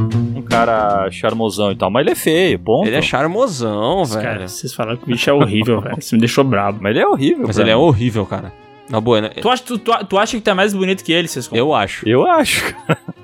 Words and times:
um 0.00 0.42
cara 0.42 1.10
charmosão 1.10 1.72
e 1.72 1.76
tal, 1.76 1.90
mas 1.90 2.02
ele 2.02 2.10
é 2.12 2.14
feio, 2.14 2.58
ponto. 2.58 2.86
Ele 2.86 2.96
é 2.96 3.02
charmosão, 3.02 4.04
velho. 4.04 4.22
Cara, 4.22 4.48
vocês 4.48 4.72
falaram 4.72 4.96
que 4.96 5.04
o 5.04 5.06
bicho 5.06 5.28
é 5.28 5.32
horrível, 5.32 5.80
velho. 5.82 5.98
Isso 5.98 6.14
me 6.14 6.20
deixou 6.20 6.44
brabo. 6.44 6.78
Mas 6.80 6.90
ele 6.90 7.00
é 7.00 7.06
horrível, 7.06 7.46
Mas 7.46 7.58
ele 7.58 7.70
é 7.70 7.76
horrível, 7.76 8.24
cara. 8.24 8.52
Na 8.88 9.00
boa, 9.00 9.20
né? 9.20 9.28
Tu 9.40 9.48
acha, 9.48 9.62
tu, 9.62 9.78
tu, 9.78 9.92
tu 10.08 10.18
acha 10.18 10.36
que 10.36 10.42
tá 10.42 10.54
mais 10.54 10.72
bonito 10.72 11.04
que 11.04 11.12
ele, 11.12 11.28
Sescon? 11.28 11.54
Eu 11.56 11.74
acho. 11.74 12.08
Eu 12.08 12.26
acho. 12.26 12.74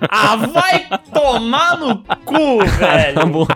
Ah, 0.09 0.37
vai 0.37 0.87
tomar 1.13 1.79
no 1.79 1.99
cu, 2.25 2.59
Na 2.59 2.65
velho. 2.65 3.27
boa. 3.33 3.49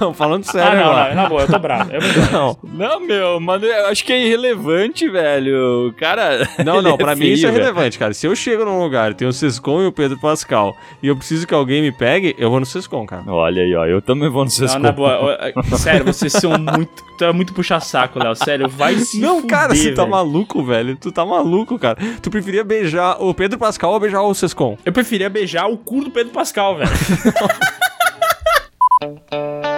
Não, 0.00 0.12
falando 0.12 0.44
Ah, 0.48 0.52
sério, 0.52 0.78
não, 0.80 0.90
agora. 0.90 1.14
não, 1.14 1.22
na 1.22 1.28
boa, 1.28 1.42
eu 1.42 1.46
tô 1.46 1.58
bravo. 1.58 1.90
Eu. 1.92 2.00
Não, 2.32 2.56
Não, 2.62 3.00
meu, 3.00 3.40
mano, 3.40 3.64
eu 3.64 3.86
acho 3.86 4.04
que 4.04 4.12
é 4.12 4.26
irrelevante, 4.26 5.08
velho. 5.08 5.94
Cara. 5.96 6.48
não, 6.64 6.80
não, 6.82 6.96
pra 6.96 7.14
mim 7.14 7.26
isso 7.28 7.46
é 7.46 7.50
velho. 7.50 7.62
relevante, 7.62 7.98
cara. 7.98 8.12
Se 8.12 8.26
eu 8.26 8.34
chego 8.36 8.64
num 8.64 8.80
lugar 8.82 9.12
e 9.12 9.14
tem 9.14 9.26
o 9.28 9.32
Sescon 9.32 9.82
e 9.82 9.86
o 9.86 9.92
Pedro 9.92 10.18
Pascal 10.18 10.74
e 11.02 11.06
eu 11.08 11.16
preciso 11.16 11.46
que 11.46 11.54
alguém 11.54 11.80
me 11.82 11.92
pegue, 11.92 12.34
eu 12.38 12.50
vou 12.50 12.60
no 12.60 12.66
Sescon, 12.66 13.06
cara. 13.06 13.22
Olha 13.28 13.62
aí, 13.62 13.74
ó. 13.74 13.86
Eu 13.86 14.02
também 14.02 14.28
vou 14.28 14.40
no 14.40 14.44
Não, 14.44 14.50
Sescom. 14.50 14.78
na 14.80 14.92
boa, 14.92 15.38
ó, 15.56 15.62
sério, 15.76 16.04
vocês 16.04 16.32
são 16.32 16.52
muito. 16.58 17.04
Tu 17.16 17.24
é 17.24 17.32
muito 17.32 17.54
puxa-saco, 17.54 18.18
Léo. 18.18 18.34
Sério, 18.34 18.68
vai 18.68 18.96
se 18.96 19.20
Não, 19.20 19.36
fuder, 19.40 19.50
cara, 19.50 19.74
você 19.74 19.92
tá 19.92 20.02
velho. 20.02 20.10
maluco, 20.10 20.64
velho. 20.64 20.96
Tu 20.96 21.12
tá 21.12 21.24
maluco, 21.24 21.43
cara. 21.78 21.98
Tu 22.22 22.30
preferia 22.30 22.64
beijar 22.64 23.22
o 23.22 23.34
Pedro 23.34 23.58
Pascal 23.58 23.92
ou 23.92 24.00
beijar 24.00 24.22
o 24.22 24.34
Sescon? 24.34 24.78
Eu 24.84 24.92
preferia 24.92 25.28
beijar 25.28 25.66
o 25.66 25.76
cu 25.76 26.04
do 26.04 26.10
Pedro 26.10 26.32
Pascal, 26.32 26.76
velho. 26.76 26.90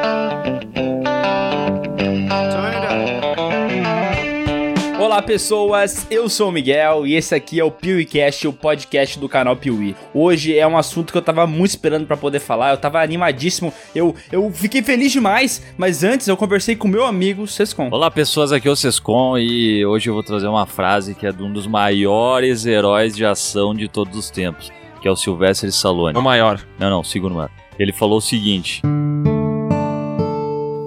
Olá 5.16 5.23
pessoas, 5.23 6.06
eu 6.11 6.29
sou 6.29 6.51
o 6.51 6.52
Miguel 6.52 7.06
e 7.06 7.15
esse 7.15 7.34
aqui 7.34 7.59
é 7.59 7.65
o 7.65 7.70
PeeWeeCast, 7.70 8.48
o 8.48 8.52
podcast 8.52 9.19
do 9.19 9.27
canal 9.30 9.56
Piuí. 9.56 9.97
Hoje 10.12 10.55
é 10.55 10.66
um 10.66 10.77
assunto 10.77 11.11
que 11.11 11.16
eu 11.16 11.23
tava 11.23 11.47
muito 11.47 11.70
esperando 11.70 12.06
pra 12.06 12.19
poder 12.19 12.39
falar, 12.39 12.73
eu 12.73 12.77
tava 12.77 13.01
animadíssimo, 13.01 13.73
eu, 13.95 14.15
eu 14.30 14.52
fiquei 14.52 14.83
feliz 14.83 15.11
demais, 15.11 15.62
mas 15.79 16.05
antes 16.05 16.29
eu 16.29 16.37
conversei 16.37 16.77
com 16.77 16.87
meu 16.87 17.06
amigo 17.06 17.47
Sescon. 17.47 17.89
Olá, 17.91 18.11
pessoas, 18.11 18.53
aqui 18.53 18.69
é 18.69 18.70
o 18.70 18.77
Sescom 18.77 19.39
e 19.39 19.87
hoje 19.87 20.11
eu 20.11 20.12
vou 20.12 20.22
trazer 20.22 20.48
uma 20.48 20.67
frase 20.67 21.14
que 21.14 21.27
é 21.27 21.33
de 21.33 21.42
um 21.42 21.50
dos 21.50 21.67
maiores 21.67 22.67
heróis 22.67 23.17
de 23.17 23.25
ação 23.25 23.75
de 23.75 23.89
todos 23.89 24.19
os 24.19 24.28
tempos, 24.28 24.70
que 25.00 25.09
é 25.09 25.11
o 25.11 25.17
Sylvester 25.17 25.70
Stallone. 25.70 26.14
É 26.14 26.19
o 26.19 26.22
maior. 26.22 26.61
Não, 26.78 26.91
não, 26.91 27.03
segundo 27.03 27.34
mano. 27.34 27.50
Ele 27.78 27.91
falou 27.91 28.19
o 28.19 28.20
seguinte: 28.20 28.83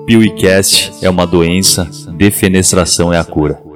PeeWeeCast 0.05 1.03
é 1.03 1.09
uma 1.09 1.25
doença, 1.25 1.89
defenestração 2.15 3.11
é 3.11 3.17
a 3.17 3.23
cura. 3.23 3.68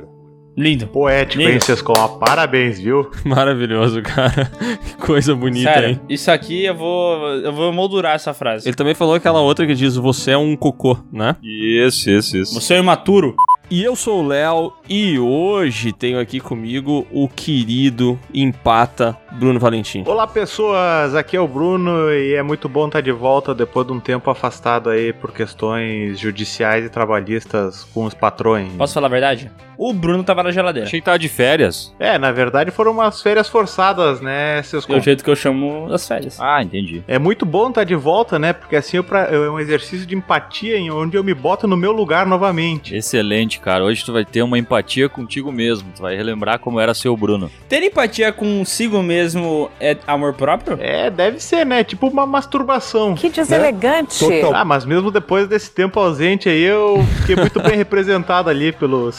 Lindo. 0.56 0.88
Poético, 0.88 1.40
Lindo. 1.42 1.54
hein, 1.54 1.60
Sescom? 1.60 1.94
Parabéns, 2.20 2.80
viu? 2.80 3.10
Maravilhoso, 3.26 4.02
cara. 4.02 4.52
Que 4.86 4.96
coisa 4.98 5.34
bonita, 5.36 5.74
Sério, 5.74 5.90
hein? 5.90 6.00
isso 6.08 6.30
aqui 6.30 6.66
eu 6.66 6.76
vou, 6.76 7.28
eu 7.36 7.52
vou 7.52 7.74
moldurar 7.74 8.16
essa 8.16 8.34
frase. 8.34 8.68
Ele 8.68 8.76
também 8.76 8.94
falou 8.94 9.16
aquela 9.16 9.42
outra 9.42 9.66
que 9.66 9.74
diz: 9.74 9.96
Você 9.96 10.32
é 10.32 10.38
um 10.38 10.56
cocô, 10.56 10.98
né? 11.12 11.36
Isso, 11.42 12.10
isso, 12.10 12.38
isso. 12.38 12.54
Você 12.54 12.76
é 12.76 12.80
imaturo? 12.80 13.36
E 13.72 13.82
eu 13.82 13.96
sou 13.96 14.22
o 14.24 14.28
Léo 14.28 14.74
e 14.88 15.18
hoje 15.18 15.94
tenho 15.94 16.20
aqui 16.20 16.40
comigo 16.40 17.08
o 17.10 17.28
querido 17.28 18.20
empata 18.32 19.18
Bruno 19.32 19.60
Valentim. 19.60 20.04
Olá, 20.06 20.28
pessoas. 20.28 21.16
Aqui 21.16 21.36
é 21.36 21.40
o 21.40 21.48
Bruno 21.48 22.12
e 22.12 22.34
é 22.36 22.44
muito 22.44 22.70
bom 22.70 22.86
estar 22.86 23.02
de 23.02 23.12
volta 23.12 23.56
depois 23.56 23.88
de 23.88 23.94
um 23.94 24.00
tempo 24.00 24.30
afastado 24.30 24.90
aí 24.90 25.12
por 25.14 25.32
questões 25.32 26.20
judiciais 26.20 26.86
e 26.86 26.90
trabalhistas 26.90 27.84
com 27.86 28.06
os 28.06 28.14
patrões. 28.14 28.72
Posso 28.74 28.94
falar 28.94 29.08
a 29.08 29.10
verdade? 29.10 29.50
O 29.78 29.94
Bruno 29.94 30.24
tava 30.24 30.44
na 30.44 30.52
geladeira. 30.52 30.88
Achei 30.88 31.00
que 31.00 31.06
tava 31.06 31.20
de 31.20 31.28
férias. 31.30 31.94
É, 32.00 32.18
na 32.18 32.32
verdade 32.32 32.72
foram 32.72 32.92
umas 32.92 33.22
férias 33.22 33.48
forçadas, 33.48 34.22
né, 34.22 34.62
Sescom? 34.64 34.94
É 34.94 34.98
o 34.98 35.02
jeito 35.02 35.24
que 35.24 35.30
eu 35.30 35.36
chamo 35.36 35.92
as 35.92 36.08
férias. 36.08 36.40
Ah, 36.40 36.62
entendi. 36.62 37.04
É 37.08 37.18
muito 37.20 37.46
bom 37.46 37.70
estar 37.70 37.84
de 37.84 37.96
volta, 37.96 38.38
né? 38.38 38.54
Porque 38.54 38.76
assim 38.76 38.98
eu 38.98 39.04
pra- 39.04 39.26
é 39.26 39.38
um 39.50 39.60
exercício 39.60 40.06
de 40.06 40.16
empatia 40.16 40.78
em 40.78 40.92
onde 40.92 41.18
eu 41.18 41.24
me 41.24 41.34
boto 41.34 41.68
no 41.68 41.76
meu 41.78 41.92
lugar 41.92 42.26
novamente. 42.26 42.96
Excelente, 42.96 43.60
cara. 43.60 43.84
Hoje 43.84 44.04
tu 44.06 44.14
vai 44.14 44.24
ter 44.26 44.42
uma 44.42 44.58
empatia 44.58 45.10
contigo 45.10 45.52
mesmo. 45.52 45.90
Tu 45.96 46.02
vai 46.02 46.16
relembrar 46.16 46.60
como 46.60 46.80
era 46.80 46.94
ser 46.94 47.10
o 47.10 47.18
Bruno. 47.18 47.50
Ter 47.68 47.82
empatia 47.84 48.32
consigo 48.32 49.02
mesmo 49.02 49.70
é 49.80 49.98
amor 50.08 50.34
próprio? 50.34 50.78
É, 50.82 51.10
deve 51.10 51.40
ser, 51.40 51.66
né? 51.66 51.84
Tipo 51.84 52.08
uma 52.08 52.26
masturbação. 52.26 53.16
Que 53.16 53.30
deselegante. 53.30 54.24
Ah, 54.54 54.64
mas 54.66 54.86
mesmo 54.86 55.12
depois 55.12 55.48
desse 55.48 55.72
tempo 55.72 56.00
ausente 56.00 56.48
aí, 56.50 56.62
eu 56.64 57.04
fiquei 57.22 57.36
muito 57.36 57.60
bem 57.62 57.76
representado 57.76 58.50
ali 58.50 58.72
pelo 58.72 59.12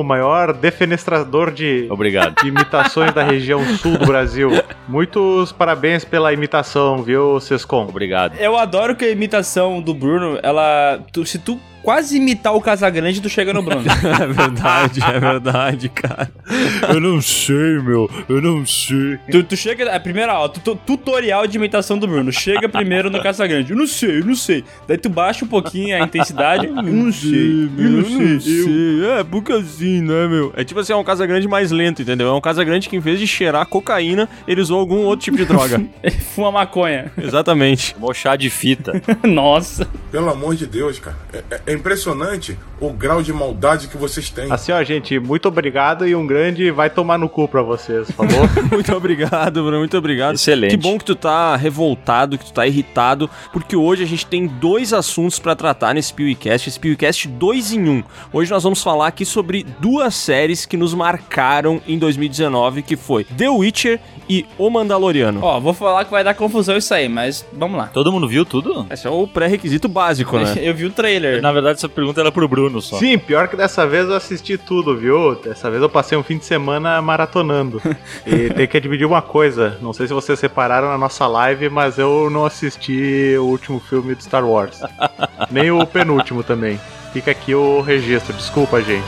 O 0.00 0.02
maior 0.04 0.52
defenestrador 0.52 1.50
de, 1.52 1.86
Obrigado. 1.90 2.34
de 2.42 2.48
imitações 2.48 3.12
da 3.12 3.22
região 3.22 3.62
sul 3.76 3.98
do 3.98 4.06
Brasil. 4.06 4.50
Muitos 4.88 5.52
parabéns 5.52 6.04
pela 6.04 6.32
imitação, 6.32 7.02
viu, 7.02 7.38
Sescom? 7.40 7.84
Obrigado. 7.88 8.36
Eu 8.38 8.56
adoro 8.56 8.94
que 8.96 9.04
a 9.04 9.10
imitação 9.10 9.80
do 9.80 9.94
Bruno, 9.94 10.38
ela. 10.42 10.98
tu- 11.12 11.24
se 11.26 11.38
tu 11.38 11.58
quase 11.82 12.16
imitar 12.16 12.54
o 12.54 12.60
Casagrande, 12.60 13.20
tu 13.20 13.28
chega 13.28 13.52
no 13.52 13.62
Bruno. 13.62 13.82
É 14.22 14.26
verdade, 14.26 15.00
é 15.02 15.18
verdade, 15.20 15.88
cara. 15.88 16.30
Eu 16.88 17.00
não 17.00 17.20
sei, 17.20 17.78
meu. 17.82 18.08
Eu 18.28 18.40
não 18.40 18.64
sei. 18.66 19.18
tu, 19.30 19.42
tu 19.42 19.56
chega. 19.56 19.94
A 19.94 19.98
primeira 20.00 20.32
aula, 20.32 20.48
tu- 20.48 20.60
tu- 20.60 20.76
tutorial 20.76 21.46
de 21.46 21.56
imitação 21.56 21.98
do 21.98 22.06
Bruno. 22.06 22.32
Chega 22.32 22.68
primeiro 22.68 23.10
no 23.10 23.22
Casagrande. 23.22 23.72
Eu 23.72 23.76
não 23.76 23.86
sei, 23.86 24.20
eu 24.20 24.24
não 24.24 24.34
sei. 24.34 24.64
Daí 24.86 24.96
tu 24.98 25.08
baixa 25.08 25.44
um 25.44 25.48
pouquinho 25.48 25.96
a 25.96 26.00
intensidade. 26.00 26.66
Eu 26.66 26.74
não 26.82 27.12
sei, 27.12 27.64
eu 27.78 27.90
não 27.90 28.40
sei. 28.40 29.02
eu- 29.04 29.12
É, 29.12 29.24
porque 29.24 29.52
assim, 29.52 30.00
né, 30.02 30.28
meu? 30.28 30.52
É 30.56 30.64
tipo 30.64 30.78
assim, 30.80 30.92
é 30.92 30.96
um 30.96 31.04
Casa 31.04 31.26
Grande 31.26 31.48
mais 31.48 31.70
lento, 31.70 32.02
entendeu? 32.02 32.28
É 32.28 32.32
um 32.32 32.40
Casa 32.40 32.62
Grande 32.64 32.88
que 32.88 32.96
em 32.96 33.00
vez 33.00 33.18
de 33.18 33.26
cheirar 33.26 33.66
cocaína, 33.66 34.28
ele 34.46 34.60
usou 34.60 34.78
algum 34.78 34.98
outro 35.04 35.24
tipo 35.24 35.36
de 35.36 35.44
droga. 35.44 35.82
Fuma 36.34 36.50
maconha. 36.52 37.10
Exatamente. 37.18 37.96
Chá 38.14 38.36
de 38.36 38.50
fita. 38.50 39.00
Nossa. 39.24 39.88
Pelo 40.10 40.28
amor 40.30 40.54
de 40.54 40.66
Deus, 40.66 40.98
cara. 40.98 41.16
É, 41.32 41.71
é- 41.71 41.71
é 41.72 41.76
impressionante 41.76 42.58
o 42.80 42.90
grau 42.90 43.22
de 43.22 43.32
maldade 43.32 43.88
que 43.88 43.96
vocês 43.96 44.30
têm. 44.30 44.50
Assim, 44.50 44.72
ó, 44.72 44.82
gente, 44.82 45.18
muito 45.18 45.46
obrigado 45.48 46.06
e 46.06 46.14
um 46.14 46.26
grande 46.26 46.70
vai 46.70 46.90
tomar 46.90 47.18
no 47.18 47.28
cu 47.28 47.46
pra 47.48 47.62
vocês, 47.62 48.10
falou? 48.10 48.32
Muito 48.72 48.92
obrigado, 48.94 49.62
Bruno. 49.62 49.78
Muito 49.78 49.96
obrigado. 49.96 50.34
Excelente. 50.34 50.70
Que 50.70 50.76
bom 50.76 50.98
que 50.98 51.04
tu 51.04 51.14
tá 51.14 51.54
revoltado, 51.56 52.38
que 52.38 52.46
tu 52.46 52.52
tá 52.52 52.66
irritado, 52.66 53.28
porque 53.52 53.76
hoje 53.76 54.02
a 54.02 54.06
gente 54.06 54.26
tem 54.26 54.46
dois 54.46 54.92
assuntos 54.92 55.38
pra 55.38 55.54
tratar 55.54 55.94
nesse 55.94 56.12
PewCast, 56.12 56.68
esse 56.68 56.80
PewCast 56.80 57.28
2 57.28 57.72
em 57.72 57.88
1. 57.88 57.90
Um. 57.90 58.02
Hoje 58.32 58.50
nós 58.50 58.62
vamos 58.62 58.82
falar 58.82 59.08
aqui 59.08 59.24
sobre 59.24 59.64
duas 59.78 60.14
séries 60.14 60.66
que 60.66 60.76
nos 60.76 60.94
marcaram 60.94 61.80
em 61.86 61.98
2019, 61.98 62.82
que 62.82 62.96
foi 62.96 63.24
The 63.24 63.48
Witcher 63.48 64.00
e 64.28 64.46
O 64.58 64.70
Mandaloriano. 64.70 65.40
Ó, 65.42 65.60
vou 65.60 65.74
falar 65.74 66.04
que 66.04 66.10
vai 66.10 66.24
dar 66.24 66.34
confusão 66.34 66.76
isso 66.76 66.92
aí, 66.94 67.08
mas 67.08 67.46
vamos 67.52 67.76
lá. 67.76 67.86
Todo 67.88 68.10
mundo 68.10 68.28
viu 68.28 68.44
tudo? 68.44 68.86
Esse 68.90 69.06
é 69.06 69.10
o 69.10 69.26
pré-requisito 69.26 69.88
básico, 69.88 70.38
né? 70.38 70.54
Eu 70.60 70.74
vi 70.74 70.86
o 70.86 70.90
trailer. 70.90 71.40
Na 71.42 71.52
verdade, 71.52 71.61
essa 71.70 71.88
pergunta 71.88 72.20
era 72.20 72.32
pro 72.32 72.48
Bruno 72.48 72.80
só. 72.80 72.98
Sim, 72.98 73.18
pior 73.18 73.48
que 73.48 73.56
dessa 73.56 73.86
vez 73.86 74.08
eu 74.08 74.14
assisti 74.14 74.56
tudo, 74.58 74.96
viu? 74.96 75.34
Dessa 75.36 75.70
vez 75.70 75.82
eu 75.82 75.88
passei 75.88 76.16
um 76.16 76.22
fim 76.22 76.38
de 76.38 76.44
semana 76.44 77.00
maratonando. 77.00 77.80
e 78.26 78.50
tem 78.50 78.66
que 78.66 78.76
admitir 78.76 79.06
uma 79.06 79.22
coisa, 79.22 79.78
não 79.80 79.92
sei 79.92 80.06
se 80.06 80.12
vocês 80.12 80.40
repararam 80.40 80.88
na 80.88 80.98
nossa 80.98 81.26
live, 81.26 81.68
mas 81.68 81.98
eu 81.98 82.28
não 82.30 82.44
assisti 82.44 83.36
o 83.38 83.44
último 83.44 83.80
filme 83.80 84.14
de 84.14 84.24
Star 84.24 84.44
Wars. 84.44 84.80
Nem 85.50 85.70
o 85.70 85.86
penúltimo 85.86 86.42
também. 86.42 86.80
Fica 87.12 87.30
aqui 87.30 87.54
o 87.54 87.80
registro, 87.80 88.32
desculpa, 88.34 88.80
gente. 88.80 89.02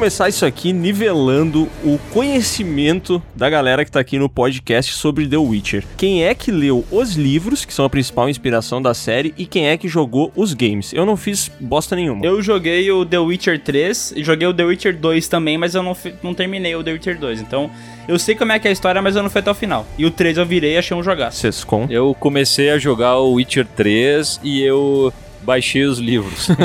Começar 0.00 0.30
isso 0.30 0.46
aqui 0.46 0.72
nivelando 0.72 1.68
o 1.84 1.98
conhecimento 2.10 3.22
da 3.36 3.50
galera 3.50 3.84
que 3.84 3.92
tá 3.92 4.00
aqui 4.00 4.18
no 4.18 4.30
podcast 4.30 4.94
sobre 4.94 5.26
The 5.26 5.36
Witcher. 5.36 5.84
Quem 5.98 6.24
é 6.24 6.34
que 6.34 6.50
leu 6.50 6.86
os 6.90 7.16
livros, 7.16 7.66
que 7.66 7.74
são 7.74 7.84
a 7.84 7.90
principal 7.90 8.26
inspiração 8.26 8.80
da 8.80 8.94
série, 8.94 9.34
e 9.36 9.44
quem 9.44 9.68
é 9.68 9.76
que 9.76 9.88
jogou 9.88 10.32
os 10.34 10.54
games? 10.54 10.94
Eu 10.94 11.04
não 11.04 11.18
fiz 11.18 11.52
bosta 11.60 11.94
nenhuma. 11.94 12.24
Eu 12.24 12.40
joguei 12.40 12.90
o 12.90 13.04
The 13.04 13.18
Witcher 13.18 13.60
3 13.60 14.14
e 14.16 14.24
joguei 14.24 14.48
o 14.48 14.54
The 14.54 14.64
Witcher 14.64 14.96
2 14.96 15.28
também, 15.28 15.58
mas 15.58 15.74
eu 15.74 15.82
não, 15.82 15.94
não 16.22 16.32
terminei 16.32 16.74
o 16.74 16.82
The 16.82 16.92
Witcher 16.92 17.18
2. 17.18 17.42
Então, 17.42 17.70
eu 18.08 18.18
sei 18.18 18.34
como 18.34 18.52
é 18.52 18.58
que 18.58 18.66
é 18.66 18.70
a 18.70 18.72
história, 18.72 19.02
mas 19.02 19.16
eu 19.16 19.22
não 19.22 19.28
fui 19.28 19.40
até 19.40 19.50
o 19.50 19.54
final. 19.54 19.86
E 19.98 20.06
o 20.06 20.10
3 20.10 20.38
eu 20.38 20.46
virei 20.46 20.76
e 20.76 20.78
achei 20.78 20.96
um 20.96 21.02
jogaço. 21.02 21.36
Sescom. 21.36 21.86
Eu 21.90 22.16
comecei 22.18 22.70
a 22.70 22.78
jogar 22.78 23.18
o 23.18 23.34
Witcher 23.34 23.66
3 23.76 24.40
e 24.42 24.62
eu 24.62 25.12
baixei 25.42 25.84
os 25.84 25.98
livros. 25.98 26.48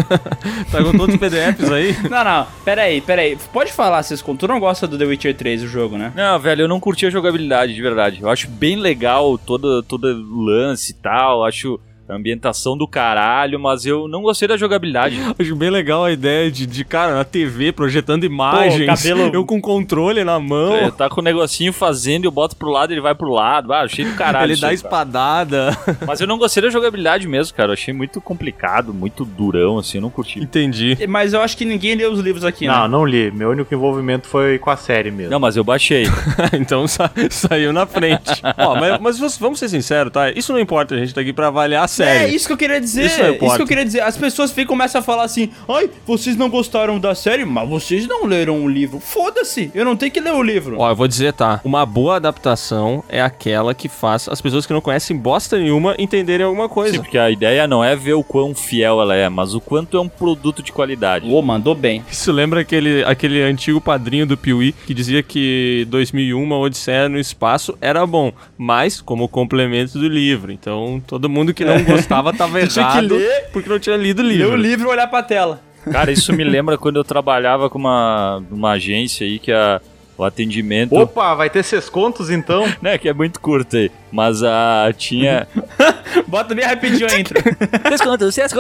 Tá 0.72 0.84
com 0.84 0.92
todos 0.98 1.16
os 1.16 1.20
PDFs 1.20 1.72
aí? 1.72 1.96
Não, 2.10 2.24
não, 2.24 2.48
pera 2.64 2.84
aí, 2.84 3.00
pera 3.00 3.22
aí. 3.22 3.38
Pode 3.54 3.72
falar, 3.72 4.04
Cisco, 4.04 4.36
tu 4.36 4.48
não 4.48 4.60
gosta 4.60 4.88
do 4.88 4.98
The 4.98 5.06
Witcher 5.06 5.36
3, 5.36 5.64
o 5.64 5.68
jogo, 5.68 5.98
né? 5.98 6.12
Não, 6.16 6.40
velho, 6.40 6.64
eu 6.64 6.68
não 6.68 6.80
curti 6.80 7.06
a 7.06 7.10
jogabilidade, 7.10 7.74
de 7.74 7.82
verdade. 7.82 8.22
Eu 8.22 8.30
acho 8.30 8.50
bem 8.50 8.76
legal 8.76 9.38
todo, 9.38 9.82
todo 9.84 10.08
lance 10.08 10.92
e 10.92 10.96
tal. 10.96 11.46
Acho 11.46 11.80
ambientação 12.14 12.78
do 12.78 12.88
caralho, 12.88 13.60
mas 13.60 13.86
eu 13.86 14.08
não 14.08 14.22
gostei 14.22 14.48
da 14.48 14.58
jogabilidade. 14.58 15.20
Acho 15.40 15.56
bem 15.56 15.70
legal 15.70 16.04
a 16.06 16.12
ideia 16.12 16.52
de, 16.52 16.66
de 16.66 16.86
cara, 16.86 17.16
na 17.16 17.24
TV, 17.24 17.72
projetando 17.72 18.24
imagens. 18.26 18.86
cabelo- 18.86 19.32
Eu 19.34 19.46
com 19.46 19.60
controle 19.60 20.24
na 20.24 20.40
mão. 20.40 20.76
Ele 20.78 20.92
tá 20.92 21.10
com 21.10 21.22
o 21.22 21.24
negocinho 21.24 21.74
fazendo, 21.74 22.26
eu 22.26 22.32
boto 22.32 22.56
pro 22.56 22.70
lado, 22.70 22.92
ele 22.94 23.02
vai 23.02 23.16
pro 23.16 23.30
lado. 23.32 23.74
Ah, 23.74 23.82
achei 23.82 24.06
do 24.06 24.14
caralho. 24.16 24.52
ele 24.52 24.62
dá 24.62 24.68
aí, 24.68 24.78
cara. 24.78 24.88
espadada. 24.88 25.78
Mas 26.06 26.22
eu 26.22 26.28
não 26.28 26.38
gostei 26.38 26.62
da 26.64 26.70
jogabilidade 26.70 27.28
mesmo, 27.28 27.56
cara. 27.56 27.70
Eu 27.70 27.74
achei 27.74 27.94
muito 27.94 28.22
complicado, 28.22 28.94
muito 28.94 29.26
durão, 29.26 29.78
assim, 29.80 29.98
eu 29.98 30.02
não 30.02 30.10
curti. 30.10 30.40
Entendi. 30.40 30.98
Mas 31.08 31.34
eu 31.34 31.42
acho 31.42 31.58
que 31.58 31.66
ninguém 31.66 31.96
leu 31.96 32.12
os 32.12 32.20
livros 32.20 32.44
aqui, 32.46 32.68
Não, 32.68 32.84
né? 32.84 32.88
não 32.88 33.06
li. 33.06 33.32
Meu 33.32 33.50
único 33.50 33.74
envolvimento 33.74 34.28
foi 34.28 34.58
com 34.60 34.70
a 34.70 34.78
série 34.78 35.12
mesmo. 35.12 35.32
Não, 35.32 35.40
mas 35.40 35.56
eu 35.58 35.64
baixei. 35.64 36.06
então 36.54 36.88
sa- 36.88 37.12
saiu 37.30 37.74
na 37.74 37.86
frente. 37.86 38.42
Ó, 38.58 38.76
mas, 38.80 39.00
mas 39.00 39.18
vamos- 39.20 39.38
vamos 39.38 39.60
ser 39.60 39.70
sinceros, 39.70 40.12
tá? 40.12 40.30
Isso 40.32 40.52
não 40.54 40.60
importa, 40.60 40.96
a 40.96 40.98
gente 40.98 41.14
tá 41.14 41.22
aqui 41.22 41.34
pra 41.34 41.48
avaliar 41.48 41.84
a 41.84 41.88
série. 41.96 42.32
É 42.32 42.36
isso 42.36 42.46
que 42.46 42.54
eu 42.54 42.58
queria 42.58 42.80
dizer. 42.80 43.06
Isso 43.06 43.24
não 43.24 43.34
Isso, 43.34 43.56
que 43.56 43.62
eu 43.62 43.68
queria 43.68 43.86
dizer. 43.86 44.02
As 44.02 44.18
pessoas 44.18 44.52
ficam 44.52 44.76
começam 44.76 45.00
a 45.00 45.04
falar 45.04 45.24
assim: 45.24 45.50
ai, 45.70 45.90
vocês 46.06 46.36
não 46.36 46.50
gostaram 46.50 47.00
da 47.00 47.16
série, 47.16 47.46
mas 47.46 47.68
vocês 47.68 48.06
não 48.06 48.26
leram 48.26 48.64
o 48.64 48.68
livro. 48.68 49.00
Foda-se, 49.00 49.72
eu 49.74 49.86
não 49.86 49.96
tenho 49.96 50.12
que 50.12 50.20
ler 50.20 50.34
o 50.34 50.44
livro. 50.44 50.76
Ó, 50.78 50.90
eu 50.90 50.96
vou 50.96 51.08
dizer, 51.08 51.32
tá? 51.32 51.62
Uma 51.64 51.86
boa 51.86 52.18
adaptação 52.18 53.04
é 53.08 53.22
aquela 53.22 53.74
que 53.74 53.88
faz 53.88 54.28
as 54.28 54.42
pessoas 54.42 54.66
que 54.66 54.74
não 54.74 54.82
conhecem 54.82 55.16
bosta 55.16 55.58
nenhuma 55.58 55.96
entenderem 55.98 56.46
alguma 56.46 56.68
coisa. 56.68 56.96
Sim, 56.96 57.02
porque 57.02 57.18
a 57.18 57.32
ideia 57.32 57.66
não 57.68 57.82
é 57.82 57.96
ver 57.96 58.14
o 58.14 58.24
quão 58.24 58.54
fiel 58.54 59.02
ela 59.02 59.16
é, 59.16 59.30
mas 59.30 59.56
o 59.56 59.62
quanto 59.62 59.96
é 59.96 60.02
um 60.02 60.10
produto 60.10 60.62
de 60.62 60.74
qualidade. 60.74 61.30
Ô, 61.30 61.42
mandou 61.42 61.74
bem. 61.74 62.04
Isso 62.12 62.32
lembra 62.32 62.60
aquele, 62.60 63.04
aquele 63.06 63.42
antigo 63.42 63.80
padrinho 63.80 64.26
do 64.26 64.36
Piuí 64.36 64.74
que 64.86 64.94
dizia 64.94 65.24
que 65.24 65.88
2001, 65.90 66.42
uma 66.42 66.58
Odisseia 66.58 67.08
no 67.08 67.18
Espaço 67.18 67.78
era 67.80 68.06
bom, 68.06 68.34
mas 68.58 69.00
como 69.00 69.30
complemento 69.30 69.98
do 69.98 70.10
livro. 70.10 70.52
Então 70.52 71.02
todo 71.08 71.30
mundo 71.30 71.54
que 71.54 71.64
não 71.64 71.76
gostava 71.86 72.34
tava 72.34 72.60
Tu 72.60 72.68
tinha 72.74 72.86
que 72.86 72.92
errado 72.98 73.16
ler- 73.16 73.50
porque 73.54 73.70
não 73.70 73.80
tinha 73.80 73.96
lido 73.98 74.22
o 74.22 74.26
Ler 74.26 74.34
livro. 74.38 74.52
o 74.52 74.56
livro 74.56 74.88
e 74.88 74.92
olhar 74.92 75.08
pra 75.08 75.24
tela. 75.24 75.62
Cara, 75.92 76.12
isso 76.12 76.34
me 76.34 76.44
lembra 76.44 76.78
quando 76.78 76.96
eu 76.98 77.04
trabalhava 77.04 77.70
com 77.70 77.78
uma, 77.78 78.44
uma 78.50 78.72
agência 78.72 79.26
aí 79.26 79.38
que 79.38 79.52
a, 79.52 79.80
o 80.18 80.24
atendimento. 80.24 80.96
Opa, 80.96 81.36
vai 81.36 81.50
ter 81.50 81.62
seus 81.64 81.90
contos 81.90 82.30
então? 82.32 82.66
Né, 82.82 82.98
que 82.98 83.08
é 83.08 83.14
muito 83.14 83.40
curto 83.40 83.78
aí. 83.78 83.92
Mas 84.12 84.42
a 84.44 84.92
tinha. 84.98 85.48
Bota 86.28 86.56
bem 86.56 86.66
rapidinho 86.66 87.08
a 87.10 87.20
intro. 87.20 87.40
Seis 88.32 88.52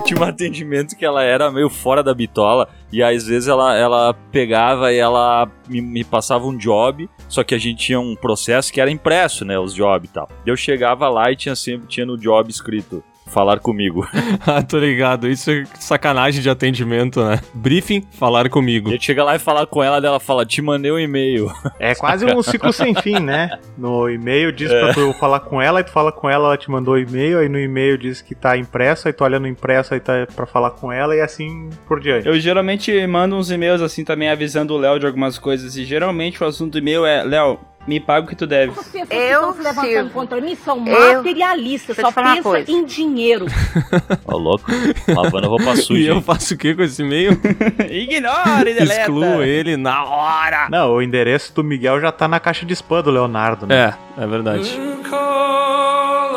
Eu 0.00 0.04
tinha 0.04 0.20
um 0.20 0.24
atendimento 0.24 0.96
que 0.96 1.04
ela 1.04 1.22
era 1.22 1.50
meio 1.50 1.68
fora 1.68 2.02
da 2.02 2.14
bitola 2.14 2.68
e 2.90 3.02
às 3.02 3.26
vezes 3.26 3.48
ela, 3.48 3.76
ela 3.76 4.14
pegava 4.32 4.92
e 4.92 4.96
ela 4.96 5.50
me, 5.68 5.80
me 5.80 6.02
passava 6.02 6.46
um 6.46 6.56
job, 6.56 7.08
só 7.28 7.44
que 7.44 7.54
a 7.54 7.58
gente 7.58 7.86
tinha 7.86 8.00
um 8.00 8.16
processo 8.16 8.72
que 8.72 8.80
era 8.80 8.90
impresso, 8.90 9.44
né, 9.44 9.58
os 9.58 9.74
jobs 9.74 10.08
e 10.08 10.12
tal. 10.12 10.28
Eu 10.46 10.56
chegava 10.56 11.08
lá 11.08 11.30
e 11.30 11.36
tinha 11.36 11.54
sempre 11.54 11.86
tinha 11.86 12.06
no 12.06 12.16
job 12.16 12.50
escrito 12.50 13.04
falar 13.30 13.60
comigo. 13.60 14.06
ah, 14.46 14.62
tô 14.62 14.78
ligado. 14.78 15.28
Isso 15.28 15.50
é 15.50 15.64
sacanagem 15.78 16.42
de 16.42 16.50
atendimento, 16.50 17.22
né? 17.24 17.40
Briefing, 17.54 18.06
falar 18.12 18.48
comigo. 18.48 18.90
Eu 18.90 19.00
chega 19.00 19.24
lá 19.24 19.36
e 19.36 19.38
falar 19.38 19.66
com 19.66 19.82
ela, 19.82 20.00
dela 20.00 20.20
fala: 20.20 20.44
"Te 20.44 20.60
mandei 20.60 20.90
um 20.90 20.98
e-mail". 20.98 21.50
É 21.78 21.94
quase 21.94 22.26
um 22.26 22.42
ciclo 22.42 22.72
sem 22.72 22.94
fim, 22.94 23.18
né? 23.20 23.58
No 23.76 24.08
e-mail 24.10 24.52
diz 24.52 24.70
pra 24.70 24.92
tu 24.92 25.12
falar 25.14 25.40
com 25.40 25.60
ela, 25.60 25.80
aí 25.80 25.84
tu 25.84 25.90
fala 25.90 26.12
com 26.12 26.28
ela, 26.28 26.48
ela 26.48 26.56
te 26.56 26.70
mandou 26.70 26.94
o 26.94 26.98
e-mail, 26.98 27.38
aí 27.38 27.48
no 27.48 27.58
e-mail 27.58 27.96
diz 27.96 28.20
que 28.20 28.34
tá 28.34 28.56
impresso, 28.56 29.08
aí 29.08 29.12
tu 29.12 29.24
olha 29.24 29.38
no 29.38 29.46
impresso, 29.46 29.94
aí 29.94 30.00
tá 30.00 30.26
pra 30.34 30.46
falar 30.46 30.72
com 30.72 30.92
ela 30.92 31.14
e 31.14 31.20
assim 31.20 31.70
por 31.86 32.00
diante. 32.00 32.26
Eu 32.26 32.38
geralmente 32.38 33.06
mando 33.06 33.36
uns 33.36 33.50
e-mails 33.50 33.80
assim 33.80 34.04
também 34.04 34.28
avisando 34.28 34.74
o 34.74 34.78
Léo 34.78 34.98
de 34.98 35.06
algumas 35.06 35.38
coisas. 35.38 35.76
E 35.76 35.84
geralmente 35.84 36.42
o 36.42 36.46
assunto 36.46 36.72
do 36.72 36.78
e-mail 36.78 37.04
é: 37.06 37.22
Léo, 37.22 37.58
me 37.86 37.98
paga 37.98 38.26
o 38.26 38.28
que 38.28 38.36
tu 38.36 38.46
deve. 38.46 38.72
As 38.72 38.86
pessoas 38.88 38.92
Eu 38.92 39.08
que 39.08 39.14
estão 39.14 39.52
se 39.54 39.62
levantando 39.62 39.88
sirvo. 39.88 40.10
contra 40.10 40.40
mim 40.40 40.54
são 40.54 40.86
Eu- 40.86 41.16
materialistas, 41.16 41.98
eu 41.98 42.04
só 42.12 42.12
coisa. 42.42 42.70
em 42.70 42.84
dinheiro. 42.84 43.46
Ó, 44.26 44.36
louco. 44.36 44.66
Lavando 45.08 45.48
roupa 45.48 45.72
E 45.74 45.76
suja. 45.78 46.10
eu 46.10 46.16
hein? 46.16 46.22
faço 46.22 46.54
o 46.54 46.56
que 46.56 46.74
com 46.74 46.82
esse 46.82 47.02
e-mail? 47.02 47.32
Ignore, 47.90 48.74
deleta. 48.74 49.00
Excluo 49.00 49.42
ele 49.42 49.76
na 49.76 50.04
hora. 50.04 50.68
Não, 50.70 50.92
o 50.92 51.02
endereço 51.02 51.54
do 51.54 51.64
Miguel 51.64 52.00
já 52.00 52.12
tá 52.12 52.28
na 52.28 52.38
caixa 52.38 52.64
de 52.66 52.74
spam 52.74 53.02
do 53.02 53.10
Leonardo, 53.10 53.66
né? 53.66 53.94
É, 54.18 54.22
é 54.22 54.26
verdade. 54.26 54.70
call 55.08 56.34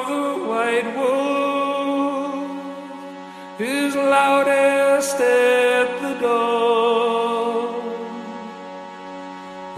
of 0.00 0.06
the 0.06 0.12
white 0.50 0.88
wolf 0.96 2.50
is 3.60 3.94
loudest 3.94 5.14
at 5.20 5.88
the 6.00 6.14
dawn. 6.20 6.79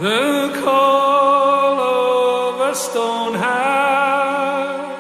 The 0.03 0.51
call 0.65 1.79
of 1.79 2.73
a 2.73 2.75
stone 2.75 3.35
heart 3.35 4.99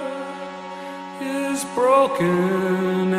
is 1.20 1.64
broken 1.74 3.12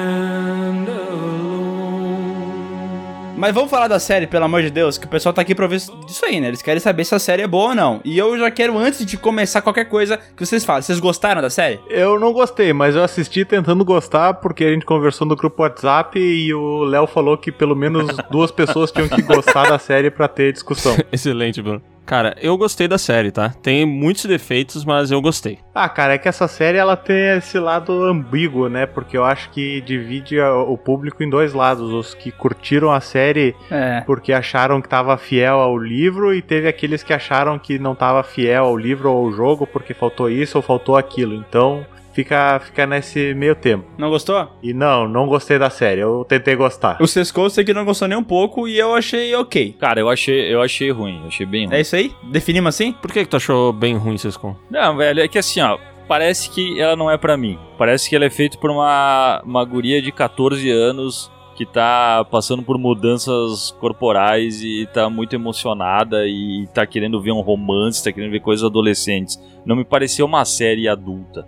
Mas 3.44 3.54
vamos 3.54 3.70
falar 3.70 3.90
da 3.90 4.00
série, 4.00 4.26
pelo 4.26 4.46
amor 4.46 4.62
de 4.62 4.70
Deus, 4.70 4.98
que 4.98 5.06
o 5.06 5.10
pessoal 5.10 5.34
tá 5.34 5.42
aqui 5.42 5.54
pra 5.54 5.68
ver 5.68 5.82
disso 6.06 6.26
aí, 6.26 6.40
né? 6.40 6.48
Eles 6.48 6.62
querem 6.62 6.80
saber 6.80 7.04
se 7.04 7.14
a 7.14 7.20
série 7.20 7.42
é 7.42 7.48
boa 7.48 7.72
ou 7.72 7.76
não. 7.76 8.00
E 8.06 8.18
eu 8.18 8.40
já 8.40 8.50
quero, 8.50 8.78
antes 8.78 9.06
de 9.06 9.18
começar 9.18 9.62
qualquer 9.62 9.84
coisa, 9.84 10.18
que 10.18 10.46
vocês 10.46 10.64
falem. 10.64 10.82
Vocês 10.82 10.98
gostaram 10.98 11.42
da 11.42 11.50
série? 11.50 11.78
Eu 11.90 12.18
não 12.18 12.32
gostei, 12.32 12.72
mas 12.72 12.96
eu 12.96 13.04
assisti 13.04 13.44
tentando 13.44 13.84
gostar 13.84 14.36
porque 14.36 14.64
a 14.64 14.72
gente 14.72 14.86
conversou 14.86 15.28
no 15.28 15.36
grupo 15.36 15.62
WhatsApp 15.62 16.18
e 16.18 16.54
o 16.54 16.86
Léo 16.86 17.06
falou 17.06 17.38
que 17.38 17.52
pelo 17.52 17.76
menos 17.76 18.16
duas 18.32 18.50
pessoas 18.50 18.94
tinham 18.94 19.10
que 19.10 19.22
gostar 19.22 19.70
da 19.70 19.78
série 19.78 20.10
pra 20.10 20.30
ter 20.30 20.54
discussão. 20.54 20.96
Excelente, 21.12 21.62
Bruno. 21.62 21.93
Cara, 22.06 22.36
eu 22.42 22.58
gostei 22.58 22.88
da 22.88 22.98
série, 22.98 23.32
tá? 23.32 23.50
Tem 23.62 23.86
muitos 23.86 24.26
defeitos, 24.26 24.84
mas 24.84 25.10
eu 25.10 25.22
gostei. 25.22 25.60
Ah, 25.74 25.88
cara, 25.88 26.14
é 26.14 26.18
que 26.18 26.28
essa 26.28 26.48
série 26.48 26.78
ela 26.78 26.98
tem 26.98 27.38
esse 27.38 27.58
lado 27.58 28.04
ambíguo, 28.04 28.68
né? 28.68 28.86
Porque 28.86 29.18
eu 29.18 29.24
acho 29.24 29.50
que 29.52 29.80
divide 29.82 30.40
o 30.40 30.78
público 30.78 31.24
em 31.24 31.30
dois 31.30 31.54
lados. 31.54 31.92
Os 31.92 32.14
que 32.14 32.30
curtiram 32.32 32.92
a 32.92 33.00
série 33.00 33.56
É. 33.72 34.02
porque 34.06 34.34
acharam 34.34 34.82
que 34.82 34.90
tava 34.90 35.18
fiel 35.18 35.60
ao 35.60 35.78
livro 35.78 36.34
e 36.34 36.42
teve 36.42 36.68
aqueles 36.68 37.02
que 37.04 37.14
acharam 37.14 37.58
que 37.58 37.80
não 37.80 37.96
tava 37.96 38.22
fiel 38.24 38.66
ao 38.66 38.78
livro 38.78 39.10
ou 39.12 39.26
ao 39.28 39.32
jogo 39.32 39.66
porque 39.66 39.94
faltou 39.94 40.30
isso 40.30 40.58
ou 40.58 40.62
faltou 40.62 40.98
aquilo. 40.98 41.34
Então, 41.34 41.86
fica 42.14 42.60
fica 42.60 42.86
nesse 42.86 43.34
meio 43.34 43.56
tempo. 43.56 43.86
Não 43.98 44.10
gostou? 44.10 44.48
E 44.62 44.74
não, 44.74 45.08
não 45.08 45.28
gostei 45.28 45.60
da 45.60 45.70
série. 45.70 46.02
Eu 46.02 46.26
tentei 46.28 46.56
gostar. 46.56 46.98
O 47.02 47.08
Sescou 47.08 47.46
eu 47.46 47.50
sei 47.50 47.64
que 47.64 47.74
não 47.74 47.86
gostou 47.86 48.08
nem 48.08 48.18
um 48.18 48.24
pouco 48.24 48.68
e 48.68 48.78
eu 48.78 48.96
achei 48.96 49.36
ok. 49.36 49.76
Cara, 49.80 50.00
eu 50.00 50.10
achei, 50.10 50.54
eu 50.54 50.62
achei 50.62 50.92
ruim, 50.92 51.20
eu 51.22 51.28
achei 51.28 51.46
bem 51.46 51.66
ruim. 51.66 51.76
É 51.76 51.82
isso 51.82 51.96
aí? 51.96 52.14
Definimos 52.32 52.76
assim? 52.76 52.94
Por 52.94 53.12
que, 53.12 53.24
que 53.24 53.30
tu 53.30 53.38
achou 53.38 53.74
bem 53.74 53.96
ruim, 53.98 54.18
Sescon? 54.18 54.56
Não, 54.70 54.96
velho, 54.96 55.20
é 55.20 55.28
que 55.28 55.38
assim, 55.38 55.62
ó, 55.62 55.78
parece 56.08 56.50
que 56.50 56.80
ela 56.80 56.96
não 56.96 57.10
é 57.10 57.18
pra 57.18 57.36
mim. 57.36 57.58
Parece 57.78 58.10
que 58.10 58.16
ela 58.16 58.26
é 58.26 58.30
feita 58.30 58.58
por 58.58 58.70
uma, 58.70 59.42
uma 59.44 59.64
guria 59.66 60.02
de 60.02 60.12
14 60.12 60.70
anos 60.70 61.32
que 61.56 61.66
tá 61.66 62.26
passando 62.32 62.64
por 62.64 62.78
mudanças 62.78 63.72
corporais 63.80 64.62
e 64.64 64.88
tá 64.92 65.10
muito 65.10 65.36
emocionada 65.36 66.26
e 66.26 66.68
tá 66.74 66.86
querendo 66.86 67.22
ver 67.22 67.32
um 67.32 67.42
romance, 67.42 68.04
tá 68.04 68.12
querendo 68.12 68.32
ver 68.32 68.40
coisas 68.40 68.66
adolescentes. 68.66 69.40
Não 69.66 69.76
me 69.76 69.86
pareceu 69.86 70.26
uma 70.26 70.46
série 70.46 70.88
adulta, 70.88 71.48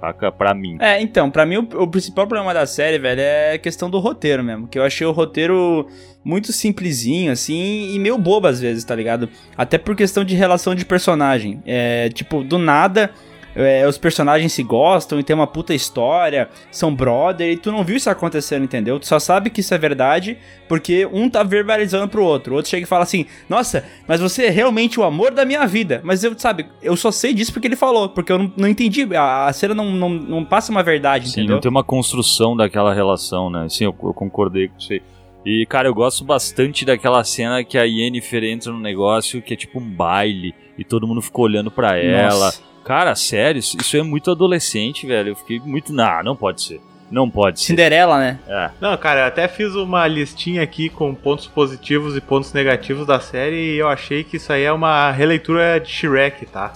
saca? 0.00 0.32
Pra 0.32 0.54
mim. 0.54 0.76
É, 0.80 1.00
então, 1.00 1.30
pra 1.30 1.46
mim 1.46 1.56
o, 1.56 1.82
o 1.82 1.88
principal 1.88 2.26
problema 2.26 2.54
da 2.54 2.66
série, 2.66 2.98
velho, 2.98 3.20
é 3.20 3.52
a 3.54 3.58
questão 3.58 3.90
do 3.90 3.98
roteiro 3.98 4.42
mesmo. 4.42 4.66
Que 4.68 4.78
eu 4.78 4.84
achei 4.84 5.06
o 5.06 5.12
roteiro 5.12 5.86
muito 6.24 6.52
simplesinho, 6.52 7.32
assim, 7.32 7.94
e 7.94 7.98
meio 7.98 8.18
bobo 8.18 8.46
às 8.46 8.60
vezes, 8.60 8.84
tá 8.84 8.94
ligado? 8.94 9.28
Até 9.56 9.78
por 9.78 9.96
questão 9.96 10.24
de 10.24 10.34
relação 10.34 10.74
de 10.74 10.84
personagem. 10.84 11.62
É, 11.66 12.08
tipo, 12.10 12.42
do 12.42 12.58
nada. 12.58 13.10
É, 13.58 13.86
os 13.88 13.98
personagens 13.98 14.52
se 14.52 14.62
gostam 14.62 15.18
e 15.18 15.24
tem 15.24 15.34
uma 15.34 15.46
puta 15.46 15.74
história, 15.74 16.48
são 16.70 16.94
brother, 16.94 17.50
e 17.50 17.56
tu 17.56 17.72
não 17.72 17.82
viu 17.82 17.96
isso 17.96 18.08
acontecendo, 18.08 18.62
entendeu? 18.62 19.00
Tu 19.00 19.06
só 19.06 19.18
sabe 19.18 19.50
que 19.50 19.60
isso 19.60 19.74
é 19.74 19.78
verdade 19.78 20.38
porque 20.68 21.04
um 21.06 21.28
tá 21.28 21.42
verbalizando 21.42 22.06
pro 22.06 22.24
outro. 22.24 22.52
O 22.52 22.56
outro 22.56 22.70
chega 22.70 22.84
e 22.84 22.86
fala 22.86 23.02
assim: 23.02 23.26
Nossa, 23.48 23.84
mas 24.06 24.20
você 24.20 24.46
é 24.46 24.50
realmente 24.50 25.00
o 25.00 25.02
amor 25.02 25.32
da 25.32 25.44
minha 25.44 25.66
vida. 25.66 26.00
Mas 26.04 26.22
eu, 26.22 26.38
sabe, 26.38 26.66
eu 26.80 26.96
só 26.96 27.10
sei 27.10 27.34
disso 27.34 27.52
porque 27.52 27.66
ele 27.66 27.74
falou, 27.74 28.08
porque 28.08 28.30
eu 28.30 28.38
não, 28.38 28.52
não 28.56 28.68
entendi. 28.68 29.08
A, 29.16 29.46
a 29.46 29.52
cena 29.52 29.74
não, 29.74 29.90
não, 29.90 30.08
não 30.08 30.44
passa 30.44 30.70
uma 30.70 30.82
verdade, 30.82 31.28
Sim, 31.28 31.40
entendeu? 31.40 31.56
não 31.56 31.60
tem 31.60 31.70
uma 31.70 31.84
construção 31.84 32.56
daquela 32.56 32.94
relação, 32.94 33.50
né? 33.50 33.68
Sim, 33.68 33.84
eu, 33.84 33.96
eu 34.02 34.14
concordei 34.14 34.68
com 34.68 34.78
você. 34.78 35.02
E, 35.44 35.64
cara, 35.66 35.88
eu 35.88 35.94
gosto 35.94 36.24
bastante 36.24 36.84
daquela 36.84 37.24
cena 37.24 37.64
que 37.64 37.78
a 37.78 37.82
Yennefer 37.82 38.44
entra 38.44 38.70
no 38.70 38.78
negócio 38.78 39.40
que 39.40 39.54
é 39.54 39.56
tipo 39.56 39.78
um 39.78 39.90
baile 39.90 40.54
e 40.76 40.84
todo 40.84 41.06
mundo 41.06 41.22
ficou 41.22 41.44
olhando 41.44 41.70
pra 41.70 41.96
ela. 41.96 42.46
Nossa. 42.46 42.67
Cara, 42.88 43.14
sério, 43.14 43.58
isso 43.58 43.96
é 43.98 44.02
muito 44.02 44.30
adolescente, 44.30 45.06
velho. 45.06 45.28
Eu 45.28 45.36
fiquei 45.36 45.60
muito. 45.60 45.92
Não, 45.92 46.22
não 46.22 46.34
pode 46.34 46.62
ser. 46.62 46.80
Não 47.10 47.28
pode 47.28 47.60
ser. 47.60 47.66
Cinderela, 47.66 48.18
né? 48.18 48.38
É. 48.48 48.70
Não, 48.80 48.96
cara, 48.96 49.20
eu 49.20 49.26
até 49.26 49.46
fiz 49.46 49.74
uma 49.74 50.06
listinha 50.06 50.62
aqui 50.62 50.88
com 50.88 51.14
pontos 51.14 51.46
positivos 51.46 52.16
e 52.16 52.20
pontos 52.22 52.50
negativos 52.54 53.06
da 53.06 53.20
série 53.20 53.74
e 53.74 53.76
eu 53.76 53.88
achei 53.88 54.24
que 54.24 54.38
isso 54.38 54.50
aí 54.50 54.62
é 54.62 54.72
uma 54.72 55.10
releitura 55.10 55.78
de 55.78 55.90
Shrek, 55.90 56.46
tá? 56.46 56.72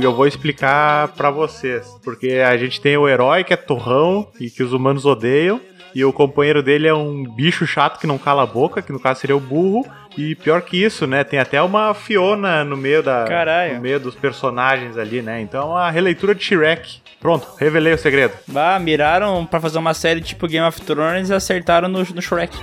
E 0.00 0.04
eu 0.04 0.14
vou 0.14 0.26
explicar 0.26 1.08
pra 1.08 1.30
vocês. 1.30 1.86
Porque 2.02 2.36
a 2.36 2.56
gente 2.56 2.80
tem 2.80 2.96
o 2.96 3.06
herói 3.06 3.44
que 3.44 3.52
é 3.52 3.56
torrão 3.56 4.26
e 4.40 4.48
que 4.48 4.62
os 4.62 4.72
humanos 4.72 5.04
odeiam. 5.04 5.60
E 5.94 6.04
o 6.04 6.12
companheiro 6.12 6.62
dele 6.62 6.86
é 6.88 6.94
um 6.94 7.24
bicho 7.24 7.66
chato 7.66 7.98
que 7.98 8.06
não 8.06 8.18
cala 8.18 8.42
a 8.42 8.46
boca, 8.46 8.82
que 8.82 8.92
no 8.92 9.00
caso 9.00 9.20
seria 9.20 9.36
o 9.36 9.40
burro. 9.40 9.86
E 10.16 10.34
pior 10.34 10.62
que 10.62 10.76
isso, 10.82 11.06
né? 11.06 11.22
Tem 11.22 11.38
até 11.38 11.62
uma 11.62 11.94
Fiona 11.94 12.64
no 12.64 12.76
meio 12.76 13.02
da 13.02 13.24
Caralho. 13.24 13.76
no 13.76 13.80
meio 13.80 14.00
dos 14.00 14.16
personagens 14.16 14.96
ali, 14.96 15.22
né? 15.22 15.40
Então 15.40 15.62
é 15.62 15.64
uma 15.64 15.90
releitura 15.90 16.34
de 16.34 16.42
Shrek. 16.42 17.00
Pronto, 17.20 17.46
revelei 17.58 17.92
o 17.92 17.98
segredo. 17.98 18.32
Bah, 18.46 18.78
miraram 18.78 19.44
pra 19.46 19.60
fazer 19.60 19.78
uma 19.78 19.94
série 19.94 20.20
tipo 20.20 20.46
Game 20.46 20.66
of 20.66 20.80
Thrones 20.80 21.30
e 21.30 21.34
acertaram 21.34 21.88
no, 21.88 21.98
no 22.00 22.22
Shrek. 22.22 22.56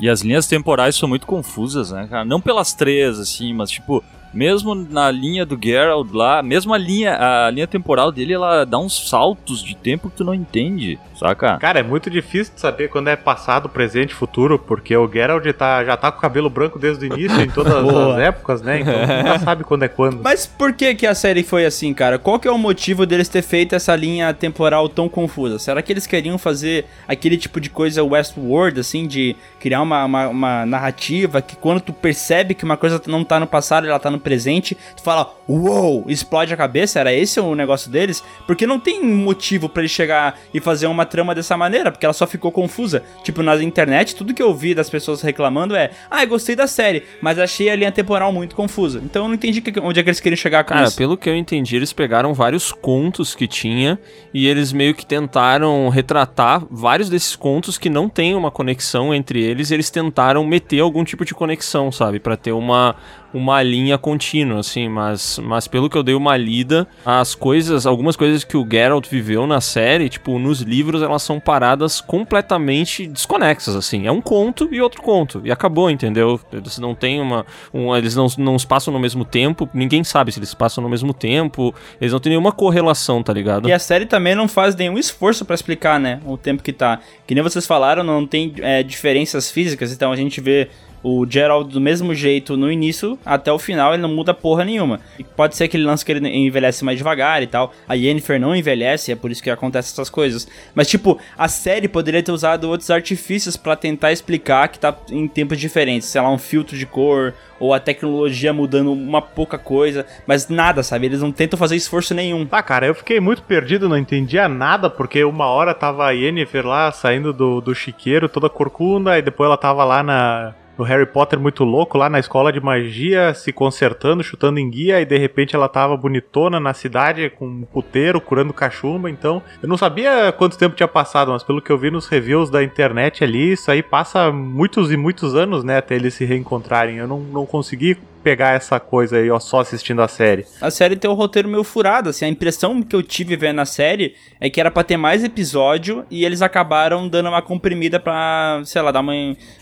E 0.00 0.08
as 0.08 0.20
linhas 0.22 0.46
temporais 0.46 0.96
são 0.96 1.08
muito 1.08 1.26
confusas, 1.26 1.90
né, 1.92 2.06
cara? 2.10 2.24
Não 2.24 2.40
pelas 2.40 2.72
três, 2.72 3.18
assim, 3.18 3.52
mas 3.52 3.70
tipo, 3.70 4.02
mesmo 4.32 4.74
na 4.74 5.10
linha 5.10 5.44
do 5.44 5.58
Geralt 5.62 6.12
lá, 6.12 6.42
mesmo 6.42 6.74
a 6.74 6.78
linha, 6.78 7.16
a 7.18 7.50
linha 7.50 7.66
temporal 7.66 8.12
dele, 8.12 8.34
ela 8.34 8.64
dá 8.64 8.78
uns 8.78 9.08
saltos 9.08 9.62
de 9.62 9.74
tempo 9.76 10.10
que 10.10 10.16
tu 10.16 10.24
não 10.24 10.34
entende, 10.34 10.98
saca? 11.18 11.56
Cara, 11.58 11.80
é 11.80 11.82
muito 11.82 12.10
difícil 12.10 12.54
de 12.54 12.60
saber 12.60 12.88
quando 12.88 13.08
é 13.08 13.16
passado, 13.16 13.68
presente, 13.68 14.14
futuro, 14.14 14.58
porque 14.58 14.96
o 14.96 15.10
Geralt 15.10 15.46
tá, 15.54 15.84
já 15.84 15.96
tá 15.96 16.10
com 16.12 16.18
o 16.18 16.20
cabelo 16.20 16.50
branco 16.50 16.78
desde 16.78 17.06
o 17.06 17.14
início, 17.14 17.40
em 17.40 17.50
todas 17.50 17.72
as 17.74 18.18
épocas, 18.18 18.62
né? 18.62 18.80
Então 18.80 18.94
nunca 18.94 19.38
sabe 19.38 19.64
quando 19.64 19.82
é 19.84 19.88
quando. 19.88 20.22
Mas 20.22 20.46
por 20.46 20.72
que 20.72 20.94
que 20.94 21.06
a 21.06 21.14
série 21.14 21.42
foi 21.42 21.64
assim, 21.66 21.92
cara? 21.94 22.18
Qual 22.18 22.38
que 22.38 22.48
é 22.48 22.50
o 22.50 22.58
motivo 22.58 23.06
deles 23.06 23.28
ter 23.28 23.42
feito 23.42 23.74
essa 23.74 23.94
linha 23.94 24.32
temporal 24.34 24.88
tão 24.88 25.08
confusa? 25.08 25.58
Será 25.58 25.82
que 25.82 25.92
eles 25.92 26.06
queriam 26.06 26.38
fazer 26.38 26.86
aquele 27.06 27.36
tipo 27.36 27.60
de 27.60 27.70
coisa 27.70 28.02
Westworld, 28.02 28.80
assim, 28.80 29.06
de 29.06 29.36
criar 29.60 29.82
uma, 29.82 30.04
uma, 30.04 30.28
uma 30.28 30.66
narrativa 30.66 31.40
que 31.40 31.56
quando 31.56 31.80
tu 31.80 31.92
percebe 31.92 32.54
que 32.54 32.64
uma 32.64 32.76
coisa 32.76 33.00
não 33.06 33.24
tá 33.24 33.40
no 33.40 33.46
passado, 33.46 33.86
ela 33.86 33.98
tá 33.98 34.10
no 34.10 34.17
presente, 34.18 34.76
tu 34.96 35.02
fala, 35.02 35.34
uou, 35.48 36.04
explode 36.08 36.52
a 36.52 36.56
cabeça? 36.56 37.00
Era 37.00 37.12
esse 37.12 37.38
o 37.40 37.54
negócio 37.54 37.90
deles? 37.90 38.22
Porque 38.46 38.66
não 38.66 38.78
tem 38.80 39.02
motivo 39.04 39.68
pra 39.68 39.82
eles 39.82 39.92
chegar 39.92 40.38
e 40.52 40.60
fazer 40.60 40.86
uma 40.86 41.04
trama 41.06 41.34
dessa 41.34 41.56
maneira, 41.56 41.90
porque 41.90 42.06
ela 42.06 42.12
só 42.12 42.26
ficou 42.26 42.50
confusa. 42.52 43.02
Tipo, 43.22 43.42
na 43.42 43.54
internet, 43.62 44.14
tudo 44.14 44.34
que 44.34 44.42
eu 44.42 44.54
vi 44.54 44.74
das 44.74 44.90
pessoas 44.90 45.22
reclamando 45.22 45.74
é, 45.76 45.90
ah, 46.10 46.22
eu 46.22 46.28
gostei 46.28 46.54
da 46.56 46.66
série, 46.66 47.02
mas 47.20 47.38
achei 47.38 47.68
a 47.70 47.76
linha 47.76 47.92
temporal 47.92 48.32
muito 48.32 48.54
confusa. 48.54 49.00
Então 49.04 49.22
eu 49.24 49.28
não 49.28 49.34
entendi 49.34 49.60
que- 49.60 49.78
onde 49.80 50.00
é 50.00 50.02
que 50.02 50.08
eles 50.08 50.20
queriam 50.20 50.36
chegar 50.36 50.64
com 50.64 50.74
Cara, 50.74 50.86
isso. 50.86 50.96
pelo 50.96 51.16
que 51.16 51.28
eu 51.28 51.36
entendi, 51.36 51.76
eles 51.76 51.92
pegaram 51.92 52.32
vários 52.34 52.72
contos 52.72 53.34
que 53.34 53.46
tinha 53.46 53.98
e 54.32 54.46
eles 54.46 54.72
meio 54.72 54.94
que 54.94 55.04
tentaram 55.06 55.88
retratar 55.88 56.64
vários 56.70 57.08
desses 57.08 57.34
contos 57.36 57.78
que 57.78 57.88
não 57.90 58.08
têm 58.08 58.34
uma 58.34 58.50
conexão 58.50 59.14
entre 59.14 59.42
eles, 59.42 59.70
e 59.70 59.74
eles 59.74 59.90
tentaram 59.90 60.44
meter 60.44 60.80
algum 60.80 61.04
tipo 61.04 61.24
de 61.24 61.34
conexão, 61.34 61.90
sabe, 61.92 62.18
Pra 62.18 62.36
ter 62.36 62.52
uma 62.52 62.96
uma 63.32 63.62
linha 63.62 63.98
contínua, 63.98 64.60
assim, 64.60 64.88
mas, 64.88 65.38
mas 65.42 65.68
pelo 65.68 65.90
que 65.90 65.96
eu 65.96 66.02
dei 66.02 66.14
uma 66.14 66.36
lida, 66.36 66.86
as 67.04 67.34
coisas, 67.34 67.86
algumas 67.86 68.16
coisas 68.16 68.44
que 68.44 68.56
o 68.56 68.66
Geralt 68.68 69.06
viveu 69.08 69.46
na 69.46 69.60
série, 69.60 70.08
tipo, 70.08 70.38
nos 70.38 70.60
livros, 70.60 71.02
elas 71.02 71.22
são 71.22 71.38
paradas 71.38 72.00
completamente 72.00 73.06
desconexas, 73.06 73.76
assim. 73.76 74.06
É 74.06 74.12
um 74.12 74.20
conto 74.20 74.68
e 74.72 74.80
outro 74.80 75.02
conto, 75.02 75.42
e 75.44 75.52
acabou, 75.52 75.90
entendeu? 75.90 76.40
Eles 76.52 76.78
não 76.78 76.94
têm 76.94 77.20
uma, 77.20 77.44
um, 77.72 77.94
eles 77.94 78.14
não, 78.14 78.26
não 78.38 78.58
se 78.58 78.66
passam 78.66 78.92
no 78.92 79.00
mesmo 79.00 79.24
tempo, 79.24 79.68
ninguém 79.74 80.02
sabe 80.02 80.32
se 80.32 80.38
eles 80.38 80.54
passam 80.54 80.82
no 80.82 80.88
mesmo 80.88 81.12
tempo, 81.12 81.74
eles 82.00 82.12
não 82.12 82.20
têm 82.20 82.30
nenhuma 82.30 82.52
correlação, 82.52 83.22
tá 83.22 83.32
ligado? 83.32 83.68
E 83.68 83.72
a 83.72 83.78
série 83.78 84.06
também 84.06 84.34
não 84.34 84.48
faz 84.48 84.74
nenhum 84.74 84.98
esforço 84.98 85.44
pra 85.44 85.54
explicar, 85.54 86.00
né? 86.00 86.20
O 86.24 86.36
tempo 86.36 86.62
que 86.62 86.72
tá. 86.72 87.00
Que 87.26 87.34
nem 87.34 87.42
vocês 87.42 87.66
falaram, 87.66 88.02
não 88.02 88.26
tem 88.26 88.54
é, 88.58 88.82
diferenças 88.82 89.50
físicas, 89.50 89.92
então 89.92 90.10
a 90.10 90.16
gente 90.16 90.40
vê 90.40 90.68
o 91.02 91.26
Gerald 91.28 91.72
do 91.72 91.80
mesmo 91.80 92.14
jeito 92.14 92.56
no 92.56 92.70
início 92.70 93.18
até 93.24 93.52
o 93.52 93.58
final, 93.58 93.92
ele 93.92 94.02
não 94.02 94.08
muda 94.08 94.34
porra 94.34 94.64
nenhuma. 94.64 95.00
E 95.18 95.24
pode 95.24 95.56
ser 95.56 95.64
aquele 95.64 95.84
lance 95.84 96.04
que 96.04 96.12
ele 96.12 96.28
envelhece 96.28 96.84
mais 96.84 96.98
devagar 96.98 97.42
e 97.42 97.46
tal. 97.46 97.72
A 97.88 97.94
Yennefer 97.94 98.40
não 98.40 98.54
envelhece, 98.54 99.12
é 99.12 99.16
por 99.16 99.30
isso 99.30 99.42
que 99.42 99.50
acontecem 99.50 99.92
essas 99.92 100.10
coisas. 100.10 100.48
Mas, 100.74 100.88
tipo, 100.88 101.18
a 101.36 101.48
série 101.48 101.88
poderia 101.88 102.22
ter 102.22 102.32
usado 102.32 102.68
outros 102.68 102.90
artifícios 102.90 103.56
pra 103.56 103.76
tentar 103.76 104.12
explicar 104.12 104.68
que 104.68 104.78
tá 104.78 104.96
em 105.10 105.28
tempos 105.28 105.58
diferentes. 105.58 106.08
Sei 106.08 106.20
lá, 106.20 106.30
um 106.30 106.38
filtro 106.38 106.76
de 106.76 106.86
cor, 106.86 107.34
ou 107.60 107.74
a 107.74 107.80
tecnologia 107.80 108.52
mudando 108.52 108.92
uma 108.92 109.20
pouca 109.20 109.58
coisa. 109.58 110.06
Mas 110.26 110.48
nada, 110.48 110.82
sabe? 110.82 111.06
Eles 111.06 111.20
não 111.20 111.32
tentam 111.32 111.58
fazer 111.58 111.76
esforço 111.76 112.14
nenhum. 112.14 112.46
Tá, 112.46 112.62
cara, 112.62 112.86
eu 112.86 112.94
fiquei 112.94 113.20
muito 113.20 113.42
perdido, 113.42 113.88
não 113.88 113.98
entendia 113.98 114.48
nada, 114.48 114.88
porque 114.88 115.24
uma 115.24 115.46
hora 115.46 115.74
tava 115.74 116.06
a 116.06 116.10
Yennefer 116.10 116.66
lá 116.66 116.90
saindo 116.92 117.32
do, 117.32 117.60
do 117.60 117.74
chiqueiro, 117.74 118.28
toda 118.28 118.48
corcunda, 118.48 119.18
e 119.18 119.22
depois 119.22 119.46
ela 119.46 119.56
tava 119.56 119.84
lá 119.84 120.02
na, 120.02 120.54
no 120.78 120.84
Harry 120.84 121.04
Potter 121.04 121.40
muito 121.40 121.64
louco, 121.64 121.98
lá 121.98 122.08
na 122.08 122.20
escola 122.20 122.52
de 122.52 122.60
magia, 122.60 123.34
se 123.34 123.52
consertando, 123.52 124.22
chutando 124.22 124.60
em 124.60 124.70
guia, 124.70 125.00
e 125.00 125.04
de 125.04 125.18
repente 125.18 125.56
ela 125.56 125.68
tava 125.68 125.96
bonitona 125.96 126.60
na 126.60 126.72
cidade, 126.72 127.30
com 127.30 127.46
um 127.46 127.62
puteiro, 127.62 128.20
curando 128.20 128.52
cachumba, 128.52 129.10
então 129.10 129.42
eu 129.60 129.68
não 129.68 129.76
sabia 129.76 130.32
quanto 130.32 130.56
tempo 130.56 130.76
tinha 130.76 130.88
passado, 130.88 131.32
mas 131.32 131.42
pelo 131.42 131.60
que 131.60 131.70
eu 131.70 131.76
vi 131.76 131.90
nos 131.90 132.06
reviews 132.06 132.48
da 132.48 132.62
internet 132.62 133.24
ali, 133.24 133.52
isso 133.52 133.70
aí 133.70 133.82
passa 133.82 134.30
muitos 134.30 134.92
e 134.92 134.96
muitos 134.96 135.34
anos, 135.34 135.64
né, 135.64 135.78
até 135.78 135.96
eles 135.96 136.14
se 136.14 136.24
reencontrarem. 136.24 136.98
Eu 136.98 137.08
não, 137.08 137.20
não 137.20 137.44
consegui 137.44 137.96
pegar 138.22 138.54
essa 138.54 138.78
coisa 138.78 139.16
aí, 139.16 139.30
ó, 139.30 139.38
só 139.38 139.60
assistindo 139.60 140.02
a 140.02 140.08
série. 140.08 140.44
A 140.60 140.70
série 140.70 140.96
tem 140.96 141.10
um 141.10 141.14
roteiro 141.14 141.48
meio 141.48 141.64
furado, 141.64 142.10
assim, 142.10 142.24
a 142.24 142.28
impressão 142.28 142.82
que 142.82 142.94
eu 142.94 143.02
tive 143.02 143.36
vendo 143.36 143.60
a 143.60 143.64
série 143.64 144.14
é 144.40 144.50
que 144.50 144.60
era 144.60 144.70
pra 144.70 144.82
ter 144.82 144.96
mais 144.96 145.24
episódio 145.24 146.04
e 146.10 146.24
eles 146.24 146.42
acabaram 146.42 147.08
dando 147.08 147.28
uma 147.28 147.42
comprimida 147.42 147.98
pra, 147.98 148.60
sei 148.64 148.82
lá, 148.82 148.90
dar 148.90 149.00
uma... 149.00 149.12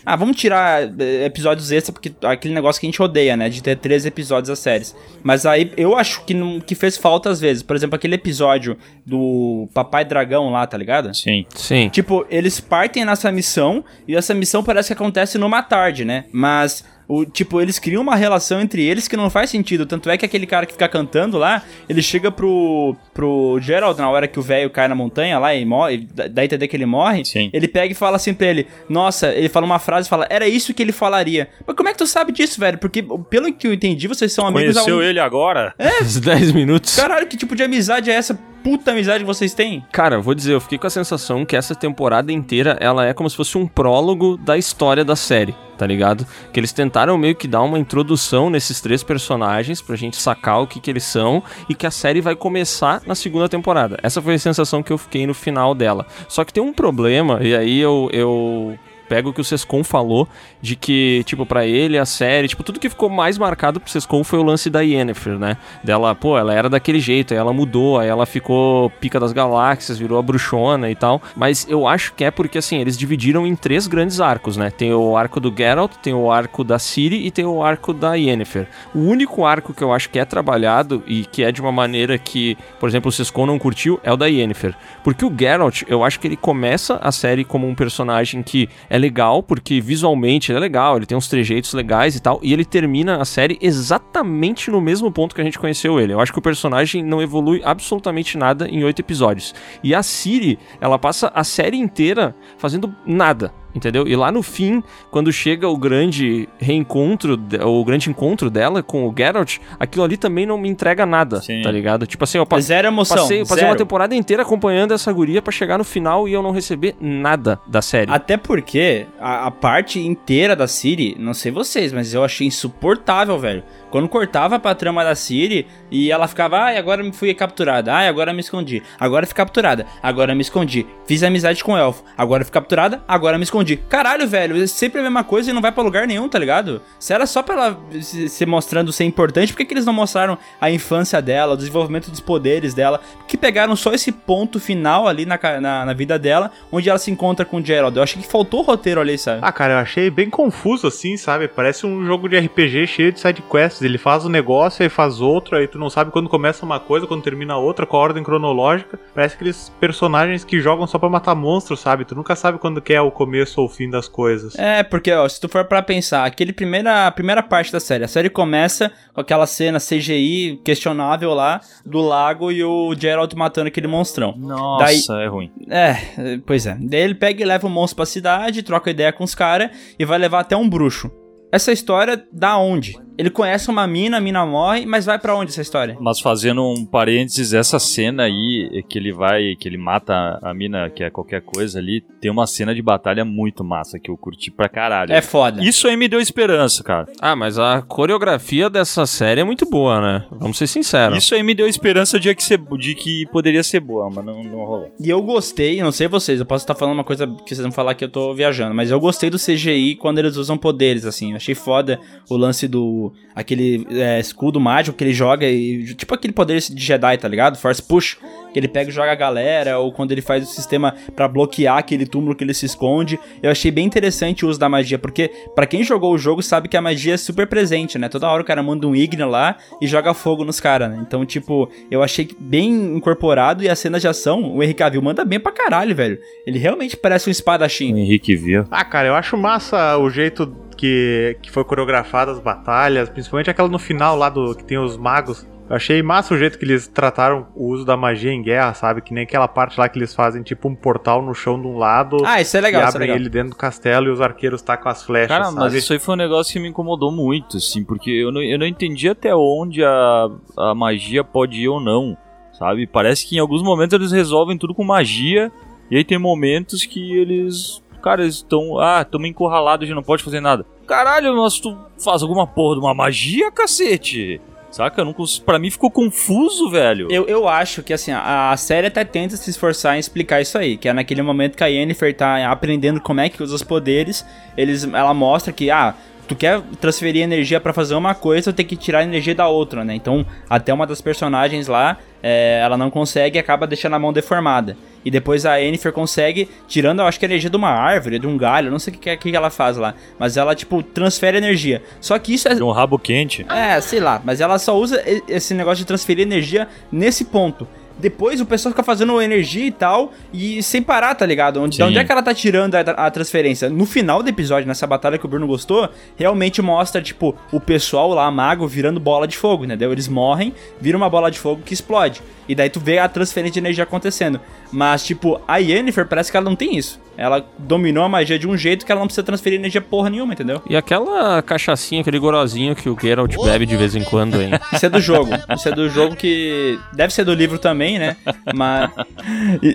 Ah, 0.05 0.15
vamos 0.15 0.35
tirar 0.35 0.83
eh, 0.99 1.25
episódios 1.25 1.71
extra, 1.71 1.93
porque 1.93 2.13
aquele 2.23 2.53
negócio 2.53 2.79
que 2.79 2.87
a 2.87 2.89
gente 2.89 3.01
odeia, 3.01 3.37
né, 3.37 3.49
de 3.49 3.61
ter 3.61 3.77
três 3.77 4.05
episódios 4.05 4.49
as 4.49 4.59
séries. 4.59 4.95
Mas 5.23 5.45
aí 5.45 5.71
eu 5.77 5.97
acho 5.97 6.23
que, 6.25 6.33
não, 6.33 6.59
que 6.59 6.75
fez 6.75 6.97
falta 6.97 7.29
às 7.29 7.39
vezes. 7.39 7.63
Por 7.63 7.75
exemplo, 7.75 7.95
aquele 7.95 8.15
episódio 8.15 8.77
do 9.05 9.67
Papai 9.73 10.05
Dragão 10.05 10.49
lá, 10.51 10.65
tá 10.67 10.77
ligado? 10.77 11.13
Sim. 11.15 11.45
Sim. 11.55 11.89
Tipo, 11.89 12.25
eles 12.29 12.59
partem 12.59 13.05
nessa 13.05 13.31
missão 13.31 13.83
e 14.07 14.15
essa 14.15 14.33
missão 14.33 14.63
parece 14.63 14.87
que 14.87 14.93
acontece 14.93 15.37
numa 15.37 15.61
tarde, 15.61 16.03
né? 16.05 16.25
Mas 16.31 16.83
o 17.07 17.25
tipo, 17.25 17.61
eles 17.61 17.79
criam 17.79 18.01
uma 18.01 18.15
relação 18.15 18.59
entre 18.59 18.83
eles 18.83 19.07
que 19.07 19.15
não 19.15 19.29
faz 19.29 19.49
sentido. 19.49 19.85
Tanto 19.85 20.09
é 20.09 20.17
que 20.17 20.25
aquele 20.25 20.45
cara 20.45 20.65
que 20.65 20.73
fica 20.73 20.87
cantando 20.89 21.37
lá, 21.37 21.63
ele 21.87 22.01
chega 22.01 22.29
pro, 22.31 22.95
pro 23.13 23.57
Gerald 23.61 23.99
na 23.99 24.09
hora 24.09 24.27
que 24.27 24.37
o 24.37 24.41
velho 24.41 24.69
cai 24.69 24.87
na 24.87 24.95
montanha 24.95 25.39
lá 25.39 25.55
e 25.55 25.65
morre, 25.65 25.95
e 25.95 26.29
dá 26.29 26.41
a 26.41 26.45
entender 26.45 26.67
que 26.67 26.75
ele 26.75 26.85
morre. 26.85 27.23
Sim. 27.23 27.49
Ele 27.53 27.67
pega 27.67 27.91
e 27.91 27.95
fala 27.95 28.17
assim 28.17 28.33
pra 28.33 28.47
ele: 28.47 28.67
Nossa, 28.89 29.33
ele 29.33 29.49
fala 29.49 29.65
uma 29.65 29.79
frase 29.79 30.07
e 30.07 30.09
fala: 30.09 30.27
Era 30.29 30.47
isso 30.47 30.73
que 30.73 30.81
ele 30.81 30.91
falaria. 30.91 31.49
Mas 31.65 31.75
como 31.75 31.87
é 31.87 31.91
que 31.91 31.97
tu 31.97 32.07
sabe 32.07 32.31
disso, 32.31 32.59
velho? 32.59 32.77
Porque, 32.77 33.03
pelo 33.29 33.53
que 33.53 33.67
eu 33.67 33.73
entendi, 33.73 34.07
vocês 34.07 34.33
são 34.33 34.45
amigos 34.45 34.73
Conheceu 34.73 34.97
um... 34.97 35.01
ele 35.01 35.19
agora? 35.19 35.73
Uns 36.01 36.19
10 36.19 36.51
minutos. 36.51 36.95
Caralho, 36.95 37.27
que 37.27 37.37
tipo 37.37 37.55
de 37.55 37.63
amizade 37.63 38.11
é 38.11 38.13
essa? 38.13 38.37
Puta 38.63 38.91
amizade 38.91 39.19
que 39.19 39.25
vocês 39.25 39.53
têm? 39.53 39.85
Cara, 39.93 40.15
eu 40.15 40.21
vou 40.21 40.35
dizer, 40.35 40.53
eu 40.53 40.59
fiquei 40.59 40.77
com 40.77 40.87
a 40.87 40.89
sensação 40.89 41.45
que 41.45 41.55
essa 41.55 41.73
temporada 41.73 42.33
inteira 42.33 42.77
ela 42.81 43.05
é 43.05 43.13
como 43.13 43.29
se 43.29 43.35
fosse 43.35 43.57
um 43.57 43.65
prólogo 43.65 44.35
da 44.35 44.57
história 44.57 45.05
da 45.05 45.15
série, 45.15 45.55
tá 45.77 45.85
ligado? 45.85 46.25
Que 46.51 46.59
eles 46.59 46.71
tentaram 46.71 47.17
meio 47.17 47.35
que 47.35 47.47
dar 47.47 47.61
uma 47.61 47.79
introdução 47.79 48.49
nesses 48.49 48.81
três 48.81 49.03
personagens 49.03 49.81
pra 49.81 49.95
gente 49.95 50.17
sacar 50.17 50.61
o 50.61 50.67
que 50.67 50.79
que 50.79 50.89
eles 50.89 51.03
são 51.03 51.43
e 51.69 51.75
que 51.75 51.85
a 51.85 51.91
série 51.91 52.21
vai 52.21 52.35
começar 52.35 53.01
na 53.05 53.15
segunda 53.15 53.47
temporada. 53.47 53.97
Essa 54.01 54.21
foi 54.21 54.35
a 54.35 54.39
sensação 54.39 54.81
que 54.81 54.91
eu 54.91 54.97
fiquei 54.97 55.27
no 55.27 55.33
final 55.33 55.75
dela. 55.75 56.05
Só 56.27 56.43
que 56.43 56.53
tem 56.53 56.63
um 56.63 56.73
problema, 56.73 57.39
e 57.41 57.55
aí 57.55 57.79
eu, 57.79 58.09
eu 58.11 58.77
pego 59.07 59.29
o 59.29 59.33
que 59.33 59.41
o 59.41 59.43
Sescon 59.43 59.83
falou, 59.83 60.27
de 60.61 60.75
que, 60.75 61.23
tipo, 61.25 61.45
pra 61.45 61.65
ele, 61.65 61.97
a 61.97 62.05
série, 62.05 62.47
tipo, 62.47 62.63
tudo 62.63 62.79
que 62.79 62.89
ficou 62.89 63.09
mais 63.09 63.37
marcado 63.37 63.79
pro 63.79 63.89
Sescon 63.89 64.23
foi 64.23 64.39
o 64.39 64.43
lance 64.43 64.69
da 64.69 64.81
Yennefer, 64.81 65.37
né? 65.37 65.57
Dela, 65.83 66.13
pô, 66.15 66.37
ela 66.37 66.53
era 66.53 66.69
daquele 66.69 66.99
jeito, 66.99 67.33
aí 67.33 67.39
ela 67.39 67.53
mudou, 67.53 67.99
aí 67.99 68.07
ela 68.07 68.25
ficou 68.25 68.89
pica 68.89 69.19
das 69.19 69.31
galáxias, 69.31 69.97
virou 69.97 70.19
a 70.19 70.21
bruxona 70.21 70.89
e 70.89 70.95
tal. 70.95 71.21
Mas 71.35 71.65
eu 71.69 71.87
acho 71.87 72.13
que 72.13 72.23
é 72.23 72.31
porque, 72.31 72.57
assim, 72.57 72.79
eles 72.79 72.97
dividiram 72.97 73.45
em 73.45 73.55
três 73.55 73.87
grandes 73.87 74.19
arcos, 74.19 74.57
né? 74.57 74.69
Tem 74.69 74.93
o 74.93 75.15
arco 75.15 75.39
do 75.39 75.53
Geralt, 75.55 75.93
tem 76.01 76.13
o 76.13 76.31
arco 76.31 76.63
da 76.63 76.79
Ciri 76.79 77.25
e 77.25 77.31
tem 77.31 77.45
o 77.45 77.63
arco 77.63 77.93
da 77.93 78.15
Yennefer. 78.15 78.67
O 78.93 78.99
único 78.99 79.45
arco 79.45 79.73
que 79.73 79.83
eu 79.83 79.93
acho 79.93 80.09
que 80.09 80.19
é 80.19 80.25
trabalhado 80.25 81.03
e 81.07 81.25
que 81.25 81.43
é 81.43 81.51
de 81.51 81.61
uma 81.61 81.71
maneira 81.71 82.17
que, 82.17 82.57
por 82.79 82.89
exemplo, 82.89 83.09
o 83.09 83.11
Sescon 83.11 83.45
não 83.45 83.59
curtiu 83.59 83.99
é 84.03 84.11
o 84.11 84.17
da 84.17 84.27
Yennefer. 84.27 84.75
Porque 85.03 85.25
o 85.25 85.33
Geralt, 85.37 85.83
eu 85.87 86.03
acho 86.03 86.19
que 86.19 86.27
ele 86.27 86.37
começa 86.37 86.97
a 87.01 87.11
série 87.11 87.43
como 87.43 87.67
um 87.67 87.75
personagem 87.75 88.43
que 88.43 88.69
é 88.89 88.96
legal, 88.97 89.41
porque 89.43 89.79
visualmente 89.81 90.51
ele 90.51 90.57
é 90.57 90.61
legal, 90.61 90.97
ele 90.97 91.05
tem 91.05 91.17
uns 91.17 91.27
trejeitos 91.27 91.73
legais 91.73 92.15
e 92.15 92.21
tal, 92.21 92.39
e 92.41 92.53
ele 92.53 92.65
termina 92.65 93.21
a 93.21 93.25
série 93.25 93.57
exatamente 93.61 94.71
no 94.71 94.81
mesmo 94.81 95.11
ponto 95.11 95.35
que 95.35 95.41
a 95.41 95.43
gente 95.43 95.59
conheceu 95.59 95.99
ele. 95.99 96.13
Eu 96.13 96.19
acho 96.19 96.31
que 96.31 96.39
o 96.39 96.41
personagem 96.41 97.03
não 97.03 97.21
evolui 97.21 97.61
absolutamente 97.63 98.37
nada 98.37 98.67
em 98.67 98.83
oito 98.83 98.99
episódios. 98.99 99.53
E 99.83 99.93
a 99.93 100.03
Ciri, 100.03 100.57
ela 100.79 100.97
passa 100.97 101.31
a 101.33 101.43
série 101.43 101.77
inteira 101.77 102.35
fazendo 102.57 102.93
nada. 103.05 103.53
Entendeu? 103.77 104.07
E 104.07 104.15
lá 104.15 104.31
no 104.31 104.43
fim, 104.43 104.83
quando 105.09 105.31
chega 105.31 105.67
o 105.69 105.77
grande 105.77 106.49
reencontro, 106.59 107.39
o 107.65 107.85
grande 107.85 108.09
encontro 108.09 108.49
dela 108.49 108.83
com 108.83 109.07
o 109.07 109.13
Geralt, 109.17 109.57
aquilo 109.79 110.03
ali 110.03 110.17
também 110.17 110.45
não 110.45 110.57
me 110.57 110.67
entrega 110.69 111.05
nada, 111.05 111.41
Sim. 111.41 111.61
tá 111.61 111.71
ligado? 111.71 112.05
Tipo 112.05 112.23
assim, 112.23 112.37
eu 112.37 112.45
pa- 112.45 112.59
Zero 112.59 112.87
emoção. 112.87 113.17
passei, 113.17 113.39
passei 113.39 113.55
zero. 113.57 113.69
uma 113.69 113.75
temporada 113.77 114.15
inteira 114.15 114.43
acompanhando 114.43 114.93
essa 114.93 115.11
guria 115.13 115.41
pra 115.41 115.51
chegar 115.51 115.77
no 115.77 115.83
final 115.83 116.27
e 116.27 116.33
eu 116.33 116.41
não 116.43 116.51
receber 116.51 116.95
nada 116.99 117.59
da 117.67 117.81
série. 117.81 118.11
Até 118.11 118.35
porque 118.35 119.05
a, 119.19 119.47
a 119.47 119.51
parte 119.51 119.99
inteira 119.99 120.55
da 120.55 120.67
Siri, 120.67 121.15
não 121.19 121.33
sei 121.33 121.51
vocês, 121.51 121.93
mas 121.93 122.13
eu 122.13 122.23
achei 122.23 122.47
insuportável, 122.47 123.37
velho. 123.39 123.63
Quando 123.89 124.09
cortava 124.09 124.59
pra 124.59 124.75
trama 124.75 125.03
da 125.03 125.15
Siri 125.15 125.67
e 125.89 126.11
ela 126.11 126.27
ficava, 126.27 126.59
ai, 126.59 126.77
agora 126.77 127.03
me 127.03 127.11
fui 127.11 127.33
capturada, 127.33 127.93
ai, 127.93 128.07
agora 128.07 128.33
me 128.33 128.41
escondi, 128.41 128.83
agora 128.99 129.25
fui 129.25 129.35
capturada, 129.35 129.85
agora 130.01 130.35
me 130.35 130.41
escondi, 130.41 130.85
fiz 131.05 131.23
amizade 131.23 131.63
com 131.63 131.73
o 131.73 131.77
elfo, 131.77 132.03
agora 132.17 132.43
fui 132.43 132.51
capturada, 132.51 133.03
agora 133.07 133.37
me 133.37 133.43
escondi. 133.43 133.77
Caralho, 133.77 134.27
velho, 134.27 134.61
é 134.61 134.67
sempre 134.67 134.99
a 134.99 135.03
mesma 135.03 135.23
coisa 135.23 135.49
e 135.49 135.53
não 135.53 135.61
vai 135.61 135.71
pra 135.71 135.83
lugar 135.83 136.07
nenhum, 136.07 136.27
tá 136.27 136.37
ligado? 136.37 136.81
Se 136.99 137.13
era 137.13 137.25
só 137.25 137.41
pra 137.41 137.55
ela 137.55 137.79
se, 138.01 138.45
mostrando 138.45 138.91
ser 138.91 139.05
importante, 139.05 139.53
por 139.53 139.57
que, 139.57 139.65
que 139.65 139.73
eles 139.73 139.85
não 139.85 139.93
mostraram 139.93 140.37
a 140.59 140.69
infância 140.69 141.21
dela, 141.21 141.53
o 141.53 141.57
desenvolvimento 141.57 142.11
dos 142.11 142.19
poderes 142.19 142.73
dela, 142.73 142.99
que 143.27 143.37
pegaram 143.37 143.75
só 143.75 143.93
esse 143.93 144.11
ponto 144.11 144.59
final 144.59 145.07
ali 145.07 145.25
na, 145.25 145.39
na, 145.61 145.85
na 145.85 145.93
vida 145.93 146.19
dela, 146.19 146.51
onde 146.71 146.89
ela 146.89 146.99
se 146.99 147.11
encontra 147.11 147.45
com 147.45 147.57
o 147.57 147.65
Gerald? 147.65 147.95
Eu 147.95 148.03
acho 148.03 148.17
que 148.17 148.27
faltou 148.27 148.61
o 148.61 148.63
roteiro 148.63 148.99
ali, 148.99 149.17
sabe? 149.17 149.39
Ah, 149.41 149.51
cara, 149.51 149.73
eu 149.73 149.77
achei 149.77 150.09
bem 150.09 150.29
confuso 150.29 150.87
assim, 150.87 151.17
sabe? 151.17 151.47
Parece 151.47 151.85
um 151.85 152.05
jogo 152.05 152.27
de 152.27 152.37
RPG 152.37 152.87
cheio 152.87 153.11
de 153.11 153.19
side 153.19 153.41
Ele 153.85 153.97
faz 153.97 154.25
um 154.25 154.29
negócio, 154.29 154.83
aí 154.83 154.89
faz 154.89 155.19
outro, 155.21 155.55
aí 155.57 155.67
tu 155.67 155.77
não 155.77 155.89
sabe 155.89 156.11
quando 156.11 156.29
começa 156.29 156.65
uma 156.65 156.79
coisa, 156.79 157.07
quando 157.07 157.21
termina 157.23 157.57
outra, 157.57 157.85
com 157.85 157.97
a 157.97 157.99
ordem 157.99 158.23
cronológica. 158.23 158.99
Parece 159.13 159.35
aqueles 159.35 159.69
personagens 159.79 160.43
que 160.43 160.59
jogam 160.59 160.87
só 160.87 160.97
pra 160.99 161.09
matar 161.09 161.35
monstros, 161.35 161.79
sabe? 161.79 162.05
Tu 162.05 162.15
nunca 162.15 162.35
sabe 162.35 162.57
quando 162.59 162.81
que 162.81 162.93
é 162.93 163.01
o 163.01 163.11
começo 163.11 163.59
ou 163.61 163.67
o 163.67 163.69
fim 163.69 163.89
das 163.89 164.07
coisas. 164.07 164.55
É, 164.57 164.83
porque, 164.83 165.11
ó, 165.11 165.27
se 165.27 165.39
tu 165.39 165.47
for 165.49 165.65
pra 165.65 165.81
pensar, 165.81 166.25
aquele 166.25 166.53
primeira, 166.53 167.07
a 167.07 167.11
primeira 167.11 167.41
parte 167.43 167.71
da 167.71 167.79
série, 167.79 168.03
a 168.03 168.07
série 168.07 168.29
começa 168.29 168.91
com 169.13 169.21
aquela 169.21 169.45
cena 169.45 169.79
CGI 169.79 170.61
questionável 170.63 171.33
lá, 171.33 171.61
do 171.85 172.01
lago 172.01 172.51
e 172.51 172.63
o 172.63 172.93
Gerald 172.97 173.35
matando 173.35 173.67
aquele 173.67 173.87
monstrão. 173.87 174.33
Nossa, 174.37 174.85
Daí- 175.13 175.23
é 175.23 175.27
ruim. 175.27 175.51
É, 175.69 176.37
pois 176.45 176.65
é. 176.65 176.77
Daí 176.79 177.01
ele 177.01 177.15
pega 177.15 177.41
e 177.41 177.45
leva 177.45 177.67
o 177.67 177.69
monstro 177.69 177.97
pra 177.97 178.05
cidade, 178.05 178.63
troca 178.63 178.89
ideia 178.91 179.11
com 179.13 179.23
os 179.23 179.35
caras 179.35 179.69
e 179.97 180.05
vai 180.05 180.17
levar 180.17 180.39
até 180.41 180.55
um 180.55 180.67
bruxo. 180.69 181.11
Essa 181.51 181.71
história 181.71 182.23
da 182.31 182.57
onde? 182.57 182.97
Ele 183.17 183.29
conhece 183.29 183.69
uma 183.69 183.87
mina, 183.87 184.17
a 184.17 184.21
mina 184.21 184.45
morre, 184.45 184.85
mas 184.85 185.05
vai 185.05 185.17
pra 185.17 185.35
onde 185.35 185.51
essa 185.51 185.61
história? 185.61 185.97
Mas 185.99 186.19
fazendo 186.19 186.63
um 186.63 186.85
parênteses, 186.85 187.53
essa 187.53 187.79
cena 187.79 188.23
aí 188.23 188.83
que 188.87 188.97
ele 188.97 189.11
vai, 189.11 189.55
que 189.55 189.67
ele 189.67 189.77
mata 189.77 190.39
a 190.41 190.53
mina, 190.53 190.89
que 190.89 191.03
é 191.03 191.09
qualquer 191.09 191.41
coisa 191.41 191.79
ali, 191.79 192.01
tem 192.21 192.29
uma 192.29 192.45
cena 192.45 192.75
de 192.75 192.81
batalha 192.81 193.25
muito 193.25 193.63
massa 193.63 193.99
que 193.99 194.11
eu 194.11 194.17
curti 194.17 194.51
pra 194.51 194.69
caralho. 194.69 195.11
É 195.13 195.21
foda. 195.21 195.63
Isso 195.63 195.87
aí 195.87 195.97
me 195.97 196.07
deu 196.07 196.19
esperança, 196.19 196.83
cara. 196.83 197.07
Ah, 197.19 197.35
mas 197.35 197.57
a 197.57 197.81
coreografia 197.81 198.69
dessa 198.69 199.05
série 199.05 199.41
é 199.41 199.43
muito 199.43 199.65
boa, 199.69 199.99
né? 199.99 200.25
Vamos 200.31 200.57
ser 200.57 200.67
sinceros. 200.67 201.17
Isso 201.17 201.33
aí 201.33 201.41
me 201.41 201.55
deu 201.55 201.67
esperança 201.67 202.19
de 202.19 202.33
que, 202.35 202.43
ser, 202.43 202.59
de 202.77 202.95
que 202.95 203.25
poderia 203.31 203.63
ser 203.63 203.79
boa, 203.79 204.09
mas 204.13 204.23
não, 204.23 204.43
não 204.43 204.65
rolou. 204.65 204.91
E 204.99 205.09
eu 205.09 205.21
gostei, 205.21 205.81
não 205.81 205.91
sei 205.91 206.07
vocês, 206.07 206.39
eu 206.39 206.45
posso 206.45 206.63
estar 206.63 206.75
falando 206.75 206.93
uma 206.95 207.03
coisa 207.03 207.25
que 207.27 207.49
vocês 207.49 207.59
vão 207.59 207.71
falar 207.71 207.95
que 207.95 208.03
eu 208.03 208.09
tô 208.09 208.33
viajando, 208.33 208.75
mas 208.75 208.91
eu 208.91 208.99
gostei 208.99 209.29
do 209.29 209.37
CGI 209.37 209.95
quando 209.95 210.19
eles 210.19 210.35
usam 210.35 210.57
poderes, 210.57 211.05
assim. 211.05 211.31
Eu 211.31 211.37
achei 211.37 211.55
foda 211.55 211.99
o 212.29 212.37
lance 212.37 212.67
do. 212.67 213.06
Aquele 213.35 213.85
é, 213.91 214.19
escudo 214.19 214.59
mágico 214.59 214.97
que 214.97 215.03
ele 215.03 215.13
joga 215.13 215.45
e. 215.47 215.93
Tipo 215.95 216.15
aquele 216.15 216.33
poder 216.33 216.59
de 216.59 216.83
Jedi, 216.83 217.17
tá 217.17 217.27
ligado? 217.27 217.57
Force 217.57 217.81
Push. 217.81 218.17
Que 218.53 218.59
ele 218.59 218.67
pega 218.67 218.89
e 218.89 218.93
joga 218.93 219.11
a 219.11 219.15
galera, 219.15 219.77
ou 219.77 219.91
quando 219.91 220.11
ele 220.13 220.21
faz 220.21 220.43
o 220.43 220.47
sistema 220.51 220.95
pra 221.15 221.27
bloquear 221.27 221.77
aquele 221.77 222.05
túmulo 222.05 222.33
que 222.33 222.43
ele 222.43 222.53
se 222.53 222.65
esconde. 222.65 223.19
Eu 223.43 223.51
achei 223.51 223.69
bem 223.69 223.85
interessante 223.85 224.45
o 224.45 224.49
uso 224.49 224.59
da 224.59 224.69
magia, 224.69 224.97
porque 224.97 225.29
pra 225.53 225.67
quem 225.67 225.83
jogou 225.83 226.13
o 226.13 226.17
jogo 226.17 226.41
sabe 226.41 226.67
que 226.67 226.77
a 226.77 226.81
magia 226.81 227.13
é 227.13 227.17
super 227.17 227.45
presente, 227.45 227.99
né? 227.99 228.09
Toda 228.09 228.27
hora 228.27 228.41
o 228.41 228.45
cara 228.45 228.63
manda 228.63 228.87
um 228.87 228.95
Igni 228.95 229.23
lá 229.23 229.57
e 229.81 229.85
joga 229.85 230.13
fogo 230.13 230.43
nos 230.43 230.59
caras, 230.59 230.89
né? 230.89 230.99
Então, 231.05 231.25
tipo, 231.25 231.69
eu 231.91 232.01
achei 232.01 232.29
bem 232.39 232.71
incorporado 232.95 233.63
e 233.63 233.69
a 233.69 233.75
cena 233.75 233.99
de 233.99 234.07
ação, 234.07 234.55
o 234.55 234.63
Henry 234.63 234.73
Cavill 234.73 235.01
manda 235.01 235.23
bem 235.23 235.39
pra 235.39 235.51
caralho, 235.51 235.95
velho. 235.95 236.17
Ele 236.45 236.57
realmente 236.57 236.95
parece 236.97 237.27
um 237.27 237.29
O 237.29 237.31
espadachim. 237.31 237.95
Henrique 237.95 238.35
viu. 238.35 238.65
Ah, 238.71 238.85
cara, 238.85 239.09
eu 239.09 239.15
acho 239.15 239.37
massa 239.37 239.97
o 239.97 240.09
jeito 240.09 240.45
que, 240.77 241.37
que 241.41 241.51
foi 241.51 241.63
coreografado 241.65 242.31
as 242.31 242.39
batalhas, 242.39 243.09
principalmente 243.09 243.49
aquela 243.49 243.67
no 243.67 243.79
final 243.79 244.15
lá 244.17 244.29
do 244.29 244.55
que 244.55 244.63
tem 244.63 244.77
os 244.77 244.95
magos. 244.95 245.45
Eu 245.69 245.75
achei 245.75 246.01
massa 246.01 246.33
o 246.33 246.37
jeito 246.37 246.57
que 246.57 246.63
eles 246.63 246.87
trataram 246.87 247.47
o 247.53 247.65
uso 247.67 247.83
da 247.83 247.97
magia 247.97 248.31
em 248.31 248.41
guerra, 248.41 248.73
sabe? 248.73 249.01
Que 249.01 249.13
nem 249.13 249.25
aquela 249.25 249.49
parte 249.49 249.77
lá 249.77 249.89
que 249.89 249.99
eles 249.99 250.15
fazem 250.15 250.41
tipo 250.41 250.69
um 250.69 250.73
portal 250.73 251.21
no 251.21 251.33
chão 251.35 251.59
de 251.61 251.67
um 251.67 251.77
lado 251.77 252.15
Ah, 252.23 252.39
isso 252.39 252.55
é 252.55 252.61
e 252.61 252.63
legal, 252.63 252.83
é 252.83 252.85
abrem 252.85 253.01
legal. 253.01 253.17
ele 253.17 253.27
dentro 253.29 253.49
do 253.49 253.55
castelo 253.57 254.07
e 254.07 254.09
os 254.09 254.21
arqueiros 254.21 254.61
tacam 254.61 254.89
as 254.89 255.03
flechas, 255.03 255.27
Cara, 255.27 255.43
sabe? 255.45 255.57
mas 255.57 255.73
isso 255.73 255.91
aí 255.91 255.99
foi 255.99 256.13
um 256.13 256.17
negócio 256.17 256.53
que 256.53 256.59
me 256.59 256.69
incomodou 256.69 257.11
muito, 257.11 257.57
assim, 257.57 257.83
porque 257.83 258.09
eu 258.09 258.31
não, 258.31 258.41
eu 258.41 258.57
não 258.57 258.65
entendi 258.65 259.09
até 259.09 259.35
onde 259.35 259.83
a, 259.83 260.29
a 260.57 260.73
magia 260.73 261.21
pode 261.21 261.59
ir 261.59 261.67
ou 261.67 261.81
não, 261.81 262.15
sabe? 262.53 262.87
Parece 262.87 263.27
que 263.27 263.35
em 263.35 263.39
alguns 263.39 263.61
momentos 263.61 263.93
eles 263.99 264.13
resolvem 264.13 264.57
tudo 264.57 264.73
com 264.73 264.85
magia, 264.85 265.51
e 265.91 265.97
aí 265.97 266.03
tem 266.05 266.17
momentos 266.17 266.85
que 266.85 267.13
eles. 267.17 267.83
Cara, 268.07 268.21
eles 268.21 268.35
estão. 268.35 268.79
Ah, 268.79 269.01
estamos 269.01 269.27
encurralados, 269.27 269.83
a 269.83 269.85
gente 269.85 269.95
não 269.95 270.01
pode 270.01 270.23
fazer 270.23 270.39
nada. 270.39 270.65
Caralho, 270.87 271.35
mas 271.35 271.59
tu 271.59 271.77
faz 272.01 272.21
alguma 272.21 272.47
porra 272.47 272.75
de 272.75 272.79
uma 272.79 272.93
magia, 272.93 273.51
cacete! 273.51 274.39
Saca? 274.71 275.01
Eu 275.01 275.05
não 275.05 275.11
cons... 275.11 275.39
Pra 275.39 275.59
mim 275.59 275.69
ficou 275.69 275.91
confuso, 275.91 276.69
velho. 276.69 277.09
Eu, 277.11 277.25
eu 277.25 277.49
acho 277.49 277.83
que 277.83 277.91
assim, 277.91 278.13
a, 278.13 278.51
a 278.51 278.55
série 278.55 278.87
até 278.87 279.03
tenta 279.03 279.35
se 279.35 279.49
esforçar 279.49 279.97
em 279.97 279.99
explicar 279.99 280.39
isso 280.39 280.57
aí, 280.57 280.77
que 280.77 280.87
é 280.87 280.93
naquele 280.93 281.21
momento 281.21 281.57
que 281.57 281.63
a 281.65 281.67
Yennefer 281.67 282.15
tá 282.15 282.49
aprendendo 282.49 283.01
como 283.01 283.19
é 283.19 283.27
que 283.27 283.43
usa 283.43 283.53
os 283.53 283.63
poderes, 283.63 284.25
eles, 284.55 284.85
ela 284.85 285.13
mostra 285.13 285.51
que, 285.51 285.69
ah, 285.69 285.93
tu 286.27 286.35
quer 286.35 286.61
transferir 286.81 287.23
energia 287.23 287.59
pra 287.59 287.73
fazer 287.73 287.95
uma 287.95 288.13
coisa, 288.13 288.51
tu 288.51 288.55
tem 288.55 288.65
que 288.65 288.75
tirar 288.75 289.03
energia 289.03 289.33
da 289.33 289.47
outra, 289.47 289.83
né? 289.83 289.95
Então, 289.95 290.25
até 290.49 290.73
uma 290.73 290.85
das 290.85 291.01
personagens 291.01 291.67
lá, 291.67 291.97
é, 292.21 292.59
ela 292.61 292.77
não 292.77 292.89
consegue 292.89 293.37
e 293.37 293.39
acaba 293.39 293.65
deixando 293.65 293.95
a 293.95 293.99
mão 293.99 294.11
deformada. 294.11 294.77
E 295.05 295.11
depois 295.11 295.45
a 295.45 295.55
Yennefer 295.55 295.93
consegue, 295.93 296.49
tirando, 296.67 296.99
eu 296.99 297.07
acho 297.07 297.17
que 297.17 297.25
a 297.25 297.29
energia 297.29 297.49
de 297.49 297.55
uma 297.55 297.69
árvore, 297.69 298.19
de 298.19 298.27
um 298.27 298.37
galho, 298.37 298.69
não 298.69 298.79
sei 298.79 298.93
o 298.93 298.97
que, 298.97 299.15
que, 299.15 299.35
ela 299.35 299.49
faz 299.49 299.77
lá, 299.77 299.93
mas 300.19 300.35
ela, 300.35 300.53
tipo, 300.53 300.83
transfere 300.83 301.37
energia. 301.37 301.81
Só 302.01 302.17
que 302.19 302.33
isso 302.33 302.47
é, 302.47 302.55
De 302.55 302.63
um 302.63 302.71
rabo 302.71 302.99
quente. 302.99 303.45
é, 303.49 303.79
sei 303.79 303.99
lá, 303.99 304.21
mas 304.23 304.41
ela 304.41 304.59
só 304.59 304.77
usa 304.77 305.01
esse 305.27 305.53
negócio 305.53 305.77
de 305.77 305.85
transferir 305.85 306.25
energia 306.25 306.67
nesse 306.91 307.25
ponto. 307.25 307.67
Depois 307.99 308.39
o 308.39 308.45
pessoal 308.45 308.71
fica 308.71 308.83
fazendo 308.83 309.19
energia 309.21 309.65
e 309.65 309.71
tal, 309.71 310.13
e 310.31 310.61
sem 310.61 310.81
parar, 310.81 311.15
tá 311.15 311.25
ligado? 311.25 311.61
Onde, 311.61 311.81
onde 311.81 311.97
é 311.97 312.03
que 312.03 312.11
ela 312.11 312.21
tá 312.21 312.33
tirando 312.33 312.75
a, 312.75 312.81
a 312.81 313.11
transferência? 313.11 313.69
No 313.69 313.85
final 313.85 314.21
do 314.21 314.29
episódio, 314.29 314.67
nessa 314.67 314.85
batalha 314.85 315.17
que 315.17 315.25
o 315.25 315.29
Bruno 315.29 315.47
gostou, 315.47 315.89
realmente 316.15 316.61
mostra, 316.61 317.01
tipo, 317.01 317.35
o 317.51 317.59
pessoal 317.59 318.13
lá, 318.13 318.29
mago, 318.29 318.67
virando 318.67 318.99
bola 318.99 319.27
de 319.27 319.35
fogo, 319.35 319.65
entendeu? 319.65 319.91
Eles 319.91 320.07
morrem, 320.07 320.53
viram 320.79 320.97
uma 320.97 321.09
bola 321.09 321.31
de 321.31 321.39
fogo 321.39 321.61
que 321.65 321.73
explode. 321.73 322.21
E 322.47 322.53
daí 322.53 322.69
tu 322.69 322.79
vê 322.79 322.99
a 322.99 323.09
transferência 323.09 323.53
de 323.53 323.59
energia 323.59 323.83
acontecendo. 323.83 324.39
Mas, 324.71 325.03
tipo, 325.03 325.41
a 325.47 325.57
Yennefer 325.57 326.07
parece 326.07 326.31
que 326.31 326.37
ela 326.37 326.45
não 326.45 326.55
tem 326.55 326.77
isso. 326.77 326.99
Ela 327.17 327.43
dominou 327.57 328.03
a 328.03 328.09
magia 328.09 328.37
de 328.37 328.47
um 328.47 328.55
jeito 328.55 328.85
que 328.85 328.91
ela 328.91 328.99
não 328.99 329.07
precisa 329.07 329.23
transferir 329.25 329.57
energia 329.59 329.81
porra 329.81 330.09
nenhuma, 330.09 330.33
entendeu? 330.33 330.61
E 330.69 330.75
aquela 330.77 331.41
cachaçinha, 331.41 332.01
aquele 332.01 332.19
gorozinho 332.19 332.75
que 332.75 332.87
o 332.89 332.97
Geralt 332.99 333.35
bebe 333.43 333.65
de 333.65 333.75
vez 333.75 333.95
em 333.95 334.03
quando, 334.03 334.41
hein? 334.41 334.51
Isso 334.71 334.85
é 334.85 334.89
do 334.89 334.99
jogo. 335.01 335.31
Isso 335.55 335.67
é 335.67 335.71
do 335.71 335.89
jogo 335.89 336.15
que. 336.15 336.79
Deve 336.93 337.13
ser 337.13 337.23
do 337.25 337.33
livro 337.33 337.57
também, 337.57 337.97
né? 337.97 338.15
Mas. 338.53 338.91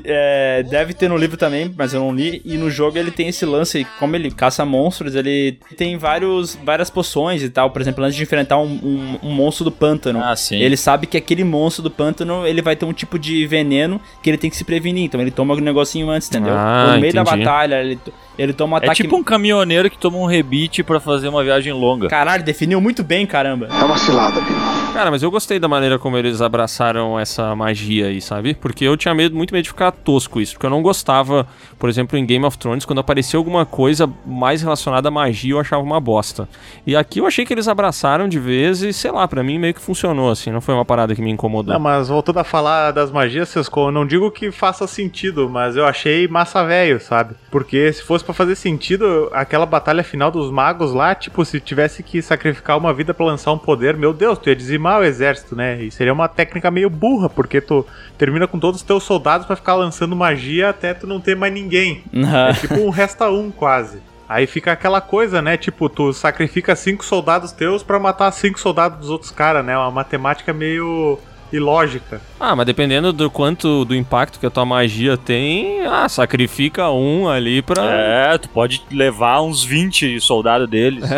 é, 0.05 0.62
deve 0.68 0.94
ter 0.94 1.09
no 1.09 1.16
livro 1.16 1.37
também, 1.37 1.72
mas 1.76 1.92
eu 1.94 2.00
não 2.00 2.14
li. 2.14 2.40
E 2.44 2.57
no 2.57 2.70
jogo 2.70 2.98
ele 2.98 3.11
tem 3.11 3.28
esse 3.28 3.44
lance, 3.44 3.87
como 3.98 4.14
ele 4.16 4.31
caça 4.31 4.64
monstros, 4.64 5.14
ele 5.14 5.59
tem 5.76 5.96
vários, 5.96 6.59
várias 6.64 6.90
poções 6.90 7.42
e 7.42 7.50
tal. 7.50 7.70
Por 7.70 7.81
exemplo, 7.83 8.05
antes 8.05 8.16
de 8.16 8.22
enfrentar 8.22 8.59
um, 8.59 8.66
um- 8.83 9.18
um 9.22 9.31
monstro 9.33 9.64
do 9.64 9.72
pântano. 9.72 10.22
Ah, 10.22 10.37
sim. 10.37 10.57
Ele 10.61 10.76
sabe 10.76 11.07
que 11.07 11.16
aquele 11.16 11.44
monstro 11.44 11.83
do 11.83 11.90
pântano 11.90 12.46
ele 12.46 12.62
vai 12.62 12.76
ter 12.76 12.85
um 12.85 12.92
tipo 12.92 13.18
de 13.18 13.46
veneno 13.46 14.00
que 14.22 14.31
ele 14.31 14.38
tem 14.38 14.50
que 14.50 14.57
se 14.57 14.64
prevenir. 14.64 15.05
Então 15.05 15.20
ele 15.20 15.31
toma 15.31 15.55
um 15.55 15.59
negocinho 15.61 16.09
antes, 16.11 16.28
entendeu? 16.28 16.55
Ah, 16.57 16.92
no 16.94 17.00
meio 17.00 17.12
da 17.12 17.20
entendi. 17.22 17.31
Batalha, 17.36 17.74
ele, 17.80 17.98
ele 18.38 18.52
toma 18.52 18.76
um 18.76 18.80
É 18.80 18.84
ataque. 18.84 19.02
tipo 19.02 19.16
um 19.16 19.22
caminhoneiro 19.22 19.90
que 19.90 19.98
toma 19.98 20.16
um 20.18 20.26
rebite 20.26 20.82
pra 20.82 20.98
fazer 21.00 21.28
uma 21.28 21.42
viagem 21.42 21.72
longa. 21.72 22.08
Caralho, 22.08 22.42
definiu 22.42 22.80
muito 22.80 23.02
bem, 23.02 23.26
caramba. 23.26 23.68
É 23.70 23.84
uma 23.84 23.96
cilada, 23.98 24.38
amigo. 24.40 24.92
Cara, 24.92 25.10
mas 25.10 25.22
eu 25.22 25.30
gostei 25.30 25.58
da 25.58 25.68
maneira 25.68 25.98
como 25.98 26.16
eles 26.18 26.40
abraçaram 26.42 27.18
essa 27.18 27.54
magia 27.56 28.06
aí, 28.08 28.20
sabe? 28.20 28.54
Porque 28.54 28.84
eu 28.84 28.96
tinha 28.96 29.14
medo, 29.14 29.34
muito 29.34 29.52
medo 29.54 29.62
de 29.62 29.70
ficar 29.70 29.90
tosco 29.90 30.40
isso. 30.40 30.52
Porque 30.54 30.66
eu 30.66 30.70
não 30.70 30.82
gostava, 30.82 31.46
por 31.78 31.88
exemplo, 31.88 32.18
em 32.18 32.26
Game 32.26 32.44
of 32.44 32.58
Thrones, 32.58 32.84
quando 32.84 32.98
aparecia 32.98 33.38
alguma 33.38 33.64
coisa 33.64 34.08
mais 34.26 34.60
relacionada 34.62 35.08
à 35.08 35.10
magia, 35.10 35.52
eu 35.52 35.60
achava 35.60 35.82
uma 35.82 35.98
bosta. 36.00 36.46
E 36.86 36.94
aqui 36.94 37.20
eu 37.20 37.26
achei 37.26 37.46
que 37.46 37.52
eles 37.54 37.68
abraçaram 37.68 38.28
de 38.28 38.38
vez 38.38 38.82
e, 38.82 38.92
sei 38.92 39.10
lá, 39.10 39.26
pra 39.26 39.42
mim 39.42 39.58
meio 39.58 39.72
que 39.74 39.80
funcionou, 39.80 40.30
assim. 40.30 40.50
Não 40.50 40.60
foi 40.60 40.74
uma 40.74 40.84
parada 40.84 41.14
que 41.14 41.22
me 41.22 41.30
incomodou. 41.30 41.72
Não, 41.72 41.80
mas 41.80 42.08
voltando 42.08 42.38
a 42.40 42.44
falar 42.44 42.90
das 42.90 43.10
magias, 43.10 43.48
Sesco, 43.48 43.80
eu 43.88 43.92
não 43.92 44.06
digo 44.06 44.30
que 44.30 44.50
faça 44.50 44.86
sentido, 44.86 45.48
mas 45.48 45.74
eu 45.76 45.86
achei 45.86 46.28
massa 46.28 46.62
velho, 46.64 47.00
sabe? 47.00 47.34
Porque 47.50 47.92
se 47.92 48.02
fosse 48.02 48.21
pra 48.22 48.35
fazer 48.35 48.54
sentido, 48.54 49.28
aquela 49.32 49.66
batalha 49.66 50.04
final 50.04 50.30
dos 50.30 50.50
magos 50.50 50.92
lá, 50.92 51.14
tipo, 51.14 51.44
se 51.44 51.61
tivesse 51.61 52.02
que 52.02 52.22
sacrificar 52.22 52.78
uma 52.78 52.92
vida 52.92 53.12
pra 53.12 53.26
lançar 53.26 53.52
um 53.52 53.58
poder, 53.58 53.96
meu 53.96 54.12
Deus, 54.12 54.38
tu 54.38 54.48
ia 54.48 54.56
dizimar 54.56 55.00
o 55.00 55.04
exército, 55.04 55.54
né? 55.56 55.82
E 55.82 55.90
seria 55.90 56.12
uma 56.12 56.28
técnica 56.28 56.70
meio 56.70 56.88
burra, 56.88 57.28
porque 57.28 57.61
tu 57.61 57.87
termina 58.16 58.46
com 58.46 58.58
todos 58.58 58.80
os 58.80 58.87
teus 58.87 59.02
soldados 59.02 59.46
pra 59.46 59.56
ficar 59.56 59.74
lançando 59.74 60.16
magia 60.16 60.70
até 60.70 60.94
tu 60.94 61.06
não 61.06 61.20
ter 61.20 61.37
mais 61.37 61.52
ninguém. 61.52 62.04
É 62.50 62.52
tipo 62.54 62.74
um 62.74 62.90
resta 62.90 63.28
um 63.30 63.50
quase. 63.50 63.98
Aí 64.28 64.46
fica 64.46 64.72
aquela 64.72 65.00
coisa, 65.00 65.42
né? 65.42 65.58
Tipo, 65.58 65.90
tu 65.90 66.12
sacrifica 66.12 66.74
cinco 66.74 67.04
soldados 67.04 67.52
teus 67.52 67.82
pra 67.82 67.98
matar 67.98 68.30
cinco 68.32 68.58
soldados 68.58 68.98
dos 68.98 69.11
outros 69.11 69.30
caras, 69.30 69.64
né? 69.64 69.76
Uma 69.76 69.90
matemática 69.90 70.54
meio 70.54 71.18
ilógica. 71.52 72.20
Ah, 72.40 72.56
mas 72.56 72.66
dependendo 72.66 73.12
do 73.12 73.30
quanto 73.30 73.84
do 73.84 73.94
impacto 73.94 74.40
que 74.40 74.46
a 74.46 74.50
tua 74.50 74.64
magia 74.64 75.16
tem, 75.16 75.86
ah, 75.86 76.08
sacrifica 76.08 76.90
um 76.90 77.28
ali 77.28 77.62
pra. 77.62 77.84
É, 77.84 78.38
tu 78.38 78.48
pode 78.48 78.82
levar 78.90 79.42
uns 79.42 79.62
20 79.64 80.20
soldados 80.20 80.68
deles. 80.68 81.04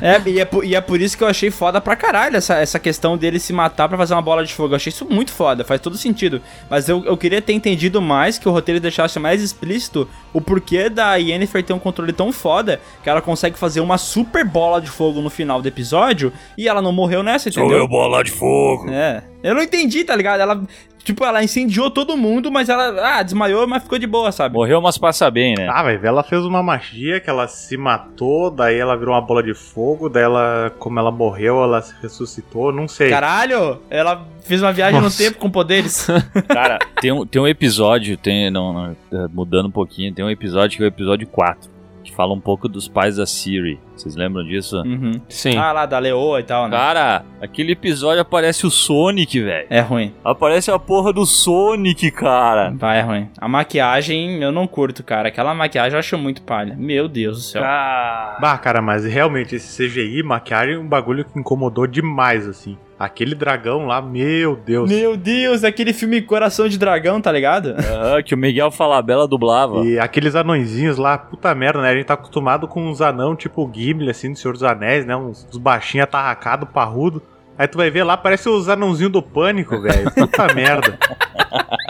É, 0.00 0.20
e 0.28 0.40
é, 0.40 0.44
por, 0.44 0.64
e 0.64 0.74
é 0.74 0.80
por 0.80 1.00
isso 1.00 1.16
que 1.16 1.22
eu 1.22 1.28
achei 1.28 1.50
foda 1.50 1.80
pra 1.80 1.94
caralho 1.94 2.36
essa, 2.36 2.54
essa 2.56 2.78
questão 2.78 3.16
dele 3.16 3.38
se 3.38 3.52
matar 3.52 3.88
pra 3.88 3.98
fazer 3.98 4.14
uma 4.14 4.22
bola 4.22 4.44
de 4.44 4.52
fogo. 4.54 4.72
Eu 4.72 4.76
achei 4.76 4.90
isso 4.90 5.06
muito 5.08 5.32
foda, 5.32 5.64
faz 5.64 5.80
todo 5.80 5.96
sentido. 5.96 6.40
Mas 6.68 6.88
eu, 6.88 7.04
eu 7.04 7.16
queria 7.16 7.42
ter 7.42 7.52
entendido 7.52 8.00
mais, 8.00 8.38
que 8.38 8.48
o 8.48 8.52
roteiro 8.52 8.80
deixasse 8.80 9.18
mais 9.18 9.42
explícito 9.42 10.08
o 10.32 10.40
porquê 10.40 10.88
da 10.88 11.16
Yennefer 11.16 11.62
ter 11.62 11.72
um 11.72 11.78
controle 11.78 12.12
tão 12.12 12.32
foda 12.32 12.80
que 13.02 13.10
ela 13.10 13.20
consegue 13.20 13.58
fazer 13.58 13.80
uma 13.80 13.98
super 13.98 14.44
bola 14.44 14.80
de 14.80 14.88
fogo 14.88 15.20
no 15.20 15.30
final 15.30 15.60
do 15.60 15.68
episódio 15.68 16.32
e 16.56 16.68
ela 16.68 16.80
não 16.80 16.92
morreu 16.92 17.22
nessa, 17.22 17.48
entendeu? 17.48 17.68
Sou 17.68 17.78
eu, 17.78 17.88
bola 17.88 18.22
de 18.22 18.30
fogo. 18.30 18.90
É. 18.90 19.22
Eu 19.42 19.54
não 19.54 19.62
entendi, 19.62 20.04
tá 20.04 20.14
ligado? 20.14 20.40
Ela, 20.40 20.62
tipo, 21.02 21.24
ela 21.24 21.42
incendiou 21.42 21.90
todo 21.90 22.16
mundo, 22.16 22.50
mas 22.50 22.68
ela, 22.68 23.18
ah, 23.18 23.22
desmaiou, 23.22 23.66
mas 23.66 23.82
ficou 23.82 23.98
de 23.98 24.06
boa, 24.06 24.30
sabe? 24.30 24.54
Morreu, 24.54 24.80
mas 24.80 24.98
passa 24.98 25.30
bem, 25.30 25.54
né? 25.56 25.66
Ah, 25.70 25.82
ver, 25.82 26.04
ela 26.04 26.22
fez 26.22 26.44
uma 26.44 26.62
magia 26.62 27.20
que 27.20 27.30
ela 27.30 27.48
se 27.48 27.76
matou, 27.76 28.50
daí 28.50 28.78
ela 28.78 28.96
virou 28.96 29.14
uma 29.14 29.20
bola 29.20 29.42
de 29.42 29.54
fogo, 29.54 30.08
daí 30.08 30.24
ela, 30.24 30.72
como 30.78 30.98
ela 30.98 31.10
morreu, 31.10 31.62
ela 31.62 31.80
se 31.80 31.94
ressuscitou, 32.02 32.72
não 32.72 32.86
sei. 32.86 33.10
Caralho, 33.10 33.80
ela 33.88 34.26
fez 34.42 34.62
uma 34.62 34.72
viagem 34.72 35.00
Nossa. 35.00 35.22
no 35.22 35.30
tempo 35.30 35.40
com 35.40 35.50
poderes. 35.50 36.06
Cara, 36.48 36.78
tem 37.00 37.12
um, 37.12 37.26
tem 37.26 37.40
um 37.40 37.48
episódio, 37.48 38.16
tem, 38.16 38.50
não, 38.50 38.72
não, 38.72 38.96
é, 39.12 39.28
mudando 39.28 39.66
um 39.66 39.72
pouquinho, 39.72 40.12
tem 40.12 40.24
um 40.24 40.30
episódio 40.30 40.76
que 40.76 40.82
é 40.82 40.86
o 40.86 40.88
episódio 40.88 41.26
4, 41.26 41.70
que 42.04 42.14
fala 42.14 42.34
um 42.34 42.40
pouco 42.40 42.68
dos 42.68 42.88
pais 42.88 43.16
da 43.16 43.26
Siri. 43.26 43.78
Vocês 44.00 44.16
lembram 44.16 44.42
disso? 44.44 44.76
Uhum. 44.82 45.20
Sim. 45.28 45.56
Ah, 45.58 45.72
lá, 45.72 45.84
da 45.86 45.98
Leoa 45.98 46.40
e 46.40 46.42
tal, 46.42 46.68
né? 46.68 46.76
Cara, 46.76 47.22
aquele 47.40 47.72
episódio 47.72 48.20
aparece 48.22 48.66
o 48.66 48.70
Sonic, 48.70 49.38
velho. 49.40 49.66
É 49.68 49.80
ruim. 49.80 50.14
Aparece 50.24 50.70
a 50.70 50.78
porra 50.78 51.12
do 51.12 51.26
Sonic, 51.26 52.10
cara. 52.10 52.72
Vai, 52.76 52.98
é 53.00 53.02
ruim. 53.02 53.28
A 53.38 53.46
maquiagem 53.46 54.42
eu 54.42 54.50
não 54.50 54.66
curto, 54.66 55.02
cara. 55.04 55.28
Aquela 55.28 55.54
maquiagem 55.54 55.92
eu 55.92 55.98
acho 55.98 56.16
muito 56.16 56.42
palha. 56.42 56.74
Meu 56.78 57.08
Deus 57.08 57.36
do 57.36 57.42
céu. 57.42 57.62
Ah, 57.64 58.38
Bah, 58.40 58.56
cara, 58.56 58.80
mas 58.80 59.04
realmente 59.04 59.54
esse 59.56 59.86
CGI, 59.86 60.22
maquiagem, 60.22 60.74
é 60.74 60.78
um 60.78 60.86
bagulho 60.88 61.24
que 61.24 61.38
incomodou 61.38 61.86
demais, 61.86 62.48
assim. 62.48 62.76
Aquele 62.98 63.34
dragão 63.34 63.86
lá, 63.86 64.02
meu 64.02 64.54
Deus. 64.56 64.90
Meu 64.90 65.16
Deus, 65.16 65.64
aquele 65.64 65.90
filme 65.94 66.20
Coração 66.20 66.68
de 66.68 66.78
Dragão, 66.78 67.18
tá 67.18 67.32
ligado? 67.32 67.74
ah, 67.78 68.22
que 68.22 68.34
o 68.34 68.38
Miguel 68.38 68.70
Falabella 68.70 69.26
dublava. 69.26 69.86
E 69.86 69.98
aqueles 69.98 70.34
anõezinhos 70.34 70.98
lá, 70.98 71.16
puta 71.16 71.54
merda, 71.54 71.80
né? 71.80 71.88
A 71.90 71.94
gente 71.94 72.04
tá 72.04 72.12
acostumado 72.12 72.68
com 72.68 72.86
uns 72.86 73.00
anão 73.00 73.34
tipo 73.34 73.62
o 73.62 73.66
Gimli, 73.90 74.10
assim, 74.10 74.32
do 74.32 74.38
Senhor 74.38 74.52
dos 74.52 74.62
Anéis, 74.62 75.04
né? 75.04 75.16
Uns, 75.16 75.46
uns 75.50 75.58
baixinhos 75.58 76.04
atarracados, 76.04 76.68
parrudo. 76.70 77.22
Aí 77.58 77.68
tu 77.68 77.76
vai 77.76 77.90
ver 77.90 78.04
lá, 78.04 78.16
parece 78.16 78.48
os 78.48 78.68
anãozinhos 78.68 79.12
do 79.12 79.22
pânico, 79.22 79.78
velho. 79.80 80.10
Puta 80.12 80.46
merda. 80.54 80.98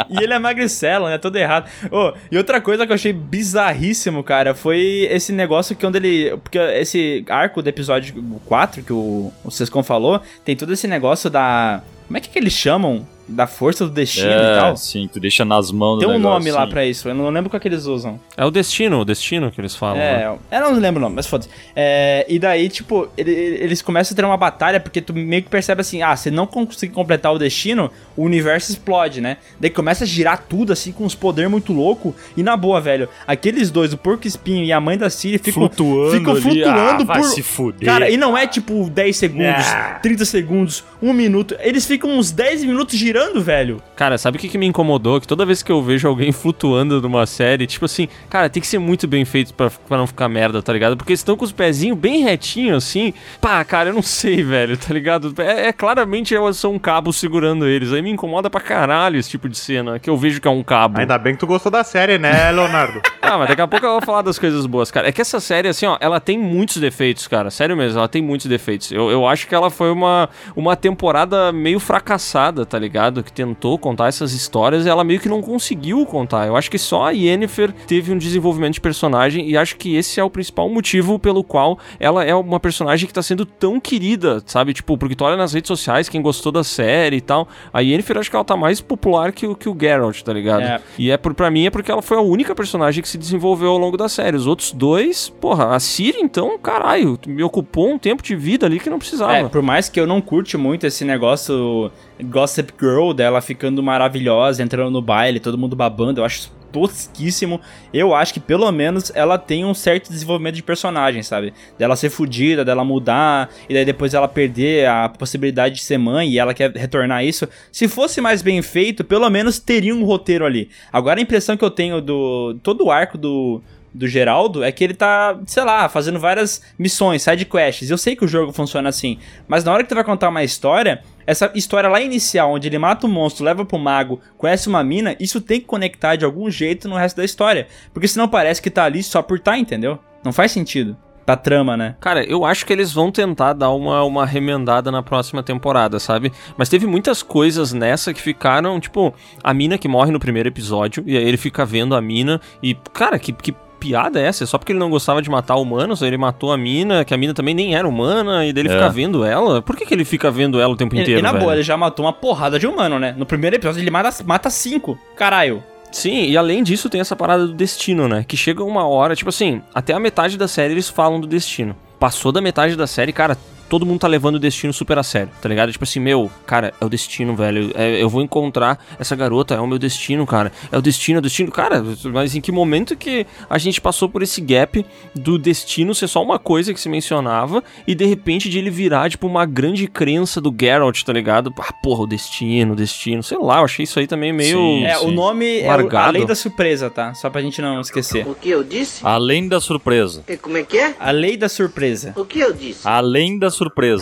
E 0.09 0.21
ele 0.21 0.33
é 0.33 0.39
magricelo, 0.39 1.09
né? 1.09 1.17
Todo 1.17 1.37
errado. 1.37 1.71
Oh, 1.93 2.13
e 2.31 2.37
outra 2.37 2.61
coisa 2.61 2.85
que 2.85 2.91
eu 2.91 2.95
achei 2.95 3.13
bizarríssimo, 3.13 4.25
cara, 4.25 4.53
foi 4.55 5.07
esse 5.11 5.33
negócio 5.33 5.77
que 5.77 5.87
onde 5.87 5.99
ele. 5.99 6.37
Porque 6.39 6.59
esse 6.59 7.25
arco 7.29 7.63
do 7.63 7.69
episódio 7.69 8.15
4 8.47 8.83
que 8.83 8.93
o, 8.93 9.33
o 9.45 9.51
Sescon 9.51 9.85
falou, 9.85 10.21
tem 10.45 10.57
todo 10.57 10.73
esse 10.73 10.89
negócio 10.89 11.31
da. 11.31 11.83
Como 12.07 12.17
é 12.17 12.21
que, 12.21 12.31
que 12.31 12.39
eles 12.39 12.53
chamam? 12.53 13.07
Da 13.31 13.47
força 13.47 13.85
do 13.87 13.90
destino 13.93 14.29
e 14.29 14.33
É, 14.35 14.55
tal. 14.59 14.77
sim, 14.77 15.09
tu 15.12 15.21
deixa 15.21 15.45
nas 15.45 15.71
mãos 15.71 15.99
Tem 16.01 16.09
do 16.09 16.14
um 16.14 16.19
negócio, 16.19 16.38
nome 16.40 16.51
lá 16.51 16.64
sim. 16.64 16.71
pra 16.71 16.85
isso, 16.85 17.09
eu 17.09 17.14
não 17.14 17.31
lembro 17.31 17.49
qual 17.49 17.61
que 17.61 17.69
eles 17.69 17.87
usam. 17.87 18.19
É 18.37 18.45
o 18.45 18.51
destino, 18.51 19.01
o 19.01 19.05
destino 19.05 19.51
que 19.51 19.61
eles 19.61 19.75
falam. 19.77 19.97
né? 19.99 20.37
É, 20.51 20.57
eu 20.57 20.61
não 20.61 20.73
lembro 20.79 20.99
o 20.99 21.03
nome, 21.03 21.14
mas 21.16 21.27
foda-se. 21.27 21.49
É, 21.77 22.27
e 22.29 22.38
daí, 22.38 22.69
tipo, 22.69 23.09
ele- 23.16 23.31
eles 23.33 23.81
começam 23.83 24.14
a 24.14 24.16
ter 24.16 24.25
uma 24.25 24.37
batalha 24.37 24.81
porque 24.81 25.01
tu 25.01 25.14
meio 25.14 25.43
que 25.43 25.49
percebe 25.49 25.81
assim: 25.81 26.03
ah, 26.03 26.16
se 26.16 26.31
não 26.31 26.47
conseguir 26.47 26.93
completar 26.93 27.33
o 27.33 27.38
destino, 27.38 27.90
o 28.16 28.25
universo 28.25 28.73
explode, 28.73 29.21
né? 29.21 29.37
Daí 29.61 29.71
começa 29.71 30.03
a 30.05 30.07
girar 30.07 30.45
tudo 30.49 30.73
assim 30.73 30.90
com 30.90 31.05
uns 31.05 31.14
poderes 31.14 31.51
muito 31.51 31.73
louco. 31.73 32.14
E 32.37 32.43
na 32.43 32.57
boa, 32.57 32.81
velho, 32.81 33.09
aqueles 33.27 33.71
dois, 33.71 33.93
o 33.93 33.97
Porco 33.99 34.27
Espinho 34.27 34.64
e 34.64 34.73
a 34.73 34.81
mãe 34.81 34.99
da 34.99 35.09
Siri, 35.09 35.38
ficam 35.38 35.62
Flutuando 35.69 36.11
ficam 36.16 36.33
ali, 36.33 36.43
flutuando 36.43 37.03
ah, 37.03 37.07
vai 37.07 37.21
por. 37.21 37.29
se 37.29 37.43
fuder. 37.43 37.87
Cara, 37.88 38.11
e 38.11 38.16
não 38.16 38.37
é 38.37 38.47
tipo 38.47 38.90
10 38.90 39.16
segundos, 39.16 39.66
Ah. 39.69 39.99
30 40.03 40.25
segundos, 40.25 40.83
1 41.01 41.12
minuto. 41.12 41.55
Eles 41.61 41.87
ficam 41.87 42.11
uns 42.19 42.31
10 42.31 42.64
minutos 42.64 42.99
girando, 42.99 43.19
velho. 43.40 43.83
Cara, 43.96 44.18
sabe 44.18 44.37
o 44.37 44.40
que, 44.40 44.48
que 44.48 44.59
me 44.59 44.66
incomodou? 44.66 45.20
Que 45.20 45.26
toda 45.26 45.46
vez 45.46 45.62
que 45.62 45.70
eu 45.70 45.83
vejo 45.83 46.09
alguém 46.09 46.33
flutuando 46.33 47.00
numa 47.00 47.26
série, 47.26 47.66
tipo 47.66 47.85
assim, 47.85 48.09
cara, 48.28 48.48
tem 48.48 48.61
que 48.61 48.66
ser 48.66 48.78
muito 48.78 49.06
bem 49.06 49.24
feito 49.24 49.54
pra, 49.54 49.70
pra 49.70 49.98
não 49.98 50.06
ficar 50.06 50.28
merda, 50.28 50.62
tá 50.62 50.72
ligado? 50.72 50.96
Porque 50.96 51.12
eles 51.12 51.20
estão 51.20 51.37
com 51.37 51.44
os 51.44 51.52
pezinhos 51.52 51.98
bem 51.98 52.22
retinhos, 52.22 52.85
assim. 52.85 53.12
Pá, 53.40 53.64
cara, 53.64 53.90
eu 53.90 53.94
não 53.94 54.02
sei, 54.02 54.42
velho, 54.44 54.76
tá 54.76 54.92
ligado? 54.92 55.35
É, 55.38 55.68
é 55.68 55.72
claramente 55.72 56.35
é, 56.35 56.52
são 56.52 56.74
um 56.74 56.78
cabo 56.78 57.12
segurando 57.12 57.66
eles. 57.66 57.92
Aí 57.92 58.02
me 58.02 58.11
incomoda 58.11 58.48
pra 58.48 58.61
caralho 58.61 59.18
esse 59.18 59.30
tipo 59.30 59.48
de 59.48 59.56
cena, 59.56 59.98
que 59.98 60.09
eu 60.09 60.16
vejo 60.16 60.40
que 60.40 60.48
é 60.48 60.50
um 60.50 60.62
cabo. 60.62 60.98
Ainda 61.00 61.18
bem 61.18 61.35
que 61.35 61.40
tu 61.40 61.46
gostou 61.46 61.70
da 61.70 61.85
série, 61.85 62.18
né, 62.18 62.50
Leonardo? 62.50 63.00
Ah, 63.22 63.37
mas 63.38 63.48
daqui 63.48 63.61
a 63.61 63.68
pouco 63.68 63.85
eu 63.87 63.92
vou 63.92 64.00
falar 64.00 64.22
das 64.22 64.38
coisas 64.38 64.66
boas, 64.66 64.90
cara. 64.90 65.09
É 65.09 65.12
que 65.12 65.20
essa 65.20 65.38
série, 65.38 65.68
assim, 65.68 65.87
ó, 65.87 65.96
ela 66.00 66.18
tem 66.18 66.37
muitos 66.38 66.78
defeitos, 66.78 67.28
cara. 67.28 67.50
Sério 67.50 67.76
mesmo, 67.76 67.98
ela 67.98 68.09
tem 68.09 68.20
muitos 68.20 68.46
defeitos. 68.46 68.90
Eu, 68.90 69.11
eu 69.11 69.26
acho 69.26 69.46
que 69.46 69.54
ela 69.54 69.70
foi 69.70 69.90
uma, 69.92 70.28
uma 70.56 70.74
temporada 70.74 71.52
meio 71.52 71.78
fracassada, 71.78 72.66
tá 72.66 72.78
ligado? 72.78 73.10
Que 73.23 73.33
tentou 73.33 73.77
contar 73.79 74.09
essas 74.09 74.33
histórias 74.33 74.87
ela 74.87 75.03
meio 75.03 75.18
que 75.20 75.29
não 75.29 75.42
conseguiu 75.42 76.07
contar. 76.07 76.46
Eu 76.46 76.57
acho 76.57 76.70
que 76.70 76.79
só 76.79 77.07
a 77.07 77.11
Yennefer 77.11 77.73
teve 77.87 78.12
um 78.12 78.18
desenvolvimento 78.18 78.75
de 78.75 78.81
personagem 78.81 79.49
e 79.49 79.57
acho 79.57 79.77
que 79.77 79.96
esse 79.96 80.20
é 80.20 80.25
o 80.25 80.31
principal 80.31 80.68
motivo 80.68 81.18
pelo 81.18 81.42
qual 81.42 81.79
ela 81.99 82.25
é 82.25 82.35
uma 82.35 82.61
personagem 82.61 83.07
que 83.07 83.12
tá 83.12 83.23
sendo 83.23 83.44
tão 83.44 83.81
querida, 83.81 84.42
sabe? 84.46 84.73
Tipo, 84.73 84.96
porque 84.96 85.14
tu 85.16 85.25
olha 85.25 85.37
nas 85.37 85.53
redes 85.53 85.68
sociais 85.68 86.09
quem 86.09 86.23
gostou 86.23 86.53
da 86.53 86.62
série 86.62 87.16
e 87.16 87.20
tal. 87.20 87.49
A 87.73 87.81
Yennefer 87.81 88.18
acho 88.18 88.31
que 88.31 88.37
ela 88.37 88.44
tá 88.44 88.57
mais 88.57 88.81
popular 88.81 89.33
que, 89.33 89.46
o- 89.46 89.55
que 89.55 89.68
o 89.68 89.77
Geralt, 89.79 90.23
tá 90.23 90.33
ligado? 90.33 90.62
É. 90.62 90.81
E 90.99 91.11
é 91.11 91.16
por, 91.16 91.35
pra 91.35 91.51
mim 91.51 91.66
é 91.66 91.70
porque 91.70 91.90
ela 91.90 92.03
foi 92.03 92.16
a 92.16 92.20
única 92.20 92.55
personagem 92.55 93.03
que 93.03 93.09
se 93.09 93.18
desenvolveu 93.18 93.70
ao 93.70 93.79
longo 93.79 93.96
da 93.96 94.09
série. 94.09 94.37
Os 94.37 94.46
outros 94.46 94.73
dois, 94.73 95.29
porra, 95.40 95.75
a 95.75 95.81
Ciri, 95.81 96.18
então, 96.20 96.59
caralho, 96.59 97.18
me 97.27 97.42
ocupou 97.42 97.90
um 97.90 97.99
tempo 97.99 98.23
de 98.23 98.37
vida 98.37 98.66
ali 98.66 98.79
que 98.79 98.90
não 98.90 98.99
precisava. 98.99 99.33
É, 99.37 99.49
por 99.49 99.62
mais 99.62 99.88
que 99.88 99.99
eu 99.99 100.07
não 100.07 100.20
curte 100.20 100.57
muito 100.57 100.87
esse 100.87 101.05
negócio 101.05 101.90
Gossip 102.23 102.73
Girl 102.79 102.89
dela 103.14 103.40
ficando 103.40 103.83
maravilhosa, 103.83 104.62
entrando 104.62 104.90
no 104.90 105.03
baile, 105.03 105.40
todo 105.40 105.59
mundo 105.59 105.76
babando, 105.76 106.20
eu 106.20 106.24
acho 106.24 106.50
tosquíssimo. 106.70 107.61
Eu 107.92 108.14
acho 108.14 108.33
que 108.33 108.40
pelo 108.40 108.70
menos 108.72 109.12
ela 109.14 109.37
tem 109.38 109.64
um 109.64 109.74
certo 109.74 110.11
desenvolvimento 110.11 110.55
de 110.55 110.62
personagem, 110.62 111.22
sabe? 111.22 111.53
Dela 111.79 111.96
ser 111.96 112.11
fodida, 112.11 112.64
dela 112.64 112.85
mudar, 112.85 113.50
e 113.68 113.74
daí 113.74 113.85
depois 113.85 114.14
ela 114.14 114.29
perder 114.29 114.88
a 114.88 115.09
possibilidade 115.09 115.76
de 115.76 115.83
ser 115.83 115.98
mãe 115.98 116.31
e 116.31 116.38
ela 116.38 116.55
quer 116.55 116.70
retornar 116.72 117.24
isso. 117.24 117.48
Se 117.70 117.88
fosse 117.88 118.20
mais 118.20 118.42
bem 118.42 118.62
feito, 118.62 119.05
pelo 119.05 119.29
menos 119.29 119.59
teria 119.59 119.94
um 119.94 120.05
roteiro 120.05 120.46
ali. 120.46 120.70
Agora 120.92 121.20
a 121.20 121.22
impressão 121.22 121.57
que 121.57 121.64
eu 121.64 121.70
tenho 121.70 122.00
do 122.00 122.55
todo 122.62 122.85
o 122.85 122.90
arco 122.90 123.18
do 123.18 123.61
do 123.92 124.07
Geraldo 124.07 124.62
é 124.62 124.70
que 124.72 124.85
ele 124.85 124.94
tá, 124.94 125.38
sei 125.46 125.64
lá, 125.64 125.88
fazendo 125.88 126.18
várias 126.18 126.62
missões, 126.79 127.22
side 127.22 127.44
quests. 127.44 127.90
Eu 127.90 127.98
sei 127.98 128.14
que 128.14 128.24
o 128.24 128.29
jogo 128.29 128.53
funciona 128.53 128.88
assim, 128.88 129.18
mas 129.48 129.64
na 129.64 129.72
hora 129.72 129.83
que 129.83 129.88
tu 129.88 129.94
vai 129.94 130.05
contar 130.05 130.29
uma 130.29 130.44
história, 130.44 131.03
essa 131.26 131.50
história 131.55 131.88
lá 131.88 132.00
inicial, 132.00 132.53
onde 132.53 132.68
ele 132.68 132.79
mata 132.79 133.07
o 133.07 133.11
monstro, 133.11 133.44
leva 133.44 133.64
pro 133.64 133.79
mago, 133.79 134.20
conhece 134.37 134.68
uma 134.68 134.83
mina, 134.83 135.16
isso 135.20 135.40
tem 135.40 135.61
que 135.61 135.66
conectar 135.66 136.16
de 136.16 136.24
algum 136.24 136.50
jeito 136.50 136.88
no 136.88 136.96
resto 136.96 137.16
da 137.16 137.24
história. 137.24 137.66
Porque 137.92 138.09
senão 138.09 138.29
parece 138.29 138.62
que 138.62 138.70
tá 138.70 138.85
ali 138.85 139.03
só 139.03 139.22
por 139.22 139.38
tá, 139.38 139.59
entendeu? 139.59 139.98
Não 140.24 140.33
faz 140.33 140.53
sentido. 140.53 140.96
Pra 141.24 141.37
trama, 141.37 141.76
né? 141.76 141.94
Cara, 142.00 142.24
eu 142.24 142.44
acho 142.44 142.66
que 142.66 142.72
eles 142.72 142.92
vão 142.92 143.12
tentar 143.12 143.53
dar 143.53 143.70
uma, 143.70 144.03
uma 144.03 144.26
remendada 144.26 144.90
na 144.90 145.03
próxima 145.03 145.42
temporada, 145.42 146.00
sabe? 146.00 146.33
Mas 146.57 146.68
teve 146.68 146.87
muitas 146.87 147.22
coisas 147.22 147.72
nessa 147.72 148.12
que 148.12 148.20
ficaram, 148.20 148.81
tipo, 148.81 149.14
a 149.44 149.55
mina 149.55 149.79
que 149.79 149.87
morre 149.87 150.11
no 150.11 150.18
primeiro 150.18 150.48
episódio, 150.48 151.05
e 151.07 151.16
aí 151.16 151.22
ele 151.22 151.37
fica 151.37 151.64
vendo 151.64 151.94
a 151.94 152.00
mina, 152.00 152.40
e, 152.62 152.74
cara, 152.92 153.18
que. 153.18 153.33
que 153.33 153.55
Piada 153.81 154.21
é 154.21 154.25
essa? 154.27 154.45
Só 154.47 154.59
porque 154.59 154.73
ele 154.73 154.79
não 154.79 154.90
gostava 154.90 155.23
de 155.23 155.31
matar 155.31 155.57
humanos, 155.57 156.03
aí 156.03 156.09
ele 156.11 156.19
matou 156.19 156.53
a 156.53 156.57
mina, 156.59 157.05
que 157.05 157.14
a 157.14 157.16
mina 157.16 157.33
também 157.35 157.55
nem 157.55 157.75
era 157.75 157.88
humana, 157.88 158.45
e 158.47 158.53
daí 158.53 158.62
ele 158.62 158.69
É. 158.69 158.73
fica 158.75 158.88
vendo 158.90 159.25
ela? 159.25 159.62
Por 159.62 159.75
que, 159.75 159.87
que 159.87 159.95
ele 159.95 160.05
fica 160.05 160.31
vendo 160.31 160.61
ela 160.61 160.73
o 160.73 160.77
tempo 160.77 160.95
E, 160.95 161.01
inteiro? 161.01 161.19
e 161.19 161.23
na 161.23 161.33
velho? 161.33 161.43
boa, 161.45 161.55
ele 161.55 161.62
já 161.62 161.77
matou 161.77 162.05
uma 162.05 162.12
porrada 162.12 162.59
de 162.59 162.66
humano, 162.66 162.99
né? 162.99 163.14
No 163.16 163.25
primeiro 163.27 163.57
episódio 163.57 163.81
ele 163.81 163.90
mata, 163.90 164.23
mata 164.25 164.51
cinco. 164.51 164.99
Caralho. 165.16 165.64
Sim, 165.90 166.27
e 166.27 166.37
além 166.37 166.62
disso 166.62 166.88
tem 166.88 167.01
essa 167.01 167.16
parada 167.16 167.47
do 167.49 167.53
destino, 167.53 168.07
né? 168.07 168.25
Que 168.29 168.37
chega 168.37 168.62
uma 168.62 168.87
hora, 168.87 169.16
tipo 169.16 169.29
assim, 169.31 169.61
até 169.75 169.93
a 169.93 169.99
metade 169.99 170.37
da 170.38 170.47
série 170.47 170.73
eles 170.75 170.88
falam 170.88 171.21
do 171.21 171.27
destino. 171.27 171.75
Passou 171.99 172.31
da 172.31 172.40
metade 172.40 172.77
da 172.77 172.87
série, 172.87 173.12
cara, 173.12 173.37
todo 173.70 173.87
mundo 173.87 174.00
tá 174.00 174.09
levando 174.09 174.35
o 174.35 174.38
destino 174.38 174.72
super 174.72 174.98
a 174.98 175.02
sério, 175.02 175.30
tá 175.40 175.48
ligado? 175.48 175.70
Tipo 175.70 175.85
assim, 175.85 176.00
meu, 176.00 176.28
cara, 176.44 176.74
é 176.80 176.85
o 176.85 176.88
destino, 176.88 177.37
velho. 177.37 177.70
É, 177.74 178.02
eu 178.02 178.09
vou 178.09 178.20
encontrar 178.20 178.85
essa 178.98 179.14
garota, 179.14 179.54
é 179.54 179.61
o 179.61 179.66
meu 179.66 179.78
destino, 179.78 180.26
cara. 180.26 180.50
É 180.72 180.76
o 180.76 180.83
destino, 180.83 181.18
é 181.18 181.20
o 181.20 181.22
destino. 181.22 181.52
Cara, 181.52 181.83
mas 182.12 182.35
em 182.35 182.40
que 182.40 182.50
momento 182.50 182.96
que 182.96 183.24
a 183.48 183.56
gente 183.59 183.80
passou 183.80 184.09
por 184.09 184.22
esse 184.22 184.40
gap 184.40 184.85
do 185.14 185.38
destino 185.38 185.94
ser 185.94 186.09
só 186.09 186.20
uma 186.20 186.38
coisa 186.38 186.74
que 186.74 186.80
se 186.80 186.88
mencionava 186.88 187.62
e 187.87 187.94
de 187.94 188.04
repente 188.04 188.50
de 188.50 188.59
ele 188.59 188.70
virar, 188.70 189.09
tipo, 189.09 189.26
uma 189.28 189.46
grande 189.46 189.87
crença 189.87 190.40
do 190.40 190.54
Geralt, 190.59 191.02
tá 191.04 191.12
ligado? 191.12 191.54
Ah, 191.61 191.72
porra, 191.72 192.02
o 192.02 192.06
destino, 192.09 192.72
o 192.72 192.76
destino. 192.76 193.22
Sei 193.22 193.38
lá, 193.38 193.59
eu 193.59 193.64
achei 193.64 193.85
isso 193.85 194.00
aí 194.00 194.09
também 194.09 194.33
meio. 194.33 194.59
Sim. 194.59 194.85
É, 194.85 194.98
o 194.98 195.12
nome 195.12 195.61
é 195.61 195.68
o, 195.68 195.70
a 195.70 195.76
Largado. 195.76 196.12
lei 196.12 196.26
da 196.26 196.35
surpresa, 196.35 196.90
tá? 196.90 197.14
Só 197.14 197.30
pra 197.30 197.40
gente 197.40 197.62
não 197.62 197.80
esquecer. 197.80 198.26
O 198.26 198.35
que 198.35 198.50
eu 198.50 198.64
disse? 198.64 199.00
Além 199.06 199.46
da 199.46 199.61
surpresa. 199.61 200.24
E 200.26 200.37
Como 200.37 200.56
é 200.56 200.64
que 200.64 200.76
é? 200.76 200.96
A 200.98 201.12
lei 201.12 201.37
da 201.37 201.48
surpresa. 201.48 202.12
O 202.16 202.24
que 202.24 202.40
eu 202.40 202.52
disse? 202.52 202.80
Além 202.85 203.38
da 203.38 203.48
surpresa. 203.48 203.60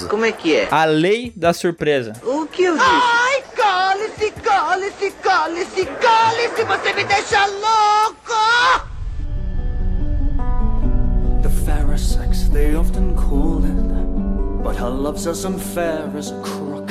Como 0.08 0.24
é 0.24 0.30
que 0.30 0.54
é? 0.54 0.68
A 0.70 0.84
lei 0.84 1.32
da 1.34 1.52
surpresa. 1.52 2.12
O 2.22 2.46
que 2.46 2.62
eu 2.62 2.74
disse? 2.76 2.86
Ai, 2.88 3.42
cale-se, 3.56 4.30
cale-se, 4.30 5.10
cale-se, 5.22 5.86
cale-se, 5.86 6.64
você 6.64 6.92
me 6.92 7.04
deixa 7.04 7.46
louco! 7.46 8.38
The 11.42 11.48
fairer 11.64 11.98
sex 11.98 12.48
they 12.50 12.76
often 12.76 13.14
call 13.16 13.47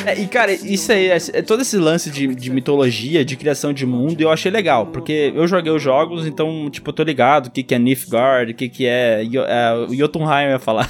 É, 0.06 0.18
e 0.18 0.26
cara, 0.26 0.54
isso 0.54 0.90
aí, 0.92 1.10
é, 1.10 1.42
todo 1.42 1.62
esse 1.62 1.76
lance 1.78 2.10
de, 2.10 2.28
de 2.34 2.50
mitologia, 2.50 3.26
de 3.26 3.36
criação 3.36 3.74
de 3.74 3.86
mundo, 3.86 4.22
eu 4.22 4.32
achei 4.32 4.50
legal, 4.50 4.86
porque 4.88 5.34
eu 5.36 5.46
joguei 5.48 5.72
os 5.72 5.82
jogos, 5.82 6.26
então, 6.26 6.70
tipo, 6.70 6.90
eu 6.90 6.94
tô 6.94 7.04
ligado 7.04 7.48
o 7.48 7.52
que, 7.52 7.62
que 7.62 7.76
é 7.76 7.80
Nilfgaard, 7.80 8.52
o 8.54 8.56
que, 8.56 8.70
que 8.70 8.86
é, 8.86 9.22
é 9.24 9.74
o 9.74 9.94
Jotunheim, 9.94 10.46
eu 10.46 10.52
ia 10.52 10.60
falar. 10.60 10.90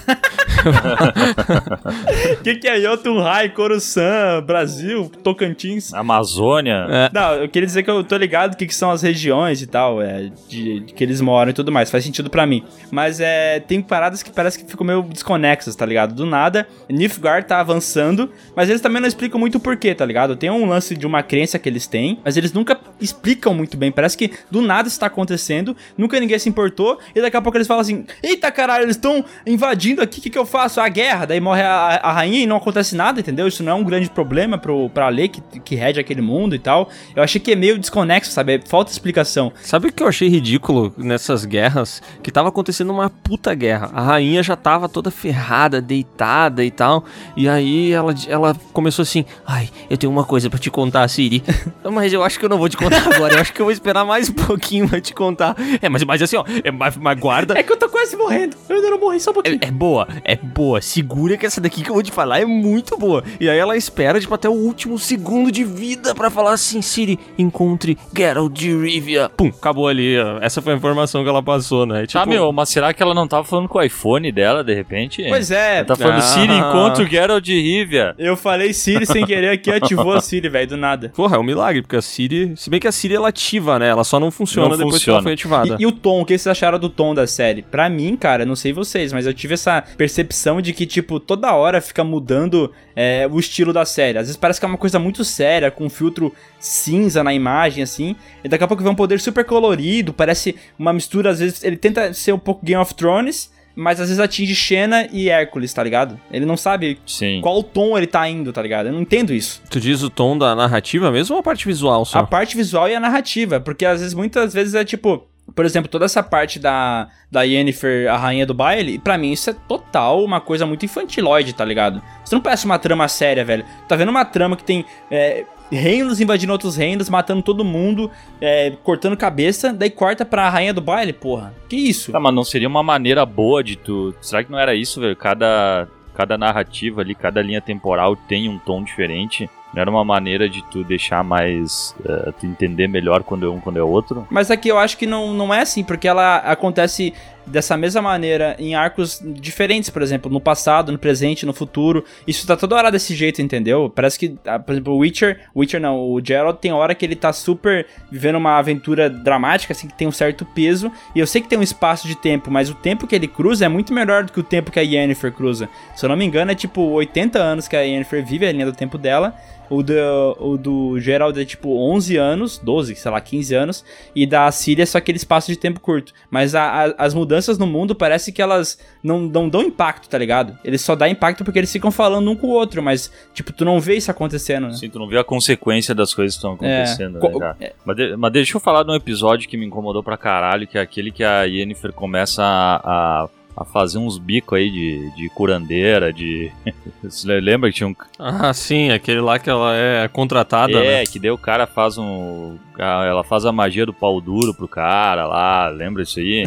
O 2.40 2.44
que, 2.44 2.56
que 2.56 2.68
é 2.68 2.82
Jotunheim, 2.82 3.50
Coruscant, 3.56 4.44
Brasil, 4.46 5.10
Tocantins. 5.24 5.94
Amazônia. 5.94 6.86
É. 6.90 7.10
Não, 7.14 7.36
eu 7.36 7.50
queria 7.50 7.66
dizer 7.66 7.84
que 7.84 7.90
eu 7.90 8.04
tô 8.04 8.18
ligado 8.18 8.54
o 8.54 8.58
que, 8.58 8.66
que 8.66 8.76
são 8.76 8.90
as 8.92 9.02
regiões 9.02 9.62
e 9.62 9.68
tal, 9.68 10.02
é, 10.02 10.30
de, 10.48 10.82
de 10.82 10.94
que 10.94 11.04
eles 11.04 11.22
moram 11.22 11.52
e 11.52 11.54
tudo 11.54 11.72
mais, 11.72 11.90
faz 11.90 12.04
sentido 12.04 12.30
pra 12.30 12.46
mim. 12.46 12.64
Mas 12.92 13.20
é, 13.20 13.60
tem 13.60 13.82
paradas 13.82 14.24
que 14.24 14.32
parece 14.32 14.60
que 14.60 14.70
ficam 14.70 14.86
meio 14.86 15.02
desconexas, 15.04 15.76
tá 15.76 15.86
ligado? 15.86 16.14
Do 16.14 16.26
nada, 16.26 16.67
Nilfgaard 16.90 17.48
tá 17.48 17.60
avançando, 17.60 18.32
mas 18.56 18.70
eles 18.70 18.82
também 18.82 19.02
não 19.02 19.08
explicam 19.08 19.40
muito 19.40 19.56
o 19.56 19.60
porquê, 19.60 19.94
tá 19.94 20.06
ligado? 20.06 20.36
Tem 20.36 20.50
um 20.50 20.66
lance 20.66 20.96
de 20.96 21.06
uma 21.06 21.22
crença 21.22 21.60
que 21.60 21.68
eles 21.68 21.88
têm, 21.88 22.20
mas 22.24 22.38
eles 22.38 22.54
nunca 22.54 22.80
explicam 23.00 23.54
muito 23.54 23.78
bem. 23.78 23.92
Parece 23.92 24.18
que 24.18 24.32
do 24.50 24.62
nada 24.62 24.88
isso 24.88 25.00
tá 25.00 25.08
acontecendo, 25.08 25.76
nunca 25.98 26.20
ninguém 26.20 26.40
se 26.40 26.50
importou, 26.50 27.00
e 27.16 27.22
daqui 27.22 27.38
a 27.38 27.42
pouco 27.42 27.58
eles 27.58 27.68
falam 27.68 27.82
assim: 27.82 28.06
Eita 28.24 28.52
caralho, 28.52 28.84
eles 28.84 28.96
estão 28.96 29.24
invadindo 29.46 30.02
aqui, 30.02 30.20
o 30.20 30.22
que, 30.22 30.30
que 30.30 30.38
eu 30.38 30.46
faço? 30.46 30.80
A 30.80 30.88
guerra, 30.90 31.26
daí 31.26 31.40
morre 31.40 31.62
a, 31.62 32.00
a 32.02 32.12
rainha 32.12 32.40
e 32.40 32.46
não 32.46 32.58
acontece 32.58 32.96
nada, 32.96 33.20
entendeu? 33.20 33.48
Isso 33.48 33.64
não 33.64 33.72
é 33.72 33.76
um 33.76 33.84
grande 33.84 34.10
problema 34.10 34.58
pro, 34.58 34.90
pra 34.90 35.10
lei 35.10 35.28
que, 35.28 35.42
que 35.60 35.76
rege 35.76 36.00
aquele 36.00 36.22
mundo 36.22 36.56
e 36.56 36.60
tal. 36.60 36.90
Eu 37.16 37.24
achei 37.24 37.40
que 37.42 37.52
é 37.52 37.56
meio 37.56 37.78
desconexo, 37.78 38.32
sabe? 38.32 38.62
Falta 38.66 38.92
explicação. 38.92 39.52
Sabe 39.62 39.88
o 39.88 39.92
que 39.92 40.04
eu 40.04 40.08
achei 40.08 40.28
ridículo 40.28 40.94
nessas 40.98 41.46
guerras? 41.46 42.02
Que 42.22 42.32
tava 42.32 42.50
acontecendo 42.50 42.92
uma 42.92 43.10
puta 43.10 43.54
guerra. 43.54 43.90
A 43.94 44.02
rainha 44.02 44.42
já 44.44 44.56
tava 44.56 44.88
toda 44.88 45.12
ferrada, 45.12 45.82
deitada 45.82 46.57
e 46.64 46.72
tal. 46.72 47.04
E 47.36 47.48
aí 47.48 47.92
ela, 47.92 48.14
ela 48.28 48.56
começou 48.74 49.04
assim: 49.04 49.26
Ai, 49.46 49.70
eu 49.90 49.98
tenho 49.98 50.12
uma 50.12 50.24
coisa 50.24 50.50
pra 50.50 50.60
te 50.60 50.70
contar, 50.70 51.08
Siri. 51.08 51.44
mas 51.92 52.12
eu 52.14 52.24
acho 52.24 52.40
que 52.40 52.46
eu 52.46 52.50
não 52.50 52.58
vou 52.58 52.70
te 52.70 52.78
contar 52.78 53.14
agora. 53.14 53.36
Eu 53.36 53.42
acho 53.42 53.54
que 53.54 53.62
eu 53.62 53.66
vou 53.66 53.72
esperar 53.72 54.06
mais 54.06 54.30
um 54.30 54.34
pouquinho 54.34 54.88
pra 54.88 55.00
te 55.02 55.14
contar. 55.14 55.56
É, 55.82 55.90
mas, 55.90 56.04
mas 56.04 56.22
assim, 56.22 56.36
ó, 56.38 56.44
é, 56.64 56.72
mas, 56.72 56.96
mas 56.98 57.20
guarda. 57.20 57.58
É 57.58 57.64
que 57.64 57.72
eu 57.72 57.78
tô 57.78 57.90
quase 57.90 58.16
morrendo. 58.16 58.56
Eu 58.70 58.76
ainda 58.78 58.90
não 58.90 59.00
morri, 59.00 59.20
só 59.20 59.32
um 59.32 59.34
pouquinho. 59.36 59.60
É, 59.62 59.68
é 59.68 59.72
boa, 59.72 60.08
é 60.24 60.36
boa. 60.36 60.82
Segura 60.82 61.38
que 61.38 61.46
essa 61.46 61.60
daqui 61.62 61.82
que 61.84 61.90
eu 61.90 61.94
vou 61.94 62.04
te 62.04 62.12
falar 62.12 62.40
é 62.40 62.46
muito 62.46 62.98
boa. 62.98 63.24
E 63.40 63.50
aí 63.50 63.58
ela 63.58 63.76
espera, 63.78 64.20
tipo, 64.20 64.34
até 64.34 64.50
o 64.50 64.54
último 64.54 64.98
segundo 65.00 65.52
de 65.52 65.64
vida 65.64 66.14
pra 66.16 66.30
falar 66.30 66.54
assim: 66.54 66.82
Siri, 66.82 67.20
encontre 67.38 67.98
Geralt 68.16 68.52
de 68.54 68.76
Rivia. 68.78 69.30
Pum, 69.36 69.48
acabou 69.48 69.88
ali. 69.88 70.18
ó. 70.20 70.40
Essa 70.42 70.62
foi 70.62 70.74
a 70.74 70.76
informação 70.78 71.24
que 71.24 71.30
ela 71.30 71.42
passou, 71.44 71.86
né? 71.86 72.06
Tipo, 72.06 72.20
Tá, 72.20 72.26
meu, 72.26 72.52
mas 72.52 72.70
será 72.70 72.94
que 72.94 73.02
ela 73.04 73.14
não 73.14 73.28
tava 73.28 73.44
falando 73.44 73.68
com 73.70 73.78
o 73.78 73.82
iPhone 73.82 74.32
dela, 74.32 74.64
de 74.64 74.74
repente? 74.74 75.24
Pois 75.30 75.52
é. 75.52 75.78
Ela 75.78 75.86
tá 75.86 75.96
falando, 75.96 76.18
Ah. 76.18 76.22
Siri, 76.22 76.47
encontra 76.56 77.04
o 77.04 77.08
Geralt 77.08 77.44
de 77.44 77.60
Rivia. 77.60 78.16
Eu 78.18 78.38
falei 78.38 78.74
Siri 78.74 79.06
sem 79.06 79.26
querer 79.26 79.50
aqui, 79.50 79.72
ativou 79.72 80.14
a 80.14 80.22
Siri, 80.22 80.50
velho, 80.50 80.68
do 80.68 80.78
nada. 80.78 81.12
Porra, 81.16 81.38
é 81.38 81.40
um 81.40 81.44
milagre, 81.44 81.82
porque 81.82 81.96
a 81.96 82.02
Siri. 82.02 82.54
Se 82.56 82.70
bem 82.70 82.80
que 82.80 82.88
a 82.88 82.92
Siri 82.92 83.16
ela 83.16 83.30
ativa, 83.30 83.80
né? 83.80 83.88
Ela 83.90 84.04
só 84.04 84.20
não 84.20 84.32
funciona 84.32 84.70
Não 84.70 84.78
depois 84.78 84.96
funciona. 84.96 85.18
que 85.18 85.20
ela 85.20 85.24
foi 85.24 85.34
ativada. 85.34 85.78
E, 85.80 85.84
e 85.84 85.86
o 85.86 85.92
tom, 85.92 86.22
o 86.22 86.26
que 86.26 86.38
vocês 86.38 86.48
acharam 86.48 86.80
do 86.80 86.90
tom 86.90 87.14
da 87.14 87.28
série? 87.28 87.62
Pra 87.62 87.90
mim, 87.90 88.16
cara, 88.16 88.46
não 88.46 88.56
sei 88.56 88.74
vocês, 88.74 89.12
mas 89.14 89.26
eu 89.26 89.34
tive 89.34 89.54
essa 89.54 89.82
percepção 89.98 90.62
de 90.62 90.74
que, 90.74 90.86
tipo, 90.86 91.20
toda 91.20 91.54
hora 91.54 91.82
fica 91.82 92.04
mudando 92.04 92.72
é, 92.96 93.28
o 93.32 93.40
estilo 93.40 93.72
da 93.72 93.86
série. 93.86 94.18
Às 94.18 94.26
vezes 94.28 94.38
parece 94.38 94.60
que 94.60 94.66
é 94.66 94.70
uma 94.70 94.78
coisa 94.78 95.00
muito 95.00 95.24
séria, 95.24 95.70
com 95.70 95.86
um 95.86 95.90
filtro 95.90 96.34
cinza 96.60 97.24
na 97.24 97.34
imagem, 97.34 97.84
assim. 97.84 98.16
E 98.44 98.50
daqui 98.50 98.64
a 98.64 98.68
pouco 98.68 98.82
vem 98.84 98.92
um 98.92 98.96
poder 98.96 99.20
super 99.20 99.46
colorido, 99.46 100.14
parece 100.14 100.56
uma 100.78 100.92
mistura, 100.94 101.30
às 101.30 101.40
vezes 101.40 101.64
ele 101.64 101.78
tenta 101.78 102.14
ser 102.14 102.34
um 102.34 102.40
pouco 102.40 102.66
Game 102.66 102.82
of 102.82 102.94
Thrones, 102.96 103.52
mas 103.78 104.02
às 104.02 104.10
vezes 104.10 104.20
atinge 104.20 104.56
Xena 104.56 105.08
e 105.12 105.30
Hércules, 105.30 105.72
tá 105.72 105.84
ligado? 105.84 106.20
Ele 106.32 106.48
não 106.48 106.58
sabe 106.58 106.98
Sim. 107.06 107.42
qual 107.44 107.62
tom 107.62 107.96
ele 107.96 108.08
tá 108.08 108.28
indo, 108.28 108.52
tá 108.52 108.60
ligado? 108.60 108.88
Eu 108.88 108.94
não 108.94 109.02
entendo 109.02 109.32
isso. 109.32 109.62
Tu 109.70 109.80
diz 109.80 110.02
o 110.02 110.10
tom 110.10 110.36
da 110.36 110.56
narrativa 110.56 111.12
mesmo 111.12 111.36
ou 111.36 111.42
a 111.42 111.44
parte 111.44 111.68
visual 111.68 112.04
só? 112.04 112.18
A 112.18 112.24
parte 112.26 112.58
visual 112.58 112.90
e 112.90 112.96
a 112.96 113.00
narrativa, 113.00 113.60
porque 113.60 113.86
às 113.86 114.00
vezes, 114.00 114.16
muitas 114.16 114.52
vezes 114.52 114.74
é 114.74 114.84
tipo, 114.84 115.28
por 115.54 115.64
exemplo, 115.64 115.90
toda 115.90 116.06
essa 116.06 116.24
parte 116.24 116.58
da, 116.58 117.08
da 117.32 117.44
Yennefer, 117.44 118.12
a 118.12 118.18
rainha 118.18 118.48
do 118.48 118.54
baile, 118.56 118.98
pra 118.98 119.16
mim 119.16 119.32
isso 119.32 119.52
é 119.52 119.54
total 119.54 120.24
uma 120.24 120.42
coisa 120.42 120.66
muito 120.66 120.84
infantiloide, 120.84 121.54
tá 121.54 121.64
ligado? 121.64 122.02
Você 122.26 122.34
não 122.34 122.42
parece 122.42 122.66
uma 122.66 122.80
trama 122.80 123.08
séria, 123.08 123.46
velho. 123.46 123.64
Tá 123.88 123.96
vendo 123.96 124.10
uma 124.10 124.26
trama 124.26 124.58
que 124.58 124.64
tem 124.64 124.86
é, 125.12 125.46
reinos 125.72 126.20
invadindo 126.22 126.52
outros 126.52 126.76
reinos, 126.76 127.10
matando 127.10 127.42
todo 127.42 127.64
mundo, 127.64 128.10
é, 128.42 128.72
cortando 128.84 129.18
cabeça, 129.18 129.74
daí 129.74 129.90
corta 129.90 130.26
pra 130.26 130.50
rainha 130.50 130.74
do 130.74 130.82
baile, 130.82 131.14
porra. 131.14 131.54
Que 131.70 131.76
isso? 131.76 132.12
Tá, 132.12 132.20
mas 132.20 132.34
não 132.34 132.44
seria 132.44 132.68
uma 132.68 132.84
maneira 132.84 133.26
boa 133.26 133.64
de 133.64 133.76
tu. 133.76 134.14
Será 134.22 134.44
que 134.44 134.52
não 134.52 134.60
era 134.60 134.76
isso, 134.76 135.02
velho? 135.02 135.16
Cada, 135.16 135.88
cada 136.14 136.38
narrativa 136.38 137.02
ali, 137.02 137.14
cada 137.16 137.42
linha 137.42 137.62
temporal 137.62 138.16
tem 138.16 138.48
um 138.48 138.58
tom 138.58 138.84
diferente. 138.84 139.50
Não 139.74 139.82
era 139.82 139.92
uma 139.92 140.04
maneira 140.04 140.50
de 140.50 140.64
tu 140.72 140.84
deixar 140.84 141.24
mais. 141.24 141.94
eh, 142.06 142.32
tu 142.40 142.46
entender 142.46 142.88
melhor 142.88 143.22
quando 143.22 143.46
é 143.46 143.50
um 143.50 143.60
quando 143.60 143.78
é 143.78 143.84
outro? 143.84 144.26
Mas 144.32 144.50
aqui 144.50 144.70
eu 144.70 144.78
acho 144.78 144.98
que 144.98 145.06
não, 145.06 145.34
não 145.34 145.54
é 145.54 145.62
assim, 145.62 145.84
porque 145.84 146.08
ela 146.08 146.38
acontece 146.38 147.14
dessa 147.48 147.76
mesma 147.78 148.02
maneira 148.02 148.56
em 148.60 148.76
arcos 148.76 149.22
diferentes, 149.24 149.90
por 149.90 150.02
exemplo, 150.02 150.32
no 150.32 150.40
passado, 150.40 150.92
no 150.92 150.98
presente, 150.98 151.46
no 151.46 151.54
futuro. 151.54 152.04
Isso 152.28 152.46
tá 152.46 152.56
toda 152.56 152.76
hora 152.76 152.92
desse 152.92 153.16
jeito, 153.16 153.42
entendeu? 153.42 153.92
Parece 153.94 154.20
que, 154.20 154.38
ah, 154.46 154.60
por 154.60 154.74
exemplo, 154.74 154.94
o 154.94 154.98
Witcher, 154.98 155.40
Witcher 155.56 155.80
não, 155.80 156.00
o 156.00 156.22
Geralt 156.24 156.60
tem 156.60 156.72
hora 156.72 156.94
que 156.94 157.06
ele 157.06 157.16
tá 157.16 157.32
super 157.34 157.88
vivendo 158.12 158.36
uma 158.36 158.58
aventura 158.58 159.10
dramática, 159.10 159.74
assim, 159.74 159.88
que 159.88 159.94
tem 159.94 160.08
um 160.08 160.12
certo 160.12 160.46
peso. 160.46 160.92
E 161.16 161.20
eu 161.20 161.28
sei 161.28 161.42
que 161.42 161.48
tem 161.48 161.58
um 161.58 161.64
espaço 161.64 162.08
de 162.08 162.16
tempo, 162.16 162.52
mas 162.52 162.70
o 162.70 162.76
tempo 162.76 163.08
que 163.08 163.16
ele 163.16 163.28
cruza 163.28 163.66
é 163.66 163.70
muito 163.70 163.94
melhor 163.94 164.24
do 164.24 164.32
que 164.32 164.40
o 164.40 164.44
tempo 164.44 164.72
que 164.72 164.80
a 164.80 164.84
Yennefer 164.84 165.32
cruza. 165.32 165.70
Se 165.96 166.06
eu 166.06 166.10
não 166.10 166.16
me 166.16 166.26
engano, 166.26 166.52
é 166.52 166.56
tipo 166.56 166.82
80 166.82 167.40
anos 167.40 167.68
que 167.68 167.76
a 167.76 167.82
Yennefer 167.82 168.26
vive 168.26 168.46
a 168.46 168.52
linha 168.52 168.66
do 168.66 168.74
tempo 168.74 168.98
dela. 168.98 169.34
O 169.70 169.84
do, 169.84 169.94
o 170.40 170.58
do 170.58 171.00
Gerald 171.00 171.40
é 171.40 171.46
tipo 171.46 171.70
11 171.92 172.16
anos, 172.18 172.58
12, 172.58 172.96
sei 172.96 173.12
lá, 173.12 173.20
15 173.22 173.54
anos. 173.56 173.84
E 174.16 174.26
da 174.26 174.50
Síria 174.52 174.84
é 174.84 174.86
só 174.86 174.98
aquele 174.98 175.18
espaço 175.18 175.52
de 175.52 175.58
tempo 175.58 175.80
curto. 175.80 176.14
Mas 176.32 176.56
a- 176.56 176.86
a- 176.86 176.96
as 176.98 177.14
mudanças 177.14 177.58
no 177.58 177.68
mundo 177.68 177.94
parece 177.96 178.32
que 178.32 178.42
elas 178.42 178.80
não, 179.04 179.20
não 179.22 179.50
dão 179.50 179.62
impacto, 179.62 180.08
tá 180.10 180.18
ligado? 180.18 180.58
Eles 180.64 180.82
só 180.82 180.96
dão 180.96 181.08
impacto 181.08 181.44
porque 181.44 181.60
eles 181.60 181.72
ficam 181.72 181.92
falando 181.92 182.30
um 182.32 182.36
com 182.36 182.48
o 182.48 182.52
outro. 182.52 182.82
Mas, 182.82 183.12
tipo, 183.34 183.52
tu 183.52 183.66
não 183.66 183.80
vê 183.80 183.96
isso 183.98 184.10
acontecendo, 184.12 184.68
né? 184.68 184.74
Assim, 184.74 184.90
tu 184.90 185.00
não 185.00 185.08
vê 185.08 185.18
a 185.18 185.24
consequência 185.24 185.94
das 185.94 186.14
coisas 186.14 186.36
que 186.36 186.40
estão 186.40 186.54
acontecendo, 186.54 187.20
Co- 187.20 187.28
né, 187.30 187.40
cara? 187.40 187.58
é. 187.60 187.74
Mas, 187.86 187.96
de- 187.96 188.16
mas 188.16 188.32
deixa 188.32 188.56
eu 188.58 188.62
falar 188.62 188.84
de 188.84 188.92
um 188.92 188.96
episódio 188.96 189.48
que 189.50 189.58
me 189.58 189.66
incomodou 189.66 190.02
pra 190.04 190.18
caralho, 190.18 190.66
que 190.68 190.78
é 190.78 190.82
aquele 190.82 191.12
que 191.12 191.24
a 191.24 191.44
Yennefer 191.44 191.92
começa 191.94 192.44
a, 192.44 192.76
a, 193.24 193.30
a 193.58 193.66
fazer 193.66 193.98
uns 193.98 194.18
bicos 194.20 194.58
aí 194.58 194.70
de, 194.70 195.10
de 195.16 195.30
curandeira, 195.30 196.14
de... 196.14 196.52
Você 197.04 197.40
lembra 197.40 197.70
que 197.70 197.76
tinha 197.78 197.88
um... 197.88 197.96
Ah, 198.20 198.54
sim, 198.54 198.92
aquele 198.92 199.20
lá 199.22 199.40
que 199.40 199.50
ela 199.50 199.76
é 199.76 200.08
contratada, 200.08 200.74
é, 200.74 201.00
né? 201.00 201.04
que 201.06 201.18
daí 201.20 201.32
o 201.32 201.38
cara 201.38 201.66
faz 201.66 201.98
um... 201.98 202.56
Ela 202.78 203.24
faz 203.24 203.44
a 203.46 203.52
magia 203.52 203.88
do 203.88 203.94
pau 203.94 204.22
duro 204.22 204.54
pro 204.54 204.68
cara 204.68 205.26
lá, 205.26 205.68
lembra 205.70 206.04
isso 206.04 206.20
aí? 206.20 206.44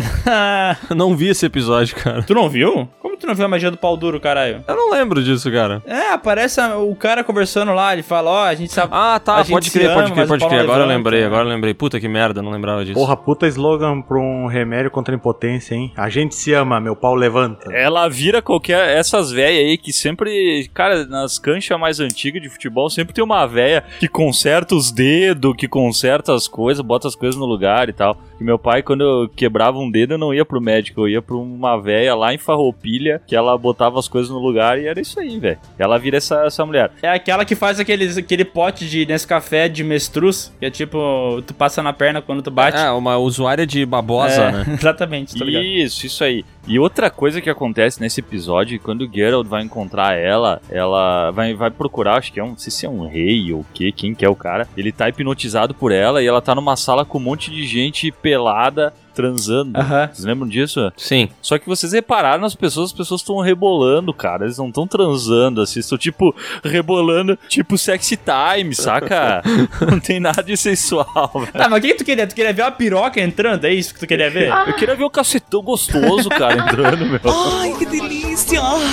Não 0.95 1.17
vi 1.17 1.29
esse 1.29 1.45
episódio, 1.47 1.97
cara. 1.97 2.23
tu 2.23 2.33
não 2.35 2.49
viu? 2.49 2.89
Como 3.01 3.17
tu 3.17 3.27
não 3.27 3.35
viu 3.35 3.45
a 3.47 3.49
magia 3.49 3.71
do 3.71 3.77
pau 3.77 3.97
duro, 3.97 4.21
caralho? 4.21 4.63
Eu 4.69 4.77
não 4.77 4.91
lembro 4.93 5.23
disso, 5.25 5.51
cara. 5.51 5.83
É, 5.85 6.13
aparece 6.13 6.61
a- 6.61 6.79
o 6.79 6.95
cara 6.95 7.25
conversando 7.25 7.73
lá, 7.73 7.93
ele 7.93 8.03
fala, 8.05 8.31
ó, 8.31 8.45
a 8.45 8.55
gente 8.55 8.73
sabe... 8.73 8.93
Ah, 8.95 9.17
A 9.17 9.21
tá, 9.21 9.39
gente 9.39 9.51
pode 9.51 9.71
se 9.71 9.79
crer, 9.79 9.93
pode 9.93 10.07
ama, 10.07 10.15
crer, 10.15 10.17
mas 10.21 10.25
o 10.27 10.29
pode 10.29 10.49
crer. 10.49 10.61
Agora 10.61 10.83
eu 10.83 10.87
levanta, 10.87 10.97
lembrei, 10.97 11.21
né? 11.23 11.27
agora 11.27 11.45
eu 11.45 11.49
lembrei. 11.49 11.75
Puta 11.75 11.99
que 11.99 12.09
merda, 12.09 12.41
não 12.41 12.53
lembrava 12.53 12.85
disso. 12.85 12.95
Porra, 12.95 13.17
puta 13.17 13.47
slogan 13.49 14.01
pra 14.01 14.19
um 14.19 14.47
remédio 14.47 14.91
contra 14.91 15.13
a 15.13 15.17
impotência, 15.17 15.75
hein? 15.75 15.93
A 15.97 16.09
gente 16.09 16.35
se 16.37 16.53
ama, 16.53 16.81
meu 16.81 16.95
pau 17.01 17.15
levanta. 17.15 17.73
Ela 17.73 18.09
vira 18.09 18.43
qualquer. 18.43 18.97
Essas 18.97 19.31
velhas 19.31 19.61
aí 19.67 19.79
que 19.79 19.93
sempre. 19.93 20.69
Cara, 20.75 21.05
nas 21.07 21.39
canchas 21.39 21.79
mais 21.79 22.01
antigas 22.01 22.43
de 22.43 22.49
futebol, 22.49 22.91
sempre 22.91 23.15
tem 23.15 23.25
uma 23.25 23.47
velha 23.47 23.85
que 23.99 24.09
conserta 24.09 24.75
os 24.75 24.91
dedos, 24.93 25.55
que 25.57 25.67
conserta 25.67 26.35
as 26.35 26.47
coisas, 26.47 26.85
bota 26.85 27.09
as 27.09 27.15
coisas 27.15 27.39
no 27.39 27.47
lugar 27.47 27.89
e 27.89 27.93
tal. 27.93 28.17
E 28.41 28.45
meu 28.45 28.59
pai, 28.59 28.83
quando 28.83 29.03
eu 29.03 29.29
quebrava 29.29 29.79
um 29.79 29.91
dedo, 29.91 30.15
eu 30.15 30.19
não 30.19 30.33
ia 30.33 30.45
pro 30.45 30.61
médico, 30.61 31.03
eu 31.03 31.09
ia 31.09 31.23
pra 31.23 31.37
uma 31.37 31.81
velha 31.81 32.15
lá 32.15 32.33
em 32.33 32.39
Farroupilha 32.39 33.21
que 33.27 33.37
ela 33.37 33.57
botava 33.57 33.99
as 33.99 34.09
coisas 34.09 34.31
no 34.31 34.39
lugar 34.39 34.79
e 34.79 34.87
era 34.87 35.01
isso 35.01 35.19
aí, 35.21 35.39
velho. 35.39 35.59
Ela 35.79 35.99
vira 35.99 36.17
essa, 36.17 36.45
essa 36.45 36.65
mulher. 36.65 36.91
É 37.03 37.09
aquela 37.09 37.45
que 37.45 37.55
faz 37.55 37.79
aqueles, 37.79 38.17
aquele 38.17 38.45
pote 38.45 38.89
de 38.89 39.07
Nescafé 39.07 39.69
de 39.69 39.85
mestruz, 39.85 40.53
que 40.59 40.67
é 40.67 40.71
tipo, 40.71 41.43
tu 41.47 41.55
passa 41.55 41.83
na 41.83 41.93
perna 41.93 42.23
quando 42.23 42.43
tu 42.43 42.51
bate. 42.51 42.79
É, 42.79 42.91
uma 42.91 43.17
usuária 43.19 43.67
de 43.67 43.85
babosa, 43.85 44.43
É, 44.43 44.53
né? 44.53 44.65
Exatamente, 44.81 45.37
tô 45.37 45.45
ligado. 45.45 45.65
Isso, 45.65 46.07
isso 46.07 46.25
aí. 46.25 46.45
E 46.67 46.79
outra 46.79 47.11
coisa 47.11 47.41
que 47.41 47.51
acontece 47.51 48.01
nesse 48.01 48.21
episódio, 48.21 48.79
quando 48.81 49.03
o 49.03 49.13
Geralt 49.13 49.47
vai 49.47 49.63
encontrar 49.63 50.17
ela, 50.17 50.61
ela 50.71 51.31
vai, 51.31 51.55
vai 51.55 51.71
procurar, 51.71 52.19
acho 52.19 52.33
que 52.33 52.39
é 52.39 52.45
um, 52.45 52.51
não 52.51 52.59
sei 52.59 52.71
se 52.71 52.87
é 52.87 52.89
um 52.89 53.09
rei 53.09 53.53
ou 53.53 53.61
o 53.61 53.67
que, 53.73 53.91
quem 53.93 54.15
que 54.15 54.25
é 54.25 54.29
o 54.29 54.37
cara. 54.37 54.69
Ele 54.77 54.93
tá 54.93 55.09
hipnotizado 55.09 55.75
por 55.75 55.91
ela 55.91 56.23
e 56.23 56.27
ela 56.27 56.41
tá 56.41 56.55
numa 56.55 56.77
sala 56.77 57.05
com 57.05 57.19
um 57.19 57.23
monte 57.23 57.51
de 57.51 57.67
gente 57.67 58.13
pelada 58.13 58.93
transando. 59.21 59.79
Aham. 59.79 60.09
Vocês 60.13 60.25
lembram 60.25 60.49
disso? 60.49 60.93
Sim. 60.97 61.29
Só 61.43 61.59
que 61.59 61.69
vocês 61.69 61.93
repararam 61.93 62.41
nas 62.41 62.55
pessoas, 62.55 62.91
as 62.91 62.97
pessoas 62.97 63.21
estão 63.21 63.39
rebolando, 63.41 64.15
cara. 64.15 64.45
Eles 64.45 64.57
não 64.57 64.69
estão 64.69 64.87
transando, 64.87 65.61
assim, 65.61 65.81
estão 65.81 65.99
tipo 65.99 66.35
rebolando, 66.65 67.39
tipo 67.49 67.77
sexy 67.77 68.17
time, 68.17 68.75
saca? 68.75 69.43
não 69.91 70.01
tem 70.01 70.19
nada 70.19 70.43
de 70.43 70.57
sensual, 70.57 71.31
velho. 71.35 71.53
Tá, 71.53 71.69
mas 71.69 71.79
o 71.79 71.83
que, 71.83 71.89
que 71.89 71.99
tu 71.99 72.05
queria? 72.05 72.27
Tu 72.27 72.35
queria 72.35 72.53
ver 72.53 72.63
uma 72.63 72.71
piroca 72.71 73.21
entrando? 73.21 73.65
É 73.65 73.73
isso 73.73 73.93
que 73.93 74.01
tu 74.01 74.07
queria 74.07 74.31
ver? 74.31 74.51
Eu 74.67 74.75
queria 74.75 74.97
ver 74.97 75.05
o 75.05 75.11
cacetão 75.11 75.63
gostoso, 75.63 76.29
cara, 76.31 76.55
entrando, 76.55 77.05
meu. 77.07 77.21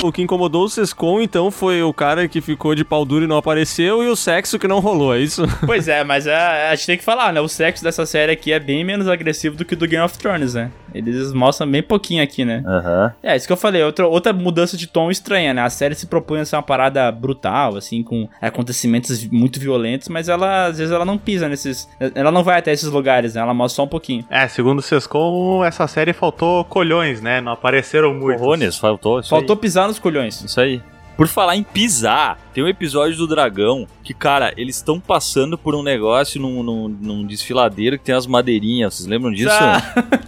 O 0.04 0.12
que 0.12 0.22
incomodou 0.22 0.66
o 0.66 0.70
Sescon, 0.70 1.22
então, 1.22 1.50
foi 1.50 1.82
o 1.82 1.94
cara 1.94 2.28
que 2.28 2.42
ficou 2.42 2.76
de 2.76 2.84
pau 2.84 3.06
duro 3.06 3.26
e 3.26 3.28
não 3.28 3.38
apareceu 3.38 4.04
e 4.04 4.08
o 4.08 4.16
sexo 4.16 4.60
que 4.60 4.68
não 4.68 4.80
rolou, 4.80 5.16
é 5.16 5.20
isso? 5.20 5.44
Pois 5.66 5.88
é, 5.88 6.04
mas 6.04 6.28
é, 6.28 6.70
a 6.70 6.76
gente 6.76 6.86
tem 6.88 6.98
que 6.98 7.04
falar, 7.04 7.32
né? 7.32 7.40
O 7.40 7.48
sexo 7.48 7.84
dessa 7.84 8.06
série 8.06 8.32
aqui 8.32 8.52
é 8.52 8.60
bem 8.60 8.84
menos 8.84 9.08
agressivo 9.08 9.56
do 9.56 9.64
que 9.64 9.74
o 9.74 9.78
do 9.78 9.88
Game 9.88 10.04
of 10.04 10.17
Thrones, 10.18 10.54
né? 10.54 10.72
Eles 10.94 11.32
mostram 11.34 11.70
bem 11.70 11.84
pouquinho 11.84 12.24
aqui, 12.24 12.44
né? 12.44 12.64
Aham. 12.66 13.14
É, 13.22 13.36
isso 13.36 13.46
que 13.46 13.54
eu 13.54 13.58
falei, 13.58 13.84
outra, 13.84 14.08
outra 14.08 14.34
mudança 14.34 14.76
de 14.76 14.88
tom 14.88 15.12
estranha, 15.12 15.54
né? 15.54 15.62
A 15.62 15.70
série 15.70 15.96
se 15.96 16.08
propõe 16.08 16.40
a 16.40 16.46
ser 16.46 16.56
uma 16.56 16.64
parada 16.64 17.12
brutal, 17.12 17.76
assim, 17.76 18.02
com 18.04 18.28
acontecimentos 18.42 19.24
muito 19.30 19.60
violentos, 19.60 20.08
mas 20.10 20.28
ela, 20.30 20.66
às 20.66 20.78
vezes, 20.78 20.92
ela 20.94 21.06
não 21.06 21.18
pisa 21.18 21.48
nesses... 21.48 21.88
Ela 22.16 22.32
não 22.32 22.44
vai 22.44 22.60
até 22.60 22.72
esses 22.72 22.90
lugares, 22.90 23.36
né? 23.36 23.42
Ela 23.42 23.54
mostra 23.54 23.76
só 23.78 23.84
um 23.84 23.88
pouquinho. 23.88 24.26
É, 24.30 24.48
segundo 24.48 24.80
o 24.80 24.82
Sescom, 24.82 25.64
essa 25.64 25.88
série 25.88 26.14
faltou 26.14 26.64
colhões, 26.66 27.22
né? 27.22 27.40
Não 27.42 27.52
apareceram 27.52 28.14
muito. 28.14 28.40
Corrones, 28.40 28.78
faltou 28.78 29.20
isso 29.20 29.30
Faltou 29.30 29.56
aí. 29.56 29.62
pisar 29.62 29.88
nos 29.88 30.00
colhões. 30.00 30.44
Isso 30.44 30.60
aí. 30.60 30.82
Por 31.16 31.28
falar 31.28 31.56
em 31.56 31.64
pisar, 31.64 32.38
tem 32.58 32.64
um 32.64 32.68
episódio 32.68 33.16
do 33.16 33.28
dragão 33.28 33.86
que, 34.04 34.16
cara, 34.16 34.52
eles 34.58 34.78
estão 34.78 35.00
passando 35.00 35.60
por 35.60 35.76
um 35.76 35.84
negócio 35.84 36.42
num, 36.42 36.64
num, 36.64 36.88
num 36.88 37.24
desfiladeiro 37.24 38.00
que 38.00 38.06
tem 38.06 38.16
as 38.16 38.26
madeirinhas. 38.26 38.96
Vocês 38.96 39.08
lembram 39.08 39.32
disso? 39.32 39.54
Ah, 39.54 39.80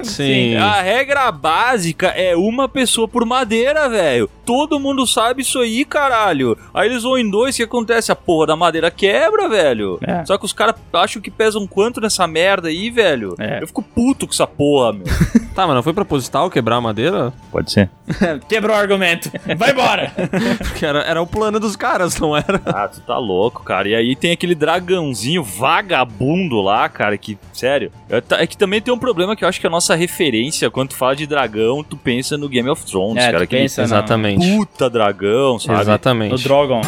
Sim. 0.04 0.56
A 0.56 0.80
regra 0.80 1.32
básica 1.32 2.10
é 2.10 2.36
uma 2.36 2.70
pessoa 2.70 3.08
por 3.08 3.26
madeira, 3.26 3.90
velho. 3.90 4.30
Todo 4.46 4.80
mundo 4.80 5.08
sabe 5.08 5.42
isso 5.42 5.58
aí, 5.58 5.84
caralho. 5.84 6.56
Aí 6.72 6.88
eles 6.88 7.02
vão 7.02 7.18
em 7.18 7.28
dois, 7.28 7.56
o 7.56 7.58
que 7.58 7.64
acontece? 7.64 8.12
A 8.12 8.16
porra 8.16 8.46
da 8.46 8.56
madeira 8.56 8.92
quebra, 8.92 9.50
velho. 9.50 9.98
É. 10.04 10.24
Só 10.24 10.38
que 10.38 10.46
os 10.46 10.54
caras 10.54 10.76
acham 10.94 11.20
que 11.20 11.32
pesam 11.32 11.66
quanto 11.66 12.00
nessa 12.00 12.28
merda 12.28 12.68
aí, 12.68 12.92
velho. 12.92 13.34
É. 13.40 13.64
Eu 13.64 13.66
fico 13.66 13.82
puto 13.82 14.28
com 14.28 14.34
essa 14.34 14.46
porra, 14.46 14.94
meu. 14.94 15.06
Tá, 15.60 15.66
mas 15.68 15.76
não 15.76 15.84
foi 15.84 15.92
proposital 15.92 16.50
quebrar 16.50 16.78
a 16.78 16.82
madeira? 16.82 17.34
Pode 17.52 17.72
ser. 17.74 17.90
Quebrou 18.48 18.74
o 18.74 18.80
argumento. 18.80 19.30
Vai 19.58 19.72
embora! 19.72 20.14
Porque 20.60 20.86
era, 20.86 21.00
era 21.02 21.22
o 21.22 21.28
plano 21.28 21.60
dos 21.60 21.76
caras, 21.76 22.19
não 22.20 22.36
era? 22.36 22.62
Ah, 22.66 22.88
tu 22.88 23.02
tá 23.02 23.18
louco, 23.18 23.64
cara. 23.64 23.88
E 23.88 23.96
aí 23.96 24.16
tem 24.16 24.32
aquele 24.32 24.56
dragãozinho 24.56 25.44
vagabundo 25.44 26.62
lá, 26.62 26.88
cara, 26.90 27.18
que, 27.18 27.38
sério. 27.54 27.92
É 28.38 28.46
que 28.48 28.58
também 28.58 28.82
tem 28.82 28.94
um 28.94 28.98
problema 29.00 29.36
que 29.36 29.44
eu 29.44 29.48
acho 29.50 29.60
que 29.60 29.68
a 29.68 29.70
nossa 29.70 29.96
referência, 29.96 30.70
quando 30.70 30.90
tu 30.90 30.96
fala 30.96 31.16
de 31.16 31.26
dragão, 31.26 31.84
tu 31.84 31.96
pensa 31.98 32.38
no 32.38 32.48
Game 32.50 32.70
of 32.70 32.86
Thrones, 32.86 33.18
É, 33.24 33.28
cara. 33.28 33.38
tu 33.40 33.44
aquele 33.44 33.62
pensa. 33.64 33.82
Exatamente. 33.82 34.48
puta 34.58 34.90
dragão, 34.90 35.60
sabe? 35.60 35.76
No 35.76 35.82
Exatamente. 35.82 36.44
Drogon. 36.44 36.82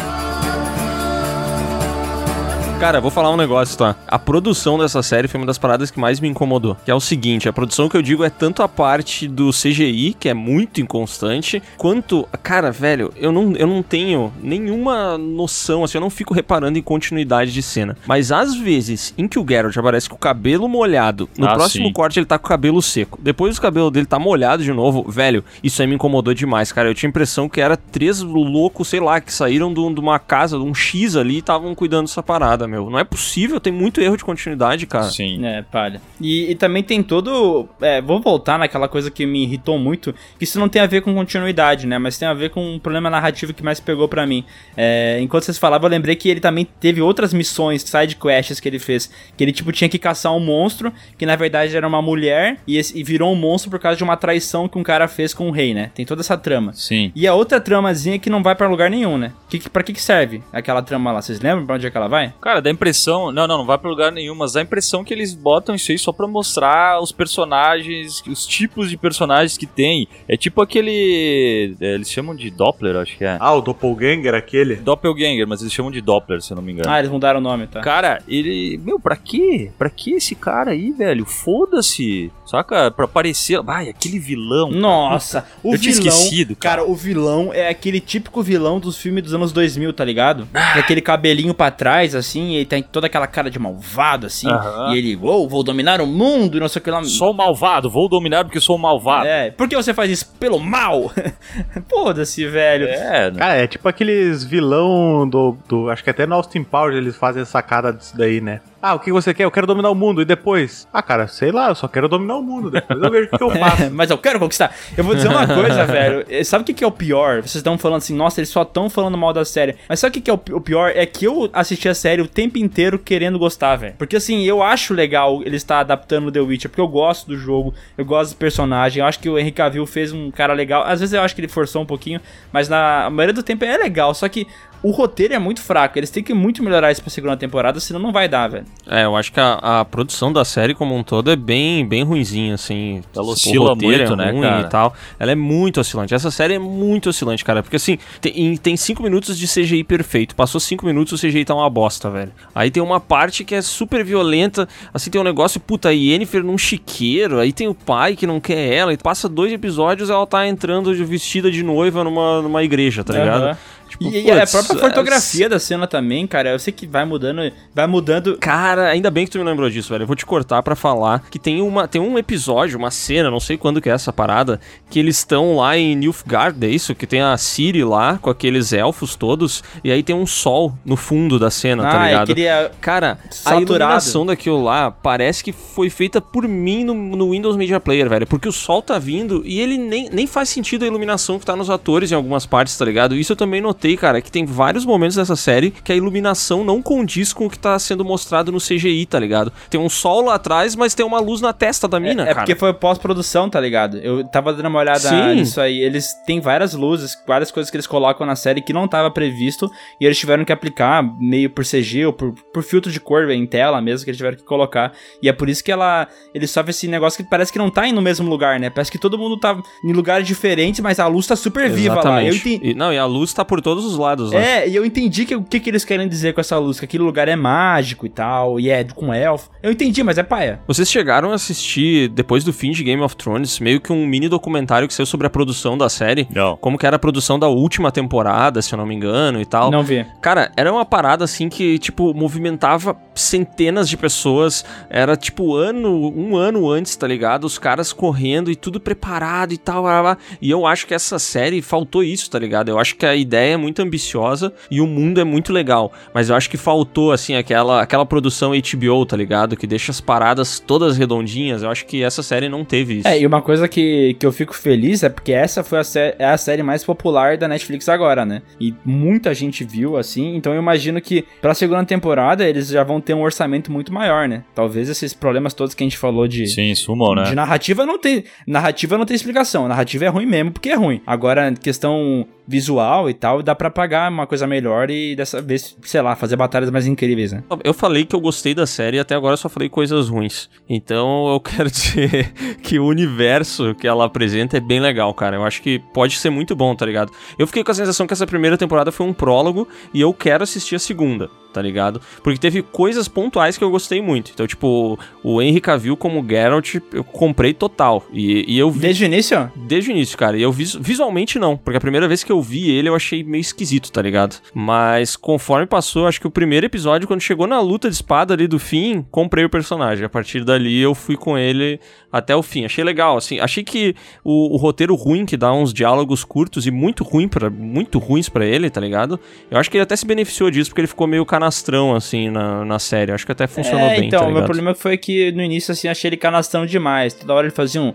Cara, 2.82 3.00
vou 3.00 3.12
falar 3.12 3.30
um 3.30 3.36
negócio, 3.36 3.78
tá? 3.78 3.94
A 4.08 4.18
produção 4.18 4.76
dessa 4.76 5.04
série 5.04 5.28
foi 5.28 5.38
uma 5.38 5.46
das 5.46 5.56
paradas 5.56 5.88
que 5.88 6.00
mais 6.00 6.18
me 6.18 6.26
incomodou. 6.28 6.76
Que 6.84 6.90
é 6.90 6.94
o 6.94 6.98
seguinte, 6.98 7.48
a 7.48 7.52
produção 7.52 7.88
que 7.88 7.96
eu 7.96 8.02
digo 8.02 8.24
é 8.24 8.28
tanto 8.28 8.60
a 8.60 8.66
parte 8.66 9.28
do 9.28 9.50
CGI, 9.52 10.16
que 10.18 10.28
é 10.28 10.34
muito 10.34 10.80
inconstante, 10.80 11.62
quanto, 11.76 12.28
cara, 12.42 12.72
velho, 12.72 13.12
eu 13.16 13.30
não, 13.30 13.52
eu 13.52 13.68
não 13.68 13.84
tenho 13.84 14.32
nenhuma 14.42 15.16
noção, 15.16 15.84
assim, 15.84 15.96
eu 15.96 16.00
não 16.00 16.10
fico 16.10 16.34
reparando 16.34 16.76
em 16.76 16.82
continuidade 16.82 17.52
de 17.52 17.62
cena. 17.62 17.96
Mas 18.04 18.32
às 18.32 18.56
vezes 18.56 19.14
em 19.16 19.28
que 19.28 19.38
o 19.38 19.46
Geralt 19.48 19.76
aparece 19.78 20.08
com 20.08 20.16
o 20.16 20.18
cabelo 20.18 20.68
molhado, 20.68 21.30
no 21.38 21.46
Ah, 21.46 21.54
próximo 21.54 21.86
sim. 21.86 21.92
corte 21.92 22.18
ele 22.18 22.26
tá 22.26 22.36
com 22.36 22.46
o 22.46 22.48
cabelo 22.48 22.82
seco, 22.82 23.16
depois 23.22 23.58
o 23.58 23.62
cabelo 23.62 23.92
dele 23.92 24.06
tá 24.06 24.18
molhado 24.18 24.64
de 24.64 24.72
novo, 24.72 25.08
velho, 25.08 25.44
isso 25.62 25.80
aí 25.80 25.86
me 25.86 25.94
incomodou 25.94 26.34
demais, 26.34 26.72
cara. 26.72 26.88
Eu 26.90 26.94
tinha 26.96 27.08
a 27.08 27.10
impressão 27.12 27.48
que 27.48 27.60
era 27.60 27.76
três 27.76 28.20
loucos, 28.22 28.88
sei 28.88 28.98
lá, 28.98 29.20
que 29.20 29.32
saíram 29.32 29.72
de 29.72 29.78
um- 29.78 29.94
uma 30.00 30.18
casa, 30.18 30.58
de 30.58 30.64
um 30.64 30.74
X 30.74 31.14
ali 31.14 31.36
e 31.36 31.38
estavam 31.38 31.72
cuidando 31.76 32.06
dessa 32.06 32.24
parada, 32.24 32.71
meu. 32.72 32.88
Não 32.90 32.98
é 32.98 33.04
possível, 33.04 33.60
tem 33.60 33.72
muito 33.72 34.00
erro 34.00 34.16
de 34.16 34.24
continuidade, 34.24 34.86
cara. 34.86 35.04
Sim. 35.10 35.44
É, 35.44 35.62
palha. 35.62 36.00
E, 36.20 36.50
e 36.50 36.54
também 36.54 36.82
tem 36.82 37.02
todo. 37.02 37.68
É, 37.80 38.00
vou 38.00 38.20
voltar 38.20 38.58
naquela 38.58 38.88
coisa 38.88 39.10
que 39.10 39.26
me 39.26 39.42
irritou 39.44 39.78
muito, 39.78 40.14
que 40.38 40.44
isso 40.44 40.58
não 40.58 40.68
tem 40.68 40.80
a 40.82 40.86
ver 40.86 41.02
com 41.02 41.14
continuidade, 41.14 41.86
né? 41.86 41.98
Mas 41.98 42.18
tem 42.18 42.26
a 42.26 42.34
ver 42.34 42.50
com 42.50 42.74
um 42.74 42.78
problema 42.78 43.08
narrativo 43.10 43.52
que 43.52 43.62
mais 43.62 43.78
pegou 43.80 44.08
pra 44.08 44.26
mim. 44.26 44.44
É, 44.76 45.18
enquanto 45.20 45.44
vocês 45.44 45.58
falavam, 45.58 45.86
eu 45.86 45.90
lembrei 45.90 46.16
que 46.16 46.28
ele 46.28 46.40
também 46.40 46.66
teve 46.80 47.00
outras 47.02 47.32
missões, 47.34 47.82
side 47.82 48.16
quests 48.16 48.58
que 48.60 48.68
ele 48.68 48.78
fez. 48.78 49.10
Que 49.36 49.44
ele, 49.44 49.52
tipo, 49.52 49.70
tinha 49.72 49.88
que 49.88 49.98
caçar 49.98 50.34
um 50.34 50.40
monstro, 50.40 50.92
que 51.18 51.26
na 51.26 51.36
verdade 51.36 51.76
era 51.76 51.86
uma 51.86 52.00
mulher, 52.00 52.58
e, 52.66 52.78
esse- 52.78 52.98
e 52.98 53.04
virou 53.04 53.32
um 53.32 53.36
monstro 53.36 53.70
por 53.70 53.78
causa 53.78 53.96
de 53.98 54.04
uma 54.04 54.16
traição 54.16 54.68
que 54.68 54.78
um 54.78 54.82
cara 54.82 55.06
fez 55.08 55.34
com 55.34 55.48
o 55.48 55.50
rei, 55.50 55.74
né? 55.74 55.90
Tem 55.94 56.06
toda 56.06 56.20
essa 56.22 56.36
trama. 56.38 56.72
Sim. 56.72 57.12
E 57.14 57.26
a 57.26 57.34
outra 57.34 57.60
tramazinha 57.60 58.18
que 58.18 58.30
não 58.30 58.42
vai 58.42 58.54
pra 58.54 58.68
lugar 58.68 58.88
nenhum, 58.90 59.18
né? 59.18 59.32
Que, 59.48 59.58
que, 59.58 59.68
pra 59.68 59.82
que, 59.82 59.92
que 59.92 60.00
serve 60.00 60.42
aquela 60.52 60.82
trama 60.82 61.12
lá? 61.12 61.20
Vocês 61.20 61.40
lembram 61.40 61.66
pra 61.66 61.74
onde 61.76 61.86
é 61.86 61.90
que 61.90 61.96
ela 61.96 62.08
vai? 62.08 62.32
Cara, 62.40 62.61
dá 62.62 62.70
a 62.70 62.72
impressão. 62.72 63.30
Não, 63.32 63.46
não, 63.46 63.58
não 63.58 63.66
vai 63.66 63.76
pra 63.78 63.90
lugar 63.90 64.10
nenhum, 64.12 64.34
mas 64.34 64.52
dá 64.54 64.60
a 64.60 64.62
impressão 64.62 65.04
que 65.04 65.12
eles 65.12 65.34
botam 65.34 65.74
isso 65.74 65.92
aí 65.92 65.98
só 65.98 66.12
pra 66.12 66.26
mostrar 66.26 67.00
os 67.02 67.12
personagens, 67.12 68.22
os 68.26 68.46
tipos 68.46 68.88
de 68.90 68.96
personagens 68.96 69.56
que 69.58 69.66
tem. 69.66 70.08
É 70.28 70.36
tipo 70.36 70.62
aquele. 70.62 71.74
é, 71.80 71.94
Eles 71.94 72.10
chamam 72.10 72.34
de 72.34 72.50
Doppler, 72.50 72.96
acho 72.96 73.16
que 73.16 73.24
é. 73.24 73.36
Ah, 73.40 73.52
o 73.54 73.60
Doppelganger, 73.60 74.34
aquele? 74.34 74.76
Doppelganger, 74.76 75.46
mas 75.46 75.60
eles 75.60 75.72
chamam 75.72 75.90
de 75.90 76.00
Doppler, 76.00 76.40
se 76.40 76.52
eu 76.52 76.56
não 76.56 76.62
me 76.62 76.72
engano. 76.72 76.90
Ah, 76.90 76.98
eles 76.98 77.10
mudaram 77.10 77.40
o 77.40 77.42
nome, 77.42 77.66
tá? 77.66 77.80
Cara, 77.80 78.22
ele. 78.28 78.78
Meu, 78.84 78.98
pra 79.00 79.16
quê? 79.16 79.70
Pra 79.78 79.90
que 79.90 80.12
esse 80.12 80.34
cara 80.34 80.70
aí, 80.72 80.90
velho? 80.92 81.24
Foda-se. 81.26 82.30
Saca? 82.46 82.90
Pra 82.90 83.04
aparecer. 83.06 83.60
Ai, 83.66 83.88
aquele 83.88 84.18
vilão. 84.18 84.70
Nossa, 84.70 85.46
o 85.62 85.74
Eu 85.74 85.78
tinha 85.78 85.94
vilão. 85.94 86.08
esquecido, 86.08 86.54
cara. 86.56 86.84
o 86.84 86.94
vilão 86.94 87.50
é 87.52 87.68
aquele 87.68 88.00
típico 88.00 88.42
vilão 88.42 88.78
dos 88.78 88.98
filmes 88.98 89.22
dos 89.22 89.32
anos 89.34 89.52
2000, 89.52 89.92
tá 89.92 90.04
ligado? 90.04 90.46
Com 90.52 90.78
aquele 90.78 91.00
cabelinho 91.00 91.54
pra 91.54 91.70
trás, 91.70 92.14
assim, 92.14 92.41
e 92.50 92.64
tem 92.64 92.82
toda 92.82 93.06
aquela 93.06 93.26
cara 93.26 93.50
de 93.50 93.58
malvado, 93.58 94.26
assim. 94.26 94.48
Aham. 94.48 94.94
E 94.94 94.98
ele, 94.98 95.16
uou, 95.16 95.48
vou 95.48 95.62
dominar 95.62 96.00
o 96.00 96.06
mundo, 96.06 96.56
e 96.56 96.60
não 96.60 96.68
sei 96.68 96.80
o 96.80 96.82
que 96.82 96.90
lá. 96.90 97.02
Sou 97.04 97.32
malvado, 97.32 97.90
vou 97.90 98.08
dominar 98.08 98.44
porque 98.44 98.60
sou 98.60 98.76
malvado. 98.76 99.26
É, 99.26 99.50
por 99.50 99.68
que 99.68 99.76
você 99.76 99.94
faz 99.94 100.10
isso? 100.10 100.32
Pelo 100.38 100.58
mal? 100.58 101.10
Foda-se, 101.88 102.46
velho. 102.46 102.86
É, 102.86 103.30
né? 103.30 103.38
Cara, 103.38 103.54
é 103.54 103.66
tipo 103.66 103.88
aqueles 103.88 104.44
vilão 104.44 105.28
do, 105.28 105.56
do. 105.68 105.90
Acho 105.90 106.02
que 106.02 106.10
até 106.10 106.26
no 106.26 106.34
Austin 106.34 106.62
Powers 106.64 106.96
eles 106.96 107.16
fazem 107.16 107.44
sacada 107.44 107.92
disso 107.92 108.16
daí, 108.16 108.40
né? 108.40 108.60
Ah, 108.84 108.94
o 108.94 108.98
que 108.98 109.12
você 109.12 109.32
quer? 109.32 109.44
Eu 109.44 109.50
quero 109.52 109.64
dominar 109.64 109.90
o 109.90 109.94
mundo. 109.94 110.20
E 110.20 110.24
depois? 110.24 110.88
Ah, 110.92 111.00
cara, 111.00 111.28
sei 111.28 111.52
lá, 111.52 111.68
eu 111.68 111.74
só 111.76 111.86
quero 111.86 112.08
dominar 112.08 112.34
o 112.36 112.42
mundo. 112.42 112.68
Depois 112.68 113.00
eu 113.00 113.10
vejo 113.12 113.28
o 113.32 113.38
que, 113.38 113.44
eu 113.44 113.50
faço. 113.56 113.90
Mas 113.92 114.10
eu 114.10 114.18
quero 114.18 114.40
conquistar. 114.40 114.74
Eu 114.96 115.04
vou 115.04 115.14
dizer 115.14 115.28
uma 115.28 115.46
coisa, 115.54 115.84
velho. 115.86 116.24
Eh, 116.28 116.42
Sabe 116.42 116.62
o 116.62 116.64
que, 116.66 116.74
que 116.74 116.82
é 116.82 116.86
o 116.86 116.90
pior? 116.90 117.36
Vocês 117.42 117.54
estão 117.56 117.78
falando 117.78 117.98
assim, 117.98 118.12
nossa, 118.16 118.40
eles 118.40 118.48
só 118.48 118.62
estão 118.62 118.90
falando 118.90 119.16
mal 119.16 119.32
da 119.32 119.44
série. 119.44 119.76
Mas 119.88 120.00
sabe 120.00 120.10
o 120.10 120.14
que, 120.14 120.20
que 120.22 120.30
é 120.30 120.34
o 120.34 120.38
pi- 120.38 120.52
o 120.52 120.60
pior? 120.60 120.90
É 120.96 121.06
que 121.06 121.24
eu 121.24 121.48
assisti 121.52 121.88
a 121.88 121.94
série 121.94 122.20
o 122.22 122.26
tempo 122.26 122.58
inteiro 122.58 122.98
querendo 122.98 123.38
gostar, 123.38 123.76
velho. 123.76 123.94
Porque 123.96 124.16
assim, 124.16 124.42
eu 124.42 124.60
acho 124.62 124.92
legal 124.94 125.42
ele 125.44 125.54
estar 125.56 125.78
adaptando 125.78 126.32
The 126.32 126.40
Witcher, 126.40 126.68
porque 126.68 126.80
eu 126.80 126.88
gosto 126.88 127.28
do 127.28 127.36
jogo, 127.38 127.72
eu 127.96 128.04
gosto 128.04 128.32
do 128.32 128.36
personagem. 128.36 129.00
Eu 129.00 129.06
acho 129.06 129.20
que 129.20 129.28
o 129.28 129.38
Henry 129.38 129.52
Cavill 129.52 129.86
fez 129.86 130.12
um 130.12 130.28
cara 130.32 130.52
legal. 130.54 130.82
Às 130.84 130.98
vezes 130.98 131.12
eu 131.12 131.22
acho 131.22 131.36
que 131.36 131.40
ele 131.40 131.46
forçou 131.48 131.82
um 131.82 131.86
pouquinho, 131.86 132.20
mas 132.52 132.68
na 132.68 133.08
maioria 133.10 133.32
do 133.34 133.44
tempo 133.44 133.64
é 133.64 133.76
legal. 133.76 134.12
Só 134.12 134.28
que 134.28 134.44
o 134.82 134.90
roteiro 134.90 135.34
é 135.34 135.38
muito 135.38 135.60
fraco. 135.60 135.98
Eles 135.98 136.10
têm 136.10 136.22
que 136.22 136.34
muito 136.34 136.62
melhorar 136.62 136.90
isso 136.90 137.00
pra 137.02 137.10
segunda 137.10 137.36
temporada, 137.36 137.78
senão 137.80 138.00
não 138.00 138.12
vai 138.12 138.28
dar, 138.28 138.48
velho. 138.48 138.64
É, 138.86 139.04
eu 139.04 139.16
acho 139.16 139.32
que 139.32 139.38
a, 139.40 139.54
a 139.80 139.84
produção 139.84 140.32
da 140.32 140.44
série 140.44 140.74
como 140.74 140.94
um 140.96 141.02
todo 141.02 141.30
é 141.30 141.36
bem, 141.36 141.86
bem 141.86 142.02
ruinzinha, 142.02 142.54
assim. 142.54 143.02
Ela 143.14 143.24
O 143.24 143.28
oscila 143.30 143.68
roteiro 143.70 144.08
muito, 144.08 144.12
é 144.22 144.32
né, 144.32 144.40
cara? 144.40 144.60
E 144.66 144.68
tal. 144.70 144.94
Ela 145.18 145.32
é 145.32 145.34
muito 145.34 145.80
oscilante. 145.80 146.14
Essa 146.14 146.30
série 146.30 146.54
é 146.54 146.58
muito 146.58 147.08
oscilante, 147.10 147.44
cara. 147.44 147.62
Porque 147.62 147.76
assim, 147.76 147.98
tem, 148.20 148.32
em- 148.38 148.56
tem 148.56 148.76
cinco 148.76 149.02
minutos 149.02 149.38
de 149.38 149.46
CGI 149.46 149.84
perfeito. 149.84 150.34
Passou 150.34 150.60
cinco 150.60 150.84
minutos, 150.86 151.12
o 151.12 151.16
CGI 151.26 151.44
tá 151.44 151.54
uma 151.54 151.70
bosta, 151.70 152.10
velho. 152.10 152.32
Aí 152.54 152.70
tem 152.70 152.82
uma 152.82 152.98
parte 153.00 153.44
que 153.44 153.54
é 153.54 153.62
super 153.62 154.04
violenta. 154.04 154.68
Assim, 154.92 155.10
tem 155.10 155.20
um 155.20 155.24
negócio, 155.24 155.60
puta, 155.60 155.88
a 155.88 155.92
Yennefer 155.92 156.42
num 156.42 156.58
chiqueiro. 156.58 157.38
Aí 157.38 157.52
tem 157.52 157.68
o 157.68 157.74
pai 157.74 158.16
que 158.16 158.26
não 158.26 158.40
quer 158.40 158.72
ela. 158.72 158.92
E 158.92 158.96
passa 158.96 159.28
dois 159.28 159.52
episódios 159.52 160.10
ela 160.10 160.26
tá 160.26 160.46
entrando 160.46 160.94
de- 160.94 161.04
vestida 161.04 161.50
de 161.50 161.62
noiva 161.62 162.02
numa, 162.04 162.42
numa 162.42 162.62
igreja, 162.64 163.04
tá 163.04 163.12
ligado? 163.12 163.42
Aham. 163.44 163.56
Tipo, 163.92 164.04
E, 164.04 164.24
e 164.24 164.30
a 164.30 164.38
putz, 164.40 164.50
própria 164.52 164.76
é, 164.76 164.80
fotografia 164.80 165.48
da 165.48 165.58
cena 165.58 165.86
também, 165.86 166.26
cara, 166.26 166.50
eu 166.50 166.58
sei 166.58 166.72
que 166.72 166.86
vai 166.86 167.04
mudando, 167.04 167.52
vai 167.74 167.86
mudando. 167.86 168.38
Cara, 168.38 168.88
ainda 168.88 169.10
bem 169.10 169.24
que 169.26 169.30
tu 169.32 169.38
me 169.38 169.44
lembrou 169.44 169.68
disso, 169.68 169.90
velho. 169.90 170.02
Eu 170.02 170.06
vou 170.06 170.16
te 170.16 170.24
cortar 170.24 170.62
pra 170.62 170.74
falar 170.74 171.24
que 171.30 171.38
tem, 171.38 171.60
uma, 171.60 171.86
tem 171.86 172.00
um 172.00 172.18
episódio, 172.18 172.78
uma 172.78 172.90
cena, 172.90 173.30
não 173.30 173.40
sei 173.40 173.56
quando 173.56 173.80
que 173.80 173.88
é 173.88 173.92
essa 173.92 174.12
parada, 174.12 174.60
que 174.90 174.98
eles 174.98 175.18
estão 175.18 175.56
lá 175.56 175.76
em 175.76 175.94
Nilfgaard, 175.94 176.64
é 176.64 176.70
isso? 176.70 176.94
Que 176.94 177.06
tem 177.06 177.20
a 177.20 177.36
Ciri 177.36 177.84
lá, 177.84 178.18
com 178.18 178.30
aqueles 178.30 178.72
elfos 178.72 179.14
todos, 179.14 179.62
e 179.84 179.90
aí 179.90 180.02
tem 180.02 180.16
um 180.16 180.26
sol 180.26 180.72
no 180.84 180.96
fundo 180.96 181.38
da 181.38 181.50
cena, 181.50 181.82
tá 181.82 182.00
ah, 182.00 182.04
eu 182.04 182.08
ligado? 182.08 182.26
queria. 182.26 182.70
Cara, 182.80 183.18
a 183.28 183.32
Saturado. 183.32 183.62
iluminação 183.62 184.26
daquilo 184.26 184.62
lá 184.62 184.90
parece 184.90 185.44
que 185.44 185.52
foi 185.52 185.90
feita 185.90 186.20
por 186.20 186.46
mim 186.48 186.84
no, 186.84 186.94
no 186.94 187.30
Windows 187.30 187.56
Media 187.56 187.78
Player, 187.80 188.08
velho. 188.08 188.26
Porque 188.26 188.48
o 188.48 188.52
sol 188.52 188.80
tá 188.80 188.98
vindo 188.98 189.42
e 189.44 189.60
ele 189.60 189.76
nem, 189.76 190.08
nem 190.10 190.26
faz 190.26 190.48
sentido 190.48 190.84
a 190.84 190.86
iluminação 190.86 191.38
que 191.38 191.44
tá 191.44 191.56
nos 191.56 191.68
atores 191.68 192.10
em 192.12 192.14
algumas 192.14 192.46
partes, 192.46 192.76
tá 192.76 192.84
ligado? 192.84 193.14
Isso 193.14 193.32
eu 193.32 193.36
também 193.36 193.60
notei, 193.60 193.81
cara, 193.96 194.20
que 194.20 194.30
tem 194.30 194.44
vários 194.44 194.84
momentos 194.84 195.16
dessa 195.16 195.36
série 195.36 195.70
que 195.70 195.92
a 195.92 195.96
iluminação 195.96 196.64
não 196.64 196.80
condiz 196.80 197.32
com 197.32 197.46
o 197.46 197.50
que 197.50 197.58
tá 197.58 197.78
sendo 197.78 198.04
mostrado 198.04 198.52
no 198.52 198.58
CGI, 198.58 199.06
tá 199.06 199.18
ligado? 199.18 199.52
Tem 199.68 199.80
um 199.80 199.88
sol 199.88 200.26
lá 200.26 200.34
atrás, 200.34 200.76
mas 200.76 200.94
tem 200.94 201.04
uma 201.04 201.20
luz 201.20 201.40
na 201.40 201.52
testa 201.52 201.88
da 201.88 201.98
mina, 201.98 202.22
é 202.22 202.26
cara. 202.26 202.36
porque 202.36 202.54
foi 202.54 202.72
pós-produção, 202.72 203.50
tá 203.50 203.60
ligado? 203.60 203.98
Eu 203.98 204.24
tava 204.24 204.52
dando 204.52 204.66
uma 204.66 204.78
olhada 204.78 205.00
Sim. 205.00 205.34
nisso 205.34 205.60
aí. 205.60 205.80
Eles 205.80 206.12
têm 206.26 206.40
várias 206.40 206.74
luzes, 206.74 207.16
várias 207.26 207.50
coisas 207.50 207.70
que 207.70 207.76
eles 207.76 207.86
colocam 207.86 208.26
na 208.26 208.36
série 208.36 208.60
que 208.60 208.72
não 208.72 208.86
tava 208.86 209.10
previsto. 209.10 209.70
E 210.00 210.06
eles 210.06 210.18
tiveram 210.18 210.44
que 210.44 210.52
aplicar 210.52 211.02
meio 211.18 211.50
por 211.50 211.64
CG 211.64 212.06
ou 212.06 212.12
por, 212.12 212.32
por 212.52 212.62
filtro 212.62 212.90
de 212.90 213.00
cor 213.00 213.30
em 213.30 213.46
tela 213.46 213.80
mesmo, 213.80 214.04
que 214.04 214.10
eles 214.10 214.16
tiveram 214.16 214.36
que 214.36 214.44
colocar. 214.44 214.92
E 215.22 215.28
é 215.28 215.32
por 215.32 215.48
isso 215.48 215.62
que 215.62 215.72
ela. 215.72 216.08
Ele 216.34 216.46
sofre 216.46 216.70
esse 216.70 216.88
negócio 216.88 217.22
que 217.22 217.28
parece 217.28 217.52
que 217.52 217.58
não 217.58 217.70
tá 217.70 217.86
em 217.86 217.92
no 217.92 218.02
mesmo 218.02 218.28
lugar, 218.28 218.58
né? 218.58 218.70
Parece 218.70 218.90
que 218.90 218.98
todo 218.98 219.18
mundo 219.18 219.36
tá 219.36 219.60
em 219.84 219.92
lugares 219.92 220.26
diferentes, 220.26 220.80
mas 220.80 220.98
a 220.98 221.06
luz 221.06 221.26
tá 221.26 221.36
super 221.36 221.70
viva 221.70 222.02
lá. 222.02 222.22
Eu 222.22 222.34
entendi. 222.34 222.70
E, 222.70 222.74
não, 222.74 222.92
e 222.92 222.98
a 222.98 223.06
luz 223.06 223.32
tá 223.32 223.44
por 223.44 223.60
todos 223.72 223.86
os 223.86 223.96
lados, 223.96 224.30
né? 224.30 224.64
É, 224.64 224.68
e 224.68 224.76
eu 224.76 224.84
entendi 224.84 225.24
que, 225.24 225.34
o 225.34 225.42
que, 225.42 225.58
que 225.58 225.70
eles 225.70 225.82
querem 225.84 226.06
dizer 226.06 226.34
com 226.34 226.40
essa 226.40 226.58
luz, 226.58 226.78
que 226.78 226.84
aquele 226.84 227.02
lugar 227.02 227.26
é 227.26 227.34
mágico 227.34 228.04
e 228.04 228.08
tal, 228.10 228.60
e 228.60 228.68
é 228.68 228.84
com 228.84 229.14
elfo. 229.14 229.50
Eu 229.62 229.72
entendi, 229.72 230.02
mas 230.02 230.18
é 230.18 230.22
paia. 230.22 230.60
Vocês 230.66 230.90
chegaram 230.90 231.32
a 231.32 231.34
assistir, 231.34 232.08
depois 232.08 232.44
do 232.44 232.52
fim 232.52 232.70
de 232.70 232.84
Game 232.84 233.00
of 233.00 233.16
Thrones, 233.16 233.58
meio 233.60 233.80
que 233.80 233.92
um 233.92 234.06
mini 234.06 234.28
documentário 234.28 234.86
que 234.86 234.92
saiu 234.92 235.06
sobre 235.06 235.26
a 235.26 235.30
produção 235.30 235.78
da 235.78 235.88
série? 235.88 236.28
Não. 236.34 236.56
Como 236.58 236.76
que 236.76 236.86
era 236.86 236.96
a 236.96 236.98
produção 236.98 237.38
da 237.38 237.48
última 237.48 237.90
temporada, 237.90 238.60
se 238.60 238.74
eu 238.74 238.76
não 238.76 238.84
me 238.84 238.94
engano, 238.94 239.40
e 239.40 239.46
tal. 239.46 239.70
Não 239.70 239.82
vi. 239.82 240.04
Cara, 240.20 240.52
era 240.54 240.70
uma 240.70 240.84
parada 240.84 241.24
assim 241.24 241.48
que, 241.48 241.78
tipo, 241.78 242.12
movimentava 242.12 242.96
centenas 243.14 243.88
de 243.88 243.96
pessoas. 243.96 244.64
Era 244.90 245.16
tipo 245.16 245.56
ano, 245.56 246.12
um 246.14 246.36
ano 246.36 246.70
antes, 246.70 246.94
tá 246.96 247.06
ligado? 247.06 247.44
Os 247.44 247.58
caras 247.58 247.92
correndo 247.92 248.50
e 248.50 248.56
tudo 248.56 248.78
preparado 248.80 249.52
e 249.52 249.58
tal. 249.58 249.82
blá, 249.82 250.02
blá. 250.02 250.18
E 250.40 250.50
eu 250.50 250.66
acho 250.66 250.86
que 250.86 250.94
essa 250.94 251.18
série 251.18 251.62
faltou 251.62 252.02
isso, 252.02 252.30
tá 252.30 252.38
ligado? 252.38 252.68
Eu 252.68 252.78
acho 252.78 252.96
que 252.96 253.06
a 253.06 253.14
ideia 253.14 253.54
é 253.54 253.56
muito 253.62 253.80
ambiciosa 253.80 254.52
e 254.70 254.80
o 254.80 254.86
mundo 254.86 255.20
é 255.20 255.24
muito 255.24 255.52
legal. 255.52 255.92
Mas 256.12 256.28
eu 256.28 256.36
acho 256.36 256.50
que 256.50 256.56
faltou, 256.56 257.12
assim, 257.12 257.34
aquela, 257.34 257.80
aquela 257.80 258.04
produção 258.04 258.52
HBO, 258.52 259.06
tá 259.06 259.16
ligado? 259.16 259.56
Que 259.56 259.66
deixa 259.66 259.90
as 259.92 260.00
paradas 260.00 260.58
todas 260.58 260.96
redondinhas. 260.96 261.62
Eu 261.62 261.70
acho 261.70 261.86
que 261.86 262.02
essa 262.02 262.22
série 262.22 262.48
não 262.48 262.64
teve 262.64 262.98
isso. 262.98 263.08
É, 263.08 263.18
e 263.20 263.26
uma 263.26 263.40
coisa 263.40 263.68
que, 263.68 264.14
que 264.18 264.26
eu 264.26 264.32
fico 264.32 264.54
feliz 264.54 265.02
é 265.02 265.08
porque 265.08 265.32
essa 265.32 265.62
foi 265.62 265.78
a, 265.78 265.84
sé- 265.84 266.16
é 266.18 266.26
a 266.26 266.36
série 266.36 266.62
mais 266.62 266.84
popular 266.84 267.36
da 267.38 267.46
Netflix 267.48 267.88
agora, 267.88 268.24
né? 268.26 268.42
E 268.60 268.74
muita 268.84 269.32
gente 269.32 269.64
viu, 269.64 269.96
assim, 269.96 270.34
então 270.36 270.52
eu 270.52 270.60
imagino 270.60 271.00
que 271.00 271.24
pra 271.40 271.54
segunda 271.54 271.84
temporada 271.84 272.44
eles 272.48 272.68
já 272.68 272.82
vão 272.82 273.00
ter 273.00 273.14
um 273.14 273.22
orçamento 273.22 273.70
muito 273.70 273.92
maior, 273.92 274.28
né? 274.28 274.42
Talvez 274.54 274.88
esses 274.88 275.14
problemas 275.14 275.54
todos 275.54 275.74
que 275.74 275.82
a 275.82 275.86
gente 275.86 275.98
falou 275.98 276.26
de, 276.26 276.46
Sim, 276.48 276.74
sumam, 276.74 277.14
né? 277.14 277.24
de 277.24 277.34
narrativa 277.34 277.86
não 277.86 277.98
tem. 277.98 278.24
Narrativa 278.46 278.98
não 278.98 279.04
tem 279.06 279.14
explicação. 279.14 279.68
Narrativa 279.68 280.04
é 280.04 280.08
ruim 280.08 280.26
mesmo 280.26 280.50
porque 280.52 280.70
é 280.70 280.74
ruim. 280.74 281.00
Agora, 281.06 281.52
questão 281.52 282.26
visual 282.46 283.08
e 283.08 283.14
tal, 283.14 283.42
dá 283.42 283.54
pra 283.54 283.70
pagar 283.70 284.10
uma 284.10 284.26
coisa 284.26 284.46
melhor 284.46 284.90
e 284.90 285.14
dessa 285.14 285.40
vez, 285.40 285.76
sei 285.82 286.02
lá, 286.02 286.16
fazer 286.16 286.36
batalhas 286.36 286.70
mais 286.70 286.86
incríveis, 286.86 287.32
né? 287.32 287.42
Eu 287.62 287.74
falei 287.74 288.04
que 288.04 288.14
eu 288.14 288.20
gostei 288.20 288.54
da 288.54 288.66
série 288.66 288.96
e 288.96 289.00
até 289.00 289.14
agora 289.14 289.36
só 289.36 289.48
falei 289.48 289.68
coisas 289.68 290.08
ruins. 290.08 290.48
Então 290.68 291.32
eu 291.32 291.40
quero 291.40 291.70
dizer 291.70 292.32
que 292.62 292.78
o 292.78 292.86
universo 292.86 293.74
que 293.74 293.86
ela 293.86 294.04
apresenta 294.04 294.56
é 294.56 294.60
bem 294.60 294.80
legal, 294.80 295.12
cara. 295.14 295.36
Eu 295.36 295.44
acho 295.44 295.62
que 295.62 295.78
pode 295.92 296.16
ser 296.16 296.30
muito 296.30 296.54
bom, 296.54 296.74
tá 296.74 296.84
ligado? 296.84 297.12
Eu 297.38 297.46
fiquei 297.46 297.64
com 297.64 297.70
a 297.70 297.74
sensação 297.74 298.06
que 298.06 298.12
essa 298.12 298.26
primeira 298.26 298.58
temporada 298.58 298.92
foi 298.92 299.06
um 299.06 299.12
prólogo 299.12 299.68
e 299.94 300.00
eu 300.00 300.12
quero 300.12 300.42
assistir 300.42 300.76
a 300.76 300.78
segunda, 300.78 301.30
tá 301.52 301.60
ligado? 301.62 302.00
Porque 302.22 302.38
teve 302.38 302.62
coisas 302.62 303.06
pontuais 303.08 303.56
que 303.58 303.64
eu 303.64 303.70
gostei 303.70 304.00
muito. 304.00 304.30
Então, 304.32 304.46
tipo, 304.46 304.98
o 305.22 305.40
Henry 305.42 305.60
Cavill 305.60 305.96
como 305.96 306.24
Geralt, 306.28 306.76
eu 306.92 307.04
comprei 307.04 307.52
total. 307.52 308.04
E, 308.12 308.44
e 308.54 308.58
eu 308.58 308.70
vi 308.70 308.80
Desde 308.80 309.04
o 309.04 309.06
início, 309.06 309.50
Desde 309.56 309.90
o 309.90 309.92
início, 309.92 310.16
cara. 310.18 310.36
E 310.36 310.42
eu 310.42 310.50
vis- 310.52 310.74
visualmente 310.74 311.38
não, 311.38 311.56
porque 311.56 311.76
a 311.76 311.80
primeira 311.80 312.08
vez 312.08 312.24
que 312.24 312.32
eu 312.32 312.40
vi 312.42 312.70
ele 312.70 312.88
eu 312.88 312.94
achei 312.94 313.22
meio 313.22 313.40
esquisito, 313.40 313.90
tá 313.92 314.00
ligado? 314.02 314.36
Mas 314.54 315.16
conforme 315.16 315.66
passou, 315.66 316.06
acho 316.06 316.20
que 316.20 316.26
o 316.26 316.30
primeiro 316.30 316.66
episódio, 316.66 317.06
quando 317.06 317.20
chegou 317.20 317.46
na 317.46 317.60
luta 317.60 317.88
de 317.88 317.94
espada 317.94 318.34
ali 318.34 318.46
do 318.46 318.58
fim, 318.58 319.04
comprei 319.10 319.44
o 319.44 319.50
personagem. 319.50 320.04
A 320.04 320.08
partir 320.08 320.44
dali 320.44 320.78
eu 320.80 320.94
fui 320.94 321.16
com 321.16 321.36
ele 321.38 321.78
até 322.12 322.36
o 322.36 322.42
fim. 322.42 322.64
Achei 322.66 322.84
legal, 322.84 323.16
assim. 323.16 323.40
Achei 323.40 323.64
que 323.64 323.96
o, 324.22 324.54
o 324.54 324.56
roteiro 324.56 324.94
ruim, 324.94 325.24
que 325.24 325.36
dá 325.36 325.52
uns 325.52 325.72
diálogos 325.72 326.22
curtos 326.22 326.66
e 326.66 326.70
muito 326.70 327.02
ruim 327.02 327.26
para 327.26 327.48
muito 327.48 327.98
ruins 327.98 328.28
pra 328.28 328.44
ele, 328.44 328.68
tá 328.68 328.80
ligado? 328.80 329.18
Eu 329.50 329.58
acho 329.58 329.70
que 329.70 329.78
ele 329.78 329.84
até 329.84 329.96
se 329.96 330.06
beneficiou 330.06 330.50
disso, 330.50 330.70
porque 330.70 330.82
ele 330.82 330.88
ficou 330.88 331.06
meio 331.06 331.24
canastrão, 331.24 331.94
assim, 331.94 332.28
na, 332.28 332.64
na 332.64 332.78
série. 332.78 333.12
Acho 333.12 333.24
que 333.24 333.32
até 333.32 333.46
funcionou 333.46 333.88
é, 333.88 333.98
bem, 333.98 334.08
então, 334.08 334.20
tá 334.20 334.26
o 334.26 334.28
meu 334.28 334.34
ligado? 334.36 334.46
problema 334.46 334.74
foi 334.74 334.98
que 334.98 335.32
no 335.32 335.42
início, 335.42 335.72
assim, 335.72 335.88
achei 335.88 336.10
ele 336.10 336.16
canastrão 336.18 336.66
demais. 336.66 337.14
Toda 337.14 337.32
hora 337.32 337.46
ele 337.46 337.54
fazia 337.54 337.80
um, 337.80 337.94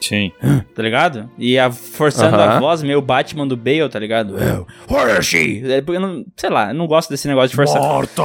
Sim. 0.00 0.32
tá 0.74 0.82
ligado? 0.82 1.30
E 1.38 1.58
a, 1.58 1.70
forçando 1.70 2.36
a 2.36 2.44
Aham. 2.52 2.60
voz, 2.60 2.82
meio 2.82 3.00
Batman 3.00 3.46
do 3.46 3.56
Bale, 3.56 3.88
tá 3.88 3.98
ligado? 3.98 4.36
Eu, 4.38 4.66
Where 4.90 5.18
is 5.18 5.26
she? 5.26 5.62
Eu 5.86 6.00
não, 6.00 6.24
sei 6.36 6.50
lá, 6.50 6.68
eu 6.70 6.74
não 6.74 6.86
gosto 6.86 7.10
desse 7.10 7.26
negócio 7.28 7.50
de 7.50 7.56
forçar. 7.56 7.80
Morta! 7.80 8.22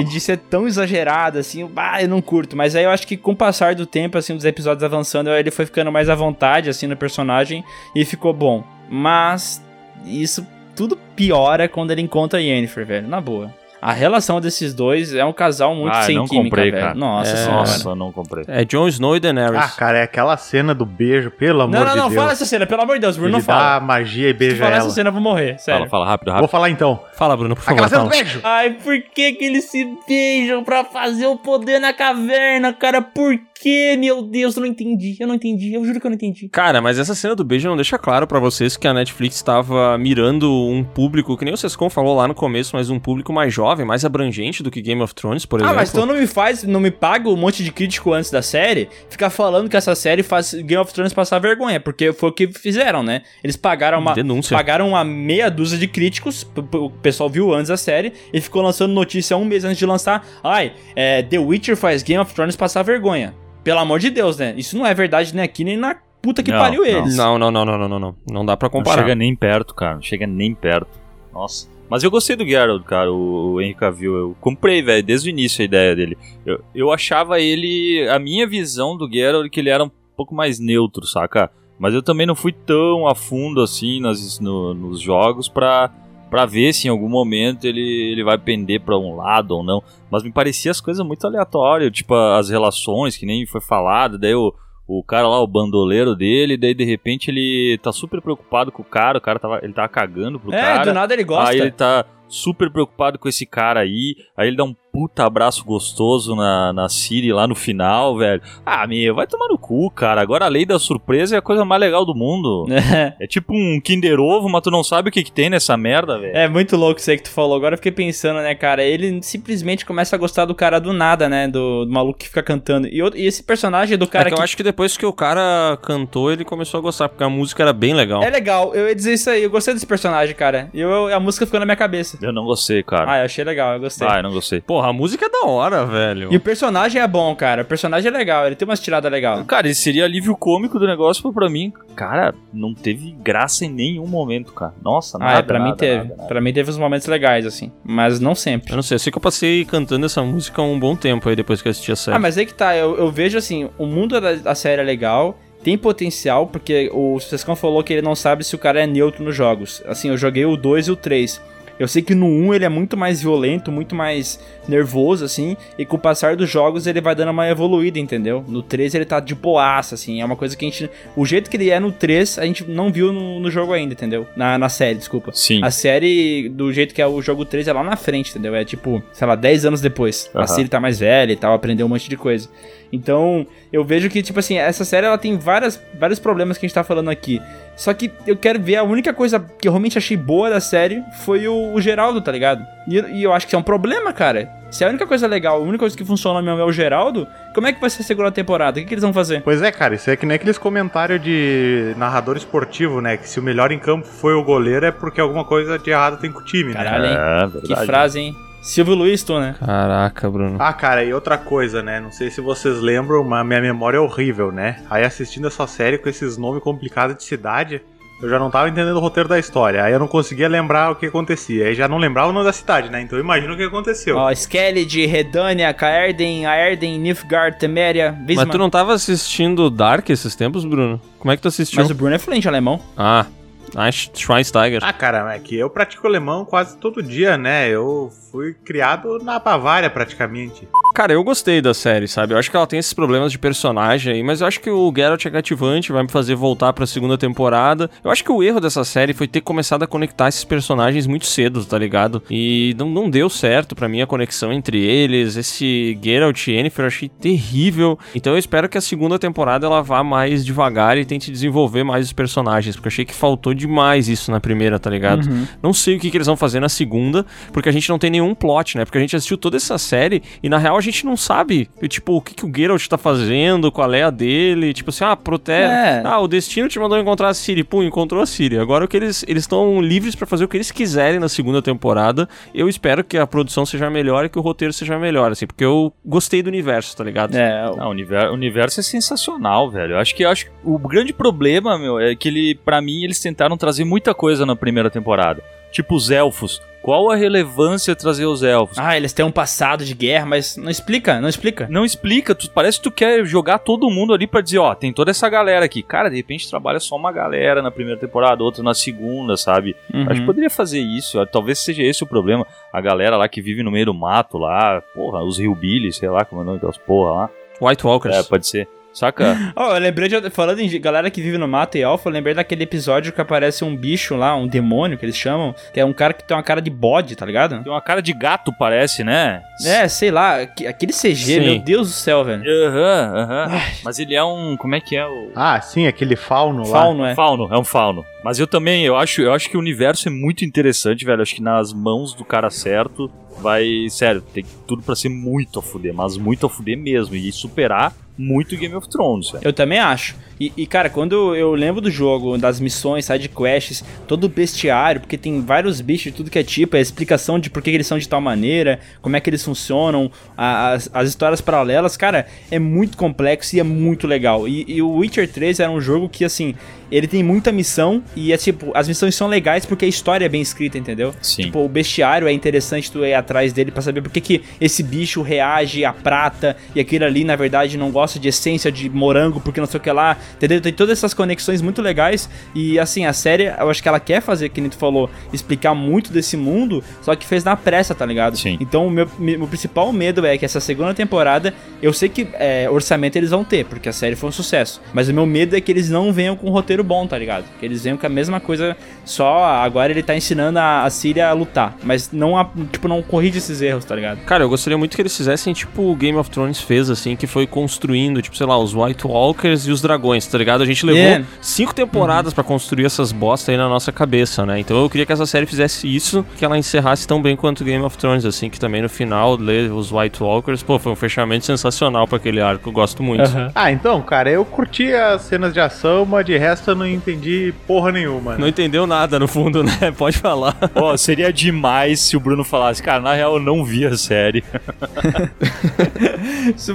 E 0.00 0.04
de 0.04 0.20
ser 0.20 0.38
tão 0.38 0.66
exagerado, 0.66 1.38
assim, 1.38 1.66
bah, 1.66 2.02
eu 2.02 2.08
não 2.08 2.20
curto. 2.22 2.56
Mas 2.56 2.74
aí 2.76 2.84
eu 2.84 2.90
acho 2.90 3.06
que 3.06 3.16
com 3.16 3.32
o 3.32 3.36
passar 3.36 3.74
do 3.74 3.86
tempo, 3.86 4.16
assim, 4.18 4.34
dos 4.34 4.44
episódios 4.44 4.82
avançando, 4.84 5.30
ele 5.30 5.50
foi 5.50 5.66
ficando 5.66 5.90
mais 5.90 6.08
à 6.08 6.14
vontade, 6.14 6.70
assim, 6.70 6.86
no 6.86 6.96
personagem 6.96 7.64
e 7.94 8.04
ficou 8.04 8.32
bom. 8.32 8.62
Mas 8.88 9.62
isso 10.04 10.46
tudo 10.76 10.96
piora 11.16 11.68
quando 11.68 11.90
ele 11.92 12.00
encontra 12.02 12.38
a 12.38 12.42
Yennefer, 12.42 12.84
velho, 12.84 13.08
na 13.08 13.20
boa. 13.20 13.52
A 13.84 13.92
relação 13.92 14.40
desses 14.40 14.72
dois 14.72 15.14
é 15.14 15.22
um 15.24 15.32
casal 15.32 15.74
muito 15.74 15.92
Ah, 15.94 16.02
sem 16.04 16.16
não 16.16 16.24
química, 16.26 16.44
comprei, 16.56 16.70
velho. 16.70 16.82
cara. 16.82 16.94
Nossa 16.94 17.32
É, 17.32 17.36
senhora. 17.36 17.56
Nossa, 17.58 17.94
não 17.94 18.10
comprei. 18.10 18.44
É 18.48 18.64
Jon 18.64 18.88
Snow 18.88 19.14
e 19.14 19.20
Daenerys. 19.20 19.60
Ah, 19.62 19.68
cara, 19.76 19.98
é 19.98 20.02
aquela 20.04 20.36
cena 20.38 20.74
do 20.74 20.86
beijo, 20.86 21.30
pelo 21.30 21.60
amor 21.60 21.74
Não, 21.74 21.84
não, 21.84 21.92
de 21.92 21.98
não, 21.98 22.08
Deus. 22.08 22.14
fala 22.20 22.32
essa 22.32 22.46
cena, 22.46 22.66
pelo 22.66 22.80
amor 22.80 22.94
de 22.94 23.02
Deus, 23.02 23.16
Bruno, 23.16 23.28
Ele 23.28 23.36
não 23.36 23.44
fala. 23.44 23.80
magia 23.80 24.28
e 24.30 24.32
Se 24.32 24.38
beija 24.38 24.56
falar 24.56 24.70
ela. 24.70 24.78
essa 24.78 24.90
cena, 24.90 25.08
eu 25.08 25.12
vou 25.12 25.20
morrer, 25.20 25.58
sério. 25.58 25.80
Fala, 25.80 25.90
fala 25.90 26.06
rápido, 26.06 26.26
Vou 26.28 26.34
rápido. 26.36 26.50
falar 26.50 26.70
então. 26.70 27.00
Fala, 27.12 27.36
Bruno, 27.36 27.54
por 27.54 27.62
favor. 27.62 27.74
Aquela 27.84 27.88
cena 27.88 28.04
do 28.04 28.08
beijo! 28.10 28.40
Ai, 28.42 28.70
por 28.82 28.98
que 29.14 29.32
que 29.34 29.44
eles 29.44 29.64
se 29.70 29.86
beijam 30.08 30.64
pra 30.64 30.84
fazer 30.84 31.26
o 31.26 31.36
poder 31.36 31.78
na 31.78 31.92
caverna, 31.92 32.72
cara? 32.72 33.02
Por 33.02 33.38
que, 33.54 33.96
meu 33.96 34.22
Deus? 34.22 34.56
Eu 34.56 34.60
não 34.62 34.68
entendi, 34.68 35.16
eu 35.18 35.26
não 35.26 35.34
entendi, 35.34 35.72
eu 35.72 35.84
juro 35.84 36.00
que 36.00 36.06
eu 36.06 36.10
não 36.10 36.16
entendi. 36.16 36.48
Cara, 36.48 36.80
mas 36.80 36.98
essa 36.98 37.14
cena 37.14 37.34
do 37.34 37.44
beijo 37.44 37.68
não 37.68 37.76
deixa 37.76 37.96
claro 37.98 38.26
pra 38.26 38.38
vocês 38.38 38.76
que 38.76 38.86
a 38.86 38.92
Netflix 38.94 39.36
estava 39.36 39.96
mirando 39.96 40.50
um 40.52 40.82
público, 40.84 41.36
que 41.36 41.44
nem 41.44 41.54
o 41.54 41.56
Sescon 41.56 41.88
falou 41.88 42.16
lá 42.16 42.26
no 42.28 42.34
começo, 42.34 42.74
mas 42.76 42.90
um 42.90 42.98
público 42.98 43.32
mais 43.32 43.52
jovem, 43.54 43.86
mais 43.86 44.04
abrangente 44.04 44.62
do 44.62 44.70
que 44.70 44.82
Game 44.82 45.00
of 45.02 45.14
Thrones, 45.14 45.46
por 45.46 45.60
Ah, 45.60 45.64
exemplo. 45.64 45.76
mas 45.76 45.90
então 45.90 46.06
não 46.06 46.14
me 46.16 46.26
faz, 46.26 46.62
não 46.64 46.80
me 46.80 46.90
paga 46.90 47.28
um 47.28 47.36
monte 47.36 47.62
de 47.64 47.70
crítico 47.72 48.12
antes 48.12 48.30
da 48.30 48.42
série 48.42 48.88
ficar 49.08 49.30
falando 49.30 49.68
que 49.68 49.76
essa 49.76 49.94
série 49.94 50.22
faz 50.22 50.52
Game 50.52 50.76
of 50.76 50.92
Thrones 50.92 51.12
passar 51.12 51.38
vergonha, 51.38 51.78
porque 51.80 52.12
foi 52.12 52.28
o 52.30 52.32
que 52.32 52.48
fizeram, 52.52 53.02
né? 53.02 53.22
Eles 53.42 53.56
pagaram 53.56 53.98
uma, 54.00 54.14
Denúncia. 54.14 54.56
pagaram 54.56 54.88
uma 54.88 55.04
meia 55.04 55.50
dúzia 55.50 55.78
de 55.78 55.86
críticos, 55.88 56.46
o 56.74 56.90
pessoal 56.90 57.30
viu 57.30 57.54
antes 57.54 57.70
a 57.70 57.76
série 57.76 58.12
e 58.32 58.40
ficou 58.40 58.62
lançando 58.62 58.92
notícia 58.92 59.36
um 59.36 59.44
mês 59.44 59.64
antes 59.64 59.78
de 59.78 59.86
lançar. 59.86 60.26
Ai, 60.42 60.72
é, 60.96 61.22
The 61.22 61.38
Witcher 61.38 61.76
faz 61.76 62.02
Game 62.02 62.20
of 62.20 62.34
Thrones 62.34 62.56
passar 62.56 62.82
vergonha. 62.82 63.34
Pelo 63.64 63.78
amor 63.80 63.98
de 63.98 64.10
Deus, 64.10 64.36
né? 64.36 64.54
Isso 64.56 64.76
não 64.78 64.86
é 64.86 64.92
verdade 64.94 65.34
nem 65.34 65.42
aqui 65.44 65.64
nem 65.64 65.76
na 65.76 65.96
puta 66.22 66.42
que 66.42 66.52
Não, 66.52 66.58
pariu 66.60 66.82
não. 66.82 66.86
eles. 66.86 67.16
Não, 67.16 67.38
não, 67.38 67.50
não, 67.50 67.64
não, 67.64 67.78
não, 67.78 67.88
não, 67.88 67.98
não. 67.98 68.16
Não 68.30 68.46
dá 68.46 68.56
pra 68.56 68.66
Não 68.68 68.72
comparar. 68.72 69.02
chega 69.02 69.14
nem 69.14 69.34
perto, 69.34 69.74
cara. 69.74 69.94
Não 69.96 70.02
chega 70.02 70.26
nem 70.26 70.54
perto. 70.54 70.88
Nossa. 71.32 71.68
Mas 71.88 72.02
eu 72.02 72.10
gostei 72.10 72.34
do 72.36 72.46
Geralt, 72.46 72.82
cara, 72.84 73.12
o, 73.12 73.52
o 73.54 73.60
Henry 73.60 73.74
Cavill. 73.74 74.14
Eu 74.16 74.36
comprei, 74.40 74.82
velho, 74.82 75.02
desde 75.02 75.28
o 75.28 75.30
início 75.30 75.62
a 75.62 75.64
ideia 75.64 75.94
dele. 75.96 76.16
Eu, 76.46 76.62
eu 76.74 76.90
achava 76.92 77.40
ele. 77.40 78.06
A 78.08 78.18
minha 78.18 78.46
visão 78.46 78.96
do 78.96 79.10
Geralt 79.10 79.46
é 79.46 79.48
que 79.48 79.60
ele 79.60 79.68
era 79.70 79.84
um 79.84 79.90
pouco 80.16 80.34
mais 80.34 80.58
neutro, 80.58 81.06
saca? 81.06 81.50
Mas 81.78 81.92
eu 81.92 82.02
também 82.02 82.26
não 82.26 82.34
fui 82.34 82.52
tão 82.52 83.06
a 83.06 83.14
fundo 83.14 83.60
assim 83.60 84.00
nas, 84.00 84.38
no- 84.40 84.72
nos 84.72 85.00
jogos 85.00 85.48
pra, 85.48 85.90
pra 86.30 86.46
ver 86.46 86.72
se 86.72 86.86
em 86.86 86.90
algum 86.90 87.08
momento 87.08 87.64
ele, 87.66 88.12
ele 88.12 88.24
vai 88.24 88.36
pender 88.38 88.80
pra 88.80 88.98
um 88.98 89.14
lado 89.16 89.52
ou 89.52 89.62
não. 89.62 89.82
Mas 90.10 90.22
me 90.22 90.32
parecia 90.32 90.70
as 90.70 90.80
coisas 90.80 91.04
muito 91.06 91.26
aleatórias, 91.26 91.92
tipo 91.92 92.14
as 92.14 92.48
relações, 92.48 93.16
que 93.16 93.26
nem 93.26 93.46
foi 93.46 93.60
falado, 93.60 94.18
daí 94.18 94.34
o, 94.34 94.52
o 94.86 95.02
cara 95.02 95.28
lá, 95.28 95.40
o 95.40 95.46
bandoleiro 95.46 96.14
dele, 96.14 96.56
daí 96.56 96.74
de 96.74 96.84
repente 96.84 97.30
ele 97.30 97.78
tá 97.82 97.92
super 97.92 98.20
preocupado 98.20 98.70
com 98.72 98.82
o 98.82 98.84
cara, 98.84 99.18
o 99.18 99.20
cara 99.20 99.38
tava, 99.38 99.60
ele 99.62 99.72
tava 99.72 99.88
cagando 99.88 100.38
pro 100.40 100.52
É, 100.52 100.60
cara. 100.60 100.84
do 100.84 100.92
nada 100.92 101.14
ele 101.14 101.24
gosta. 101.24 101.50
Aí 101.52 101.60
ele 101.60 101.70
tá 101.70 102.04
super 102.28 102.70
preocupado 102.70 103.18
com 103.18 103.28
esse 103.28 103.46
cara 103.46 103.80
aí, 103.80 104.16
aí 104.36 104.48
ele 104.48 104.56
dá 104.56 104.64
um 104.64 104.74
puta 104.94 105.26
abraço 105.26 105.64
gostoso 105.64 106.36
na, 106.36 106.72
na 106.72 106.88
Siri 106.88 107.32
lá 107.32 107.48
no 107.48 107.56
final, 107.56 108.16
velho. 108.16 108.40
Ah, 108.64 108.86
meu, 108.86 109.12
vai 109.12 109.26
tomar 109.26 109.48
no 109.48 109.58
cu, 109.58 109.90
cara. 109.90 110.20
Agora 110.20 110.44
a 110.44 110.48
lei 110.48 110.64
da 110.64 110.78
surpresa 110.78 111.34
é 111.34 111.38
a 111.38 111.42
coisa 111.42 111.64
mais 111.64 111.80
legal 111.80 112.04
do 112.06 112.14
mundo. 112.14 112.66
É 113.18 113.26
tipo 113.26 113.52
um 113.54 113.80
Kinder 113.80 114.20
Ovo, 114.20 114.48
mas 114.48 114.62
tu 114.62 114.70
não 114.70 114.84
sabe 114.84 115.08
o 115.08 115.12
que, 115.12 115.22
que 115.24 115.32
tem 115.32 115.50
nessa 115.50 115.76
merda, 115.76 116.18
velho. 116.18 116.36
É 116.36 116.48
muito 116.48 116.76
louco 116.76 117.00
isso 117.00 117.10
aí 117.10 117.16
que 117.16 117.24
tu 117.24 117.30
falou. 117.30 117.56
Agora 117.56 117.74
eu 117.74 117.78
fiquei 117.78 117.90
pensando, 117.90 118.40
né, 118.40 118.54
cara? 118.54 118.84
Ele 118.84 119.20
simplesmente 119.22 119.84
começa 119.84 120.14
a 120.14 120.18
gostar 120.18 120.44
do 120.44 120.54
cara 120.54 120.78
do 120.78 120.92
nada, 120.92 121.28
né? 121.28 121.48
Do, 121.48 121.84
do 121.84 121.92
maluco 121.92 122.18
que 122.18 122.28
fica 122.28 122.42
cantando. 122.42 122.86
E, 122.86 123.00
e 123.14 123.26
esse 123.26 123.42
personagem 123.42 123.98
do 123.98 124.06
cara 124.06 124.28
é 124.28 124.30
que 124.30 124.38
eu 124.38 124.42
acho 124.42 124.56
que 124.56 124.62
depois 124.62 124.96
que 124.96 125.06
o 125.06 125.12
cara 125.12 125.76
cantou, 125.82 126.30
ele 126.30 126.44
começou 126.44 126.78
a 126.78 126.82
gostar, 126.82 127.08
porque 127.08 127.24
a 127.24 127.28
música 127.28 127.62
era 127.62 127.72
bem 127.72 127.94
legal. 127.94 128.22
É 128.22 128.30
legal, 128.30 128.74
eu 128.74 128.88
ia 128.88 128.94
dizer 128.94 129.14
isso 129.14 129.30
aí. 129.30 129.42
Eu 129.42 129.50
gostei 129.50 129.74
desse 129.74 129.86
personagem, 129.86 130.34
cara. 130.34 130.68
E 130.72 130.80
eu, 130.80 131.12
a 131.12 131.18
música 131.20 131.46
ficou 131.46 131.60
na 131.60 131.66
minha 131.66 131.76
cabeça. 131.76 132.18
Eu 132.22 132.32
não 132.32 132.44
gostei, 132.44 132.82
cara. 132.82 133.10
Ah, 133.10 133.18
eu 133.18 133.24
achei 133.24 133.44
legal, 133.44 133.74
eu 133.74 133.80
gostei. 133.80 134.06
Ah, 134.08 134.18
eu 134.18 134.22
não 134.22 134.32
gostei. 134.32 134.60
Porra, 134.60 134.83
a 134.88 134.92
música 134.92 135.26
é 135.26 135.28
da 135.28 135.46
hora, 135.46 135.84
velho. 135.86 136.32
E 136.32 136.36
o 136.36 136.40
personagem 136.40 137.00
é 137.00 137.06
bom, 137.06 137.34
cara. 137.34 137.62
O 137.62 137.64
personagem 137.64 138.10
é 138.12 138.16
legal, 138.16 138.46
ele 138.46 138.54
tem 138.56 138.66
umas 138.66 138.80
tiradas 138.80 139.10
legais. 139.10 139.44
Cara, 139.46 139.68
esse 139.68 139.80
seria 139.82 140.04
alívio 140.04 140.36
cômico 140.36 140.78
do 140.78 140.86
negócio, 140.86 141.32
pra 141.32 141.48
mim, 141.50 141.72
cara, 141.96 142.34
não 142.52 142.74
teve 142.74 143.12
graça 143.22 143.64
em 143.64 143.70
nenhum 143.70 144.06
momento, 144.06 144.52
cara. 144.52 144.74
Nossa, 144.82 145.16
Ah, 145.18 145.24
nada, 145.24 145.38
é, 145.38 145.42
pra 145.42 145.58
mim 145.58 145.64
nada, 145.66 145.76
teve. 145.76 145.96
nada, 146.04 146.14
nada. 146.16 146.28
Pra 146.28 146.40
mim 146.40 146.52
teve 146.52 146.70
uns 146.70 146.78
momentos 146.78 147.06
legais, 147.06 147.46
assim. 147.46 147.70
Mas 147.84 148.20
não 148.20 148.34
sempre. 148.34 148.72
Eu 148.72 148.76
não 148.76 148.82
sei, 148.82 148.94
eu 148.96 148.98
sei 148.98 149.10
que 149.12 149.18
eu 149.18 149.22
passei 149.22 149.64
cantando 149.64 150.06
essa 150.06 150.22
música 150.22 150.60
um 150.62 150.78
bom 150.78 150.94
tempo 150.96 151.28
aí 151.28 151.36
depois 151.36 151.60
que 151.62 151.68
eu 151.68 151.70
assisti 151.70 151.92
a 151.92 151.96
série. 151.96 152.16
Ah, 152.16 152.20
mas 152.20 152.36
aí 152.38 152.46
que 152.46 152.54
tá, 152.54 152.76
eu, 152.76 152.96
eu 152.96 153.10
vejo 153.10 153.36
assim, 153.38 153.68
o 153.78 153.86
mundo 153.86 154.20
da, 154.20 154.34
da 154.34 154.54
série 154.54 154.80
é 154.80 154.84
legal, 154.84 155.38
tem 155.62 155.78
potencial, 155.78 156.46
porque 156.46 156.90
o 156.92 157.18
Sescão 157.20 157.56
falou 157.56 157.82
que 157.82 157.92
ele 157.92 158.02
não 158.02 158.14
sabe 158.14 158.44
se 158.44 158.54
o 158.54 158.58
cara 158.58 158.82
é 158.82 158.86
neutro 158.86 159.24
nos 159.24 159.34
jogos. 159.34 159.82
Assim, 159.86 160.08
eu 160.10 160.16
joguei 160.18 160.44
o 160.44 160.56
2 160.56 160.88
e 160.88 160.90
o 160.90 160.96
3. 160.96 161.40
Eu 161.78 161.88
sei 161.88 162.02
que 162.02 162.14
no 162.14 162.26
1 162.26 162.54
ele 162.54 162.64
é 162.64 162.68
muito 162.68 162.96
mais 162.96 163.20
violento, 163.20 163.72
muito 163.72 163.94
mais 163.96 164.38
nervoso, 164.68 165.24
assim, 165.24 165.56
e 165.78 165.84
com 165.84 165.96
o 165.96 165.98
passar 165.98 166.36
dos 166.36 166.48
jogos 166.48 166.86
ele 166.86 167.00
vai 167.00 167.14
dando 167.14 167.30
uma 167.30 167.48
evoluída, 167.48 167.98
entendeu? 167.98 168.44
No 168.46 168.62
3 168.62 168.94
ele 168.94 169.04
tá 169.04 169.20
de 169.20 169.34
boaça, 169.34 169.94
assim, 169.94 170.20
é 170.20 170.24
uma 170.24 170.36
coisa 170.36 170.56
que 170.56 170.64
a 170.64 170.68
gente. 170.68 170.90
O 171.16 171.24
jeito 171.24 171.50
que 171.50 171.56
ele 171.56 171.70
é 171.70 171.78
no 171.78 171.92
3, 171.92 172.38
a 172.38 172.44
gente 172.44 172.64
não 172.64 172.92
viu 172.92 173.12
no, 173.12 173.40
no 173.40 173.50
jogo 173.50 173.72
ainda, 173.72 173.92
entendeu? 173.92 174.26
Na, 174.36 174.58
na 174.58 174.68
série, 174.68 174.96
desculpa. 174.98 175.32
Sim. 175.34 175.62
A 175.62 175.70
série, 175.70 176.48
do 176.48 176.72
jeito 176.72 176.94
que 176.94 177.02
é 177.02 177.06
o 177.06 177.20
jogo 177.20 177.44
3, 177.44 177.68
é 177.68 177.72
lá 177.72 177.82
na 177.82 177.96
frente, 177.96 178.30
entendeu? 178.30 178.54
É 178.54 178.64
tipo, 178.64 179.02
sei 179.12 179.26
lá, 179.26 179.34
10 179.34 179.66
anos 179.66 179.80
depois. 179.80 180.30
A 180.34 180.38
Aham. 180.38 180.46
Siri 180.46 180.68
tá 180.68 180.80
mais 180.80 180.98
velha 180.98 181.32
e 181.32 181.36
tal, 181.36 181.54
aprendeu 181.54 181.86
um 181.86 181.88
monte 181.88 182.08
de 182.08 182.16
coisa. 182.16 182.48
Então, 182.92 183.44
eu 183.72 183.84
vejo 183.84 184.08
que, 184.08 184.22
tipo 184.22 184.38
assim, 184.38 184.56
essa 184.56 184.84
série 184.84 185.06
ela 185.06 185.18
tem 185.18 185.36
várias, 185.36 185.82
vários 185.98 186.20
problemas 186.20 186.56
que 186.56 186.64
a 186.64 186.68
gente 186.68 186.74
tá 186.74 186.84
falando 186.84 187.10
aqui. 187.10 187.40
Só 187.76 187.92
que 187.92 188.10
eu 188.24 188.36
quero 188.36 188.60
ver, 188.60 188.76
a 188.76 188.84
única 188.84 189.12
coisa 189.12 189.44
que 189.58 189.66
eu 189.66 189.72
realmente 189.72 189.98
achei 189.98 190.16
boa 190.16 190.48
da 190.48 190.60
série 190.60 191.02
foi 191.24 191.48
o, 191.48 191.72
o 191.72 191.80
Geraldo, 191.80 192.20
tá 192.20 192.30
ligado? 192.30 192.64
E, 192.86 192.98
e 192.98 193.22
eu 193.22 193.32
acho 193.32 193.46
que 193.46 193.54
é 193.54 193.58
um 193.58 193.62
problema, 193.62 194.12
cara. 194.12 194.48
Se 194.70 194.84
a 194.84 194.88
única 194.88 195.06
coisa 195.06 195.26
legal, 195.26 195.56
a 195.56 195.60
única 195.60 195.78
coisa 195.78 195.96
que 195.96 196.04
funciona 196.04 196.42
mesmo 196.42 196.60
é 196.60 196.64
o 196.64 196.72
Geraldo, 196.72 197.28
como 197.54 197.66
é 197.66 197.72
que 197.72 197.80
vai 197.80 197.88
ser 197.88 198.02
a 198.02 198.04
segunda 198.04 198.32
temporada? 198.32 198.78
O 198.78 198.82
que, 198.82 198.88
que 198.88 198.94
eles 198.94 199.04
vão 199.04 199.12
fazer? 199.12 199.40
Pois 199.42 199.62
é, 199.62 199.70
cara, 199.70 199.94
isso 199.94 200.10
é 200.10 200.16
que 200.16 200.26
nem 200.26 200.34
aqueles 200.34 200.58
comentários 200.58 201.22
de 201.22 201.94
narrador 201.96 202.36
esportivo, 202.36 203.00
né? 203.00 203.16
Que 203.16 203.28
se 203.28 203.38
o 203.38 203.42
melhor 203.42 203.70
em 203.70 203.78
campo 203.78 204.06
foi 204.06 204.34
o 204.34 204.42
goleiro 204.42 204.84
é 204.84 204.90
porque 204.90 205.20
alguma 205.20 205.44
coisa 205.44 205.78
de 205.78 205.90
errado 205.90 206.18
tem 206.18 206.32
com 206.32 206.40
o 206.40 206.44
time, 206.44 206.74
né? 206.74 206.82
Caralho, 206.82 207.06
hein? 207.06 207.60
É, 207.62 207.66
Que 207.66 207.86
frase, 207.86 208.18
hein? 208.18 208.36
Silvio 208.64 208.94
Luiz, 208.94 209.22
tu, 209.22 209.38
né? 209.38 209.54
Caraca, 209.60 210.30
Bruno. 210.30 210.56
Ah, 210.58 210.72
cara, 210.72 211.04
e 211.04 211.12
outra 211.12 211.36
coisa, 211.36 211.82
né? 211.82 212.00
Não 212.00 212.10
sei 212.10 212.30
se 212.30 212.40
vocês 212.40 212.80
lembram, 212.80 213.22
mas 213.22 213.46
minha 213.46 213.60
memória 213.60 213.98
é 213.98 214.00
horrível, 214.00 214.50
né? 214.50 214.78
Aí 214.88 215.04
assistindo 215.04 215.46
essa 215.46 215.66
série 215.66 215.98
com 215.98 216.08
esses 216.08 216.38
nomes 216.38 216.62
complicados 216.62 217.14
de 217.14 217.24
cidade, 217.24 217.82
eu 218.24 218.30
já 218.30 218.38
não 218.38 218.50
tava 218.50 218.70
entendendo 218.70 218.96
o 218.96 219.00
roteiro 219.00 219.28
da 219.28 219.38
história. 219.38 219.84
Aí 219.84 219.92
eu 219.92 219.98
não 219.98 220.08
conseguia 220.08 220.48
lembrar 220.48 220.90
o 220.90 220.96
que 220.96 221.04
acontecia. 221.04 221.66
Aí 221.66 221.74
já 221.74 221.86
não 221.86 221.98
lembrava 221.98 222.30
o 222.30 222.32
nome 222.32 222.46
da 222.46 222.52
cidade, 222.54 222.90
né? 222.90 223.02
Então 223.02 223.18
eu 223.18 223.22
imagino 223.22 223.52
o 223.52 223.56
que 223.56 223.62
aconteceu. 223.62 224.16
Ó, 224.16 224.30
Skellig, 224.32 225.04
Redânia, 225.04 225.72
Kaerden, 225.74 226.46
Aerden, 226.46 226.98
Nilfgaard, 226.98 227.58
Temeria, 227.58 228.12
Mas 228.12 228.26
Visma. 228.26 228.46
tu 228.46 228.56
não 228.56 228.70
tava 228.70 228.94
assistindo 228.94 229.68
Dark 229.68 230.08
esses 230.08 230.34
tempos, 230.34 230.64
Bruno? 230.64 230.98
Como 231.18 231.32
é 231.32 231.36
que 231.36 231.42
tu 231.42 231.48
assistiu? 231.48 231.82
Mas 231.82 231.90
o 231.90 231.94
Bruno 231.94 232.14
é 232.14 232.18
fluente 232.18 232.46
em 232.46 232.48
alemão. 232.48 232.80
Ah, 232.96 233.26
ah, 233.74 233.90
Schweinsteiger. 233.90 234.80
Ah, 234.82 234.92
cara, 234.92 235.34
é 235.34 235.38
que 235.38 235.56
eu 235.56 235.68
pratico 235.68 236.06
alemão 236.06 236.44
quase 236.44 236.76
todo 236.76 237.02
dia, 237.02 237.36
né? 237.36 237.68
Eu 237.68 238.10
fui 238.30 238.54
criado 238.54 239.18
na 239.18 239.38
Bavária, 239.38 239.90
praticamente. 239.90 240.68
Cara, 240.94 241.12
eu 241.12 241.24
gostei 241.24 241.60
da 241.60 241.74
série, 241.74 242.06
sabe? 242.06 242.34
Eu 242.34 242.38
acho 242.38 242.50
que 242.50 242.56
ela 242.56 242.66
tem 242.66 242.78
esses 242.78 242.92
problemas 242.92 243.32
de 243.32 243.38
personagem 243.38 244.12
aí, 244.12 244.22
mas 244.22 244.40
eu 244.40 244.46
acho 244.46 244.60
que 244.60 244.70
o 244.70 244.92
Geralt 244.94 245.26
é 245.26 245.30
cativante, 245.30 245.90
vai 245.90 246.04
me 246.04 246.08
fazer 246.08 246.36
voltar 246.36 246.72
pra 246.72 246.86
segunda 246.86 247.18
temporada. 247.18 247.90
Eu 248.02 248.10
acho 248.10 248.22
que 248.22 248.30
o 248.30 248.42
erro 248.42 248.60
dessa 248.60 248.84
série 248.84 249.12
foi 249.12 249.26
ter 249.26 249.40
começado 249.40 249.82
a 249.82 249.88
conectar 249.88 250.28
esses 250.28 250.44
personagens 250.44 251.06
muito 251.06 251.26
cedo, 251.26 251.64
tá 251.64 251.76
ligado? 251.76 252.22
E 252.30 252.76
não, 252.78 252.88
não 252.88 253.10
deu 253.10 253.28
certo 253.28 253.74
pra 253.74 253.88
mim 253.88 254.02
a 254.02 254.06
conexão 254.06 254.52
entre 254.52 254.80
eles. 254.80 255.36
Esse 255.36 255.98
Geralt 256.00 256.46
e 256.46 256.52
Yennefer 256.52 256.84
eu 256.84 256.88
achei 256.88 257.08
terrível. 257.08 257.98
Então 258.14 258.34
eu 258.34 258.38
espero 258.38 258.68
que 258.68 258.78
a 258.78 258.80
segunda 258.80 259.18
temporada 259.18 259.66
ela 259.66 259.82
vá 259.82 260.04
mais 260.04 260.44
devagar 260.44 260.96
e 260.96 261.04
tente 261.04 261.30
desenvolver 261.30 261.82
mais 261.82 262.06
os 262.06 262.12
personagens, 262.12 262.76
porque 262.76 262.86
eu 262.86 262.92
achei 262.92 263.04
que 263.04 263.14
faltou 263.14 263.52
demais 263.66 264.08
isso 264.08 264.30
na 264.30 264.40
primeira, 264.40 264.78
tá 264.78 264.90
ligado? 264.90 265.28
Não 265.62 265.72
sei 265.72 265.96
o 265.96 266.00
que, 266.00 266.10
que 266.10 266.16
eles 266.16 266.26
vão 266.26 266.36
fazer 266.36 266.60
na 266.60 266.68
segunda, 266.68 267.24
porque 267.52 267.68
a 267.68 267.72
gente 267.72 267.88
não 267.88 267.98
tem 267.98 268.10
nenhum 268.10 268.34
plot, 268.34 268.76
né? 268.76 268.84
Porque 268.84 268.98
a 268.98 269.00
gente 269.00 269.16
assistiu 269.16 269.36
toda 269.36 269.56
essa 269.56 269.78
série 269.78 270.22
e 270.42 270.48
na 270.48 270.58
real 270.58 270.76
a 270.76 270.80
gente 270.80 271.04
não 271.04 271.16
sabe, 271.16 271.68
tipo, 271.88 272.16
o 272.16 272.20
que, 272.20 272.34
que 272.34 272.44
o 272.44 272.52
Geralt 272.54 272.86
tá 272.86 272.98
fazendo, 272.98 273.70
qual 273.72 273.92
é 273.92 274.02
a 274.02 274.10
dele, 274.10 274.72
tipo 274.72 274.90
assim, 274.90 275.04
ah, 275.04 275.16
protege. 275.16 275.72
É. 275.72 276.02
Ah, 276.04 276.20
o 276.20 276.28
destino 276.28 276.68
te 276.68 276.78
mandou 276.78 276.98
encontrar 276.98 277.28
a 277.28 277.34
Siri, 277.34 277.64
pum, 277.64 277.82
encontrou 277.82 278.22
a 278.22 278.26
Siri. 278.26 278.58
Agora 278.58 278.84
o 278.84 278.88
que 278.88 278.96
eles 278.96 279.24
eles 279.26 279.44
estão 279.44 279.80
livres 279.80 280.14
pra 280.14 280.26
fazer 280.26 280.44
o 280.44 280.48
que 280.48 280.56
eles 280.56 280.70
quiserem 280.70 281.18
na 281.18 281.28
segunda 281.28 281.60
temporada. 281.60 282.28
Eu 282.54 282.68
espero 282.68 283.02
que 283.04 283.16
a 283.18 283.26
produção 283.26 283.64
seja 283.66 283.90
melhor 283.90 284.24
e 284.24 284.28
que 284.28 284.38
o 284.38 284.42
roteiro 284.42 284.72
seja 284.72 284.98
melhor, 284.98 285.32
assim, 285.32 285.46
porque 285.46 285.64
eu 285.64 285.92
gostei 286.04 286.42
do 286.42 286.48
universo, 286.48 286.96
tá 286.96 287.04
ligado? 287.04 287.34
É, 287.34 287.64
Não, 287.76 287.88
o 287.88 287.90
universo, 287.90 288.30
o 288.30 288.34
universo 288.34 288.80
é 288.80 288.82
sensacional, 288.82 289.70
velho. 289.70 289.94
Eu 289.94 289.98
acho 289.98 290.14
que, 290.14 290.24
eu 290.24 290.30
acho 290.30 290.46
que 290.46 290.52
o 290.62 290.78
grande 290.78 291.12
problema, 291.12 291.78
meu, 291.78 291.98
é 291.98 292.14
que 292.14 292.28
ele, 292.28 292.54
para 292.54 292.80
mim, 292.80 293.02
eles 293.04 293.20
tentaram 293.20 293.53
trazer 293.56 293.84
muita 293.84 294.14
coisa 294.14 294.44
na 294.44 294.56
primeira 294.56 294.90
temporada. 294.90 295.42
Tipo 295.70 295.94
os 295.96 296.10
elfos. 296.10 296.62
Qual 296.84 297.10
a 297.10 297.16
relevância 297.16 297.96
trazer 297.96 298.26
os 298.26 298.42
elfos? 298.42 298.78
Ah, 298.78 298.94
eles 298.94 299.12
têm 299.12 299.24
um 299.24 299.32
passado 299.32 299.86
de 299.86 299.94
guerra, 299.94 300.26
mas 300.26 300.54
não 300.54 300.70
explica, 300.70 301.18
não 301.18 301.28
explica. 301.30 301.66
Não 301.70 301.82
explica, 301.82 302.34
tu, 302.34 302.50
parece 302.50 302.76
que 302.76 302.84
tu 302.84 302.90
quer 302.90 303.24
jogar 303.24 303.58
todo 303.58 303.88
mundo 303.88 304.12
ali 304.12 304.26
pra 304.26 304.42
dizer, 304.42 304.58
ó, 304.58 304.74
tem 304.74 304.92
toda 304.92 305.10
essa 305.10 305.26
galera 305.30 305.64
aqui. 305.64 305.82
Cara, 305.82 306.10
de 306.10 306.16
repente 306.16 306.48
trabalha 306.48 306.78
só 306.78 306.94
uma 306.94 307.10
galera 307.10 307.62
na 307.62 307.70
primeira 307.70 307.98
temporada, 307.98 308.44
outra 308.44 308.62
na 308.62 308.74
segunda, 308.74 309.34
sabe? 309.34 309.74
Uhum. 309.92 310.06
Acho 310.10 310.20
que 310.20 310.26
poderia 310.26 310.50
fazer 310.50 310.80
isso, 310.80 311.18
ó, 311.18 311.24
talvez 311.24 311.58
seja 311.58 311.82
esse 311.82 312.04
o 312.04 312.06
problema. 312.06 312.46
A 312.70 312.82
galera 312.82 313.16
lá 313.16 313.26
que 313.28 313.40
vive 313.40 313.62
no 313.62 313.70
meio 313.70 313.86
do 313.86 313.94
mato 313.94 314.36
lá, 314.36 314.82
porra, 314.94 315.24
os 315.24 315.38
Hillbilly, 315.38 315.90
sei 315.90 316.10
lá 316.10 316.22
como 316.24 316.42
é 316.42 316.44
o 316.44 316.46
nome 316.46 316.58
daquelas 316.58 316.76
porra 316.76 317.12
lá. 317.12 317.30
White 317.62 317.86
Walkers. 317.86 318.14
É, 318.14 318.22
pode 318.24 318.46
ser. 318.46 318.68
Saca? 318.94 319.52
Ó, 319.56 319.74
eu 319.74 319.80
lembrei 319.80 320.08
de. 320.08 320.30
Falando 320.30 320.60
em 320.60 320.80
galera 320.80 321.10
que 321.10 321.20
vive 321.20 321.36
no 321.36 321.48
mato 321.48 321.76
e 321.76 321.82
elfo, 321.82 322.08
eu 322.08 322.12
lembrei 322.12 322.32
daquele 322.34 322.62
episódio 322.62 323.12
que 323.12 323.20
aparece 323.20 323.64
um 323.64 323.76
bicho 323.76 324.14
lá, 324.14 324.34
um 324.36 324.46
demônio 324.46 324.96
que 324.96 325.04
eles 325.04 325.16
chamam, 325.16 325.54
que 325.72 325.80
é 325.80 325.84
um 325.84 325.92
cara 325.92 326.12
que 326.14 326.22
tem 326.24 326.36
uma 326.36 326.42
cara 326.42 326.62
de 326.62 326.70
bode, 326.70 327.16
tá 327.16 327.26
ligado? 327.26 327.62
Tem 327.62 327.72
uma 327.72 327.80
cara 327.82 328.00
de 328.00 328.12
gato, 328.12 328.52
parece, 328.58 329.02
né? 329.02 329.42
É, 329.64 329.88
sei 329.88 330.10
lá, 330.10 330.46
que- 330.46 330.66
aquele 330.66 330.92
CG, 330.92 331.14
Sim. 331.34 331.40
meu 331.40 331.58
Deus 331.58 331.88
do 331.88 331.92
céu, 331.94 332.24
velho. 332.24 332.42
Aham, 332.48 333.12
aham. 333.16 333.60
Mas 333.84 333.98
ele 333.98 334.14
é 334.14 334.22
um. 334.24 334.56
Como 334.56 334.74
é 334.74 334.80
que 334.80 334.96
é 334.96 335.06
o. 335.06 335.30
Ah, 335.34 335.60
sim, 335.60 335.86
aquele 335.86 336.14
fauno 336.16 336.62
lá. 336.62 336.80
Fauno, 336.80 337.04
é. 337.04 337.14
Fauno, 337.14 337.48
é 337.52 337.58
um 337.58 337.64
fauno. 337.64 338.04
Mas 338.24 338.38
eu 338.38 338.46
também, 338.46 338.84
eu 338.84 338.96
acho, 338.96 339.20
eu 339.22 339.32
acho 339.34 339.50
que 339.50 339.56
o 339.56 339.60
universo 339.60 340.08
é 340.08 340.10
muito 340.10 340.44
interessante, 340.44 341.04
velho. 341.04 341.20
Acho 341.20 341.34
que 341.34 341.42
nas 341.42 341.72
mãos 341.72 342.14
do 342.14 342.24
cara 342.24 342.48
certo 342.48 343.10
vai. 343.40 343.86
Sério, 343.90 344.20
tem 344.22 344.44
tudo 344.66 344.82
pra 344.82 344.94
ser 344.94 345.08
muito 345.08 345.58
a 345.58 345.62
fuder, 345.62 345.92
mas 345.92 346.16
muito 346.16 346.46
a 346.46 346.48
fuder 346.50 346.78
mesmo. 346.78 347.14
E 347.16 347.30
superar 347.32 347.92
muito 348.16 348.56
Game 348.56 348.74
of 348.74 348.88
Thrones, 348.88 349.30
velho. 349.30 349.44
Eu 349.44 349.52
também 349.52 349.78
acho. 349.78 350.16
E, 350.38 350.52
e, 350.56 350.66
cara, 350.66 350.90
quando 350.90 351.34
eu 351.34 351.54
lembro 351.54 351.80
do 351.80 351.90
jogo, 351.90 352.36
das 352.36 352.58
missões, 352.60 353.04
side 353.04 353.28
quests, 353.28 353.84
todo 354.06 354.24
o 354.24 354.28
bestiário, 354.28 355.00
porque 355.00 355.16
tem 355.16 355.40
vários 355.40 355.80
bichos 355.80 356.04
de 356.04 356.12
tudo 356.12 356.30
que 356.30 356.38
é 356.38 356.42
tipo, 356.42 356.76
a 356.76 356.80
explicação 356.80 357.38
de 357.38 357.50
por 357.50 357.62
que 357.62 357.70
eles 357.70 357.86
são 357.86 357.98
de 357.98 358.08
tal 358.08 358.20
maneira, 358.20 358.80
como 359.00 359.16
é 359.16 359.20
que 359.20 359.30
eles 359.30 359.44
funcionam, 359.44 360.10
as, 360.36 360.90
as 360.92 361.08
histórias 361.08 361.40
paralelas, 361.40 361.96
cara, 361.96 362.26
é 362.50 362.58
muito 362.58 362.96
complexo 362.96 363.56
e 363.56 363.60
é 363.60 363.62
muito 363.62 364.06
legal. 364.06 364.48
E, 364.48 364.64
e 364.68 364.82
o 364.82 364.96
Witcher 364.96 365.30
3 365.30 365.60
era 365.60 365.70
um 365.70 365.80
jogo 365.80 366.08
que, 366.08 366.24
assim, 366.24 366.54
ele 366.90 367.06
tem 367.06 367.22
muita 367.22 367.50
missão 367.50 368.02
e 368.14 368.32
é 368.32 368.36
tipo, 368.36 368.70
as 368.74 368.86
missões 368.86 369.14
são 369.14 369.26
legais 369.26 369.66
porque 369.66 369.84
a 369.84 369.88
história 369.88 370.26
é 370.26 370.28
bem 370.28 370.42
escrita, 370.42 370.78
entendeu? 370.78 371.14
Sim. 371.20 371.44
Tipo, 371.44 371.64
o 371.64 371.68
bestiário 371.68 372.28
é 372.28 372.32
interessante 372.32 372.90
tu 372.90 373.04
ir 373.04 373.14
atrás 373.14 373.52
dele 373.52 373.70
pra 373.70 373.82
saber 373.82 374.02
por 374.02 374.12
que, 374.12 374.20
que 374.20 374.42
esse 374.60 374.82
bicho 374.82 375.22
reage 375.22 375.84
à 375.84 375.92
prata 375.92 376.56
e 376.74 376.80
aquele 376.80 377.04
ali, 377.04 377.24
na 377.24 377.34
verdade, 377.34 377.76
não 377.76 377.90
gosta 377.90 378.03
negócio 378.04 378.20
de 378.20 378.28
essência 378.28 378.70
de 378.70 378.88
morango, 378.90 379.40
porque 379.40 379.60
não 379.60 379.66
sei 379.66 379.78
o 379.78 379.82
que 379.82 379.90
lá, 379.90 380.16
entendeu? 380.36 380.60
Tem 380.60 380.72
todas 380.72 380.98
essas 380.98 381.14
conexões 381.14 381.62
muito 381.62 381.80
legais. 381.80 382.28
E 382.54 382.78
assim, 382.78 383.06
a 383.06 383.12
série, 383.12 383.44
eu 383.44 383.70
acho 383.70 383.82
que 383.82 383.88
ela 383.88 384.00
quer 384.00 384.20
fazer, 384.20 384.50
que 384.50 384.60
nem 384.60 384.70
tu 384.70 384.76
falou, 384.76 385.10
explicar 385.32 385.74
muito 385.74 386.12
desse 386.12 386.36
mundo, 386.36 386.84
só 387.00 387.16
que 387.16 387.26
fez 387.26 387.42
na 387.42 387.56
pressa, 387.56 387.94
tá 387.94 388.04
ligado? 388.04 388.36
Sim. 388.36 388.58
Então 388.60 388.86
o 388.86 388.90
meu, 388.90 389.08
meu 389.18 389.46
principal 389.48 389.92
medo 389.92 390.24
é 390.26 390.36
que 390.36 390.44
essa 390.44 390.60
segunda 390.60 390.94
temporada, 390.94 391.54
eu 391.82 391.92
sei 391.92 392.08
que 392.08 392.28
é, 392.34 392.68
orçamento 392.70 393.16
eles 393.16 393.30
vão 393.30 393.42
ter, 393.42 393.64
porque 393.64 393.88
a 393.88 393.92
série 393.92 394.16
foi 394.16 394.28
um 394.28 394.32
sucesso. 394.32 394.80
Mas 394.92 395.08
o 395.08 395.14
meu 395.14 395.26
medo 395.26 395.56
é 395.56 395.60
que 395.60 395.72
eles 395.72 395.88
não 395.88 396.12
venham 396.12 396.36
com 396.36 396.48
um 396.48 396.52
roteiro 396.52 396.84
bom, 396.84 397.06
tá 397.06 397.18
ligado? 397.18 397.44
Que 397.58 397.64
eles 397.64 397.82
venham 397.82 397.96
com 397.96 398.06
a 398.06 398.10
mesma 398.10 398.38
coisa, 398.40 398.76
só 399.04 399.44
agora 399.44 399.90
ele 399.92 400.02
tá 400.02 400.14
ensinando 400.16 400.58
a, 400.58 400.84
a 400.84 400.90
Síria 400.90 401.28
a 401.28 401.32
lutar. 401.32 401.76
Mas 401.82 402.10
não, 402.12 402.36
a- 402.38 402.48
tipo, 402.72 402.88
não 402.88 403.02
corrige 403.02 403.38
esses 403.38 403.60
erros, 403.60 403.84
tá 403.84 403.94
ligado? 403.94 404.18
Cara, 404.24 404.44
eu 404.44 404.48
gostaria 404.48 404.76
muito 404.78 404.94
que 404.96 405.02
eles 405.02 405.16
fizessem 405.16 405.52
tipo 405.52 405.82
o 405.90 405.94
Game 405.96 406.16
of 406.18 406.30
Thrones 406.30 406.60
fez, 406.60 406.88
assim, 406.90 407.16
que 407.16 407.26
foi 407.26 407.46
construindo, 407.46 408.20
tipo, 408.22 408.36
sei 408.36 408.46
lá, 408.46 408.58
os 408.58 408.74
White 408.74 409.06
Walkers 409.06 409.66
e 409.66 409.70
os 409.70 409.80
dragões, 409.80 410.26
tá 410.26 410.38
ligado? 410.38 410.62
A 410.62 410.66
gente 410.66 410.84
levou 410.86 410.94
Yeah. 411.02 411.24
cinco 411.40 411.74
temporadas 411.74 412.32
pra 412.32 412.42
construir 412.44 412.84
essas 412.86 413.12
bosta 413.12 413.50
aí 413.50 413.56
na 413.58 413.68
nossa 413.68 413.90
cabeça, 413.92 414.46
né? 414.46 414.58
Então 414.60 414.80
eu 414.80 414.88
queria 414.88 415.04
que 415.04 415.12
essa 415.12 415.26
série 415.26 415.44
fizesse 415.46 415.92
isso, 415.94 416.24
que 416.36 416.44
ela 416.44 416.56
encerrasse 416.56 417.06
tão 417.06 417.20
bem 417.20 417.36
quanto 417.36 417.64
Game 417.64 417.82
of 417.84 417.96
Thrones, 417.98 418.24
assim, 418.24 418.48
que 418.48 418.58
também 418.58 418.80
no 418.82 418.88
final, 418.88 419.36
ler 419.36 419.70
os 419.72 419.90
White 419.92 420.22
Walkers, 420.22 420.62
pô, 420.62 420.78
foi 420.78 420.92
um 420.92 420.96
fechamento 420.96 421.44
sensacional 421.44 422.06
pra 422.06 422.16
aquele 422.16 422.40
arco, 422.40 422.68
eu 422.68 422.72
gosto 422.72 423.02
muito. 423.02 423.24
Ah, 423.54 423.70
então, 423.70 424.00
cara, 424.02 424.30
eu 424.30 424.44
curti 424.44 424.92
as 424.92 425.22
cenas 425.22 425.52
de 425.52 425.60
ação, 425.60 426.04
mas 426.06 426.24
de 426.24 426.36
resto 426.38 426.70
eu 426.70 426.74
não 426.74 426.86
entendi 426.86 427.52
porra 427.66 427.90
nenhuma. 427.92 428.36
Não 428.38 428.48
entendeu 428.48 428.86
nada 428.86 428.93
no 429.18 429.26
fundo, 429.28 429.62
né? 429.62 429.72
Pode 429.96 430.18
falar. 430.18 430.56
Ó, 430.74 430.96
seria 430.96 431.32
demais 431.32 432.00
se 432.00 432.16
o 432.16 432.20
Bruno 432.20 432.44
falasse, 432.44 432.82
cara, 432.82 433.00
na 433.00 433.12
real 433.14 433.34
eu 433.34 433.40
não 433.40 433.64
vi 433.64 433.84
a 433.86 433.96
série. 433.96 434.42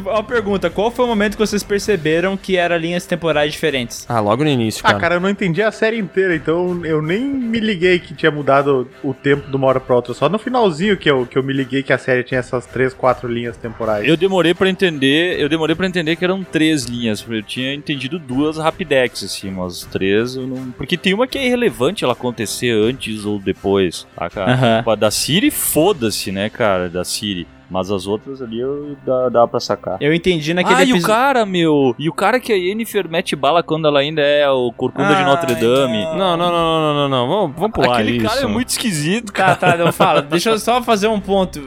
Uma 0.06 0.24
pergunta, 0.24 0.70
qual 0.70 0.92
foi 0.92 1.06
o 1.06 1.08
momento 1.08 1.34
que 1.38 1.40
vocês 1.46 1.64
perceberam 1.64 2.36
que 2.38 2.58
era 2.58 2.78
linhas 2.78 3.06
temporais 3.06 3.52
diferentes? 3.52 4.06
Ah, 4.10 4.20
logo 4.20 4.44
no 4.44 4.50
início, 4.50 4.82
Ah, 4.84 4.90
cara. 4.90 5.00
cara, 5.00 5.16
eu 5.16 5.20
não 5.20 5.30
entendi 5.30 5.62
a 5.62 5.72
série 5.72 5.98
inteira, 5.98 6.36
então 6.36 6.84
eu 6.86 7.02
nem 7.02 7.22
me 7.24 7.60
liguei 7.60 8.00
que 8.00 8.14
tinha 8.14 8.32
mudado 8.32 8.88
o 9.04 9.14
tempo 9.14 9.50
de 9.50 9.56
uma 9.56 9.68
hora 9.68 9.80
pra 9.80 9.96
outra. 9.96 10.14
Só 10.14 10.28
no 10.30 10.40
finalzinho 10.40 10.98
que 10.98 11.10
eu, 11.10 11.26
que 11.26 11.38
eu 11.38 11.44
me 11.44 11.54
liguei 11.54 11.84
que 11.84 11.94
a 11.94 11.98
série 11.98 12.24
tinha 12.24 12.40
essas 12.40 12.66
três, 12.66 12.94
quatro 12.94 13.28
linhas 13.32 13.58
temporais. 13.58 14.08
Eu 14.08 14.18
demorei 14.18 14.54
pra 14.54 14.70
entender, 14.70 15.40
eu 15.40 15.50
demorei 15.50 15.76
para 15.76 15.88
entender 15.88 16.16
que 16.16 16.24
eram 16.24 16.44
três 16.44 16.86
linhas, 16.86 17.22
porque 17.22 17.38
eu 17.40 17.44
tinha 17.44 17.74
entendido 17.74 18.18
duas 18.20 18.58
rapidex, 18.58 19.24
assim, 19.24 19.52
mas 19.52 19.84
três 19.86 20.36
eu 20.36 20.48
não... 20.48 20.72
Porque 20.72 20.98
tem 20.98 21.14
uma 21.14 21.28
que 21.28 21.38
é 21.38 21.46
irrelevante 21.46 22.04
ela 22.10 22.14
acontecer 22.14 22.72
antes 22.72 23.26
ou 23.26 23.40
depois, 23.40 24.08
tá, 24.16 24.30
cara? 24.30 24.84
A 24.86 24.96
da 24.96 25.12
Siri, 25.12 25.52
foda-se, 25.52 26.32
né, 26.32 26.50
cara, 26.50 26.90
da 26.90 27.04
Siri. 27.04 27.48
Mas 27.70 27.92
as 27.92 28.08
outras 28.08 28.42
ali 28.42 28.60
eu 28.60 28.96
dá, 29.06 29.30
dá 29.30 29.48
pra 29.48 29.60
sacar. 29.60 29.98
Eu 30.02 30.14
entendi 30.14 30.54
naquele 30.54 30.76
ah, 30.76 30.84
e 30.84 30.92
o 30.94 30.96
episódio. 30.96 31.08
cara, 31.16 31.46
meu. 31.46 31.96
E 32.00 32.10
o 32.10 32.14
cara 32.14 32.40
que 32.40 32.52
a 32.52 32.56
Yennefer 32.56 33.08
mete 33.10 33.36
bala 33.36 33.62
quando 33.62 33.88
ela 33.88 34.00
ainda 34.00 34.22
é 34.22 34.50
o 34.50 34.72
Corcunda 34.72 35.10
de 35.10 35.16
Ai, 35.16 35.26
Notre 35.26 35.56
Dame. 35.56 36.04
não. 36.16 36.30
Não, 36.30 36.38
não, 36.38 36.52
não, 36.52 36.94
não, 36.94 37.10
não. 37.10 37.28
Vamos, 37.28 37.56
vamos 37.56 37.72
pular 37.72 38.00
Aquele 38.00 38.18
isso. 38.18 38.26
cara 38.28 38.42
é 38.42 38.46
muito 38.48 38.70
esquisito, 38.70 39.32
Tá, 39.32 39.56
cara. 39.56 39.56
tá, 39.56 39.78
não 39.78 39.92
fala. 39.92 40.22
Deixa 40.30 40.50
eu 40.52 40.60
só 40.60 40.82
fazer 40.82 41.08
um 41.08 41.20
ponto. 41.20 41.60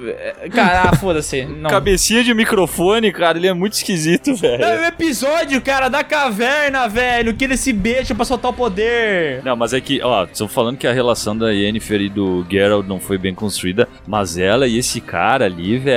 Cara, 0.53 0.91
ah, 0.91 0.97
foda-se. 0.97 1.47
Cabecinha 1.69 2.25
de 2.25 2.33
microfone, 2.35 3.13
cara, 3.13 3.39
ele 3.39 3.47
é 3.47 3.53
muito 3.55 3.75
esquisito, 3.75 4.35
velho. 4.35 4.63
É 4.65 4.81
o 4.81 4.85
episódio, 4.87 5.61
cara, 5.61 5.89
da 5.89 6.03
caverna, 6.03 6.89
velho, 6.89 7.35
que 7.35 7.45
eles 7.45 7.61
se 7.61 7.73
beijam 7.73 8.17
pra 8.17 8.25
soltar 8.25 8.51
o 8.51 8.55
poder. 8.55 9.43
Não, 9.45 9.55
mas 9.57 9.73
é 9.73 9.81
que, 9.81 10.01
ó, 10.03 10.25
estão 10.25 10.49
falando 10.49 10.77
que 10.77 10.87
a 10.87 10.93
relação 10.93 11.37
da 11.37 11.51
Yennefer 11.51 12.01
e 12.01 12.09
do 12.09 12.45
Geralt 12.51 12.87
não 12.87 12.99
foi 12.99 13.19
bem 13.19 13.35
construída, 13.35 13.89
mas 14.07 14.37
ela 14.39 14.67
e 14.67 14.79
esse 14.79 15.01
cara 15.01 15.45
ali, 15.45 15.79
velho, 15.79 15.92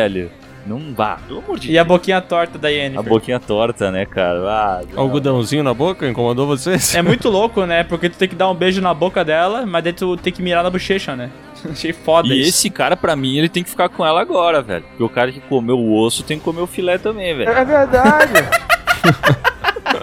não 0.65 0.93
vá, 0.95 1.17
pelo 1.27 1.39
amor 1.39 1.59
de 1.59 1.71
E 1.71 1.77
a 1.77 1.83
Deus. 1.83 1.87
boquinha 1.95 2.19
torta 2.21 2.57
da 2.57 2.67
A 2.69 2.71
Yennefer. 2.71 3.03
boquinha 3.07 3.39
torta, 3.39 3.91
né, 3.91 4.05
cara? 4.05 4.39
Ah, 4.49 4.81
não. 4.91 5.03
Algodãozinho 5.03 5.63
na 5.63 5.73
boca 5.75 6.07
incomodou 6.07 6.47
vocês? 6.47 6.95
É 6.95 7.01
muito 7.03 7.29
louco, 7.29 7.65
né? 7.65 7.83
Porque 7.83 8.09
tu 8.09 8.17
tem 8.17 8.27
que 8.27 8.33
dar 8.35 8.49
um 8.49 8.55
beijo 8.55 8.81
na 8.81 8.91
boca 8.93 9.23
dela, 9.23 9.63
mas 9.65 9.83
daí 9.83 9.93
tu 9.93 10.17
tem 10.17 10.33
que 10.33 10.41
mirar 10.41 10.63
na 10.63 10.69
bochecha, 10.71 11.15
né? 11.15 11.29
Achei 11.71 11.93
foda 11.93 12.27
E 12.29 12.39
isso. 12.41 12.49
esse 12.49 12.69
cara, 12.71 12.97
pra 12.97 13.15
mim, 13.15 13.37
ele 13.37 13.47
tem 13.49 13.63
que 13.63 13.69
ficar 13.69 13.89
com 13.89 14.03
ela 14.05 14.19
agora, 14.21 14.61
velho. 14.61 14.83
Porque 14.89 15.03
o 15.03 15.09
cara 15.09 15.31
que 15.31 15.39
comeu 15.41 15.77
o 15.77 15.95
osso 15.99 16.23
tem 16.23 16.37
que 16.39 16.43
comer 16.43 16.61
o 16.61 16.67
filé 16.67 16.97
também, 16.97 17.35
velho. 17.35 17.49
É 17.51 17.63
verdade. 17.65 18.33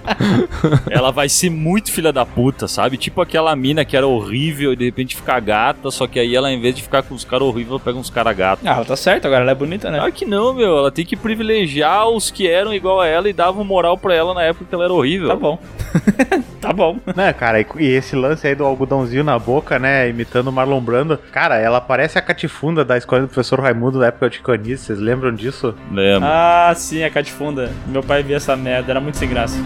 Ela 0.90 1.11
vai 1.11 1.28
ser 1.28 1.50
muito 1.50 1.90
filha 1.90 2.12
da 2.12 2.24
puta, 2.24 2.68
sabe? 2.68 2.96
Tipo 2.96 3.20
aquela 3.20 3.55
mina 3.57 3.84
que 3.84 3.96
era 3.96 4.07
horrível 4.07 4.72
e 4.72 4.76
de 4.76 4.84
repente 4.84 5.16
fica 5.16 5.38
gata, 5.40 5.90
só 5.90 6.07
que 6.07 6.18
aí 6.18 6.34
ela, 6.34 6.50
em 6.50 6.61
vez 6.61 6.74
de 6.74 6.82
ficar 6.82 7.03
com 7.03 7.14
os 7.14 7.24
caras 7.24 7.46
horríveis, 7.46 7.70
ela 7.70 7.80
pega 7.80 7.98
uns 7.98 8.11
caras 8.11 8.36
gatos. 8.36 8.66
Ah, 8.66 8.74
ela 8.74 8.84
tá 8.84 8.96
certo, 8.96 9.26
agora 9.26 9.42
ela 9.42 9.53
é 9.53 9.55
bonita, 9.55 9.90
né? 9.90 9.98
Claro 9.98 10.12
que 10.12 10.24
não, 10.24 10.55
meu. 10.55 10.78
Ela 10.78 10.90
tem 10.90 11.05
que 11.05 11.16
privilegiar 11.16 12.09
os 12.09 12.30
que 12.30 12.48
eram 12.48 12.74
igual 12.74 13.00
a 13.00 13.07
ela 13.07 13.28
e 13.28 13.32
davam 13.32 13.64
moral 13.64 13.96
pra 13.96 14.14
ela 14.14 14.34
na 14.34 14.42
época 14.42 14.66
que 14.68 14.74
ela 14.74 14.84
era 14.84 14.92
horrível. 14.92 15.28
Tá 15.28 15.36
bom. 15.36 15.59
tá 16.61 16.72
bom. 16.72 16.98
Né, 17.14 17.32
cara, 17.32 17.61
e, 17.61 17.66
e 17.78 17.86
esse 17.86 18.16
lance 18.16 18.46
aí 18.46 18.55
do 18.55 18.64
algodãozinho 18.64 19.24
na 19.24 19.38
boca, 19.38 19.78
né, 19.78 20.09
imitando 20.09 20.48
o 20.48 20.53
Marlon 20.53 20.80
Brando, 20.80 21.18
cara, 21.30 21.59
ela 21.59 21.80
parece 21.80 22.18
a 22.18 22.22
catifunda 22.22 22.84
da 22.84 22.96
escola 22.96 23.22
do 23.22 23.28
professor 23.28 23.61
Raimundo 23.61 24.00
da 24.00 24.07
época 24.07 24.30
de 24.30 24.40
Canice, 24.40 24.84
vocês 24.84 24.98
lembram 24.98 25.34
disso? 25.34 25.74
Lembra? 25.90 26.28
Ah, 26.30 26.74
sim, 26.74 27.03
a 27.03 27.11
catifunda. 27.11 27.70
Meu 27.86 28.03
pai 28.03 28.22
via 28.22 28.36
essa 28.36 28.57
merda, 28.57 28.92
era 28.92 29.00
muito 29.00 29.18
sem 29.18 29.28
graça. 29.28 29.57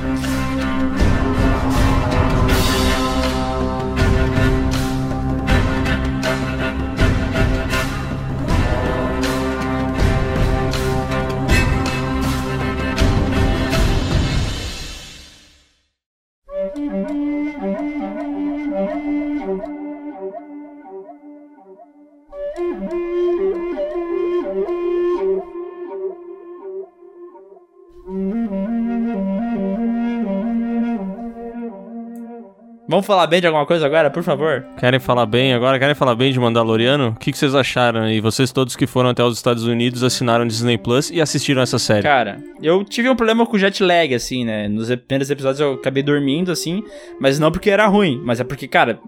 Vamos 32.96 33.06
falar 33.06 33.26
bem 33.26 33.42
de 33.42 33.46
alguma 33.46 33.66
coisa 33.66 33.84
agora, 33.84 34.08
por 34.08 34.22
favor? 34.22 34.64
Querem 34.78 34.98
falar 34.98 35.26
bem 35.26 35.52
agora? 35.52 35.78
Querem 35.78 35.94
falar 35.94 36.14
bem 36.14 36.32
de 36.32 36.40
Mandaloriano? 36.40 37.08
O 37.08 37.14
que, 37.16 37.30
que 37.30 37.36
vocês 37.36 37.54
acharam? 37.54 38.08
E 38.08 38.22
vocês 38.22 38.50
todos 38.50 38.74
que 38.74 38.86
foram 38.86 39.10
até 39.10 39.22
os 39.22 39.36
Estados 39.36 39.64
Unidos 39.64 40.02
assinaram 40.02 40.46
Disney 40.46 40.78
Plus 40.78 41.10
e 41.10 41.20
assistiram 41.20 41.60
essa 41.60 41.78
série. 41.78 42.02
Cara, 42.02 42.38
eu 42.62 42.82
tive 42.82 43.10
um 43.10 43.14
problema 43.14 43.44
com 43.44 43.58
jet 43.58 43.82
lag, 43.82 44.14
assim, 44.14 44.46
né? 44.46 44.66
Nos 44.66 44.88
primeiros 44.88 45.30
episódios 45.30 45.60
eu 45.60 45.74
acabei 45.74 46.02
dormindo, 46.02 46.50
assim, 46.50 46.82
mas 47.20 47.38
não 47.38 47.52
porque 47.52 47.68
era 47.68 47.86
ruim, 47.86 48.18
mas 48.24 48.40
é 48.40 48.44
porque, 48.44 48.66
cara, 48.66 48.98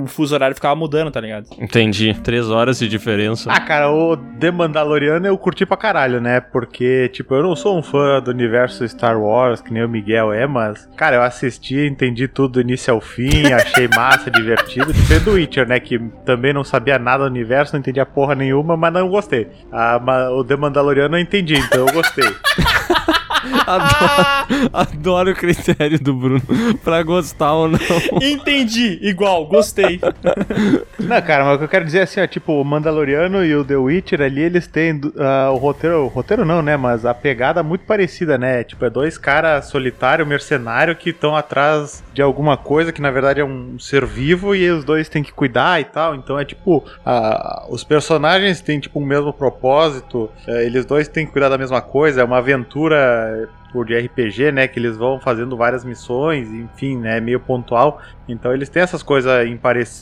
o 0.00 0.06
fuso 0.06 0.34
horário 0.34 0.54
ficava 0.54 0.74
mudando, 0.74 1.10
tá 1.10 1.20
ligado? 1.20 1.46
Entendi. 1.58 2.14
Três 2.24 2.48
horas 2.48 2.78
de 2.78 2.88
diferença. 2.88 3.52
Ah, 3.52 3.60
cara, 3.60 3.90
o 3.90 4.16
The 4.16 4.50
Mandaloriano 4.50 5.26
eu 5.26 5.36
curti 5.36 5.66
pra 5.66 5.76
caralho, 5.76 6.18
né? 6.18 6.40
Porque, 6.40 7.10
tipo, 7.10 7.34
eu 7.34 7.42
não 7.42 7.54
sou 7.54 7.78
um 7.78 7.82
fã 7.82 8.22
do 8.22 8.30
universo 8.30 8.88
Star 8.88 9.20
Wars, 9.20 9.60
que 9.60 9.70
nem 9.70 9.84
o 9.84 9.88
Miguel 9.88 10.32
é, 10.32 10.46
mas, 10.46 10.88
cara, 10.96 11.16
eu 11.16 11.22
assisti, 11.22 11.86
entendi 11.86 12.26
tudo 12.26 12.54
do 12.54 12.60
início 12.62 12.92
ao 12.92 13.00
fim, 13.02 13.33
achei 13.52 13.88
massa, 13.88 14.30
divertido. 14.30 14.92
Diferente 14.92 15.24
do 15.24 15.32
Witcher, 15.32 15.66
né? 15.66 15.80
Que 15.80 15.98
também 16.24 16.52
não 16.52 16.64
sabia 16.64 16.98
nada 16.98 17.24
do 17.24 17.30
universo, 17.30 17.72
não 17.72 17.80
entendia 17.80 18.06
porra 18.06 18.34
nenhuma, 18.34 18.76
mas 18.76 18.92
não 18.92 19.08
gostei. 19.08 19.48
Ah, 19.72 20.00
o 20.32 20.44
The 20.44 20.56
Mandaloriano 20.56 21.16
eu 21.16 21.20
entendi, 21.20 21.54
então 21.54 21.86
eu 21.86 21.92
gostei. 21.92 22.28
Adoro, 23.66 24.70
adoro 24.72 25.30
o 25.30 25.34
critério 25.34 25.98
do 25.98 26.14
Bruno 26.14 26.42
pra 26.82 27.02
gostar 27.02 27.52
ou 27.52 27.68
não. 27.68 27.78
Entendi, 28.22 28.98
igual, 29.02 29.46
gostei. 29.46 30.00
Não, 30.98 31.22
cara, 31.22 31.44
mas 31.44 31.56
o 31.56 31.58
que 31.58 31.64
eu 31.64 31.68
quero 31.68 31.84
dizer 31.84 31.98
é 31.98 32.02
assim, 32.02 32.20
ó, 32.20 32.26
tipo, 32.26 32.60
o 32.60 32.64
Mandaloriano 32.64 33.44
e 33.44 33.54
o 33.54 33.64
The 33.64 33.76
Witcher 33.76 34.20
ali, 34.22 34.42
eles 34.42 34.66
têm 34.66 35.00
ah, 35.18 35.50
o 35.52 35.56
roteiro, 35.56 36.04
o 36.04 36.08
roteiro 36.08 36.44
não, 36.44 36.62
né, 36.62 36.76
mas 36.76 37.04
a 37.04 37.14
pegada 37.14 37.62
muito 37.62 37.84
parecida, 37.84 38.38
né, 38.38 38.64
tipo, 38.64 38.84
é 38.84 38.90
dois 38.90 39.18
caras 39.18 39.66
solitários, 39.66 40.26
mercenário, 40.26 40.96
que 40.96 41.10
estão 41.10 41.36
atrás 41.36 42.02
de 42.12 42.22
alguma 42.22 42.56
coisa 42.56 42.92
que 42.92 43.02
na 43.02 43.10
verdade 43.10 43.40
é 43.40 43.44
um 43.44 43.78
ser 43.78 44.04
vivo 44.06 44.54
e 44.54 44.70
os 44.70 44.84
dois 44.84 45.08
têm 45.08 45.22
que 45.22 45.32
cuidar 45.32 45.80
e 45.80 45.84
tal, 45.84 46.14
então 46.14 46.38
é 46.38 46.44
tipo, 46.44 46.84
ah, 47.04 47.66
os 47.68 47.84
personagens 47.84 48.60
têm 48.60 48.80
tipo 48.80 48.98
o 48.98 49.04
mesmo 49.04 49.32
propósito, 49.32 50.30
eh, 50.46 50.64
eles 50.66 50.84
dois 50.84 51.08
têm 51.08 51.26
que 51.26 51.32
cuidar 51.32 51.48
da 51.48 51.58
mesma 51.58 51.80
coisa, 51.80 52.20
é 52.20 52.24
uma 52.24 52.38
aventura 52.38 53.33
por 53.72 53.84
de 53.84 53.98
RPG, 53.98 54.52
né, 54.52 54.68
que 54.68 54.78
eles 54.78 54.96
vão 54.96 55.18
fazendo 55.18 55.56
várias 55.56 55.84
missões, 55.84 56.48
enfim, 56.48 56.96
né, 56.96 57.20
meio 57.20 57.40
pontual. 57.40 58.00
Então 58.28 58.52
eles 58.54 58.68
têm 58.68 58.82
essas 58.82 59.02
coisas 59.02 59.32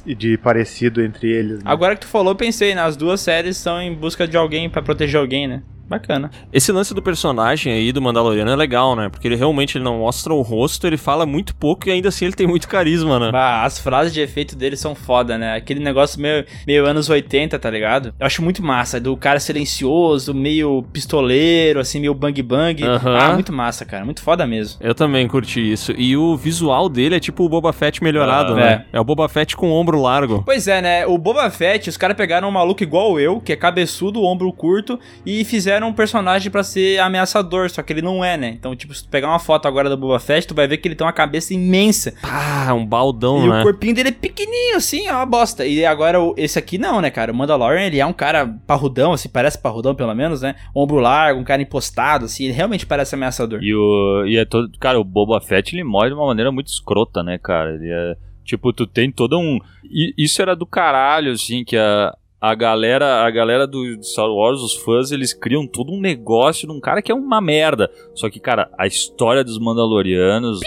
de 0.04 0.36
parecido 0.36 1.02
entre 1.02 1.30
eles. 1.30 1.58
né? 1.58 1.62
Agora 1.64 1.94
que 1.94 2.02
tu 2.02 2.06
falou, 2.06 2.34
pensei, 2.34 2.74
né? 2.74 2.82
As 2.82 2.96
duas 2.96 3.20
séries 3.20 3.56
são 3.56 3.80
em 3.80 3.94
busca 3.94 4.28
de 4.28 4.36
alguém 4.36 4.68
pra 4.68 4.82
proteger 4.82 5.18
alguém, 5.18 5.48
né? 5.48 5.62
Bacana. 5.92 6.30
Esse 6.52 6.72
lance 6.72 6.94
do 6.94 7.02
personagem 7.02 7.72
aí 7.72 7.92
do 7.92 8.00
Mandaloriano 8.00 8.50
é 8.50 8.56
legal, 8.56 8.96
né? 8.96 9.08
Porque 9.10 9.28
ele 9.28 9.36
realmente 9.36 9.76
ele 9.76 9.84
não 9.84 9.98
mostra 9.98 10.32
o 10.32 10.40
rosto, 10.40 10.86
ele 10.86 10.96
fala 10.96 11.26
muito 11.26 11.54
pouco 11.54 11.88
e 11.88 11.92
ainda 11.92 12.08
assim 12.08 12.24
ele 12.24 12.34
tem 12.34 12.46
muito 12.46 12.66
carisma, 12.66 13.18
né? 13.20 13.30
Bah, 13.30 13.62
as 13.64 13.78
frases 13.78 14.12
de 14.12 14.20
efeito 14.20 14.56
dele 14.56 14.76
são 14.76 14.94
foda, 14.94 15.36
né? 15.36 15.54
Aquele 15.54 15.80
negócio 15.80 16.20
meio, 16.20 16.44
meio 16.66 16.86
anos 16.86 17.10
80, 17.10 17.58
tá 17.58 17.70
ligado? 17.70 18.14
Eu 18.18 18.26
acho 18.26 18.42
muito 18.42 18.62
massa. 18.62 18.98
Do 18.98 19.16
cara 19.16 19.38
silencioso, 19.38 20.32
meio 20.34 20.82
pistoleiro, 20.92 21.80
assim, 21.80 22.00
meio 22.00 22.14
bang 22.14 22.42
bang. 22.42 22.82
Ah, 22.84 23.32
muito 23.34 23.52
massa, 23.52 23.84
cara. 23.84 24.04
Muito 24.04 24.22
foda 24.22 24.46
mesmo. 24.46 24.78
Eu 24.80 24.94
também 24.94 25.26
curti 25.28 25.60
isso. 25.72 25.92
E 25.96 26.16
o 26.16 26.36
visual 26.36 26.88
dele 26.88 27.16
é 27.16 27.20
tipo 27.20 27.44
o 27.44 27.48
Boba 27.48 27.72
Fett 27.72 28.02
melhorado, 28.02 28.52
Ah, 28.54 28.56
né? 28.56 28.84
É. 28.92 29.00
o 29.00 29.04
Boba 29.04 29.28
Fett 29.28 29.56
com 29.56 29.70
ombro 29.70 30.00
largo. 30.00 30.42
Pois 30.44 30.66
é, 30.68 30.80
né? 30.80 31.06
O 31.06 31.18
Boba 31.18 31.48
Fett, 31.50 31.88
os 31.88 31.96
caras 31.96 32.16
pegaram 32.16 32.48
um 32.48 32.52
maluco 32.52 32.82
igual 32.82 33.18
eu, 33.20 33.40
que 33.40 33.52
é 33.52 33.56
cabeçudo, 33.56 34.22
ombro 34.22 34.52
curto, 34.52 34.98
e 35.26 35.44
fizeram 35.44 35.81
um 35.86 35.92
personagem 35.92 36.50
pra 36.50 36.62
ser 36.62 36.98
ameaçador, 37.00 37.70
só 37.70 37.82
que 37.82 37.92
ele 37.92 38.02
não 38.02 38.24
é, 38.24 38.36
né? 38.36 38.48
Então, 38.50 38.74
tipo, 38.76 38.94
se 38.94 39.04
tu 39.04 39.08
pegar 39.10 39.28
uma 39.28 39.38
foto 39.38 39.66
agora 39.66 39.88
do 39.88 39.96
Boba 39.96 40.18
Fett, 40.18 40.46
tu 40.46 40.54
vai 40.54 40.66
ver 40.66 40.78
que 40.78 40.88
ele 40.88 40.94
tem 40.94 41.06
uma 41.06 41.12
cabeça 41.12 41.54
imensa. 41.54 42.14
Ah, 42.22 42.72
um 42.74 42.84
baldão, 42.86 43.44
E 43.44 43.48
né? 43.48 43.60
o 43.60 43.62
corpinho 43.62 43.94
dele 43.94 44.10
é 44.10 44.12
pequenininho, 44.12 44.76
assim, 44.76 45.06
é 45.06 45.12
uma 45.12 45.26
bosta. 45.26 45.64
E 45.66 45.84
agora, 45.84 46.18
esse 46.36 46.58
aqui 46.58 46.78
não, 46.78 47.00
né, 47.00 47.10
cara? 47.10 47.32
O 47.32 47.34
Mandalorian, 47.34 47.86
ele 47.86 47.98
é 47.98 48.06
um 48.06 48.12
cara 48.12 48.46
parrudão, 48.66 49.12
assim, 49.12 49.28
parece 49.28 49.58
parrudão 49.58 49.94
pelo 49.94 50.14
menos, 50.14 50.42
né? 50.42 50.54
Ombro 50.74 50.98
largo, 50.98 51.40
um 51.40 51.44
cara 51.44 51.62
impostado, 51.62 52.24
assim, 52.26 52.44
ele 52.44 52.52
realmente 52.52 52.86
parece 52.86 53.14
ameaçador. 53.14 53.60
E, 53.62 53.74
o, 53.74 54.24
e 54.26 54.36
é 54.36 54.44
todo. 54.44 54.70
Cara, 54.78 54.98
o 55.00 55.04
Boba 55.04 55.40
Fett 55.40 55.74
ele 55.74 55.84
morre 55.84 56.08
de 56.08 56.14
uma 56.14 56.26
maneira 56.26 56.50
muito 56.52 56.68
escrota, 56.68 57.22
né, 57.22 57.38
cara? 57.38 57.74
Ele 57.74 57.88
é. 57.90 58.16
Tipo, 58.44 58.72
tu 58.72 58.86
tem 58.86 59.10
todo 59.10 59.38
um. 59.38 59.58
e 59.84 60.12
isso 60.18 60.42
era 60.42 60.56
do 60.56 60.66
caralho, 60.66 61.32
assim, 61.32 61.64
que 61.64 61.76
a. 61.76 62.12
A 62.42 62.56
galera, 62.56 63.24
a 63.24 63.30
galera 63.30 63.68
do 63.68 64.02
Star 64.02 64.28
Wars, 64.28 64.60
os 64.60 64.74
fãs, 64.74 65.12
eles 65.12 65.32
criam 65.32 65.64
todo 65.64 65.92
um 65.92 66.00
negócio 66.00 66.66
de 66.66 66.74
um 66.74 66.80
cara 66.80 67.00
que 67.00 67.12
é 67.12 67.14
uma 67.14 67.40
merda. 67.40 67.88
Só 68.16 68.28
que, 68.28 68.40
cara, 68.40 68.68
a 68.76 68.84
história 68.84 69.44
dos 69.44 69.60
Mandalorianos. 69.60 70.58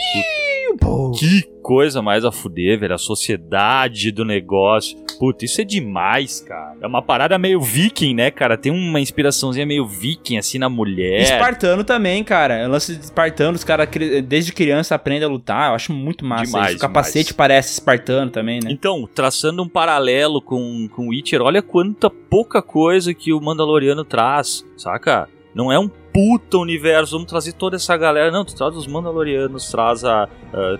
Que 1.17 1.43
coisa 1.61 2.01
mais 2.01 2.23
a 2.23 2.32
fuder, 2.32 2.80
velho. 2.80 2.93
A 2.93 2.97
sociedade 2.97 4.11
do 4.11 4.23
negócio. 4.23 4.97
Puta, 5.17 5.45
isso 5.45 5.61
é 5.61 5.63
demais, 5.63 6.41
cara. 6.41 6.78
É 6.82 6.88
uma 6.88 7.01
parada 7.01 7.38
meio 7.38 7.59
viking, 7.61 8.13
né, 8.13 8.30
cara? 8.30 8.57
Tem 8.57 8.71
uma 8.71 8.99
inspiraçãozinha 8.99 9.65
meio 9.65 9.86
viking, 9.88 10.38
assim, 10.38 10.59
na 10.59 10.69
mulher. 10.69 11.21
Espartano 11.21 11.84
também, 11.84 12.23
cara. 12.23 12.67
O 12.67 12.71
lance 12.71 12.95
de 12.95 13.03
espartano, 13.03 13.55
os 13.55 13.63
caras 13.63 13.89
desde 14.26 14.51
criança 14.51 14.95
aprendem 14.95 15.28
a 15.28 15.32
lutar. 15.32 15.69
Eu 15.69 15.76
acho 15.76 15.93
muito 15.93 16.26
massa 16.26 16.45
Demais, 16.45 16.67
isso. 16.69 16.78
O 16.78 16.82
capacete 16.82 17.26
demais. 17.30 17.38
parece 17.38 17.73
espartano 17.73 18.30
também, 18.30 18.59
né? 18.61 18.69
Então, 18.71 19.07
traçando 19.13 19.63
um 19.63 19.69
paralelo 19.69 20.41
com, 20.41 20.88
com 20.89 21.09
Witcher, 21.09 21.41
olha 21.41 21.61
quanta 21.61 22.09
pouca 22.09 22.61
coisa 22.61 23.13
que 23.13 23.34
o 23.34 23.41
Mandaloriano 23.41 24.03
traz, 24.03 24.65
saca? 24.78 25.30
Não 25.53 25.71
é 25.71 25.80
um 25.80 25.89
puta 26.16 26.57
universo, 26.57 27.11
vamos 27.11 27.28
trazer 27.28 27.51
toda 27.51 27.76
essa 27.76 27.97
galera. 27.97 28.32
Não, 28.32 28.45
tu 28.45 28.55
traz 28.55 28.74
os 28.74 28.88
Mandalorianos, 28.88 29.70
traz 29.70 30.05
a, 30.05 30.30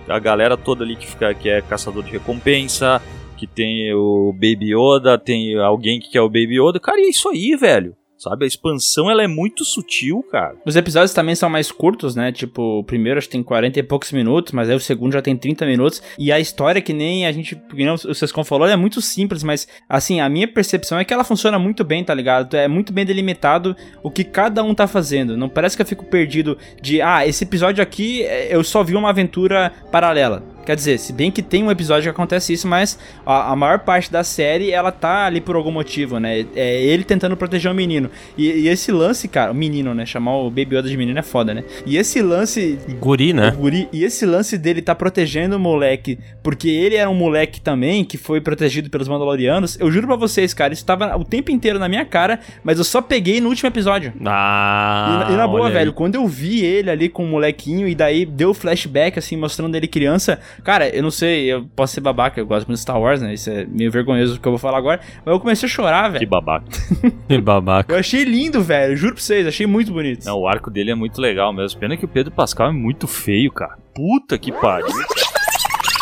a, 0.08 0.14
a 0.14 0.18
galera 0.18 0.56
toda 0.56 0.82
ali 0.82 0.96
que, 0.96 1.06
fica, 1.06 1.34
que 1.34 1.50
é 1.50 1.60
caçador 1.60 2.02
de 2.02 2.10
recompensa, 2.10 3.02
que 3.36 3.46
tem 3.46 3.92
o 3.92 4.32
Baby 4.32 4.74
Yoda, 4.74 5.18
tem 5.18 5.54
alguém 5.58 6.00
que 6.00 6.08
quer 6.08 6.22
o 6.22 6.28
Baby 6.30 6.58
Yoda. 6.58 6.80
Cara, 6.80 6.98
e 6.98 7.04
é 7.04 7.10
isso 7.10 7.28
aí, 7.28 7.54
velho. 7.54 7.94
Sabe, 8.18 8.44
a 8.44 8.48
expansão 8.48 9.10
ela 9.10 9.22
é 9.22 9.26
muito 9.26 9.64
sutil, 9.64 10.22
cara. 10.30 10.56
Os 10.64 10.74
episódios 10.74 11.12
também 11.12 11.34
são 11.34 11.50
mais 11.50 11.70
curtos, 11.70 12.16
né? 12.16 12.32
Tipo, 12.32 12.80
o 12.80 12.84
primeiro 12.84 13.18
acho 13.18 13.28
que 13.28 13.32
tem 13.32 13.42
40 13.42 13.78
e 13.78 13.82
poucos 13.82 14.10
minutos, 14.10 14.52
mas 14.52 14.70
aí 14.70 14.74
o 14.74 14.80
segundo 14.80 15.12
já 15.12 15.20
tem 15.20 15.36
30 15.36 15.66
minutos. 15.66 16.02
E 16.18 16.32
a 16.32 16.40
história, 16.40 16.80
que 16.80 16.94
nem 16.94 17.26
a 17.26 17.32
gente, 17.32 17.54
que 17.54 17.76
nem 17.76 17.90
o 17.90 18.14
Sescon 18.14 18.42
falou, 18.42 18.66
é 18.66 18.76
muito 18.76 19.02
simples, 19.02 19.42
mas 19.42 19.68
assim, 19.88 20.20
a 20.20 20.28
minha 20.28 20.48
percepção 20.48 20.98
é 20.98 21.04
que 21.04 21.12
ela 21.12 21.24
funciona 21.24 21.58
muito 21.58 21.84
bem, 21.84 22.02
tá 22.02 22.14
ligado? 22.14 22.56
É 22.56 22.66
muito 22.66 22.92
bem 22.92 23.04
delimitado 23.04 23.76
o 24.02 24.10
que 24.10 24.24
cada 24.24 24.62
um 24.62 24.74
tá 24.74 24.86
fazendo. 24.86 25.36
Não 25.36 25.48
parece 25.48 25.76
que 25.76 25.82
eu 25.82 25.86
fico 25.86 26.06
perdido 26.06 26.56
de, 26.80 27.02
ah, 27.02 27.26
esse 27.26 27.44
episódio 27.44 27.82
aqui 27.82 28.22
é, 28.22 28.54
eu 28.54 28.64
só 28.64 28.82
vi 28.82 28.94
uma 28.96 29.10
aventura 29.10 29.72
paralela. 29.92 30.55
Quer 30.66 30.74
dizer, 30.74 30.98
se 30.98 31.12
bem 31.12 31.30
que 31.30 31.42
tem 31.42 31.62
um 31.62 31.70
episódio 31.70 32.02
que 32.02 32.08
acontece 32.10 32.52
isso, 32.52 32.66
mas 32.66 32.98
a, 33.24 33.52
a 33.52 33.56
maior 33.56 33.78
parte 33.78 34.10
da 34.10 34.24
série 34.24 34.72
ela 34.72 34.90
tá 34.90 35.24
ali 35.24 35.40
por 35.40 35.54
algum 35.54 35.70
motivo, 35.70 36.18
né? 36.18 36.44
É 36.56 36.82
ele 36.82 37.04
tentando 37.04 37.36
proteger 37.36 37.70
o 37.70 37.74
menino. 37.74 38.10
E, 38.36 38.46
e 38.50 38.68
esse 38.68 38.90
lance, 38.90 39.28
cara, 39.28 39.52
o 39.52 39.54
menino, 39.54 39.94
né? 39.94 40.04
Chamar 40.04 40.36
o 40.38 40.50
Baby 40.50 40.76
Yoda 40.76 40.88
de 40.88 40.96
menino 40.96 41.18
é 41.18 41.22
foda, 41.22 41.54
né? 41.54 41.62
E 41.86 41.96
esse 41.96 42.20
lance. 42.20 42.78
Guri, 43.00 43.32
né? 43.32 43.52
guri, 43.52 43.88
e 43.92 44.02
esse 44.02 44.26
lance 44.26 44.58
dele 44.58 44.82
tá 44.82 44.92
protegendo 44.94 45.54
o 45.56 45.58
moleque, 45.60 46.18
porque 46.42 46.68
ele 46.68 46.96
era 46.96 47.08
um 47.08 47.14
moleque 47.14 47.60
também 47.60 48.04
que 48.04 48.18
foi 48.18 48.40
protegido 48.40 48.90
pelos 48.90 49.06
Mandalorianos. 49.06 49.78
Eu 49.78 49.90
juro 49.92 50.08
pra 50.08 50.16
vocês, 50.16 50.52
cara, 50.52 50.72
isso 50.72 50.84
tava 50.84 51.16
o 51.16 51.24
tempo 51.24 51.52
inteiro 51.52 51.78
na 51.78 51.88
minha 51.88 52.04
cara, 52.04 52.40
mas 52.64 52.78
eu 52.78 52.84
só 52.84 53.00
peguei 53.00 53.40
no 53.40 53.48
último 53.48 53.68
episódio. 53.68 54.12
Ah, 54.24 55.26
E, 55.28 55.32
e 55.32 55.36
na 55.36 55.46
boa, 55.46 55.68
aí. 55.68 55.72
velho, 55.72 55.92
quando 55.92 56.16
eu 56.16 56.26
vi 56.26 56.64
ele 56.64 56.90
ali 56.90 57.08
com 57.08 57.24
o 57.24 57.28
molequinho 57.28 57.86
e 57.86 57.94
daí 57.94 58.26
deu 58.26 58.52
flashback, 58.52 59.18
assim, 59.18 59.36
mostrando 59.36 59.74
ele 59.76 59.86
criança. 59.86 60.40
Cara, 60.64 60.88
eu 60.88 61.02
não 61.02 61.10
sei, 61.10 61.46
eu 61.52 61.64
posso 61.76 61.94
ser 61.94 62.00
babaca, 62.00 62.40
eu 62.40 62.46
gosto 62.46 62.66
muito 62.66 62.76
de 62.78 62.82
Star 62.82 63.00
Wars, 63.00 63.20
né? 63.20 63.34
Isso 63.34 63.48
é 63.50 63.64
meio 63.66 63.90
vergonhoso 63.90 64.36
o 64.36 64.40
que 64.40 64.46
eu 64.46 64.52
vou 64.52 64.58
falar 64.58 64.78
agora. 64.78 65.00
Mas 65.24 65.32
eu 65.34 65.40
comecei 65.40 65.66
a 65.66 65.70
chorar, 65.70 66.06
Que 66.12 66.18
velho. 66.18 66.28
babaca. 66.30 66.66
Que 67.28 67.40
babaca. 67.40 67.92
Eu 67.94 67.98
achei 67.98 68.24
lindo, 68.24 68.62
velho. 68.62 68.96
Juro 68.96 69.14
pra 69.14 69.22
vocês, 69.22 69.46
achei 69.46 69.66
muito 69.66 69.92
bonito. 69.92 70.24
Não, 70.24 70.38
o 70.40 70.46
arco 70.48 70.70
dele 70.70 70.90
é 70.90 70.94
muito 70.94 71.20
legal 71.20 71.52
mesmo. 71.52 71.78
Pena 71.80 71.96
que 71.96 72.04
o 72.04 72.08
Pedro 72.08 72.32
Pascal 72.32 72.68
é 72.68 72.72
muito 72.72 73.06
feio, 73.06 73.50
cara. 73.52 73.76
Puta 73.94 74.38
que 74.38 74.52
pariu. 74.52 74.86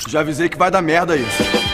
Já 0.09 0.21
avisei 0.21 0.49
que 0.49 0.59
vai 0.59 0.71
dar 0.71 0.83
merda 0.83 1.17
isso. 1.17 1.74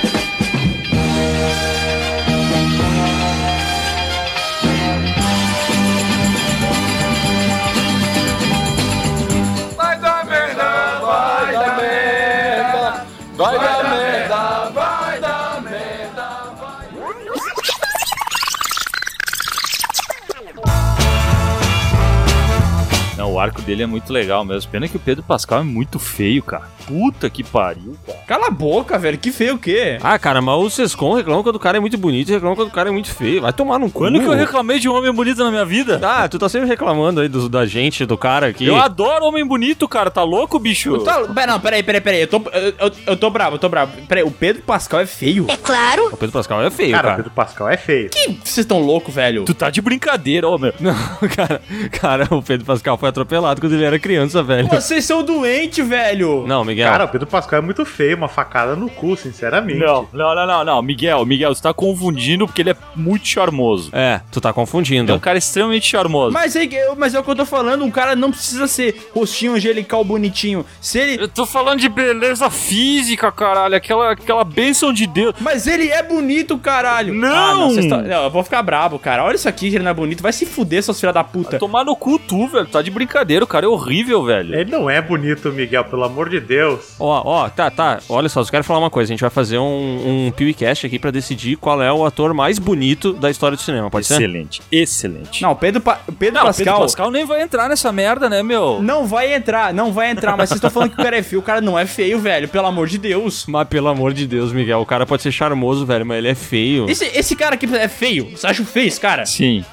Arco 23.41 23.63
dele 23.63 23.83
é 23.83 23.87
muito 23.87 24.13
legal 24.13 24.45
mesmo. 24.45 24.71
Pena 24.71 24.87
que 24.89 24.97
o 24.97 25.01
Pedro 25.01 25.23
Pascal 25.23 25.61
é 25.61 25.63
muito 25.65 25.99
feio, 25.99 26.43
cara. 26.43 26.65
Puta 26.87 27.31
que 27.31 27.43
pariu, 27.45 27.97
cara. 28.07 28.19
Cala 28.27 28.47
a 28.49 28.51
boca, 28.51 28.99
velho. 28.99 29.17
Que 29.19 29.31
feio 29.33 29.55
o 29.55 29.59
quê? 29.59 29.99
Ah, 30.03 30.19
cara, 30.19 30.41
mas 30.43 30.55
o 30.57 30.69
Sescon 30.71 31.15
reclama 31.15 31.43
quando 31.43 31.57
o 31.57 31.61
cara 31.61 31.77
é 31.79 31.81
muito 31.81 31.97
bonito 31.99 32.29
e 32.29 32.33
reclama 32.33 32.57
quando 32.57 32.69
o 32.69 32.73
cara 32.73 32.89
é 32.89 32.93
muito 32.93 33.11
feio. 33.15 33.43
Vai 33.43 33.53
tomar 33.53 33.79
no 33.79 33.91
cu. 33.91 34.01
Quando 34.01 34.19
que 34.21 34.27
eu 34.27 34.33
reclamei 34.35 34.79
de 34.79 34.89
um 34.89 34.95
homem 34.95 35.13
bonito 35.13 35.43
na 35.45 35.51
minha 35.51 35.65
vida? 35.65 36.01
Ah, 36.03 36.29
tu 36.29 36.39
tá 36.39 36.49
sempre 36.49 36.69
reclamando 36.69 37.21
aí 37.21 37.29
do- 37.29 37.49
da 37.49 37.65
gente, 37.67 38.05
do 38.05 38.17
cara 38.19 38.49
aqui. 38.49 38.67
Eu 38.67 38.77
adoro 38.77 39.25
homem 39.27 39.45
bonito, 39.47 39.87
cara. 39.89 40.11
Tá 40.11 40.23
louco, 40.23 40.59
bicho? 40.59 40.99
Tá, 40.99 41.21
pera, 41.35 41.53
não, 41.53 41.61
peraí, 41.61 41.83
peraí, 41.83 42.01
peraí. 42.01 42.21
Eu 42.23 42.29
tô, 42.29 42.43
eu, 42.53 42.75
eu, 42.79 42.93
eu 43.07 43.17
tô 43.17 43.31
bravo, 43.31 43.57
eu 43.57 43.59
tô 43.59 43.69
bravo. 43.69 43.93
Peraí, 44.09 44.25
o 44.25 44.31
Pedro 44.31 44.63
Pascal 44.63 45.01
é 45.01 45.07
feio? 45.07 45.47
É 45.49 45.57
claro. 45.57 46.07
O 46.13 46.17
Pedro 46.17 46.33
Pascal 46.33 46.63
é 46.63 46.71
feio, 46.71 46.91
Cara, 46.93 47.01
o 47.01 47.11
cara. 47.11 47.17
Pedro 47.17 47.31
Pascal 47.33 47.69
é 47.69 47.77
feio. 47.77 48.11
Que 48.11 48.27
vocês 48.45 48.59
estão 48.59 48.81
loucos, 48.81 49.15
velho? 49.15 49.45
Tu 49.45 49.55
tá 49.55 49.71
de 49.71 49.81
brincadeira, 49.81 50.49
ô 50.49 50.59
meu. 50.59 50.73
Não, 50.81 50.95
cara, 51.35 51.61
cara, 51.93 52.29
o 52.35 52.43
Pedro 52.43 52.67
Pascal 52.67 52.97
foi 52.99 53.09
atropelado 53.09 53.30
quando 53.61 53.73
ele 53.75 53.85
era 53.85 53.99
criança, 53.99 54.43
velho. 54.43 54.69
Vocês 54.69 55.05
são 55.05 55.23
doentes, 55.23 55.87
velho. 55.87 56.45
Não, 56.47 56.65
Miguel. 56.65 56.91
Cara, 56.91 57.05
o 57.05 57.09
Pedro 57.09 57.27
Pascal 57.27 57.59
é 57.59 57.63
muito 57.63 57.85
feio, 57.85 58.17
uma 58.17 58.29
facada 58.29 58.75
no 58.77 58.89
cu, 58.91 59.17
sinceramente. 59.17 59.79
Não, 59.79 60.09
não, 60.13 60.35
não, 60.35 60.47
não, 60.47 60.65
não. 60.65 60.83
Miguel, 60.83 61.25
Miguel, 61.25 61.55
você 61.55 61.63
tá 61.63 61.73
confundindo 61.73 62.47
porque 62.47 62.63
ele 62.63 62.71
é 62.71 62.77
muito 62.97 63.27
charmoso. 63.27 63.91
É, 63.93 64.21
tu 64.31 64.41
tá 64.41 64.49
Ele 64.49 64.53
é 64.53 64.55
confundindo. 64.55 65.15
um 65.15 65.19
cara 65.19 65.39
extremamente 65.39 65.87
charmoso. 65.89 66.33
Mas 66.33 66.57
é, 66.57 66.69
mas 66.97 67.15
é 67.15 67.21
o 67.21 67.23
que 67.25 67.31
eu 67.31 67.37
tô 67.37 67.47
falando, 67.47 67.85
um 67.85 67.91
cara 67.91 68.17
não 68.17 68.31
precisa 68.31 68.67
ser 68.67 69.11
rostinho 69.15 69.55
angelical 69.55 70.03
bonitinho. 70.05 70.65
Se 70.81 70.99
ele. 70.99 71.23
Eu 71.23 71.29
tô 71.29 71.47
falando 71.47 71.79
de 71.81 71.89
beleza 71.89 72.49
física, 72.51 73.31
caralho. 73.31 73.75
Aquela, 73.77 74.13
aquela 74.13 74.45
bênção 74.45 74.93
de 74.93 75.07
Deus. 75.07 75.35
Mas 75.41 75.67
ele 75.67 75.89
é 75.89 76.03
bonito, 76.03 76.57
caralho. 76.59 77.13
Não! 77.15 77.29
Ah, 77.31 77.55
não, 77.55 77.71
vocês 77.71 77.87
tão- 77.87 78.03
não, 78.03 78.25
eu 78.25 78.31
vou 78.31 78.43
ficar 78.43 78.63
brabo, 78.63 78.99
cara. 78.99 79.25
Olha 79.25 79.35
isso 79.35 79.49
aqui, 79.49 79.67
ele 79.69 79.81
não 79.81 79.91
é 79.91 79.95
bonito. 79.95 80.23
Vai 80.23 80.33
se 80.33 80.47
fuder, 80.47 80.83
seus 80.83 80.99
filha 81.01 81.13
da 81.13 81.23
puta. 81.25 81.59
Tomar 81.59 81.85
no 81.85 81.95
cu 81.97 82.19
tu, 82.19 82.47
velho. 82.47 82.67
Tá 82.67 82.81
de 82.83 82.91
brincadeira. 82.91 83.20
O 83.43 83.47
cara 83.47 83.67
é 83.67 83.69
horrível, 83.69 84.25
velho. 84.25 84.55
Ele 84.55 84.71
não 84.71 84.89
é 84.89 85.01
bonito, 85.01 85.53
Miguel, 85.53 85.85
pelo 85.85 86.05
amor 86.05 86.29
de 86.29 86.41
Deus. 86.41 86.95
Ó, 86.99 87.23
ó, 87.25 87.49
tá, 87.49 87.71
tá. 87.71 88.01
Olha 88.09 88.29
só, 88.29 88.43
só 88.43 88.51
quero 88.51 88.65
falar 88.65 88.81
uma 88.81 88.91
coisa. 88.91 89.11
A 89.11 89.13
gente 89.13 89.21
vai 89.21 89.31
fazer 89.31 89.59
um, 89.59 90.27
um 90.27 90.31
PewCast 90.31 90.87
aqui 90.87 90.99
pra 90.99 91.11
decidir 91.11 91.57
qual 91.57 91.83
é 91.83 91.93
o 91.93 92.05
ator 92.05 92.33
mais 92.33 92.59
bonito 92.59 93.13
da 93.13 93.31
história 93.31 93.57
do 93.57 93.63
cinema, 93.63 93.91
pode 93.91 94.07
ser? 94.07 94.15
Excelente, 94.15 94.63
excelente. 94.73 95.43
Não, 95.43 95.55
Pedro, 95.55 95.81
pa 95.81 96.01
Pedro 96.19 96.41
Não, 96.41 96.47
Pascal. 96.47 96.65
Pedro 96.65 96.81
Pascal 96.81 97.11
nem 97.11 97.25
vai 97.25 97.43
entrar 97.43 97.69
nessa 97.69 97.93
merda, 97.93 98.29
né, 98.29 98.43
meu? 98.43 98.81
Não 98.83 99.07
vai 99.07 99.35
entrar, 99.35 99.73
não 99.73 99.93
vai 99.93 100.11
entrar. 100.11 100.37
Mas 100.37 100.49
vocês 100.49 100.57
estão 100.59 100.71
falando 100.71 100.91
que 100.91 101.01
o 101.01 101.05
cara 101.05 101.17
é 101.17 101.23
feio. 101.23 101.41
O 101.41 101.45
cara 101.45 101.61
não 101.61 101.79
é 101.79 101.87
feio, 101.87 102.19
velho. 102.19 102.49
Pelo 102.49 102.67
amor 102.67 102.89
de 102.89 102.99
Deus. 102.99 103.45
Mas 103.47 103.69
pelo 103.69 103.89
amor 103.89 104.13
de 104.13 104.27
Deus, 104.27 104.53
Miguel, 104.53 104.81
o 104.81 104.87
cara 104.87 105.07
pode 105.07 105.23
ser 105.23 105.33
charmoso, 105.33 105.85
velho, 105.85 106.07
mas 106.07 106.19
ele 106.19 106.29
é 106.29 106.35
feio. 106.35 106.89
Esse, 106.89 107.05
esse 107.07 107.37
cara 107.37 107.55
aqui 107.55 107.67
é 107.75 107.89
feio. 107.89 108.31
Você 108.37 108.47
acha 108.47 108.65
feio 108.65 108.89
esse 108.89 109.01
cara? 109.01 109.27
Sim. 109.27 109.65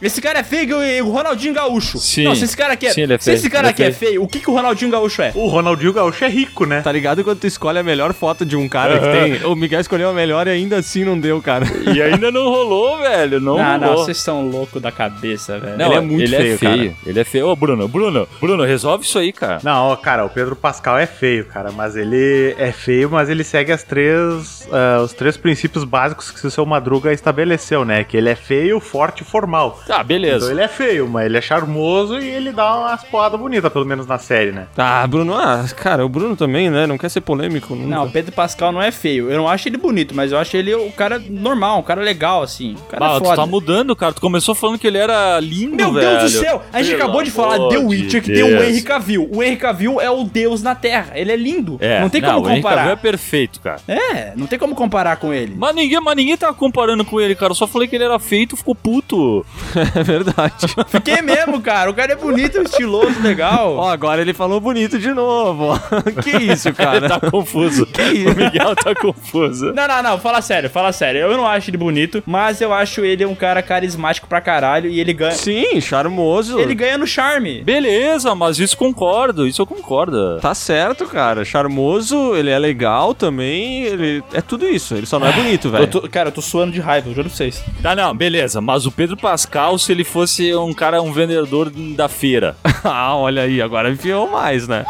Esse 0.00 0.20
cara 0.20 0.40
é 0.40 0.42
feio 0.42 0.82
e 0.82 1.00
o 1.00 1.10
Ronaldinho 1.10 1.54
Gaúcho. 1.54 1.98
Sim. 1.98 2.24
Não, 2.24 2.34
se 2.34 2.44
esse 2.44 2.56
cara 2.56 2.74
aqui 2.74 2.86
é, 2.86 2.90
Sim, 2.92 3.02
ele 3.02 3.14
é 3.14 3.18
se 3.18 3.24
feio, 3.24 3.34
esse 3.36 3.48
cara 3.48 3.62
ele 3.62 3.68
é 3.68 3.70
aqui 3.70 3.82
é 3.82 3.92
feio, 3.92 4.22
o 4.22 4.28
que, 4.28 4.40
que 4.40 4.50
o 4.50 4.52
Ronaldinho 4.52 4.90
Gaúcho 4.90 5.22
é? 5.22 5.32
O 5.34 5.46
Ronaldinho 5.48 5.92
Gaúcho 5.92 6.24
é 6.24 6.28
rico, 6.28 6.66
né? 6.66 6.82
Tá 6.82 6.92
ligado 6.92 7.24
quando 7.24 7.38
tu 7.40 7.46
escolhe 7.46 7.78
a 7.78 7.82
melhor 7.82 8.12
foto 8.12 8.44
de 8.44 8.56
um 8.56 8.68
cara 8.68 8.98
que 8.98 9.06
tem? 9.08 9.44
O 9.46 9.54
Miguel 9.56 9.80
escolheu 9.80 10.10
a 10.10 10.12
melhor 10.12 10.46
e 10.46 10.50
ainda 10.50 10.76
assim 10.76 11.04
não 11.04 11.18
deu, 11.18 11.40
cara. 11.40 11.64
E 11.94 12.02
ainda 12.02 12.30
não 12.30 12.44
rolou, 12.48 12.98
velho. 12.98 13.40
Não 13.40 13.58
Ah, 13.58 13.78
não, 13.78 13.88
rolou. 13.88 14.04
vocês 14.04 14.18
são 14.18 14.46
loucos 14.48 14.82
da 14.82 14.92
cabeça, 14.92 15.58
velho. 15.58 15.78
Não, 15.78 15.86
Ele 15.86 15.94
é 15.94 16.00
muito 16.00 16.22
ele 16.24 16.36
feio, 16.36 16.54
é 16.54 16.58
feio. 16.58 16.96
Ele 17.06 17.20
é 17.20 17.24
feio. 17.24 17.48
Ô, 17.48 17.56
Bruno, 17.56 17.88
Bruno, 17.88 18.28
Bruno, 18.40 18.64
resolve 18.64 19.04
isso 19.04 19.18
aí, 19.18 19.32
cara. 19.32 19.60
Não, 19.62 19.88
ó, 19.88 19.96
cara, 19.96 20.24
o 20.24 20.28
Pedro 20.28 20.54
Pascal 20.54 20.98
é 20.98 21.06
feio, 21.06 21.46
cara, 21.46 21.70
mas 21.72 21.96
ele 21.96 22.54
é 22.58 22.70
feio, 22.70 23.10
mas 23.10 23.28
ele 23.30 23.42
segue 23.44 23.72
as 23.72 23.82
três, 23.82 24.68
ah, 24.70 25.00
os 25.02 25.12
três 25.12 25.36
princípios 25.36 25.84
básicos 25.84 26.30
que 26.30 26.46
o 26.46 26.50
seu 26.50 26.66
Madruga 26.66 27.12
estabeleceu, 27.12 27.84
né? 27.84 28.04
Que 28.04 28.16
ele 28.16 28.28
é 28.28 28.34
feio, 28.36 28.78
forte 28.80 29.22
e 29.22 29.24
formal. 29.24 29.80
Tá, 29.86 29.95
Então 29.96 30.06
beleza. 30.06 30.50
ele 30.50 30.60
é 30.60 30.68
feio, 30.68 31.08
mas 31.08 31.26
ele 31.26 31.38
é 31.38 31.40
charmoso 31.40 32.18
e 32.18 32.26
ele 32.28 32.52
dá 32.52 32.76
umas 32.78 33.02
porradas 33.04 33.38
bonitas, 33.38 33.72
pelo 33.72 33.84
menos 33.84 34.06
na 34.06 34.18
série, 34.18 34.52
né? 34.52 34.66
Ah, 34.76 35.06
Bruno, 35.06 35.34
ah, 35.34 35.64
cara, 35.76 36.04
o 36.04 36.08
Bruno 36.08 36.36
também, 36.36 36.70
né? 36.70 36.86
Não 36.86 36.98
quer 36.98 37.08
ser 37.08 37.20
polêmico 37.20 37.74
nunca. 37.74 37.88
Não, 37.88 38.04
o 38.06 38.10
Pedro 38.10 38.32
Pascal 38.32 38.72
não 38.72 38.82
é 38.82 38.90
feio. 38.90 39.30
Eu 39.30 39.38
não 39.38 39.48
acho 39.48 39.68
ele 39.68 39.76
bonito, 39.76 40.14
mas 40.14 40.32
eu 40.32 40.38
acho 40.38 40.56
ele 40.56 40.74
o 40.74 40.90
cara 40.92 41.22
normal, 41.28 41.80
um 41.80 41.82
cara 41.82 42.00
legal, 42.02 42.42
assim. 42.42 42.74
O 42.74 42.90
cara 42.90 43.06
Ah, 43.06 43.16
é 43.16 43.18
tu 43.18 43.24
foda. 43.24 43.36
tá 43.36 43.46
mudando, 43.46 43.94
cara. 43.96 44.12
Tu 44.12 44.20
começou 44.20 44.54
falando 44.54 44.78
que 44.78 44.86
ele 44.86 44.98
era 44.98 45.38
lindo, 45.40 45.76
Meu 45.76 45.92
velho. 45.92 46.18
Deus 46.20 46.32
do 46.32 46.38
céu! 46.40 46.62
A 46.72 46.82
gente 46.82 46.92
Pelo 46.96 47.02
acabou 47.04 47.22
de 47.22 47.30
falar 47.30 47.58
The 47.68 47.68
de 47.68 47.76
Witcher 47.78 48.22
que 48.22 48.32
tem 48.32 48.42
o. 48.42 48.62
Henry 48.62 48.82
Cavill. 48.82 49.28
O 49.32 49.42
Henry 49.42 49.56
Cavill 49.56 50.00
é 50.00 50.10
o 50.10 50.24
deus 50.24 50.62
na 50.62 50.74
Terra. 50.74 51.12
Ele 51.14 51.32
é 51.32 51.36
lindo. 51.36 51.76
É, 51.80 52.00
não 52.00 52.08
tem 52.08 52.20
como 52.20 52.38
o 52.40 52.48
Henry 52.50 52.62
Cavill 52.62 52.62
comparar. 52.62 52.90
é 52.92 52.96
perfeito, 52.96 53.60
cara. 53.60 53.80
É, 53.88 54.32
não 54.36 54.46
tem 54.46 54.58
como 54.58 54.74
comparar 54.74 55.16
com 55.16 55.32
ele. 55.32 55.54
Mas 55.56 55.74
ninguém, 55.74 56.00
mas 56.00 56.16
ninguém 56.16 56.36
tava 56.36 56.54
comparando 56.54 57.04
com 57.04 57.20
ele, 57.20 57.34
cara. 57.34 57.50
Eu 57.52 57.54
só 57.56 57.66
falei 57.66 57.86
que 57.88 57.94
ele 57.96 58.04
era 58.04 58.18
feito, 58.18 58.56
ficou 58.56 58.74
puto. 58.74 59.44
É 59.96 60.02
verdade. 60.02 60.66
Fiquei 60.88 61.22
mesmo, 61.22 61.60
cara. 61.60 61.90
O 61.90 61.94
cara 61.94 62.12
é 62.12 62.16
bonito, 62.16 62.60
estiloso, 62.62 63.20
legal. 63.22 63.76
Ó, 63.76 63.88
agora 63.90 64.20
ele 64.20 64.32
falou 64.34 64.60
bonito 64.60 64.98
de 64.98 65.12
novo. 65.12 65.78
que 66.22 66.30
isso, 66.52 66.68
Ele 66.68 66.76
cara? 66.76 67.08
tá 67.08 67.30
confuso. 67.30 67.88
isso? 68.12 68.30
O 68.30 68.34
Miguel 68.36 68.74
tá 68.76 68.94
confuso. 68.94 69.72
Não, 69.72 69.88
não, 69.88 70.02
não, 70.02 70.18
fala 70.18 70.40
sério, 70.42 70.68
fala 70.70 70.92
sério. 70.92 71.20
Eu 71.20 71.36
não 71.36 71.46
acho 71.46 71.70
ele 71.70 71.76
bonito, 71.76 72.22
mas 72.26 72.60
eu 72.60 72.72
acho 72.72 73.04
ele 73.04 73.24
um 73.24 73.34
cara 73.34 73.62
carismático 73.62 74.26
pra 74.26 74.40
caralho 74.40 74.88
e 74.90 75.00
ele 75.00 75.12
ganha. 75.12 75.32
Sim, 75.32 75.80
charmoso. 75.80 76.58
Ele 76.58 76.74
ganha 76.74 76.98
no 76.98 77.06
charme. 77.06 77.62
Beleza, 77.62 78.34
mas 78.34 78.58
isso 78.58 78.76
concordo, 78.76 79.46
isso 79.46 79.62
eu 79.62 79.66
concordo. 79.66 80.38
Tá 80.40 80.54
certo, 80.54 81.06
cara. 81.06 81.44
Charmoso, 81.44 82.34
ele 82.34 82.50
é 82.50 82.58
legal 82.58 83.14
também. 83.14 83.82
Ele 83.84 84.22
é 84.32 84.40
tudo 84.40 84.66
isso. 84.66 84.94
Ele 84.94 85.06
só 85.06 85.18
não 85.18 85.26
é 85.26 85.32
bonito, 85.32 85.70
velho. 85.70 85.86
Cara, 86.10 86.28
eu 86.28 86.32
tô 86.32 86.42
suando 86.42 86.72
de 86.72 86.80
raiva, 86.80 87.08
eu 87.08 87.14
juro 87.14 87.28
pra 87.28 87.36
vocês. 87.36 87.62
Tá, 87.82 87.94
não, 87.94 88.14
beleza. 88.14 88.60
Mas 88.60 88.86
o 88.86 88.92
Pedro 88.92 89.16
Pascal, 89.16 89.65
se 89.78 89.92
ele 89.92 90.04
fosse 90.04 90.54
um 90.54 90.72
cara, 90.72 91.02
um 91.02 91.12
vendedor 91.12 91.70
da 91.70 92.08
feira. 92.08 92.56
ah, 92.84 93.16
olha 93.16 93.42
aí, 93.42 93.60
agora 93.60 93.90
enfiou 93.90 94.30
mais, 94.30 94.68
né? 94.68 94.84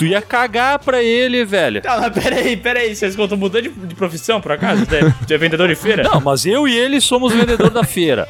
Tu 0.00 0.06
ia 0.06 0.22
cagar 0.22 0.78
pra 0.78 1.02
ele, 1.02 1.44
velho. 1.44 1.82
Tá, 1.82 2.00
mas 2.00 2.12
peraí, 2.24 2.56
peraí, 2.56 2.94
vocês 2.96 3.14
estão 3.14 3.36
mudando 3.36 3.64
de, 3.64 3.68
de 3.68 3.94
profissão, 3.94 4.40
por 4.40 4.52
acaso? 4.52 4.86
Você 4.86 5.34
é- 5.34 5.38
vendedor 5.38 5.68
de 5.68 5.74
feira? 5.74 6.02
Não, 6.02 6.20
mas 6.20 6.46
eu 6.46 6.66
e 6.66 6.74
ele 6.76 7.00
somos 7.02 7.32
vendedor 7.34 7.70
da 7.70 7.84
feira. 7.84 8.26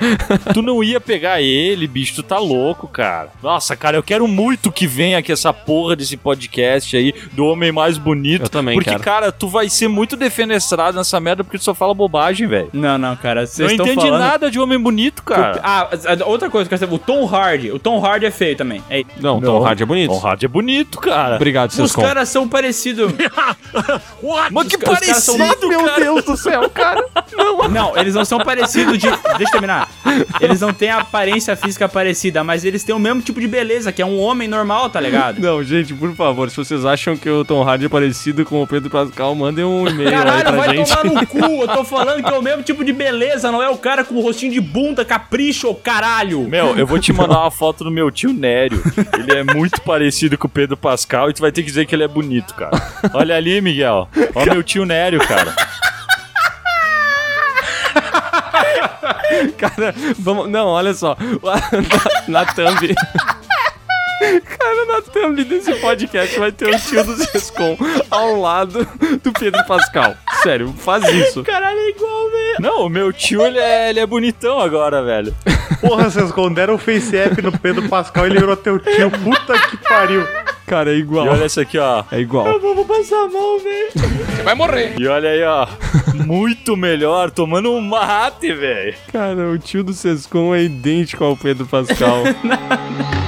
Tu 0.52 0.62
não 0.62 0.82
ia 0.82 1.00
pegar 1.00 1.40
ele, 1.40 1.86
bicho, 1.86 2.14
tu 2.16 2.22
tá 2.24 2.38
louco, 2.38 2.88
cara. 2.88 3.28
Nossa, 3.40 3.76
cara, 3.76 3.96
eu 3.96 4.02
quero 4.02 4.26
muito 4.26 4.72
que 4.72 4.86
venha 4.86 5.18
aqui 5.18 5.30
essa 5.30 5.52
porra 5.52 5.94
desse 5.94 6.16
podcast 6.16 6.96
aí 6.96 7.14
do 7.32 7.44
homem 7.44 7.70
mais 7.70 7.98
bonito. 7.98 8.42
Eu 8.44 8.48
também 8.48 8.74
Porque, 8.74 8.90
quero. 8.90 9.02
cara, 9.02 9.30
tu 9.30 9.48
vai 9.48 9.68
ser 9.68 9.86
muito 9.88 10.16
defenestrado 10.16 10.96
nessa 10.96 11.20
merda 11.20 11.44
porque 11.44 11.58
tu 11.58 11.64
só 11.64 11.74
fala 11.74 11.94
bobagem, 11.94 12.48
velho. 12.48 12.68
Não, 12.72 12.98
não, 12.98 13.14
cara, 13.14 13.46
vocês 13.46 13.58
Não 13.58 13.70
estão 13.72 13.86
entende 13.86 14.06
falando... 14.06 14.20
nada 14.20 14.50
de 14.50 14.58
homem 14.58 14.78
bonito, 14.78 15.22
cara. 15.22 15.60
Ah, 15.62 15.88
outra 16.26 16.50
coisa 16.50 16.68
que 16.68 16.74
eu 16.74 16.78
quero 16.78 16.90
saber, 16.90 16.94
o 16.94 16.98
Tom 16.98 17.26
Hardy. 17.26 17.70
O 17.70 17.78
Tom 17.78 18.04
Hardy 18.04 18.26
é 18.26 18.30
feio 18.30 18.56
também. 18.56 18.82
É, 18.90 19.04
Não, 19.20 19.38
o 19.38 19.40
Tom 19.40 19.64
Hardy 19.64 19.82
é 19.82 19.86
bonito. 19.86 20.10
Tom 20.10 20.26
Hardy 20.26 20.44
é 20.46 20.48
bonito, 20.48 20.98
cara. 20.98 21.36
Obrigado, 21.36 21.59
seus 21.68 21.90
os 21.90 21.96
caras 21.96 22.28
são 22.28 22.48
parecidos. 22.48 23.12
Mas 24.50 24.66
que 24.68 24.76
Os 24.76 24.82
caras 24.82 25.22
são- 25.22 25.38
parecido, 25.38 25.68
Meu 25.68 25.84
cara. 25.84 26.00
Deus 26.00 26.24
do 26.24 26.36
céu, 26.36 26.70
cara. 26.70 27.04
Não, 27.70 27.96
eles 27.96 28.14
não 28.14 28.24
são 28.24 28.38
parecidos 28.38 28.98
de. 28.98 29.08
Deixa 29.08 29.44
eu 29.44 29.50
terminar. 29.50 29.88
Eles 30.40 30.60
não 30.60 30.72
têm 30.72 30.90
a 30.90 30.98
aparência 30.98 31.54
física 31.56 31.88
parecida, 31.88 32.42
mas 32.44 32.64
eles 32.64 32.82
têm 32.84 32.94
o 32.94 32.98
mesmo 32.98 33.22
tipo 33.22 33.40
de 33.40 33.46
beleza, 33.48 33.92
que 33.92 34.02
é 34.02 34.06
um 34.06 34.18
homem 34.20 34.48
normal, 34.48 34.90
tá 34.90 35.00
ligado? 35.00 35.40
Não, 35.40 35.62
gente, 35.62 35.94
por 35.94 36.14
favor, 36.14 36.50
se 36.50 36.56
vocês 36.56 36.84
acham 36.84 37.16
que 37.16 37.28
o 37.28 37.44
Tom 37.44 37.62
Hardy 37.62 37.86
é 37.86 37.88
parecido 37.88 38.44
com 38.44 38.62
o 38.62 38.66
Pedro 38.66 38.90
Pascal, 38.90 39.34
mandem 39.34 39.64
um 39.64 39.86
e-mail 39.88 40.08
aí 40.08 40.14
Caralho, 40.14 40.42
pra 40.42 40.50
vai 40.52 40.76
gente. 40.76 40.96
tomar 40.96 41.04
no 41.20 41.26
cu. 41.26 41.38
Eu 41.62 41.68
tô 41.68 41.84
falando 41.84 42.22
que 42.22 42.32
é 42.32 42.36
o 42.38 42.42
mesmo 42.42 42.62
tipo 42.62 42.84
de 42.84 42.92
beleza, 42.92 43.50
não 43.50 43.62
é 43.62 43.68
o 43.68 43.76
cara 43.78 44.04
com 44.04 44.14
o 44.16 44.20
rostinho 44.20 44.52
de 44.52 44.60
bunda, 44.60 45.04
capricho, 45.04 45.72
caralho. 45.74 46.42
Meu, 46.48 46.76
eu 46.76 46.86
vou 46.86 46.98
te 46.98 47.12
mandar 47.12 47.40
uma 47.40 47.50
foto 47.50 47.84
do 47.84 47.90
meu 47.90 48.10
tio 48.10 48.32
Nério. 48.32 48.82
Ele 49.18 49.32
é 49.32 49.42
muito 49.44 49.80
parecido 49.82 50.36
com 50.38 50.46
o 50.46 50.50
Pedro 50.50 50.76
Pascal 50.76 51.30
e 51.30 51.32
tu 51.32 51.40
vai 51.40 51.49
ter 51.52 51.62
que 51.62 51.68
dizer 51.68 51.86
que 51.86 51.94
ele 51.94 52.04
é 52.04 52.08
bonito, 52.08 52.54
cara. 52.54 52.70
Olha 53.12 53.36
ali, 53.36 53.60
Miguel. 53.60 54.08
Olha 54.34 54.54
meu 54.54 54.62
tio 54.62 54.84
Nério, 54.84 55.20
cara. 55.26 55.54
Cara, 59.58 59.94
vamos. 60.18 60.48
Não, 60.48 60.66
olha 60.66 60.92
só. 60.94 61.16
Na, 62.28 62.42
na 62.42 62.46
thumb. 62.46 62.94
Cara, 64.40 64.84
na 64.86 65.02
thumb 65.02 65.44
desse 65.44 65.72
podcast 65.74 66.38
vai 66.38 66.52
ter 66.52 66.68
o 66.74 66.78
tio 66.78 67.04
do 67.04 67.16
Sescom 67.16 67.76
ao 68.10 68.40
lado 68.40 68.86
do 69.22 69.32
Pedro 69.32 69.64
Pascal. 69.66 70.14
Sério, 70.42 70.72
faz 70.78 71.04
isso. 71.08 71.42
Caralho, 71.44 71.78
é 71.78 71.88
igual, 71.90 72.30
velho. 72.30 72.56
Não, 72.60 72.86
o 72.86 72.88
meu 72.88 73.12
tio, 73.12 73.42
ele 73.44 73.58
é, 73.58 73.90
ele 73.90 74.00
é 74.00 74.06
bonitão 74.06 74.60
agora, 74.60 75.02
velho. 75.02 75.34
Porra, 75.80 76.10
vocês 76.10 76.26
esconderam 76.26 76.74
o 76.74 76.78
face 76.78 77.16
app 77.16 77.40
no 77.42 77.56
Pedro 77.58 77.88
Pascal 77.88 78.26
e 78.26 78.30
ele 78.30 78.38
virou 78.40 78.56
teu 78.56 78.78
tio. 78.78 79.10
Puta 79.10 79.58
que 79.68 79.76
pariu. 79.78 80.26
Cara, 80.66 80.90
é 80.92 80.94
E 80.94 80.98
igual. 81.00 81.26
olha 81.26 81.44
essa 81.44 81.62
aqui, 81.62 81.78
ó. 81.78 82.04
É 82.12 82.20
igual. 82.20 82.46
Eu 82.46 82.60
vou 82.60 82.84
passar 82.84 83.26
mal, 83.28 83.58
velho. 83.58 83.88
Você 83.92 84.42
vai 84.44 84.54
morrer. 84.54 84.94
E 84.98 85.06
olha 85.08 85.30
aí, 85.30 85.42
ó. 85.42 85.66
Muito 86.14 86.76
melhor, 86.76 87.30
tomando 87.30 87.72
um 87.72 87.80
mate, 87.80 88.52
velho. 88.52 88.94
Cara, 89.12 89.48
o 89.48 89.58
tio 89.58 89.82
do 89.82 89.92
Sescom 89.92 90.54
é 90.54 90.62
idêntico 90.62 91.24
ao 91.24 91.36
Pedro 91.36 91.66
Pascal. 91.66 92.22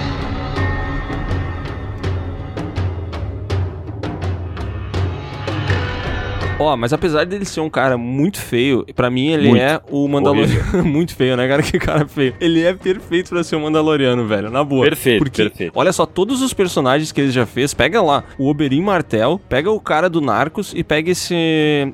Ó, 6.62 6.76
mas 6.76 6.92
apesar 6.92 7.26
dele 7.26 7.44
ser 7.44 7.60
um 7.60 7.68
cara 7.68 7.98
muito 7.98 8.38
feio, 8.38 8.86
pra 8.94 9.10
mim 9.10 9.28
ele 9.28 9.48
Muito. 9.48 9.62
é 9.62 9.80
o 9.90 10.06
Mandaloriano. 10.06 10.84
muito 10.84 11.14
feio, 11.14 11.36
né, 11.36 11.48
cara? 11.48 11.62
Que 11.72 11.78
cara 11.78 12.06
feio. 12.06 12.34
Ele 12.40 12.62
é 12.62 12.72
perfeito 12.74 13.30
pra 13.30 13.42
ser 13.42 13.56
o 13.56 13.60
Mandaloriano, 13.60 14.26
velho, 14.26 14.50
na 14.50 14.62
boa. 14.62 14.84
Perfeito, 14.84 15.18
Porque, 15.24 15.42
perfeito. 15.42 15.72
olha 15.74 15.92
só, 15.92 16.04
todos 16.04 16.42
os 16.42 16.52
personagens 16.52 17.10
que 17.10 17.20
ele 17.20 17.30
já 17.30 17.46
fez, 17.46 17.72
pega 17.72 18.02
lá 18.02 18.24
o 18.38 18.48
Oberyn 18.48 18.82
Martel, 18.82 19.40
pega 19.48 19.70
o 19.70 19.80
cara 19.80 20.08
do 20.10 20.20
Narcos 20.20 20.72
e 20.76 20.84
pega 20.84 21.10
esse 21.10 21.34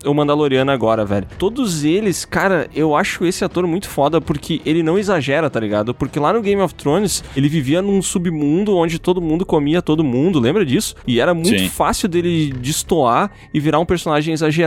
o 0.04 0.12
Mandaloriano 0.12 0.70
agora, 0.70 1.04
velho. 1.04 1.26
Todos 1.38 1.84
eles, 1.84 2.24
cara, 2.24 2.68
eu 2.74 2.94
acho 2.96 3.24
esse 3.24 3.44
ator 3.44 3.66
muito 3.66 3.88
foda 3.88 4.20
porque 4.20 4.60
ele 4.66 4.82
não 4.82 4.98
exagera, 4.98 5.48
tá 5.48 5.60
ligado? 5.60 5.94
Porque 5.94 6.18
lá 6.18 6.32
no 6.32 6.40
Game 6.40 6.60
of 6.60 6.74
Thrones, 6.74 7.22
ele 7.36 7.48
vivia 7.48 7.80
num 7.80 8.02
submundo 8.02 8.76
onde 8.76 8.98
todo 8.98 9.20
mundo 9.20 9.46
comia 9.46 9.80
todo 9.80 10.02
mundo, 10.04 10.40
lembra 10.40 10.64
disso? 10.64 10.94
E 11.06 11.20
era 11.20 11.32
muito 11.32 11.58
Sim. 11.58 11.68
fácil 11.68 12.08
dele 12.08 12.52
destoar 12.58 13.30
e 13.52 13.60
virar 13.60 13.78
um 13.78 13.86
personagem 13.86 14.34
exagerado, 14.34 14.57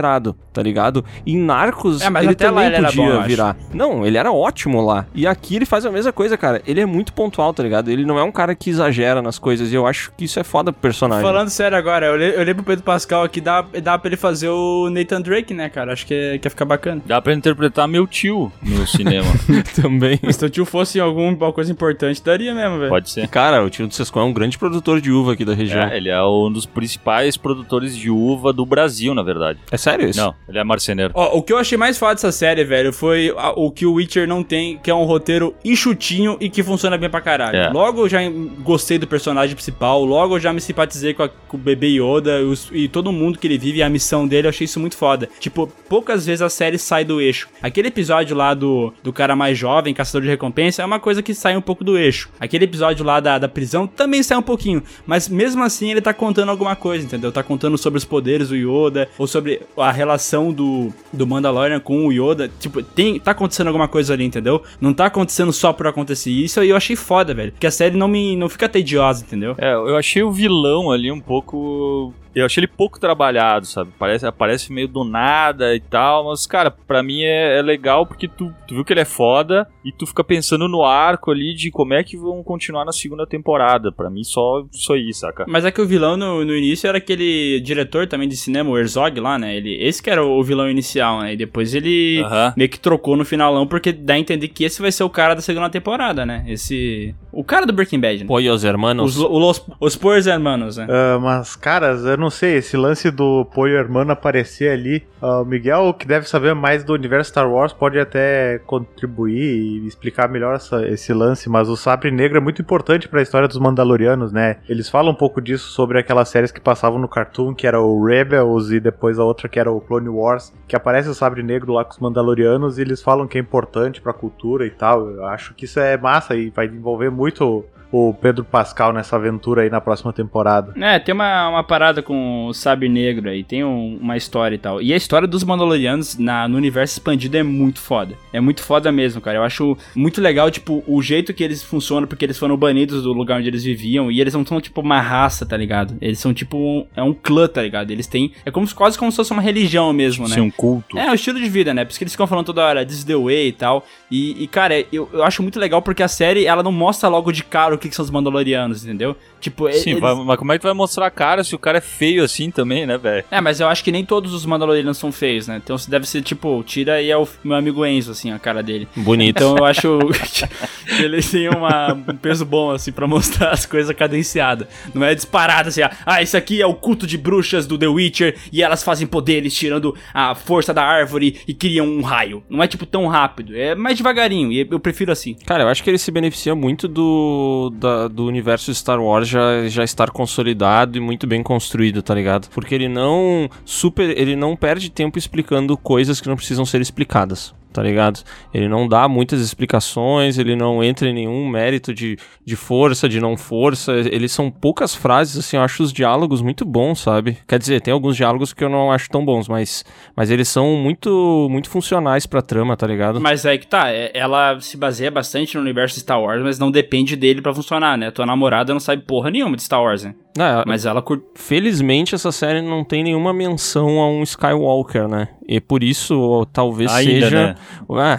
tá 0.52 0.62
ligado? 0.62 1.04
Em 1.26 1.36
Narcos, 1.36 2.00
É, 2.02 2.10
mas 2.10 2.24
ele 2.24 2.32
até 2.32 2.46
lá 2.46 2.50
também 2.62 2.66
ele 2.66 2.76
era 2.76 2.86
podia 2.88 3.12
bom, 3.14 3.22
virar. 3.22 3.56
Não, 3.72 4.06
ele 4.06 4.18
era 4.18 4.30
ótimo 4.32 4.84
lá. 4.84 5.06
E 5.14 5.26
aqui 5.26 5.56
ele 5.56 5.66
faz 5.66 5.84
a 5.86 5.90
mesma 5.90 6.12
coisa, 6.12 6.36
cara. 6.36 6.62
Ele 6.66 6.80
é 6.80 6.86
muito 6.86 7.12
pontual, 7.12 7.52
tá 7.52 7.62
ligado? 7.62 7.90
Ele 7.90 8.04
não 8.04 8.18
é 8.18 8.22
um 8.22 8.32
cara 8.32 8.54
que 8.54 8.70
exagera 8.70 9.22
nas 9.22 9.38
coisas. 9.38 9.72
E 9.72 9.74
eu 9.74 9.86
acho 9.86 10.12
que 10.16 10.24
isso 10.24 10.38
é 10.38 10.44
foda 10.44 10.72
pro 10.72 10.82
personagem. 10.82 11.24
Falando 11.24 11.48
sério 11.48 11.76
agora, 11.76 12.06
eu 12.06 12.12
olhei, 12.12 12.34
eu 12.34 12.40
olhei 12.40 12.54
pro 12.54 12.64
Pedro 12.64 12.84
Pascal 12.84 13.22
aqui, 13.24 13.40
dá, 13.40 13.64
dá 13.82 13.98
pra 13.98 14.08
ele 14.08 14.16
fazer 14.16 14.48
o 14.48 14.88
Nathan 14.90 15.20
Drake, 15.20 15.54
né, 15.54 15.68
cara? 15.68 15.92
Acho 15.92 16.06
que, 16.06 16.38
que 16.38 16.46
ia 16.46 16.50
ficar 16.50 16.64
bacana. 16.64 17.02
Dá 17.04 17.20
pra 17.20 17.32
interpretar 17.32 17.88
meu 17.88 18.06
tio 18.06 18.52
no 18.62 18.86
cinema. 18.86 19.26
também. 19.80 20.18
Se 20.30 20.38
teu 20.38 20.50
tio 20.50 20.64
fosse 20.64 21.00
alguma 21.00 21.52
coisa 21.52 21.70
importante, 21.70 22.22
daria 22.22 22.54
mesmo, 22.54 22.78
velho. 22.78 22.90
Pode 22.90 23.10
ser. 23.10 23.28
Cara, 23.28 23.64
o 23.64 23.70
tio 23.70 23.86
do 23.86 23.94
Sescon 23.94 24.20
é 24.20 24.24
um 24.24 24.32
grande 24.32 24.58
produtor 24.58 25.00
de 25.00 25.10
uva 25.10 25.32
aqui 25.32 25.44
da 25.44 25.54
região. 25.54 25.82
É, 25.82 25.96
ele 25.96 26.08
é 26.08 26.22
um 26.22 26.50
dos 26.50 26.66
principais 26.66 27.36
produtores 27.36 27.96
de 27.96 28.10
uva 28.10 28.52
do 28.52 28.64
Brasil, 28.64 29.14
na 29.14 29.22
verdade. 29.22 29.58
É 29.70 29.76
sério 29.82 30.08
isso? 30.08 30.20
Não, 30.20 30.34
ele 30.48 30.58
é 30.58 30.64
marceneiro. 30.64 31.12
Ó, 31.14 31.38
o 31.38 31.42
que 31.42 31.52
eu 31.52 31.58
achei 31.58 31.76
mais 31.76 31.98
foda 31.98 32.14
dessa 32.14 32.32
série, 32.32 32.64
velho, 32.64 32.92
foi 32.92 33.32
a- 33.36 33.52
o 33.56 33.70
que 33.70 33.84
o 33.86 33.94
Witcher 33.94 34.26
não 34.26 34.42
tem, 34.42 34.78
que 34.78 34.90
é 34.90 34.94
um 34.94 35.04
roteiro 35.04 35.54
enxutinho 35.64 36.36
e 36.40 36.48
que 36.48 36.62
funciona 36.62 36.96
bem 36.96 37.10
pra 37.10 37.20
caralho. 37.20 37.56
É. 37.56 37.70
Logo 37.70 38.02
eu 38.04 38.08
já 38.08 38.18
gostei 38.60 38.98
do 38.98 39.06
personagem 39.06 39.54
principal, 39.54 40.04
logo 40.04 40.36
eu 40.36 40.40
já 40.40 40.52
me 40.52 40.60
simpatizei 40.60 41.14
com, 41.14 41.22
a- 41.24 41.28
com 41.28 41.56
o 41.56 41.60
bebê 41.60 41.88
Yoda 41.88 42.40
e, 42.40 42.44
os- 42.44 42.68
e 42.72 42.88
todo 42.88 43.12
mundo 43.12 43.38
que 43.38 43.46
ele 43.46 43.58
vive 43.58 43.78
e 43.78 43.82
a 43.82 43.88
missão 43.88 44.26
dele, 44.26 44.46
eu 44.46 44.50
achei 44.50 44.64
isso 44.64 44.78
muito 44.80 44.96
foda. 44.96 45.28
Tipo, 45.40 45.66
poucas 45.88 46.26
vezes 46.26 46.42
a 46.42 46.48
série 46.48 46.78
sai 46.78 47.04
do 47.04 47.20
eixo. 47.20 47.48
Aquele 47.60 47.88
episódio 47.88 48.36
lá 48.36 48.54
do, 48.54 48.92
do 49.02 49.12
cara 49.12 49.34
mais 49.34 49.56
jovem, 49.58 49.92
caçador 49.94 50.22
de 50.22 50.28
recompensa, 50.28 50.82
é 50.82 50.84
uma 50.84 51.00
coisa 51.00 51.22
que 51.22 51.34
sai 51.34 51.56
um 51.56 51.60
pouco 51.60 51.82
do 51.84 51.98
eixo. 51.98 52.28
Aquele 52.38 52.64
episódio 52.64 53.04
lá 53.04 53.20
da, 53.20 53.38
da 53.38 53.48
prisão 53.48 53.86
também 53.86 54.22
sai 54.22 54.36
um 54.38 54.42
pouquinho, 54.42 54.82
mas 55.06 55.28
mesmo 55.28 55.62
assim 55.62 55.90
ele 55.90 56.00
tá 56.00 56.12
contando 56.14 56.50
alguma 56.50 56.76
coisa, 56.76 57.04
entendeu? 57.04 57.32
Tá 57.32 57.42
contando 57.42 57.76
sobre 57.78 57.98
os 57.98 58.04
poderes 58.04 58.48
do 58.48 58.56
Yoda, 58.56 59.08
ou 59.18 59.26
sobre 59.26 59.60
a 59.76 59.90
relação 59.90 60.52
do, 60.52 60.92
do 61.12 61.26
Mandalorian 61.26 61.80
com 61.80 62.06
o 62.06 62.12
Yoda, 62.12 62.50
tipo, 62.60 62.82
tem, 62.82 63.18
tá 63.18 63.30
acontecendo 63.30 63.68
alguma 63.68 63.88
coisa 63.88 64.12
ali, 64.12 64.24
entendeu? 64.24 64.62
Não 64.80 64.92
tá 64.92 65.06
acontecendo 65.06 65.52
só 65.52 65.72
por 65.72 65.86
acontecer. 65.86 66.30
Isso 66.30 66.60
aí 66.60 66.68
eu 66.70 66.76
achei 66.76 66.96
foda, 66.96 67.34
velho. 67.34 67.52
Porque 67.52 67.66
a 67.66 67.70
série 67.70 67.96
não 67.96 68.08
me 68.08 68.36
não 68.36 68.48
fica 68.48 68.68
tediosa, 68.68 69.24
entendeu? 69.24 69.54
É, 69.58 69.72
eu 69.72 69.96
achei 69.96 70.22
o 70.22 70.30
vilão 70.30 70.90
ali 70.90 71.10
um 71.10 71.20
pouco. 71.20 72.12
Eu 72.34 72.46
achei 72.46 72.60
ele 72.62 72.68
pouco 72.68 72.98
trabalhado, 72.98 73.66
sabe? 73.66 73.90
Parece, 73.98 74.26
aparece 74.26 74.72
meio 74.72 74.88
do 74.88 75.04
nada 75.04 75.74
e 75.74 75.80
tal, 75.80 76.26
mas, 76.26 76.46
cara, 76.46 76.70
pra 76.70 77.02
mim 77.02 77.22
é, 77.22 77.58
é 77.58 77.62
legal 77.62 78.06
porque 78.06 78.28
tu, 78.28 78.52
tu 78.66 78.74
viu 78.74 78.84
que 78.84 78.92
ele 78.92 79.00
é 79.00 79.04
foda 79.04 79.66
e 79.84 79.92
tu 79.92 80.06
fica 80.06 80.22
pensando 80.24 80.68
no 80.68 80.84
arco 80.84 81.30
ali 81.30 81.54
de 81.54 81.70
como 81.70 81.94
é 81.94 82.02
que 82.02 82.16
vão 82.16 82.42
continuar 82.42 82.84
na 82.84 82.92
segunda 82.92 83.26
temporada. 83.26 83.92
Pra 83.92 84.10
mim, 84.10 84.24
só 84.24 84.64
isso 84.72 84.92
aí, 84.92 85.12
saca? 85.12 85.44
Mas 85.48 85.64
é 85.64 85.70
que 85.70 85.80
o 85.80 85.86
vilão 85.86 86.16
no, 86.16 86.44
no 86.44 86.54
início 86.54 86.86
era 86.86 86.98
aquele 86.98 87.60
diretor 87.60 88.06
também 88.06 88.28
de 88.28 88.36
cinema, 88.36 88.70
o 88.70 88.78
Herzog 88.78 89.18
lá, 89.20 89.38
né? 89.38 89.56
Ele, 89.56 89.76
esse 89.82 90.02
que 90.02 90.10
era 90.10 90.24
o 90.24 90.42
vilão 90.42 90.70
inicial, 90.70 91.20
né? 91.20 91.34
E 91.34 91.36
depois 91.36 91.74
ele 91.74 92.22
meio 92.56 92.70
que 92.70 92.78
trocou 92.78 93.16
no 93.16 93.24
finalão, 93.24 93.66
porque 93.66 93.92
dá 93.92 94.14
a 94.14 94.18
entender 94.18 94.48
que 94.48 94.64
esse 94.64 94.80
vai 94.80 94.92
ser 94.92 95.04
o 95.04 95.10
cara 95.10 95.34
da 95.34 95.40
segunda 95.40 95.68
temporada, 95.68 96.24
né? 96.24 96.44
Esse. 96.46 97.14
O 97.32 97.44
cara 97.44 97.66
do 97.66 97.72
Breaking 97.72 98.00
Bad, 98.00 98.20
né? 98.20 98.26
Pô, 98.26 98.40
e 98.40 98.48
os 98.48 98.64
hermanos? 98.64 99.16
Os, 99.16 99.26
os, 99.28 99.66
os 99.80 99.96
Poors 99.96 100.26
Hermanos, 100.26 100.76
né? 100.76 100.86
Ah, 100.88 101.18
mas, 101.20 101.56
caras, 101.56 102.04
eu 102.04 102.16
não 102.22 102.30
sei, 102.30 102.56
esse 102.56 102.76
lance 102.76 103.10
do 103.10 103.44
Pollo 103.44 103.68
Hermano 103.68 104.12
aparecer 104.12 104.70
ali, 104.70 105.04
ah, 105.20 105.40
o 105.40 105.44
Miguel, 105.44 105.92
que 105.92 106.06
deve 106.06 106.28
saber 106.28 106.54
mais 106.54 106.82
do 106.84 106.94
universo 106.94 107.30
Star 107.30 107.50
Wars, 107.50 107.72
pode 107.72 107.98
até 107.98 108.58
contribuir 108.66 109.82
e 109.82 109.86
explicar 109.86 110.28
melhor 110.28 110.54
essa- 110.56 110.86
esse 110.88 111.12
lance, 111.12 111.48
mas 111.48 111.68
o 111.68 111.76
Sabre 111.76 112.10
Negro 112.10 112.38
é 112.38 112.40
muito 112.40 112.62
importante 112.62 113.08
pra 113.08 113.20
história 113.22 113.48
dos 113.48 113.58
Mandalorianos, 113.58 114.32
né? 114.32 114.56
Eles 114.68 114.88
falam 114.88 115.12
um 115.12 115.16
pouco 115.16 115.40
disso 115.40 115.68
sobre 115.70 115.98
aquelas 115.98 116.28
séries 116.28 116.50
que 116.52 116.60
passavam 116.60 116.98
no 116.98 117.08
Cartoon, 117.08 117.54
que 117.54 117.66
era 117.66 117.80
o 117.80 118.04
Rebels 118.04 118.70
e 118.70 118.80
depois 118.80 119.18
a 119.18 119.24
outra 119.24 119.48
que 119.48 119.58
era 119.58 119.70
o 119.70 119.80
Clone 119.80 120.08
Wars, 120.08 120.52
que 120.68 120.76
aparece 120.76 121.08
o 121.08 121.14
Sabre 121.14 121.42
Negro 121.42 121.72
lá 121.72 121.84
com 121.84 121.92
os 121.92 121.98
Mandalorianos 121.98 122.78
e 122.78 122.82
eles 122.82 123.02
falam 123.02 123.26
que 123.26 123.36
é 123.36 123.40
importante 123.40 124.00
pra 124.00 124.12
cultura 124.12 124.64
e 124.66 124.70
tal. 124.70 125.10
Eu 125.10 125.26
acho 125.26 125.54
que 125.54 125.64
isso 125.64 125.78
é 125.80 125.96
massa 125.96 126.34
e 126.36 126.50
vai 126.50 126.66
envolver 126.66 127.10
muito 127.10 127.64
o 127.92 128.14
Pedro 128.14 128.42
Pascal 128.44 128.92
nessa 128.92 129.16
aventura 129.16 129.62
aí 129.62 129.70
na 129.70 129.80
próxima 129.80 130.12
temporada. 130.12 130.72
É, 130.82 130.98
tem 130.98 131.14
uma, 131.14 131.48
uma 131.50 131.62
parada 131.62 132.02
com 132.02 132.46
o 132.46 132.54
Sabre 132.54 132.88
Negro 132.88 133.28
aí, 133.28 133.44
tem 133.44 133.62
um- 133.62 133.98
uma 134.00 134.16
história 134.16 134.54
e 134.54 134.58
tal. 134.58 134.80
E 134.80 134.92
a 134.92 134.96
história 134.96 135.28
dos 135.28 135.44
Mandalorianos 135.44 136.16
na, 136.18 136.48
no 136.48 136.56
universo 136.56 136.94
expandido 136.94 137.36
é 137.36 137.42
muito 137.42 137.78
foda. 137.80 138.14
É 138.32 138.40
muito 138.40 138.62
foda 138.62 138.90
mesmo, 138.90 139.20
cara. 139.20 139.38
Eu 139.38 139.42
acho 139.44 139.76
muito 139.94 140.20
legal, 140.20 140.50
tipo, 140.50 140.82
o 140.86 141.02
jeito 141.02 141.34
que 141.34 141.44
eles 141.44 141.62
funcionam, 141.62 142.08
porque 142.08 142.24
eles 142.24 142.38
foram 142.38 142.56
banidos 142.56 143.02
do 143.02 143.12
lugar 143.12 143.38
onde 143.38 143.48
eles 143.48 143.62
viviam. 143.62 144.10
E 144.10 144.20
eles 144.20 144.32
não 144.34 144.44
são, 144.46 144.60
tipo, 144.60 144.80
uma 144.80 145.00
raça, 145.00 145.44
tá 145.44 145.56
ligado? 145.56 145.94
Eles 146.00 146.18
são, 146.18 146.32
tipo, 146.32 146.56
um, 146.56 146.86
é 146.96 147.02
um 147.02 147.12
clã, 147.12 147.46
tá 147.46 147.62
ligado? 147.62 147.90
Eles 147.90 148.06
têm. 148.06 148.32
É 148.46 148.50
como, 148.50 148.66
se- 148.66 148.74
quase 148.74 148.98
como 148.98 149.10
se 149.12 149.16
fosse 149.16 149.32
uma 149.32 149.42
religião 149.42 149.92
mesmo, 149.92 150.26
né? 150.26 150.34
Sim, 150.36 150.40
um 150.40 150.50
culto. 150.50 150.98
É, 150.98 151.10
o 151.10 151.14
estilo 151.14 151.38
de 151.38 151.48
vida, 151.48 151.74
né? 151.74 151.84
Por 151.84 151.90
isso 151.90 151.98
que 151.98 152.04
eles 152.04 152.12
ficam 152.14 152.26
falando 152.26 152.46
toda 152.46 152.64
hora, 152.64 152.86
this 152.86 152.98
is 152.98 153.04
the 153.04 153.16
way 153.16 153.48
e 153.48 153.52
tal. 153.52 153.84
E, 154.10 154.42
e, 154.42 154.46
cara, 154.46 154.84
eu, 154.92 155.08
eu 155.12 155.22
acho 155.24 155.42
muito 155.42 155.58
legal 155.60 155.82
porque 155.82 156.02
a 156.02 156.08
série, 156.08 156.46
ela 156.46 156.62
não 156.62 156.72
mostra 156.72 157.08
logo 157.08 157.30
de 157.32 157.44
cara 157.44 157.74
o 157.74 157.78
que, 157.82 157.88
que 157.88 157.94
são 157.94 158.04
os 158.04 158.10
Mandalorianos, 158.10 158.84
entendeu? 158.84 159.16
Tipo, 159.40 159.70
Sim, 159.72 159.90
eles... 159.90 160.00
vai- 160.00 160.14
mas 160.14 160.38
como 160.38 160.52
é 160.52 160.56
que 160.56 160.60
tu 160.62 160.64
vai 160.68 160.72
mostrar 160.74 161.06
a 161.06 161.10
cara 161.10 161.42
se 161.44 161.54
o 161.54 161.58
cara 161.58 161.78
é 161.78 161.80
feio 161.80 162.22
assim 162.24 162.50
também, 162.50 162.86
né, 162.86 162.96
velho? 162.96 163.24
É, 163.30 163.40
mas 163.40 163.60
eu 163.60 163.68
acho 163.68 163.82
que 163.84 163.90
nem 163.92 164.04
todos 164.04 164.32
os 164.32 164.46
Mandalorianos 164.46 164.96
são 164.98 165.10
feios, 165.12 165.46
né? 165.48 165.60
Então 165.62 165.76
deve 165.88 166.06
ser 166.08 166.22
tipo, 166.22 166.62
tira 166.64 167.02
e 167.02 167.10
é 167.10 167.16
o 167.16 167.26
meu 167.44 167.56
amigo 167.56 167.84
Enzo, 167.84 168.12
assim, 168.12 168.30
a 168.30 168.38
cara 168.38 168.62
dele. 168.62 168.88
Bonito. 168.96 169.36
Então 169.36 169.56
eu 169.58 169.64
acho 169.64 169.98
que 170.96 171.02
eles 171.02 171.30
têm 171.30 171.48
uma- 171.48 171.92
um 171.92 172.16
peso 172.16 172.44
bom, 172.44 172.70
assim, 172.70 172.92
pra 172.92 173.06
mostrar 173.06 173.50
as 173.50 173.66
coisas 173.66 173.94
cadenciadas. 173.96 174.66
Não 174.94 175.04
é 175.04 175.14
disparado 175.14 175.68
assim, 175.68 175.80
ah, 176.06 176.22
isso 176.22 176.36
aqui 176.36 176.60
é 176.62 176.66
o 176.66 176.74
culto 176.74 177.06
de 177.06 177.18
bruxas 177.18 177.66
do 177.66 177.76
The 177.78 177.88
Witcher 177.88 178.36
e 178.52 178.62
elas 178.62 178.82
fazem 178.82 179.06
poderes 179.06 179.54
tirando 179.54 179.94
a 180.14 180.34
força 180.34 180.72
da 180.72 180.82
árvore 180.84 181.40
e 181.46 181.52
criam 181.54 181.86
um 181.86 182.02
raio. 182.02 182.42
Não 182.48 182.62
é 182.62 182.66
tipo 182.68 182.86
tão 182.86 183.06
rápido, 183.06 183.56
é 183.56 183.74
mais 183.74 183.96
devagarinho 183.96 184.52
e 184.52 184.66
eu 184.70 184.78
prefiro 184.80 185.10
assim. 185.12 185.34
Cara, 185.46 185.64
eu 185.64 185.68
acho 185.68 185.82
que 185.82 185.90
ele 185.90 185.98
se 185.98 186.10
beneficia 186.10 186.54
muito 186.54 186.86
do, 186.86 187.71
da- 187.78 188.08
do 188.08 188.26
universo 188.26 188.74
Star 188.74 189.00
Wars 189.00 189.28
já, 189.28 189.68
já 189.68 189.82
estar 189.84 190.10
consolidado 190.10 190.96
e 190.96 191.00
muito 191.00 191.26
bem 191.26 191.42
construído, 191.42 192.02
tá 192.02 192.14
ligado? 192.14 192.48
Porque 192.50 192.74
ele 192.74 192.88
não 192.88 193.48
super, 193.64 194.16
ele 194.18 194.36
não 194.36 194.54
perde 194.56 194.90
tempo 194.90 195.18
explicando 195.18 195.76
coisas 195.76 196.20
que 196.20 196.28
não 196.28 196.36
precisam 196.36 196.64
ser 196.64 196.80
explicadas. 196.80 197.54
Tá 197.72 197.82
ligado? 197.82 198.20
Ele 198.52 198.68
não 198.68 198.86
dá 198.86 199.08
muitas 199.08 199.40
explicações, 199.40 200.38
ele 200.38 200.54
não 200.54 200.82
entra 200.84 201.08
em 201.08 201.14
nenhum 201.14 201.48
mérito 201.48 201.94
de, 201.94 202.18
de 202.44 202.56
força, 202.56 203.08
de 203.08 203.18
não 203.20 203.36
força. 203.36 203.92
Eles 203.92 204.30
são 204.32 204.50
poucas 204.50 204.94
frases, 204.94 205.38
assim, 205.38 205.56
eu 205.56 205.62
acho 205.62 205.82
os 205.82 205.92
diálogos 205.92 206.42
muito 206.42 206.64
bons, 206.64 207.00
sabe? 207.00 207.38
Quer 207.48 207.58
dizer, 207.58 207.80
tem 207.80 207.92
alguns 207.92 208.16
diálogos 208.16 208.52
que 208.52 208.62
eu 208.62 208.68
não 208.68 208.92
acho 208.92 209.08
tão 209.10 209.24
bons, 209.24 209.48
mas, 209.48 209.84
mas 210.14 210.30
eles 210.30 210.48
são 210.48 210.76
muito, 210.76 211.48
muito 211.50 211.70
funcionais 211.70 212.26
pra 212.26 212.42
trama, 212.42 212.76
tá 212.76 212.86
ligado? 212.86 213.20
Mas 213.20 213.46
aí 213.46 213.58
que 213.58 213.66
tá, 213.66 213.90
é- 213.90 214.10
ela 214.14 214.60
se 214.60 214.76
baseia 214.76 215.10
bastante 215.10 215.54
no 215.56 215.62
universo 215.62 215.98
Star 215.98 216.20
Wars, 216.20 216.42
mas 216.42 216.58
não 216.58 216.70
depende 216.70 217.16
dele 217.16 217.40
pra 217.40 217.54
funcionar, 217.54 217.96
né? 217.96 218.10
Tua 218.10 218.26
namorada 218.26 218.72
não 218.72 218.80
sabe 218.80 219.02
porra 219.02 219.30
nenhuma 219.30 219.56
de 219.56 219.62
Star 219.62 219.82
Wars, 219.82 220.04
né? 220.04 220.14
É, 220.38 220.64
Mas 220.66 220.86
ela. 220.86 221.04
Felizmente 221.34 222.14
essa 222.14 222.32
série 222.32 222.62
não 222.62 222.84
tem 222.84 223.04
nenhuma 223.04 223.32
menção 223.32 224.00
a 224.00 224.08
um 224.08 224.22
Skywalker, 224.22 225.06
né? 225.06 225.28
E 225.46 225.60
por 225.60 225.82
isso 225.82 226.46
talvez 226.52 226.90
Ainda, 226.90 227.12
seja. 227.12 227.30
né? 227.30 227.54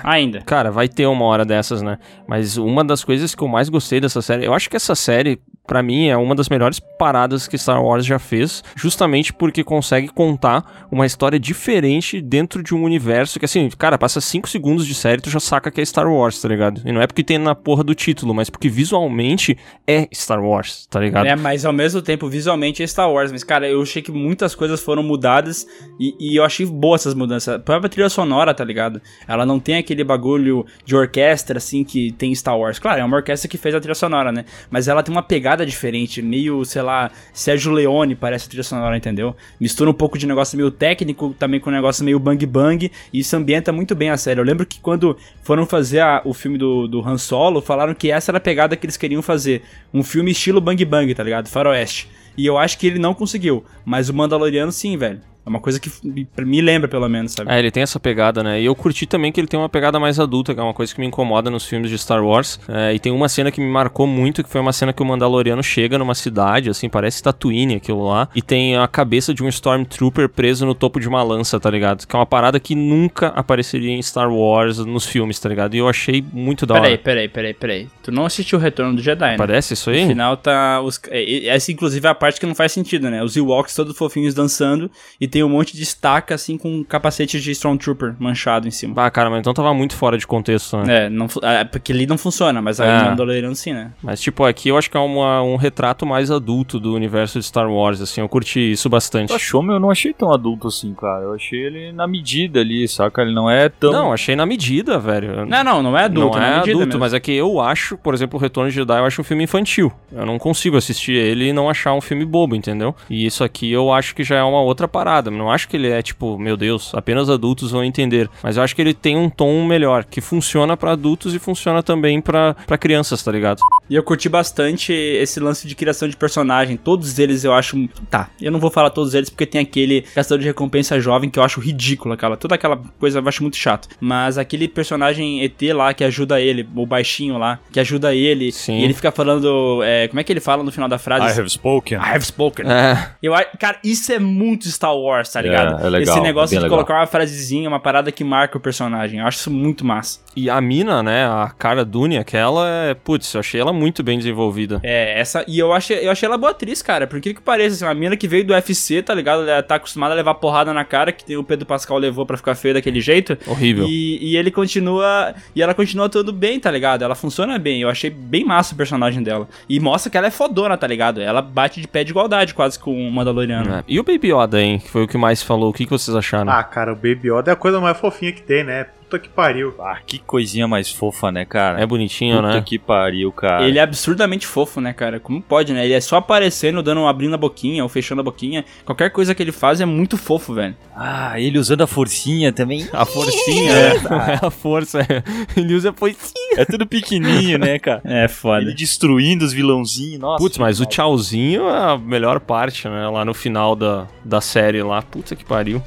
Ainda. 0.03 0.41
Cara, 0.41 0.71
vai 0.71 0.87
ter 0.87 1.07
uma 1.07 1.25
hora 1.25 1.43
dessas, 1.43 1.81
né? 1.81 1.97
Mas 2.27 2.57
uma 2.57 2.83
das 2.83 3.03
coisas 3.03 3.33
que 3.33 3.41
eu 3.41 3.47
mais 3.47 3.69
gostei 3.69 3.99
dessa 3.99 4.21
série, 4.21 4.45
eu 4.45 4.53
acho 4.53 4.69
que 4.69 4.75
essa 4.75 4.93
série, 4.93 5.39
pra 5.65 5.81
mim, 5.81 6.07
é 6.07 6.17
uma 6.17 6.35
das 6.35 6.49
melhores 6.49 6.79
paradas 6.79 7.47
que 7.47 7.57
Star 7.57 7.83
Wars 7.83 8.05
já 8.05 8.19
fez, 8.19 8.63
justamente 8.75 9.33
porque 9.33 9.63
consegue 9.63 10.07
contar 10.09 10.87
uma 10.91 11.05
história 11.05 11.39
diferente 11.39 12.21
dentro 12.21 12.61
de 12.61 12.75
um 12.75 12.83
universo 12.83 13.39
que, 13.39 13.45
assim, 13.45 13.69
cara, 13.77 13.97
passa 13.97 14.19
5 14.19 14.47
segundos 14.49 14.85
de 14.85 14.93
série, 14.93 15.21
tu 15.21 15.29
já 15.29 15.39
saca 15.39 15.71
que 15.71 15.81
é 15.81 15.85
Star 15.85 16.07
Wars, 16.11 16.41
tá 16.41 16.47
ligado? 16.47 16.81
E 16.85 16.91
não 16.91 17.01
é 17.01 17.07
porque 17.07 17.23
tem 17.23 17.37
na 17.37 17.55
porra 17.55 17.83
do 17.83 17.95
título, 17.95 18.33
mas 18.33 18.49
porque 18.49 18.69
visualmente 18.69 19.57
é 19.87 20.07
Star 20.13 20.43
Wars, 20.43 20.85
tá 20.87 20.99
ligado? 20.99 21.25
É, 21.25 21.35
mas 21.35 21.65
ao 21.65 21.73
mesmo 21.73 22.01
tempo, 22.01 22.27
visualmente 22.27 22.83
é 22.83 22.87
Star 22.87 23.11
Wars. 23.11 23.31
Mas, 23.31 23.43
cara, 23.43 23.67
eu 23.67 23.81
achei 23.81 24.01
que 24.01 24.11
muitas 24.11 24.55
coisas 24.55 24.81
foram 24.81 25.03
mudadas 25.03 25.65
e, 25.99 26.15
e 26.19 26.35
eu 26.35 26.43
achei 26.43 26.65
boas 26.65 27.01
essas 27.01 27.13
mudanças. 27.13 27.55
A 27.55 27.59
própria 27.59 27.89
trilha 27.89 28.09
sonora, 28.09 28.53
tá 28.53 28.63
ligado? 28.63 29.01
Ela 29.27 29.45
não 29.45 29.59
tem 29.59 29.77
aquele 29.77 30.03
bagulho 30.03 30.65
de 30.85 30.95
orquestra, 30.95 31.57
assim, 31.57 31.83
que 31.83 32.11
tem 32.13 32.33
Star 32.33 32.57
Wars. 32.57 32.79
Claro, 32.79 33.01
é 33.01 33.03
uma 33.03 33.17
orquestra 33.17 33.49
que 33.49 33.57
fez 33.57 33.75
a 33.75 33.79
trilha 33.79 33.95
sonora, 33.95 34.31
né? 34.31 34.45
Mas 34.69 34.87
ela 34.87 35.03
tem 35.03 35.13
uma 35.13 35.23
pegada 35.23 35.52
diferente, 35.65 36.21
meio, 36.21 36.65
sei 36.65 36.81
lá, 36.81 37.11
Sérgio 37.31 37.71
Leone 37.71 38.15
parece 38.15 38.45
a 38.45 38.49
trilha 38.49 38.63
sonora, 38.63 38.97
entendeu? 38.97 39.35
Mistura 39.59 39.89
um 39.89 39.93
pouco 39.93 40.17
de 40.17 40.25
negócio 40.25 40.57
meio 40.57 40.71
técnico 40.71 41.35
também 41.37 41.59
com 41.59 41.69
um 41.69 41.73
negócio 41.73 42.03
meio 42.03 42.17
bang 42.17 42.45
bang 42.45 42.91
e 43.13 43.19
isso 43.19 43.35
ambienta 43.35 43.71
muito 43.71 43.93
bem 43.93 44.09
a 44.09 44.17
série. 44.17 44.39
Eu 44.39 44.43
lembro 44.45 44.65
que 44.65 44.79
quando 44.79 45.15
foram 45.43 45.65
fazer 45.65 45.99
a- 45.99 46.21
o 46.25 46.33
filme 46.33 46.57
do, 46.57 46.87
do 46.87 47.07
Han 47.07 47.17
Solo, 47.17 47.61
falaram 47.61 47.93
que 47.93 48.09
essa 48.11 48.31
era 48.31 48.37
a 48.37 48.41
pegada 48.41 48.75
que 48.75 48.85
eles 48.85 48.97
queriam 48.97 49.21
fazer. 49.21 49.61
Um 49.93 50.01
filme 50.03 50.31
estilo 50.31 50.59
bang 50.59 50.83
bang, 50.83 51.13
tá 51.13 51.23
ligado? 51.23 51.47
Faroeste. 51.47 52.09
E 52.35 52.45
eu 52.45 52.57
acho 52.57 52.77
que 52.79 52.87
ele 52.87 52.97
não 52.97 53.13
conseguiu. 53.13 53.63
Mas 53.85 54.09
o 54.09 54.13
Mandaloriano 54.13 54.71
sim, 54.71 54.97
velho. 54.97 55.21
É 55.45 55.49
uma 55.49 55.59
coisa 55.59 55.79
que 55.79 55.91
me- 56.03 56.61
lembra, 56.61 56.87
pelo 56.87 57.07
menos, 57.09 57.33
sabe? 57.33 57.51
É, 57.51 57.59
ele 57.59 57.69
tem 57.69 57.83
essa 57.83 57.99
pegada, 57.99 58.41
né? 58.41 58.61
E 58.61 58.65
eu 58.65 58.73
curti 58.75 59.05
também 59.05 59.31
que 59.31 59.39
ele 59.41 59.47
tem 59.47 59.59
uma 59.59 59.67
pegada 59.67 59.99
mais 59.99 60.19
adulta, 60.19 60.53
que 60.53 60.59
é 60.59 60.63
uma 60.63 60.73
coisa 60.73 60.93
que 60.93 61.01
me 61.01 61.07
incomoda 61.07 61.49
nos 61.49 61.65
filmes 61.65 61.89
de 61.89 61.97
Star 61.97 62.23
Wars. 62.23 62.59
É, 62.67 62.93
e 62.93 62.99
tem 62.99 63.11
uma 63.11 63.27
cena 63.27 63.51
que 63.51 63.59
me 63.59 63.69
marcou 63.69 64.07
muito, 64.07 64.43
que 64.43 64.49
foi 64.49 64.61
uma 64.61 64.71
cena 64.71 64.93
que 64.93 65.01
o 65.01 65.05
Mandaloriano 65.05 65.61
chega 65.61 65.97
numa 65.97 66.15
cidade, 66.15 66.69
assim, 66.69 66.87
parece 66.87 67.21
Tatooine 67.21 67.75
aquilo 67.75 68.07
lá, 68.07 68.29
e 68.33 68.41
tem 68.41 68.77
a 68.77 68.87
cabeça 68.87 69.33
de 69.33 69.43
um 69.43 69.49
Stormtrooper 69.49 70.29
preso 70.29 70.65
no 70.65 70.73
topo 70.73 70.99
de 70.99 71.07
uma 71.09 71.21
lança, 71.23 71.59
tá 71.59 71.69
ligado? 71.69 72.07
Que 72.07 72.15
é 72.15 72.19
uma 72.19 72.25
parada 72.25 72.59
que 72.59 72.73
nunca 72.75 73.27
apareceria 73.27 73.91
em 73.91 74.01
Star 74.01 74.31
Wars 74.31 74.77
nos 74.79 75.05
filmes, 75.05 75.39
tá 75.39 75.49
ligado? 75.49 75.75
E 75.75 75.79
eu 75.79 75.89
achei 75.89 76.23
muito 76.31 76.65
da 76.65 76.75
hora. 76.75 76.83
Peraí, 76.83 76.97
peraí, 76.97 77.27
peraí, 77.27 77.53
peraí. 77.53 77.87
Tu 78.01 78.11
não 78.11 78.25
assistiu 78.25 78.57
o 78.57 78.61
Retorno 78.61 78.95
do 78.95 79.01
Jedi, 79.01 79.31
né? 79.31 79.37
Parece 79.37 79.73
isso 79.73 79.89
aí? 79.89 80.03
No 80.03 80.07
final 80.07 80.37
tá. 80.37 80.81
Os, 80.81 80.99
é, 81.09 81.47
essa, 81.47 81.71
inclusive, 81.71 82.05
é 82.07 82.09
a 82.09 82.15
parte 82.15 82.39
que 82.39 82.45
não 82.45 82.55
faz 82.55 82.71
sentido, 82.71 83.09
né? 83.09 83.21
Os 83.23 83.35
Ewoks 83.35 83.75
todos 83.75 83.97
fofinhos 83.97 84.33
dançando 84.33 84.89
e 85.19 85.27
tem 85.33 85.43
um 85.43 85.49
monte 85.49 85.75
de 85.75 85.81
estaca, 85.81 86.35
assim, 86.35 86.59
com 86.59 86.71
um 86.71 86.83
capacete 86.83 87.41
de 87.41 87.49
Stormtrooper 87.49 88.13
manchado 88.19 88.67
em 88.67 88.71
cima. 88.71 88.93
Ah, 89.03 89.09
cara, 89.09 89.31
mas 89.31 89.39
então 89.39 89.51
tava 89.51 89.73
muito 89.73 89.95
fora 89.95 90.15
de 90.15 90.27
contexto, 90.27 90.77
né? 90.77 91.05
É, 91.05 91.09
não, 91.09 91.25
é, 91.41 91.63
porque 91.63 91.91
ali 91.91 92.05
não 92.05 92.19
funciona, 92.19 92.61
mas 92.61 92.79
aí 92.79 92.87
É. 92.87 92.99
no 92.99 93.05
Mandaloriano 93.09 93.55
sim, 93.55 93.73
né? 93.73 93.89
Mas, 94.03 94.21
tipo, 94.21 94.43
aqui 94.45 94.69
eu 94.69 94.77
acho 94.77 94.91
que 94.91 94.95
é 94.95 94.99
uma- 94.99 95.41
um 95.41 95.55
retrato 95.55 96.05
mais 96.05 96.29
adulto 96.29 96.79
do 96.79 96.93
universo 96.93 97.39
de 97.39 97.45
Star 97.45 97.67
Wars, 97.67 97.99
assim, 97.99 98.21
eu 98.21 98.29
curti 98.29 98.73
isso 98.73 98.87
bastante. 98.89 99.29
Tu 99.29 99.33
achou, 99.33 99.63
meu? 99.63 99.73
Eu 99.77 99.79
não 99.79 99.89
achei 99.89 100.13
tão 100.13 100.31
adulto 100.31 100.67
assim, 100.67 100.93
cara. 100.93 101.23
Eu 101.23 101.33
achei 101.33 101.59
ele 101.59 101.91
na 101.91 102.05
medida 102.07 102.59
ali, 102.59 102.87
saca? 102.87 103.23
Ele 103.23 103.33
não 103.33 103.49
é 103.49 103.69
tão. 103.69 103.91
Não, 103.91 104.13
achei 104.13 104.35
na 104.35 104.45
medida, 104.45 104.99
velho. 104.99 105.47
Não, 105.47 105.63
não, 105.63 105.81
não 105.81 105.97
é 105.97 106.03
adulto, 106.03 106.37
não 106.37 106.45
é 106.45 106.49
medida 106.57 106.71
adulto, 106.73 106.85
mesmo. 106.89 106.99
mas 106.99 107.13
é 107.15 107.19
que 107.19 107.31
eu 107.31 107.59
acho, 107.59 107.97
por 107.97 108.13
exemplo, 108.13 108.37
o 108.37 108.41
Retorno 108.41 108.69
de 108.69 108.75
Jedi, 108.75 108.99
eu 108.99 109.05
acho 109.05 109.19
um 109.21 109.23
filme 109.23 109.43
infantil. 109.45 109.91
Eu 110.11 110.27
não 110.27 110.37
consigo 110.37 110.77
assistir 110.77 111.13
ele 111.13 111.47
e 111.49 111.53
não 111.53 111.67
achar 111.71 111.93
um 111.95 112.01
filme 112.01 112.23
bobo, 112.23 112.55
entendeu? 112.55 112.95
E 113.09 113.25
isso 113.25 113.43
aqui 113.43 113.71
eu 113.71 113.91
acho 113.91 114.13
que 114.13 114.23
já 114.23 114.35
é 114.37 114.43
uma 114.43 114.61
outra 114.61 114.87
parada, 114.87 115.22
Não 115.31 115.51
acho 115.51 115.67
que 115.67 115.77
ele 115.77 115.89
é 115.89 116.01
tipo, 116.01 116.37
meu 116.37 116.57
Deus, 116.57 116.93
apenas 116.93 117.29
adultos 117.29 117.71
vão 117.71 117.83
entender. 117.83 118.29
Mas 118.41 118.57
eu 118.57 118.63
acho 118.63 118.75
que 118.75 118.81
ele 118.81 118.93
tem 118.93 119.17
um 119.17 119.29
tom 119.29 119.65
melhor, 119.65 120.03
que 120.05 120.21
funciona 120.21 120.75
pra 120.77 120.91
adultos 120.91 121.33
e 121.33 121.39
funciona 121.39 121.81
também 121.83 122.21
pra 122.21 122.55
pra 122.65 122.77
crianças, 122.77 123.21
tá 123.23 123.31
ligado? 123.31 123.59
E 123.89 123.95
eu 123.95 124.03
curti 124.03 124.29
bastante 124.29 124.93
esse 124.93 125.39
lance 125.39 125.67
de 125.67 125.75
criação 125.75 126.07
de 126.07 126.15
personagem. 126.15 126.77
Todos 126.77 127.19
eles 127.19 127.43
eu 127.43 127.53
acho. 127.53 127.87
Tá, 128.09 128.29
eu 128.41 128.51
não 128.51 128.59
vou 128.59 128.71
falar 128.71 128.89
todos 128.89 129.13
eles 129.13 129.29
porque 129.29 129.45
tem 129.45 129.61
aquele 129.61 130.01
caçador 130.01 130.39
de 130.39 130.45
recompensa 130.45 130.99
jovem 130.99 131.29
que 131.29 131.37
eu 131.37 131.43
acho 131.43 131.59
ridículo, 131.59 132.13
aquela. 132.13 132.37
Toda 132.37 132.55
aquela 132.55 132.81
coisa 132.99 133.19
eu 133.19 133.27
acho 133.27 133.41
muito 133.43 133.57
chato. 133.57 133.87
Mas 133.99 134.37
aquele 134.37 134.67
personagem 134.67 135.43
ET 135.43 135.61
lá 135.73 135.93
que 135.93 136.03
ajuda 136.03 136.39
ele, 136.39 136.67
o 136.75 136.85
baixinho 136.85 137.37
lá, 137.37 137.59
que 137.71 137.79
ajuda 137.79 138.15
ele. 138.15 138.51
Sim. 138.51 138.79
E 138.79 138.83
ele 138.83 138.93
fica 138.93 139.11
falando. 139.11 139.81
é, 139.83 140.07
como 140.07 140.19
é 140.19 140.23
que 140.23 140.31
ele 140.31 140.39
fala 140.39 140.63
no 140.63 140.71
final 140.71 140.89
da 140.89 140.97
frase? 140.97 141.25
I 141.25 141.39
have 141.39 141.49
spoken. 141.49 141.97
I 141.97 142.15
have 142.15 142.25
spoken. 142.25 142.65
É. 142.69 143.11
Eu, 143.21 143.33
cara, 143.59 143.77
isso 143.83 144.11
é 144.11 144.19
muito 144.19 144.67
Star 144.69 144.95
Wars, 144.95 145.12
tá 145.31 145.41
ligado? 145.41 145.81
É, 145.81 145.87
é 145.87 145.89
legal, 145.89 146.15
Esse 146.15 146.23
negócio 146.23 146.55
bem 146.55 146.59
de 146.59 146.63
legal. 146.63 146.77
colocar 146.77 146.99
uma 146.99 147.07
frasezinha, 147.07 147.67
uma 147.67 147.79
parada 147.79 148.11
que 148.11 148.23
marca 148.23 148.57
o 148.57 148.61
personagem. 148.61 149.19
Eu 149.19 149.27
acho 149.27 149.39
isso 149.39 149.51
muito 149.51 149.85
massa. 149.85 150.19
E 150.35 150.49
a 150.49 150.59
mina, 150.59 151.03
né, 151.03 151.25
a 151.25 151.51
cara 151.57 151.85
Dune, 151.85 152.17
aquela 152.17 152.67
é, 152.67 152.93
putz, 152.93 153.33
eu 153.33 153.39
achei 153.39 153.61
ela 153.61 153.71
muito 153.71 154.01
bem 154.03 154.17
desenvolvida. 154.17 154.79
É, 154.83 155.19
essa. 155.19 155.43
E 155.47 155.59
eu 155.59 155.71
achei, 155.71 156.05
eu 156.05 156.11
achei 156.11 156.27
ela 156.27 156.37
boa 156.37 156.51
atriz, 156.51 156.81
cara. 156.81 157.05
Por 157.05 157.19
que 157.21 157.33
que 157.33 157.41
pareça, 157.41 157.75
assim, 157.75 157.85
uma 157.85 157.93
mina 157.93 158.17
que 158.17 158.27
veio 158.27 158.43
do 158.43 158.53
UFC, 158.53 159.01
tá 159.01 159.13
ligado? 159.13 159.47
Ela 159.47 159.61
tá 159.61 159.75
acostumada 159.75 160.13
a 160.13 160.15
levar 160.15 160.35
porrada 160.35 160.73
na 160.73 160.83
cara, 160.83 161.11
que 161.11 161.37
o 161.37 161.43
Pedro 161.43 161.65
Pascal 161.65 161.97
levou 161.97 162.25
pra 162.25 162.37
ficar 162.37 162.55
feio 162.55 162.73
daquele 162.73 163.01
jeito. 163.01 163.37
Horrível. 163.45 163.85
E, 163.87 164.31
e 164.31 164.37
ele 164.37 164.49
continua. 164.51 165.33
E 165.55 165.61
ela 165.61 165.73
continua 165.73 166.07
atuando 166.07 166.33
bem, 166.33 166.59
tá 166.59 166.71
ligado? 166.71 167.03
Ela 167.03 167.15
funciona 167.15 167.57
bem. 167.59 167.81
Eu 167.81 167.89
achei 167.89 168.09
bem 168.09 168.43
massa 168.43 168.73
o 168.73 168.77
personagem 168.77 169.21
dela. 169.21 169.47
E 169.69 169.79
mostra 169.79 170.09
que 170.09 170.17
ela 170.17 170.27
é 170.27 170.31
fodona, 170.31 170.77
tá 170.77 170.87
ligado? 170.87 171.21
Ela 171.21 171.41
bate 171.41 171.81
de 171.81 171.87
pé 171.87 172.03
de 172.03 172.11
igualdade 172.11 172.53
quase 172.53 172.79
com 172.79 173.07
o 173.07 173.11
Mandaloriano. 173.11 173.75
É. 173.75 173.83
E 173.87 173.99
o 173.99 174.03
Baby 174.03 174.33
Yoda, 174.33 174.61
hein, 174.61 174.79
que 174.79 174.89
foi 174.89 175.02
o 175.03 175.07
que 175.07 175.17
mais 175.17 175.41
falou. 175.41 175.69
O 175.69 175.73
que, 175.73 175.85
que 175.85 175.91
vocês 175.91 176.15
acharam? 176.15 176.51
Ah, 176.51 176.63
cara, 176.63 176.93
o 176.93 176.95
Baby 176.95 177.29
Yoda 177.29 177.51
é 177.51 177.53
a 177.53 177.57
coisa 177.57 177.79
mais 177.79 177.97
fofinha 177.97 178.31
que 178.31 178.41
tem, 178.41 178.63
né? 178.63 178.87
Puta 179.13 179.19
que 179.19 179.29
pariu. 179.29 179.75
Ah, 179.79 179.99
que 180.03 180.17
coisinha 180.17 180.67
mais 180.67 180.89
fofa, 180.91 181.31
né, 181.31 181.45
cara? 181.45 181.79
é 181.79 181.85
bonitinho, 181.85 182.37
Puta 182.37 182.47
né? 182.47 182.63
que 182.65 182.79
pariu, 182.79 183.31
cara. 183.31 183.67
Ele 183.67 183.77
é 183.77 183.81
absurdamente 183.81 184.47
fofo, 184.47 184.81
né, 184.81 184.91
cara? 184.91 185.19
Como 185.19 185.39
pode, 185.39 185.71
né? 185.71 185.85
Ele 185.85 185.93
é 185.93 186.01
só 186.01 186.17
aparecendo, 186.17 186.81
dando, 186.81 187.05
abrindo 187.05 187.35
a 187.35 187.37
boquinha 187.37 187.83
ou 187.83 187.89
fechando 187.89 188.21
a 188.21 188.23
boquinha. 188.23 188.65
Qualquer 188.83 189.11
coisa 189.11 189.35
que 189.35 189.43
ele 189.43 189.51
faz 189.51 189.79
é 189.79 189.85
muito 189.85 190.17
fofo, 190.17 190.55
velho. 190.55 190.75
Ah, 190.95 191.39
ele 191.39 191.59
usando 191.59 191.81
a 191.81 191.87
forcinha 191.87 192.51
também. 192.51 192.87
A 192.91 193.05
forcinha, 193.05 193.71
é. 193.71 193.93
a 194.41 194.49
força. 194.49 195.01
é. 195.01 195.21
Ele 195.55 195.75
usa 195.75 195.91
a 195.91 195.93
forcinha. 195.93 196.57
É 196.57 196.65
tudo 196.65 196.87
pequenininho, 196.87 197.59
né, 197.59 197.77
cara? 197.77 198.01
É 198.23 198.27
foda. 198.27 198.61
Ele 198.61 198.73
destruindo 198.73 199.45
os 199.45 199.53
vilãozinhos. 199.53 200.19
Nossa. 200.19 200.43
Putz, 200.43 200.57
mas 200.57 200.79
o 200.79 200.85
tchauzinho 200.85 201.67
é 201.69 201.93
a 201.93 201.97
melhor 201.97 202.39
parte, 202.39 202.87
né? 202.87 203.07
Lá 203.09 203.23
no 203.23 203.33
final 203.33 203.75
da, 203.75 204.07
da 204.25 204.41
série 204.41 204.81
lá. 204.81 205.01
Puta 205.03 205.35
que 205.35 205.45
pariu. 205.45 205.81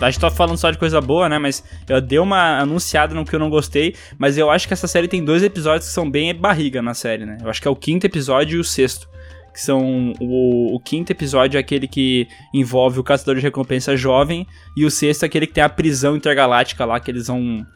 A 0.00 0.10
gente 0.10 0.20
tá 0.20 0.30
falando 0.30 0.56
só 0.56 0.70
de 0.70 0.78
coisa 0.78 1.00
boa, 1.00 1.28
né? 1.28 1.38
Mas 1.38 1.64
eu 1.88 2.00
dei 2.00 2.18
uma 2.18 2.60
anunciada 2.60 3.14
no 3.14 3.24
que 3.24 3.34
eu 3.34 3.40
não 3.40 3.50
gostei. 3.50 3.94
Mas 4.16 4.38
eu 4.38 4.50
acho 4.50 4.66
que 4.66 4.72
essa 4.72 4.86
série 4.86 5.08
tem 5.08 5.24
dois 5.24 5.42
episódios 5.42 5.88
que 5.88 5.94
são 5.94 6.08
bem 6.08 6.34
barriga 6.34 6.80
na 6.80 6.94
série, 6.94 7.26
né? 7.26 7.38
Eu 7.40 7.50
acho 7.50 7.60
que 7.60 7.66
é 7.66 7.70
o 7.70 7.76
quinto 7.76 8.06
episódio 8.06 8.56
e 8.56 8.60
o 8.60 8.64
sexto. 8.64 9.08
Que 9.52 9.60
são. 9.60 10.12
O, 10.20 10.76
o 10.76 10.80
quinto 10.80 11.10
episódio 11.12 11.56
é 11.56 11.60
aquele 11.60 11.88
que 11.88 12.28
envolve 12.54 13.00
o 13.00 13.04
caçador 13.04 13.36
de 13.36 13.40
recompensa 13.42 13.96
jovem. 13.96 14.46
E 14.76 14.84
o 14.84 14.90
sexto 14.90 15.24
é 15.24 15.26
aquele 15.26 15.46
que 15.46 15.54
tem 15.54 15.64
a 15.64 15.68
prisão 15.68 16.16
intergaláctica 16.16 16.84
lá, 16.84 16.98
que 17.00 17.10
eles 17.10 17.26
vão. 17.26 17.66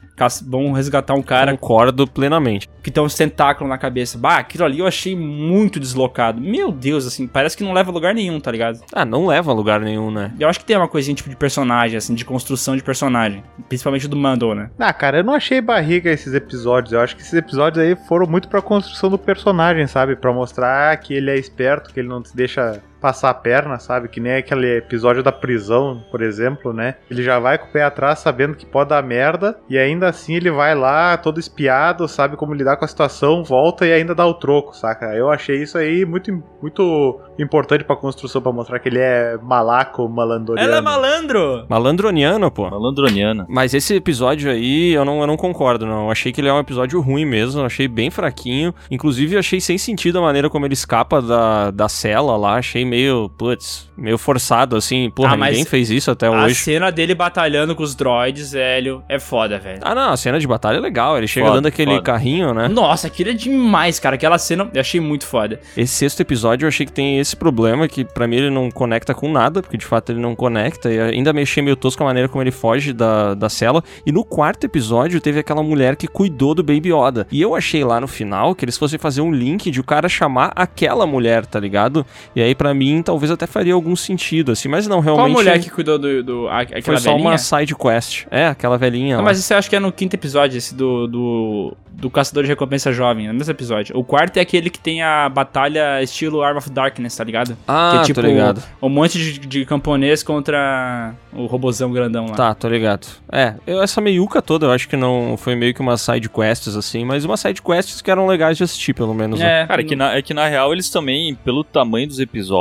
Vão 0.46 0.70
resgatar 0.70 1.14
um 1.14 1.22
cara 1.22 1.50
Concordo 1.56 2.06
plenamente. 2.06 2.68
que 2.80 2.92
tem 2.92 3.02
uns 3.02 3.14
tentáculos 3.16 3.68
na 3.68 3.76
cabeça. 3.78 4.16
Bah, 4.16 4.36
aquilo 4.36 4.64
ali 4.64 4.78
eu 4.78 4.86
achei 4.86 5.16
muito 5.16 5.80
deslocado. 5.80 6.40
Meu 6.40 6.70
Deus, 6.70 7.06
assim, 7.06 7.26
parece 7.26 7.56
que 7.56 7.64
não 7.64 7.72
leva 7.72 7.90
a 7.90 7.94
lugar 7.94 8.14
nenhum, 8.14 8.38
tá 8.38 8.52
ligado? 8.52 8.78
Ah, 8.92 9.04
não 9.04 9.26
leva 9.26 9.50
a 9.50 9.54
lugar 9.54 9.80
nenhum, 9.80 10.12
né? 10.12 10.32
Eu 10.38 10.48
acho 10.48 10.60
que 10.60 10.66
tem 10.66 10.76
uma 10.76 10.86
coisinha 10.86 11.14
tipo 11.14 11.30
de 11.30 11.34
personagem, 11.34 11.96
assim, 11.96 12.14
de 12.14 12.24
construção 12.24 12.76
de 12.76 12.82
personagem. 12.84 13.42
Principalmente 13.68 14.06
do 14.06 14.14
Mando, 14.14 14.54
né? 14.54 14.70
Ah, 14.78 14.92
cara, 14.92 15.18
eu 15.18 15.24
não 15.24 15.34
achei 15.34 15.60
barriga 15.60 16.10
esses 16.10 16.34
episódios. 16.34 16.92
Eu 16.92 17.00
acho 17.00 17.16
que 17.16 17.22
esses 17.22 17.34
episódios 17.34 17.82
aí 17.84 17.96
foram 18.06 18.26
muito 18.26 18.48
pra 18.48 18.62
construção 18.62 19.10
do 19.10 19.18
personagem, 19.18 19.86
sabe? 19.88 20.14
Pra 20.14 20.32
mostrar 20.32 20.94
que 20.98 21.14
ele 21.14 21.30
é 21.30 21.38
esperto, 21.62 21.92
que 21.92 22.00
ele 22.00 22.08
não 22.08 22.24
se 22.24 22.36
deixa 22.36 22.82
passar 23.02 23.30
a 23.30 23.34
perna, 23.34 23.80
sabe? 23.80 24.08
Que 24.08 24.20
nem 24.20 24.36
aquele 24.36 24.78
episódio 24.78 25.22
da 25.22 25.32
prisão, 25.32 26.04
por 26.10 26.22
exemplo, 26.22 26.72
né? 26.72 26.94
Ele 27.10 27.22
já 27.22 27.40
vai 27.40 27.58
com 27.58 27.66
o 27.66 27.72
pé 27.72 27.82
atrás 27.82 28.20
sabendo 28.20 28.54
que 28.54 28.64
pode 28.64 28.90
dar 28.90 29.02
merda 29.02 29.58
e 29.68 29.76
ainda 29.76 30.08
assim 30.08 30.34
ele 30.34 30.50
vai 30.50 30.74
lá 30.74 31.16
todo 31.16 31.40
espiado, 31.40 32.06
sabe 32.06 32.36
como 32.36 32.54
lidar 32.54 32.76
com 32.76 32.84
a 32.84 32.88
situação, 32.88 33.42
volta 33.42 33.84
e 33.84 33.92
ainda 33.92 34.14
dá 34.14 34.24
o 34.24 34.34
troco, 34.34 34.76
saca? 34.76 35.14
Eu 35.16 35.30
achei 35.30 35.62
isso 35.62 35.76
aí 35.76 36.04
muito, 36.04 36.30
muito 36.62 37.20
importante 37.38 37.82
pra 37.82 37.96
construção, 37.96 38.40
pra 38.40 38.52
mostrar 38.52 38.78
que 38.78 38.88
ele 38.88 39.00
é 39.00 39.36
malaco, 39.42 40.08
malandoriano. 40.08 40.68
Ela 40.68 40.78
é 40.78 40.80
malandro! 40.80 41.66
Malandroniano, 41.68 42.50
pô. 42.50 42.70
Malandroniana. 42.70 43.46
Mas 43.48 43.74
esse 43.74 43.94
episódio 43.96 44.50
aí, 44.50 44.92
eu 44.92 45.04
não, 45.04 45.20
eu 45.20 45.26
não 45.26 45.36
concordo, 45.36 45.86
não. 45.86 46.04
Eu 46.04 46.10
achei 46.10 46.32
que 46.32 46.40
ele 46.40 46.48
é 46.48 46.52
um 46.52 46.60
episódio 46.60 47.00
ruim 47.00 47.24
mesmo, 47.24 47.60
eu 47.60 47.66
achei 47.66 47.88
bem 47.88 48.10
fraquinho. 48.10 48.74
Inclusive, 48.90 49.34
eu 49.34 49.40
achei 49.40 49.60
sem 49.60 49.76
sentido 49.76 50.18
a 50.18 50.22
maneira 50.22 50.48
como 50.48 50.66
ele 50.66 50.74
escapa 50.74 51.20
da, 51.20 51.70
da 51.70 51.88
cela 51.88 52.36
lá. 52.36 52.56
Achei 52.56 52.84
meio, 52.92 53.30
putz, 53.38 53.90
meio 53.96 54.18
forçado, 54.18 54.76
assim. 54.76 55.10
Porra, 55.10 55.32
Ah, 55.32 55.36
ninguém 55.36 55.64
fez 55.64 55.90
isso 55.90 56.10
até 56.10 56.26
A 56.26 56.30
hoje. 56.30 56.54
cena 56.56 56.92
dele 56.92 57.14
batalhando 57.14 57.74
com 57.74 57.82
os 57.82 57.94
droids, 57.94 58.52
velho, 58.52 59.02
é 59.08 59.18
foda, 59.18 59.58
velho. 59.58 59.80
Ah, 59.82 59.94
não, 59.94 60.10
a 60.12 60.16
cena 60.16 60.38
de 60.38 60.46
batalha 60.46 60.76
é 60.76 60.80
legal. 60.80 61.16
Ele 61.16 61.26
chega 61.26 61.46
Foda, 61.46 61.56
dando 61.56 61.66
aquele 61.68 61.92
foda. 61.92 62.02
carrinho, 62.02 62.52
né? 62.52 62.68
Nossa, 62.68 63.06
aquilo 63.06 63.30
é 63.30 63.32
demais, 63.32 63.98
cara. 63.98 64.16
Aquela 64.16 64.36
cena 64.36 64.68
eu 64.74 64.80
achei 64.80 65.00
muito 65.00 65.26
foda. 65.26 65.58
Esse 65.74 65.94
sexto 65.94 66.20
episódio 66.20 66.64
eu 66.66 66.68
achei 66.68 66.84
que 66.84 66.92
tem 66.92 67.18
esse 67.18 67.34
problema, 67.34 67.88
que 67.88 68.04
pra 68.04 68.26
mim 68.26 68.36
ele 68.36 68.50
não 68.50 68.70
conecta 68.70 69.14
com 69.14 69.32
nada, 69.32 69.62
porque 69.62 69.78
de 69.78 69.86
fato 69.86 70.12
ele 70.12 70.20
não 70.20 70.34
conecta, 70.36 70.92
e 70.92 71.00
ainda 71.00 71.32
me 71.32 71.40
achei 71.40 71.62
meio 71.62 71.76
tosco 71.76 72.02
a 72.02 72.06
maneira 72.06 72.28
como 72.28 72.42
ele 72.42 72.50
foge 72.50 72.92
da, 72.92 73.32
da 73.34 73.48
cela. 73.48 73.82
E 74.04 74.12
no 74.12 74.22
quarto 74.24 74.64
episódio 74.64 75.20
teve 75.20 75.40
aquela 75.40 75.62
mulher 75.62 75.96
que 75.96 76.06
cuidou 76.06 76.54
do 76.54 76.62
Baby 76.62 76.92
Yoda. 76.92 77.26
E 77.32 77.40
eu 77.40 77.54
achei 77.54 77.82
lá 77.84 77.98
no 78.00 78.06
final 78.08 78.54
que 78.54 78.64
eles 78.66 78.76
fossem 78.76 78.98
fazer 78.98 79.22
um 79.22 79.32
link 79.32 79.70
de 79.70 79.80
o 79.80 79.84
cara 79.84 80.08
chamar 80.08 80.52
aquela 80.54 81.06
mulher, 81.06 81.46
tá 81.46 81.58
ligado? 81.58 82.04
E 82.36 82.42
aí 82.42 82.54
pra 82.54 82.74
mim 82.74 82.81
talvez 83.02 83.30
até 83.30 83.46
faria 83.46 83.74
algum 83.74 83.94
sentido, 83.94 84.52
assim, 84.52 84.68
mas 84.68 84.86
não, 84.86 85.02
Qual 85.02 85.16
realmente. 85.16 85.30
a 85.30 85.38
mulher 85.38 85.60
que 85.60 85.70
cuidou 85.70 85.98
do. 85.98 86.22
do 86.22 86.48
a- 86.48 86.60
aquela 86.60 86.82
Foi 86.82 86.96
só 86.98 87.10
velhinha? 87.12 87.28
uma 87.30 87.38
side 87.38 87.74
quest. 87.74 88.26
É, 88.30 88.46
aquela 88.48 88.76
velhinha. 88.78 89.16
Ah, 89.16 89.18
lá. 89.18 89.24
mas 89.24 89.38
isso 89.38 89.52
eu 89.52 89.58
acho 89.58 89.68
que 89.70 89.76
é 89.76 89.80
no 89.80 89.92
quinto 89.92 90.14
episódio, 90.14 90.56
esse 90.58 90.74
do, 90.74 91.06
do, 91.06 91.76
do 91.92 92.10
Caçador 92.10 92.42
de 92.44 92.48
Recompensa 92.48 92.92
Jovem, 92.92 93.28
no 93.28 93.34
mesmo 93.34 93.50
episódio. 93.52 93.96
O 93.96 94.02
quarto 94.02 94.36
é 94.38 94.40
aquele 94.40 94.70
que 94.70 94.78
tem 94.78 95.02
a 95.02 95.28
batalha 95.28 96.02
estilo 96.02 96.42
Arm 96.42 96.56
of 96.56 96.70
Darkness, 96.70 97.16
tá 97.16 97.24
ligado? 97.24 97.56
Ah, 97.68 98.02
que 98.04 98.10
é 98.10 98.14
tô 98.14 98.20
ligado. 98.20 98.62
um 98.80 98.88
monte 98.88 99.18
de, 99.18 99.38
de 99.38 99.64
camponês 99.66 100.22
contra 100.22 101.14
o 101.32 101.46
robozão 101.46 101.92
grandão 101.92 102.26
lá. 102.26 102.34
Tá, 102.34 102.54
tô 102.54 102.68
ligado. 102.68 103.06
É, 103.30 103.54
eu- 103.66 103.82
essa 103.82 104.00
meiuca 104.00 104.40
toda 104.42 104.66
eu 104.66 104.70
acho 104.72 104.88
que 104.88 104.96
não 104.96 105.36
foi 105.38 105.54
meio 105.54 105.72
que 105.74 105.80
uma 105.80 105.96
side 105.96 106.28
quests 106.28 106.76
assim, 106.76 107.04
mas 107.04 107.24
uma 107.24 107.36
side 107.36 107.60
quests 107.62 108.00
que 108.02 108.10
eram 108.10 108.26
legais 108.26 108.56
de 108.56 108.64
assistir, 108.64 108.94
pelo 108.94 109.14
menos. 109.14 109.38
né? 109.38 109.62
É, 109.62 109.66
Cara, 109.66 109.82
que 109.84 109.96
na, 109.96 110.14
é 110.16 110.22
que 110.22 110.34
na 110.34 110.46
real 110.48 110.72
eles 110.72 110.90
também, 110.90 111.34
pelo 111.34 111.62
tamanho 111.64 112.06
dos 112.06 112.18
episódios, 112.18 112.52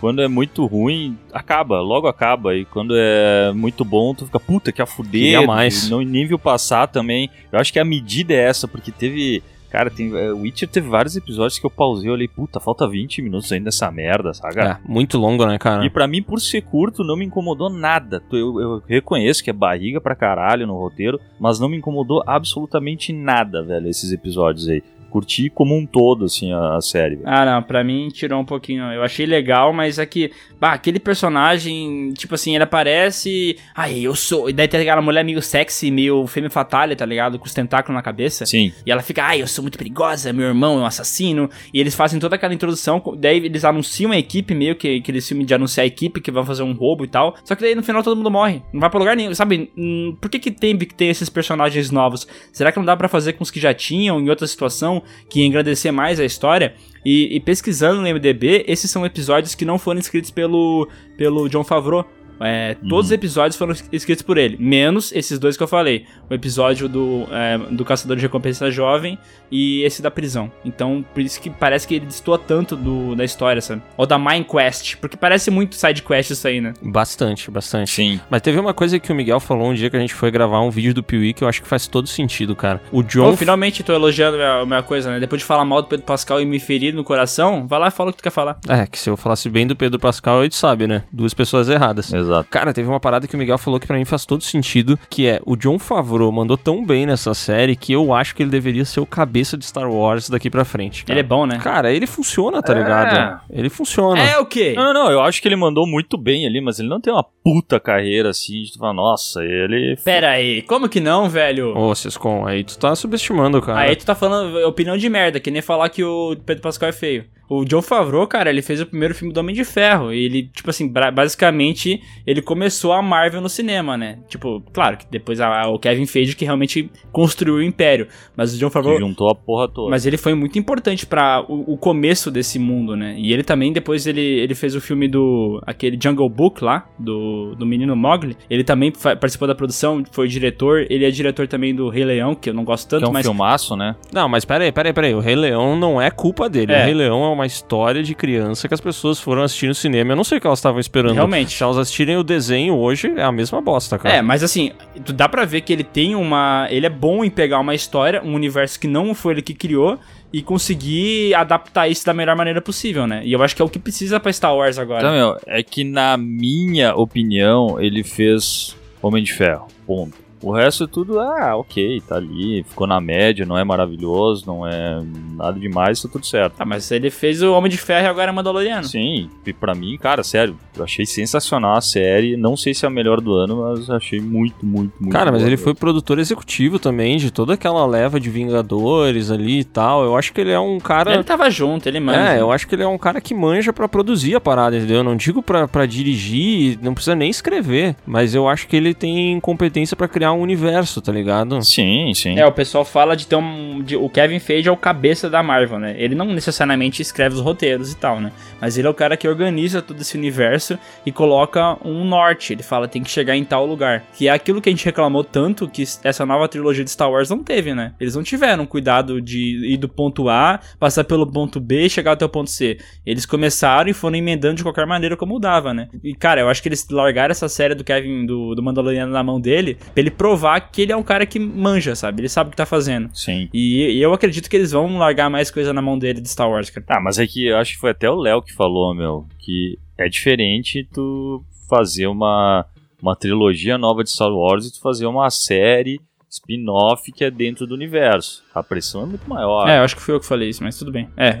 quando 0.00 0.20
é 0.20 0.28
muito 0.28 0.66
ruim, 0.66 1.16
acaba, 1.32 1.80
logo 1.80 2.06
acaba. 2.06 2.54
E 2.54 2.64
quando 2.64 2.94
é 2.96 3.52
muito 3.54 3.84
bom, 3.84 4.14
tu 4.14 4.26
fica, 4.26 4.38
puta, 4.38 4.70
que 4.70 4.82
a 4.82 4.86
fuder. 4.86 5.22
Queria 5.22 5.46
mais. 5.46 5.88
Não 5.88 6.02
nem 6.02 6.26
viu 6.26 6.38
passar 6.38 6.86
também. 6.88 7.30
Eu 7.50 7.58
acho 7.58 7.72
que 7.72 7.78
a 7.78 7.84
medida 7.84 8.34
é 8.34 8.44
essa, 8.44 8.68
porque 8.68 8.92
teve. 8.92 9.42
Cara, 9.70 9.90
tem, 9.90 10.16
é, 10.16 10.30
Witcher 10.30 10.68
teve 10.68 10.88
vários 10.88 11.16
episódios 11.16 11.58
que 11.58 11.66
eu 11.66 11.70
pausei 11.70 12.08
e 12.08 12.12
olhei, 12.12 12.28
puta, 12.28 12.60
falta 12.60 12.86
20 12.86 13.20
minutos 13.22 13.50
ainda 13.50 13.64
dessa 13.64 13.90
merda, 13.90 14.32
saca? 14.32 14.62
É, 14.62 14.88
muito 14.88 15.18
longo, 15.18 15.44
né, 15.46 15.58
cara? 15.58 15.84
E 15.84 15.90
pra 15.90 16.06
mim, 16.06 16.22
por 16.22 16.40
ser 16.40 16.60
curto, 16.60 17.02
não 17.02 17.16
me 17.16 17.24
incomodou 17.24 17.68
nada. 17.68 18.22
Eu, 18.30 18.60
eu 18.60 18.82
reconheço 18.86 19.42
que 19.42 19.50
é 19.50 19.52
barriga 19.52 20.00
pra 20.00 20.14
caralho 20.14 20.64
no 20.64 20.78
roteiro, 20.78 21.18
mas 21.40 21.58
não 21.58 21.68
me 21.68 21.76
incomodou 21.76 22.22
absolutamente 22.24 23.12
nada, 23.12 23.64
velho, 23.64 23.88
esses 23.88 24.12
episódios 24.12 24.68
aí. 24.68 24.80
Curti 25.14 25.48
como 25.48 25.76
um 25.76 25.86
todo, 25.86 26.24
assim, 26.24 26.52
a, 26.52 26.74
a 26.76 26.80
série. 26.80 27.14
velho. 27.14 27.28
Ah, 27.28 27.44
não, 27.44 27.62
pra 27.62 27.84
mim 27.84 28.08
tirou 28.08 28.40
um 28.40 28.44
pouquinho. 28.44 28.82
Eu 28.92 29.00
achei 29.04 29.24
legal, 29.24 29.72
mas 29.72 29.96
é 30.00 30.04
que, 30.04 30.32
bah, 30.58 30.72
aquele 30.72 30.98
personagem, 30.98 32.12
tipo 32.14 32.34
assim, 32.34 32.52
ele 32.56 32.64
aparece. 32.64 33.56
Ai, 33.76 34.00
eu 34.00 34.12
sou. 34.16 34.50
E 34.50 34.52
daí 34.52 34.66
tem 34.66 34.80
aquela 34.80 35.00
mulher 35.00 35.24
meio 35.24 35.40
sexy, 35.40 35.88
meio 35.88 36.26
femme 36.26 36.48
fatale, 36.48 36.96
tá 36.96 37.06
ligado? 37.06 37.38
Com 37.38 37.46
os 37.46 37.54
tentáculos 37.54 37.94
na 37.94 38.02
cabeça. 38.02 38.44
Sim. 38.44 38.72
E 38.84 38.90
ela 38.90 39.02
fica, 39.02 39.22
ai, 39.22 39.40
eu 39.40 39.46
sou 39.46 39.62
muito 39.62 39.78
perigosa, 39.78 40.32
meu 40.32 40.46
irmão 40.48 40.78
é 40.78 40.82
um 40.82 40.86
assassino. 40.86 41.48
E 41.72 41.78
eles 41.78 41.94
fazem 41.94 42.18
toda 42.18 42.34
aquela 42.34 42.52
introdução. 42.52 43.00
Daí 43.16 43.36
eles 43.36 43.64
anunciam 43.64 44.10
a 44.10 44.18
equipe, 44.18 44.52
meio 44.52 44.74
que 44.74 44.96
aquele 44.96 45.20
filme 45.20 45.44
de 45.44 45.54
anunciar 45.54 45.84
a 45.84 45.86
equipe 45.86 46.20
que 46.20 46.32
vão 46.32 46.44
fazer 46.44 46.64
um 46.64 46.72
roubo 46.72 47.04
e 47.04 47.08
tal. 47.08 47.36
Só 47.44 47.54
que 47.54 47.62
daí 47.62 47.76
no 47.76 47.84
final 47.84 48.02
todo 48.02 48.16
mundo 48.16 48.32
morre. 48.32 48.62
Não 48.72 48.80
vai 48.80 48.90
pra 48.90 48.98
lugar 48.98 49.14
nenhum. 49.16 49.32
Sabe? 49.32 49.70
Hum, 49.78 50.16
Por 50.20 50.28
que, 50.28 50.40
que 50.40 50.50
tem 50.50 50.76
que 50.76 50.92
ter 50.92 51.04
esses 51.06 51.28
personagens 51.28 51.92
novos? 51.92 52.26
Será 52.52 52.72
que 52.72 52.78
não 52.78 52.84
dá 52.84 52.96
pra 52.96 53.06
fazer 53.08 53.34
com 53.34 53.44
os 53.44 53.50
que 53.52 53.60
já 53.60 53.72
tinham 53.72 54.20
em 54.20 54.28
outra 54.28 54.48
situação 54.48 55.03
que 55.28 55.44
engrandecer 55.44 55.92
mais 55.92 56.18
a 56.18 56.24
história? 56.24 56.74
E, 57.04 57.36
e 57.36 57.40
pesquisando 57.40 58.00
no 58.00 58.08
MDB, 58.08 58.64
esses 58.66 58.90
são 58.90 59.04
episódios 59.04 59.54
que 59.54 59.64
não 59.64 59.78
foram 59.78 60.00
escritos 60.00 60.30
pelo, 60.30 60.88
pelo 61.16 61.48
John 61.48 61.64
Favreau. 61.64 62.08
É, 62.40 62.76
todos 62.88 63.06
os 63.06 63.12
episódios 63.12 63.56
foram 63.56 63.74
escritos 63.92 64.22
por 64.22 64.38
ele, 64.38 64.56
menos 64.58 65.12
esses 65.12 65.38
dois 65.38 65.56
que 65.56 65.62
eu 65.62 65.68
falei. 65.68 66.06
O 66.28 66.34
episódio 66.34 66.88
do, 66.88 67.26
é, 67.30 67.58
do 67.70 67.84
Caçador 67.84 68.16
de 68.16 68.22
Recompensa 68.22 68.70
Jovem 68.70 69.18
e 69.50 69.82
esse 69.82 70.02
da 70.02 70.10
prisão. 70.10 70.50
Então, 70.64 71.04
por 71.14 71.20
isso 71.20 71.40
que 71.40 71.50
parece 71.50 71.86
que 71.86 71.94
ele 71.94 72.06
destoa 72.06 72.38
tanto 72.38 72.76
do, 72.76 73.14
da 73.14 73.24
história, 73.24 73.60
sabe? 73.60 73.82
Ou 73.96 74.06
da 74.06 74.18
Mind 74.18 74.46
Quest, 74.46 74.96
porque 74.96 75.16
parece 75.16 75.50
muito 75.50 75.74
side 75.74 76.02
quest 76.02 76.30
isso 76.30 76.46
aí, 76.48 76.60
né? 76.60 76.74
Bastante, 76.82 77.50
bastante. 77.50 77.90
Sim. 77.90 78.20
Mas 78.28 78.42
teve 78.42 78.58
uma 78.58 78.74
coisa 78.74 78.98
que 78.98 79.12
o 79.12 79.14
Miguel 79.14 79.40
falou 79.40 79.68
um 79.68 79.74
dia 79.74 79.90
que 79.90 79.96
a 79.96 80.00
gente 80.00 80.14
foi 80.14 80.30
gravar 80.30 80.60
um 80.60 80.70
vídeo 80.70 80.94
do 80.94 81.02
Piuí 81.02 81.32
que 81.32 81.44
eu 81.44 81.48
acho 81.48 81.62
que 81.62 81.68
faz 81.68 81.86
todo 81.86 82.08
sentido, 82.08 82.56
cara. 82.56 82.80
O 82.90 83.02
John. 83.02 83.30
Pô, 83.30 83.36
finalmente 83.36 83.82
tô 83.82 83.92
elogiando 83.92 84.36
a 84.36 84.38
minha, 84.38 84.60
a 84.60 84.66
minha 84.66 84.82
coisa, 84.82 85.10
né? 85.10 85.20
Depois 85.20 85.40
de 85.40 85.46
falar 85.46 85.64
mal 85.64 85.82
do 85.82 85.88
Pedro 85.88 86.04
Pascal 86.04 86.40
e 86.40 86.44
me 86.44 86.58
ferir 86.58 86.94
no 86.94 87.04
coração, 87.04 87.66
vai 87.66 87.78
lá 87.78 87.88
e 87.88 87.90
fala 87.90 88.10
o 88.10 88.12
que 88.12 88.18
tu 88.18 88.22
quer 88.22 88.30
falar. 88.30 88.58
É, 88.68 88.86
que 88.86 88.98
se 88.98 89.08
eu 89.08 89.16
falasse 89.16 89.48
bem 89.48 89.66
do 89.66 89.76
Pedro 89.76 89.98
Pascal, 89.98 90.40
a 90.40 90.42
gente 90.42 90.56
sabe, 90.56 90.86
né? 90.86 91.04
Duas 91.12 91.34
pessoas 91.34 91.68
erradas. 91.68 92.12
Exato. 92.12 92.33
Cara, 92.42 92.72
teve 92.72 92.88
uma 92.88 92.98
parada 92.98 93.28
que 93.28 93.36
o 93.36 93.38
Miguel 93.38 93.58
falou 93.58 93.78
que 93.78 93.86
pra 93.86 93.96
mim 93.96 94.04
faz 94.04 94.24
todo 94.26 94.42
sentido, 94.42 94.98
que 95.08 95.26
é 95.26 95.40
o 95.44 95.54
John 95.56 95.78
Favreau 95.78 96.32
mandou 96.32 96.56
tão 96.56 96.84
bem 96.84 97.06
nessa 97.06 97.34
série 97.34 97.76
que 97.76 97.92
eu 97.92 98.12
acho 98.12 98.34
que 98.34 98.42
ele 98.42 98.50
deveria 98.50 98.84
ser 98.84 99.00
o 99.00 99.06
cabeça 99.06 99.56
de 99.56 99.64
Star 99.64 99.88
Wars 99.90 100.28
daqui 100.28 100.48
pra 100.50 100.64
frente. 100.64 101.04
cara. 101.04 101.12
Ele 101.18 101.20
é 101.20 101.28
bom, 101.28 101.46
né? 101.46 101.58
Cara, 101.62 101.92
ele 101.92 102.06
funciona, 102.06 102.62
tá 102.62 102.72
É. 102.74 102.78
ligado? 102.78 103.40
Ele 103.50 103.68
funciona. 103.68 104.20
É 104.20 104.38
o 104.38 104.46
quê? 104.46 104.72
Não, 104.74 104.92
não, 104.92 105.04
não, 105.04 105.10
eu 105.10 105.20
acho 105.20 105.40
que 105.42 105.46
ele 105.48 105.56
mandou 105.56 105.86
muito 105.86 106.16
bem 106.16 106.46
ali, 106.46 106.60
mas 106.60 106.78
ele 106.78 106.88
não 106.88 107.00
tem 107.00 107.12
uma 107.12 107.22
puta 107.44 107.78
carreira 107.78 108.30
assim, 108.30 108.62
de 108.62 108.72
tu 108.72 108.78
falar, 108.78 108.94
nossa, 108.94 109.42
ele. 109.44 109.96
Pera 110.02 110.30
aí, 110.30 110.62
como 110.62 110.88
que 110.88 111.00
não, 111.00 111.28
velho? 111.28 111.76
Ô, 111.76 111.94
Ciscom, 111.94 112.46
aí 112.46 112.64
tu 112.64 112.78
tá 112.78 112.96
subestimando, 112.96 113.60
cara. 113.60 113.80
Aí 113.80 113.94
tu 113.96 114.06
tá 114.06 114.14
falando 114.14 114.56
opinião 114.66 114.96
de 114.96 115.08
merda, 115.10 115.38
que 115.38 115.50
nem 115.50 115.60
falar 115.60 115.88
que 115.90 116.02
o 116.02 116.34
Pedro 116.46 116.62
Pascal 116.62 116.88
é 116.88 116.92
feio. 116.92 117.24
O 117.48 117.64
John 117.64 117.82
Favreau, 117.82 118.26
cara, 118.26 118.50
ele 118.50 118.62
fez 118.62 118.80
o 118.80 118.86
primeiro 118.86 119.14
filme 119.14 119.32
do 119.32 119.38
Homem 119.40 119.54
de 119.54 119.64
Ferro. 119.64 120.12
E 120.12 120.24
ele, 120.24 120.44
tipo 120.54 120.70
assim, 120.70 120.90
basicamente, 120.90 122.00
ele 122.26 122.40
começou 122.42 122.92
a 122.92 123.02
Marvel 123.02 123.40
no 123.40 123.48
cinema, 123.48 123.96
né? 123.96 124.18
Tipo, 124.28 124.62
claro 124.72 124.96
que 124.96 125.06
depois 125.10 125.40
a- 125.40 125.62
a- 125.64 125.68
o 125.68 125.78
Kevin 125.78 126.06
Feige 126.06 126.36
que 126.36 126.44
realmente 126.44 126.90
construiu 127.12 127.56
o 127.56 127.62
Império. 127.62 128.08
Mas 128.36 128.54
o 128.54 128.58
John 128.58 128.68
Que 128.68 128.72
Favreau. 128.74 128.98
juntou 128.98 129.28
a 129.30 129.34
porra 129.34 129.68
toda. 129.68 129.90
Mas 129.90 130.06
ele 130.06 130.16
foi 130.16 130.34
muito 130.34 130.58
importante 130.58 131.06
para 131.06 131.44
o, 131.48 131.74
o 131.74 131.76
começo 131.78 132.30
desse 132.30 132.58
mundo, 132.58 132.96
né? 132.96 133.14
E 133.18 133.32
ele 133.32 133.42
também, 133.42 133.72
depois, 133.72 134.06
ele, 134.06 134.20
ele 134.20 134.54
fez 134.54 134.74
o 134.74 134.80
filme 134.80 135.08
do... 135.08 135.60
Aquele 135.66 135.98
Jungle 136.02 136.28
Book 136.28 136.62
lá, 136.62 136.86
do, 136.98 137.54
do 137.56 137.66
menino 137.66 137.94
Mowgli. 137.96 138.36
Ele 138.48 138.64
também 138.64 138.90
participou 138.92 139.46
da 139.48 139.54
produção, 139.54 140.02
foi 140.12 140.28
diretor. 140.28 140.86
Ele 140.90 141.04
é 141.04 141.10
diretor 141.10 141.46
também 141.48 141.74
do 141.74 141.88
Rei 141.88 142.04
Leão, 142.04 142.34
que 142.34 142.48
eu 142.50 142.54
não 142.54 142.64
gosto 142.64 142.88
tanto, 142.88 143.00
que 143.02 143.06
é 143.06 143.10
um 143.10 143.12
mas... 143.12 143.26
filmaço, 143.26 143.76
né? 143.76 143.94
Não, 144.12 144.28
mas 144.28 144.44
peraí, 144.44 144.72
peraí, 144.72 144.92
peraí. 144.92 145.14
O 145.14 145.20
Rei 145.20 145.34
Leão 145.36 145.76
não 145.76 146.00
é 146.00 146.10
culpa 146.10 146.48
dele. 146.48 146.72
É. 146.72 146.82
O 146.82 146.84
Rei 146.84 146.94
Leão 146.94 147.24
é 147.24 147.33
uma 147.34 147.46
história 147.46 148.02
de 148.02 148.14
criança 148.14 148.66
que 148.66 148.74
as 148.74 148.80
pessoas 148.80 149.20
foram 149.20 149.42
assistir 149.42 149.66
no 149.66 149.74
cinema. 149.74 150.12
Eu 150.12 150.16
não 150.16 150.24
sei 150.24 150.38
o 150.38 150.40
que 150.40 150.46
elas 150.46 150.58
estavam 150.58 150.80
esperando. 150.80 151.14
Realmente. 151.14 151.56
Se 151.56 151.62
elas 151.62 151.76
assistirem 151.76 152.16
o 152.16 152.24
desenho 152.24 152.76
hoje, 152.76 153.12
é 153.16 153.22
a 153.22 153.32
mesma 153.32 153.60
bosta, 153.60 153.98
cara. 153.98 154.16
É, 154.16 154.22
mas 154.22 154.42
assim, 154.42 154.72
dá 155.14 155.28
pra 155.28 155.44
ver 155.44 155.60
que 155.60 155.72
ele 155.72 155.84
tem 155.84 156.14
uma. 156.14 156.66
Ele 156.70 156.86
é 156.86 156.90
bom 156.90 157.24
em 157.24 157.30
pegar 157.30 157.60
uma 157.60 157.74
história, 157.74 158.22
um 158.24 158.34
universo 158.34 158.80
que 158.80 158.88
não 158.88 159.14
foi 159.14 159.34
ele 159.34 159.42
que 159.42 159.54
criou 159.54 159.98
e 160.32 160.42
conseguir 160.42 161.34
adaptar 161.34 161.86
isso 161.88 162.04
da 162.04 162.12
melhor 162.12 162.34
maneira 162.34 162.60
possível, 162.60 163.06
né? 163.06 163.22
E 163.24 163.32
eu 163.32 163.42
acho 163.42 163.54
que 163.54 163.62
é 163.62 163.64
o 163.64 163.68
que 163.68 163.78
precisa 163.78 164.18
pra 164.18 164.32
Star 164.32 164.54
Wars 164.54 164.78
agora. 164.78 165.00
Então, 165.00 165.14
meu, 165.14 165.38
é 165.46 165.62
que 165.62 165.84
na 165.84 166.16
minha 166.16 166.94
opinião, 166.96 167.80
ele 167.80 168.02
fez 168.02 168.76
Homem 169.00 169.22
de 169.22 169.32
Ferro. 169.32 169.68
Ponto. 169.86 170.23
O 170.42 170.52
resto 170.52 170.84
é 170.84 170.86
tudo, 170.86 171.18
ah, 171.20 171.56
ok, 171.56 172.02
tá 172.06 172.16
ali, 172.16 172.62
ficou 172.64 172.86
na 172.86 173.00
média, 173.00 173.46
não 173.46 173.56
é 173.56 173.64
maravilhoso, 173.64 174.44
não 174.46 174.66
é 174.66 175.00
nada 175.36 175.58
demais, 175.58 176.02
tá 176.02 176.08
tudo 176.08 176.26
certo. 176.26 176.56
Tá, 176.56 176.64
mas 176.64 176.90
ele 176.90 177.10
fez 177.10 177.42
o 177.42 177.52
Homem 177.52 177.70
de 177.70 177.78
Ferro 177.78 178.06
e 178.06 178.08
agora 178.08 178.30
é 178.30 178.34
Mandaloriano. 178.34 178.84
Sim, 178.84 179.30
e 179.46 179.52
pra 179.52 179.74
mim, 179.74 179.96
cara, 179.96 180.22
sério, 180.22 180.56
eu 180.76 180.84
achei 180.84 181.06
sensacional 181.06 181.76
a 181.76 181.80
série. 181.80 182.36
Não 182.36 182.56
sei 182.56 182.74
se 182.74 182.84
é 182.84 182.88
a 182.88 182.90
melhor 182.90 183.20
do 183.20 183.34
ano, 183.34 183.62
mas 183.62 183.88
achei 183.88 184.20
muito, 184.20 184.66
muito, 184.66 184.92
muito. 185.00 185.12
Cara, 185.12 185.32
mas 185.32 185.42
ele 185.42 185.56
foi 185.56 185.74
produtor 185.74 186.18
executivo 186.18 186.78
também 186.78 187.16
de 187.16 187.30
toda 187.30 187.54
aquela 187.54 187.86
leva 187.86 188.20
de 188.20 188.28
Vingadores 188.28 189.30
ali 189.30 189.60
e 189.60 189.64
tal. 189.64 190.04
Eu 190.04 190.16
acho 190.16 190.32
que 190.32 190.40
ele 190.40 190.50
é 190.50 190.60
um 190.60 190.78
cara. 190.78 191.14
Ele 191.14 191.24
tava 191.24 191.50
junto, 191.50 191.88
ele 191.88 192.00
manja. 192.00 192.34
É, 192.34 192.40
eu 192.40 192.52
acho 192.52 192.66
que 192.66 192.74
ele 192.74 192.82
é 192.82 192.88
um 192.88 192.98
cara 192.98 193.20
que 193.20 193.34
manja 193.34 193.72
pra 193.72 193.88
produzir 193.88 194.34
a 194.34 194.40
parada, 194.40 194.76
entendeu? 194.76 194.98
Eu 194.98 195.04
não 195.04 195.16
digo 195.16 195.42
pra, 195.42 195.66
pra 195.66 195.86
dirigir, 195.86 196.78
não 196.82 196.92
precisa 196.94 197.14
nem 197.14 197.30
escrever, 197.30 197.96
mas 198.06 198.34
eu 198.34 198.48
acho 198.48 198.66
que 198.68 198.76
ele 198.76 198.92
tem 198.92 199.38
competência 199.40 199.96
pra 199.96 200.08
criar 200.08 200.32
um 200.34 200.40
universo, 200.40 201.00
tá 201.00 201.10
ligado? 201.12 201.60
Sim, 201.62 202.12
sim. 202.14 202.38
É, 202.38 202.46
o 202.46 202.52
pessoal 202.52 202.84
fala 202.84 203.16
de 203.16 203.26
ter 203.26 203.36
um. 203.36 203.82
de- 203.82 203.96
o 203.96 204.08
Kevin 204.08 204.38
Feige 204.38 204.68
é 204.68 204.72
o 204.72 204.76
cabeça 204.76 205.30
da 205.30 205.42
Marvel, 205.42 205.78
né? 205.78 205.94
Ele 205.98 206.14
não 206.14 206.26
necessariamente 206.26 207.00
escreve 207.02 207.34
os 207.36 207.40
roteiros 207.40 207.92
e 207.92 207.96
tal, 207.96 208.20
né? 208.20 208.32
Mas 208.60 208.76
ele 208.78 208.86
é 208.86 208.90
o 208.90 208.94
cara 208.94 209.16
que 209.16 209.26
organiza 209.28 209.80
todo 209.80 210.00
esse 210.00 210.16
universo 210.16 210.78
e 211.06 211.12
coloca 211.12 211.76
um 211.86 212.04
norte. 212.04 212.52
Ele 212.52 212.62
fala, 212.62 212.86
tem 212.88 213.02
que 213.02 213.10
chegar 213.10 213.36
em 213.36 213.44
tal 213.44 213.66
lugar. 213.66 214.04
Que 214.14 214.28
é 214.28 214.30
aquilo 214.32 214.60
que 214.60 214.68
a 214.68 214.72
gente 214.72 214.84
reclamou 214.84 215.24
tanto 215.24 215.68
que 215.68 215.84
essa 216.02 216.26
nova 216.26 216.48
trilogia 216.48 216.84
de 216.84 216.90
Star 216.90 217.10
Wars 217.10 217.30
não 217.30 217.42
teve, 217.42 217.74
né? 217.74 217.92
Eles 218.00 218.14
não 218.14 218.22
tiveram 218.22 218.66
cuidado 218.66 219.20
de 219.20 219.72
ir 219.72 219.76
do 219.76 219.88
ponto 219.88 220.28
A, 220.28 220.60
passar 220.78 221.04
pelo 221.04 221.26
ponto 221.26 221.60
B 221.60 221.86
e 221.86 221.90
chegar 221.90 222.12
até 222.12 222.24
o 222.24 222.28
ponto 222.28 222.50
C. 222.50 222.78
Eles 223.06 223.24
começaram 223.26 223.88
e 223.90 223.92
foram 223.92 224.16
emendando 224.16 224.56
de 224.56 224.62
qualquer 224.62 224.86
maneira 224.86 225.16
como 225.16 225.38
dava, 225.38 225.72
né? 225.74 225.88
E, 226.02 226.14
cara, 226.14 226.40
eu 226.40 226.48
acho 226.48 226.62
que 226.62 226.68
eles 226.68 226.86
largaram 226.90 227.30
essa 227.32 227.48
série 227.48 227.74
do 227.74 227.84
Kevin, 227.84 228.26
do, 228.26 228.54
do 228.54 228.62
Mandaloriano 228.62 229.12
na 229.12 229.22
mão 229.22 229.40
dele, 229.40 229.74
pra 229.74 230.00
ele 230.00 230.10
provar 230.14 230.60
que 230.60 230.82
ele 230.82 230.92
é 230.92 230.96
um 230.96 231.02
cara 231.02 231.26
que 231.26 231.38
manja, 231.38 231.94
sabe? 231.94 232.22
Ele 232.22 232.28
sabe 232.28 232.48
o 232.48 232.50
que 232.50 232.56
tá 232.56 232.66
fazendo. 232.66 233.10
Sim. 233.12 233.48
E, 233.52 233.98
e 233.98 234.02
eu 234.02 234.12
acredito 234.12 234.48
que 234.48 234.56
eles 234.56 234.72
vão 234.72 234.98
largar 234.98 235.28
mais 235.28 235.50
coisa 235.50 235.72
na 235.72 235.82
mão 235.82 235.98
dele 235.98 236.20
de 236.20 236.28
Star 236.28 236.48
Wars, 236.48 236.70
cara. 236.70 236.86
Ah, 236.88 237.00
mas 237.00 237.18
é 237.18 237.26
que 237.26 237.46
eu 237.46 237.56
acho 237.56 237.74
que 237.74 237.78
foi 237.78 237.90
até 237.90 238.08
o 238.08 238.16
Léo 238.16 238.42
que 238.42 238.52
falou, 238.52 238.94
meu, 238.94 239.26
que 239.38 239.78
é 239.98 240.08
diferente 240.08 240.88
tu 240.92 241.44
fazer 241.68 242.06
uma, 242.06 242.64
uma 243.00 243.16
trilogia 243.16 243.76
nova 243.76 244.02
de 244.02 244.10
Star 244.10 244.32
Wars 244.32 244.66
e 244.66 244.72
tu 244.72 244.80
fazer 244.80 245.06
uma 245.06 245.28
série 245.30 246.00
spin-off 246.30 247.12
que 247.12 247.24
é 247.24 247.30
dentro 247.30 247.66
do 247.66 247.74
universo. 247.74 248.42
A 248.54 248.62
pressão 248.62 249.02
é 249.02 249.06
muito 249.06 249.28
maior. 249.28 249.68
É, 249.68 249.78
eu 249.78 249.82
acho 249.82 249.94
que 249.94 250.02
fui 250.02 250.14
eu 250.14 250.20
que 250.20 250.26
falei 250.26 250.48
isso, 250.48 250.62
mas 250.62 250.78
tudo 250.78 250.90
bem. 250.90 251.08
É, 251.16 251.38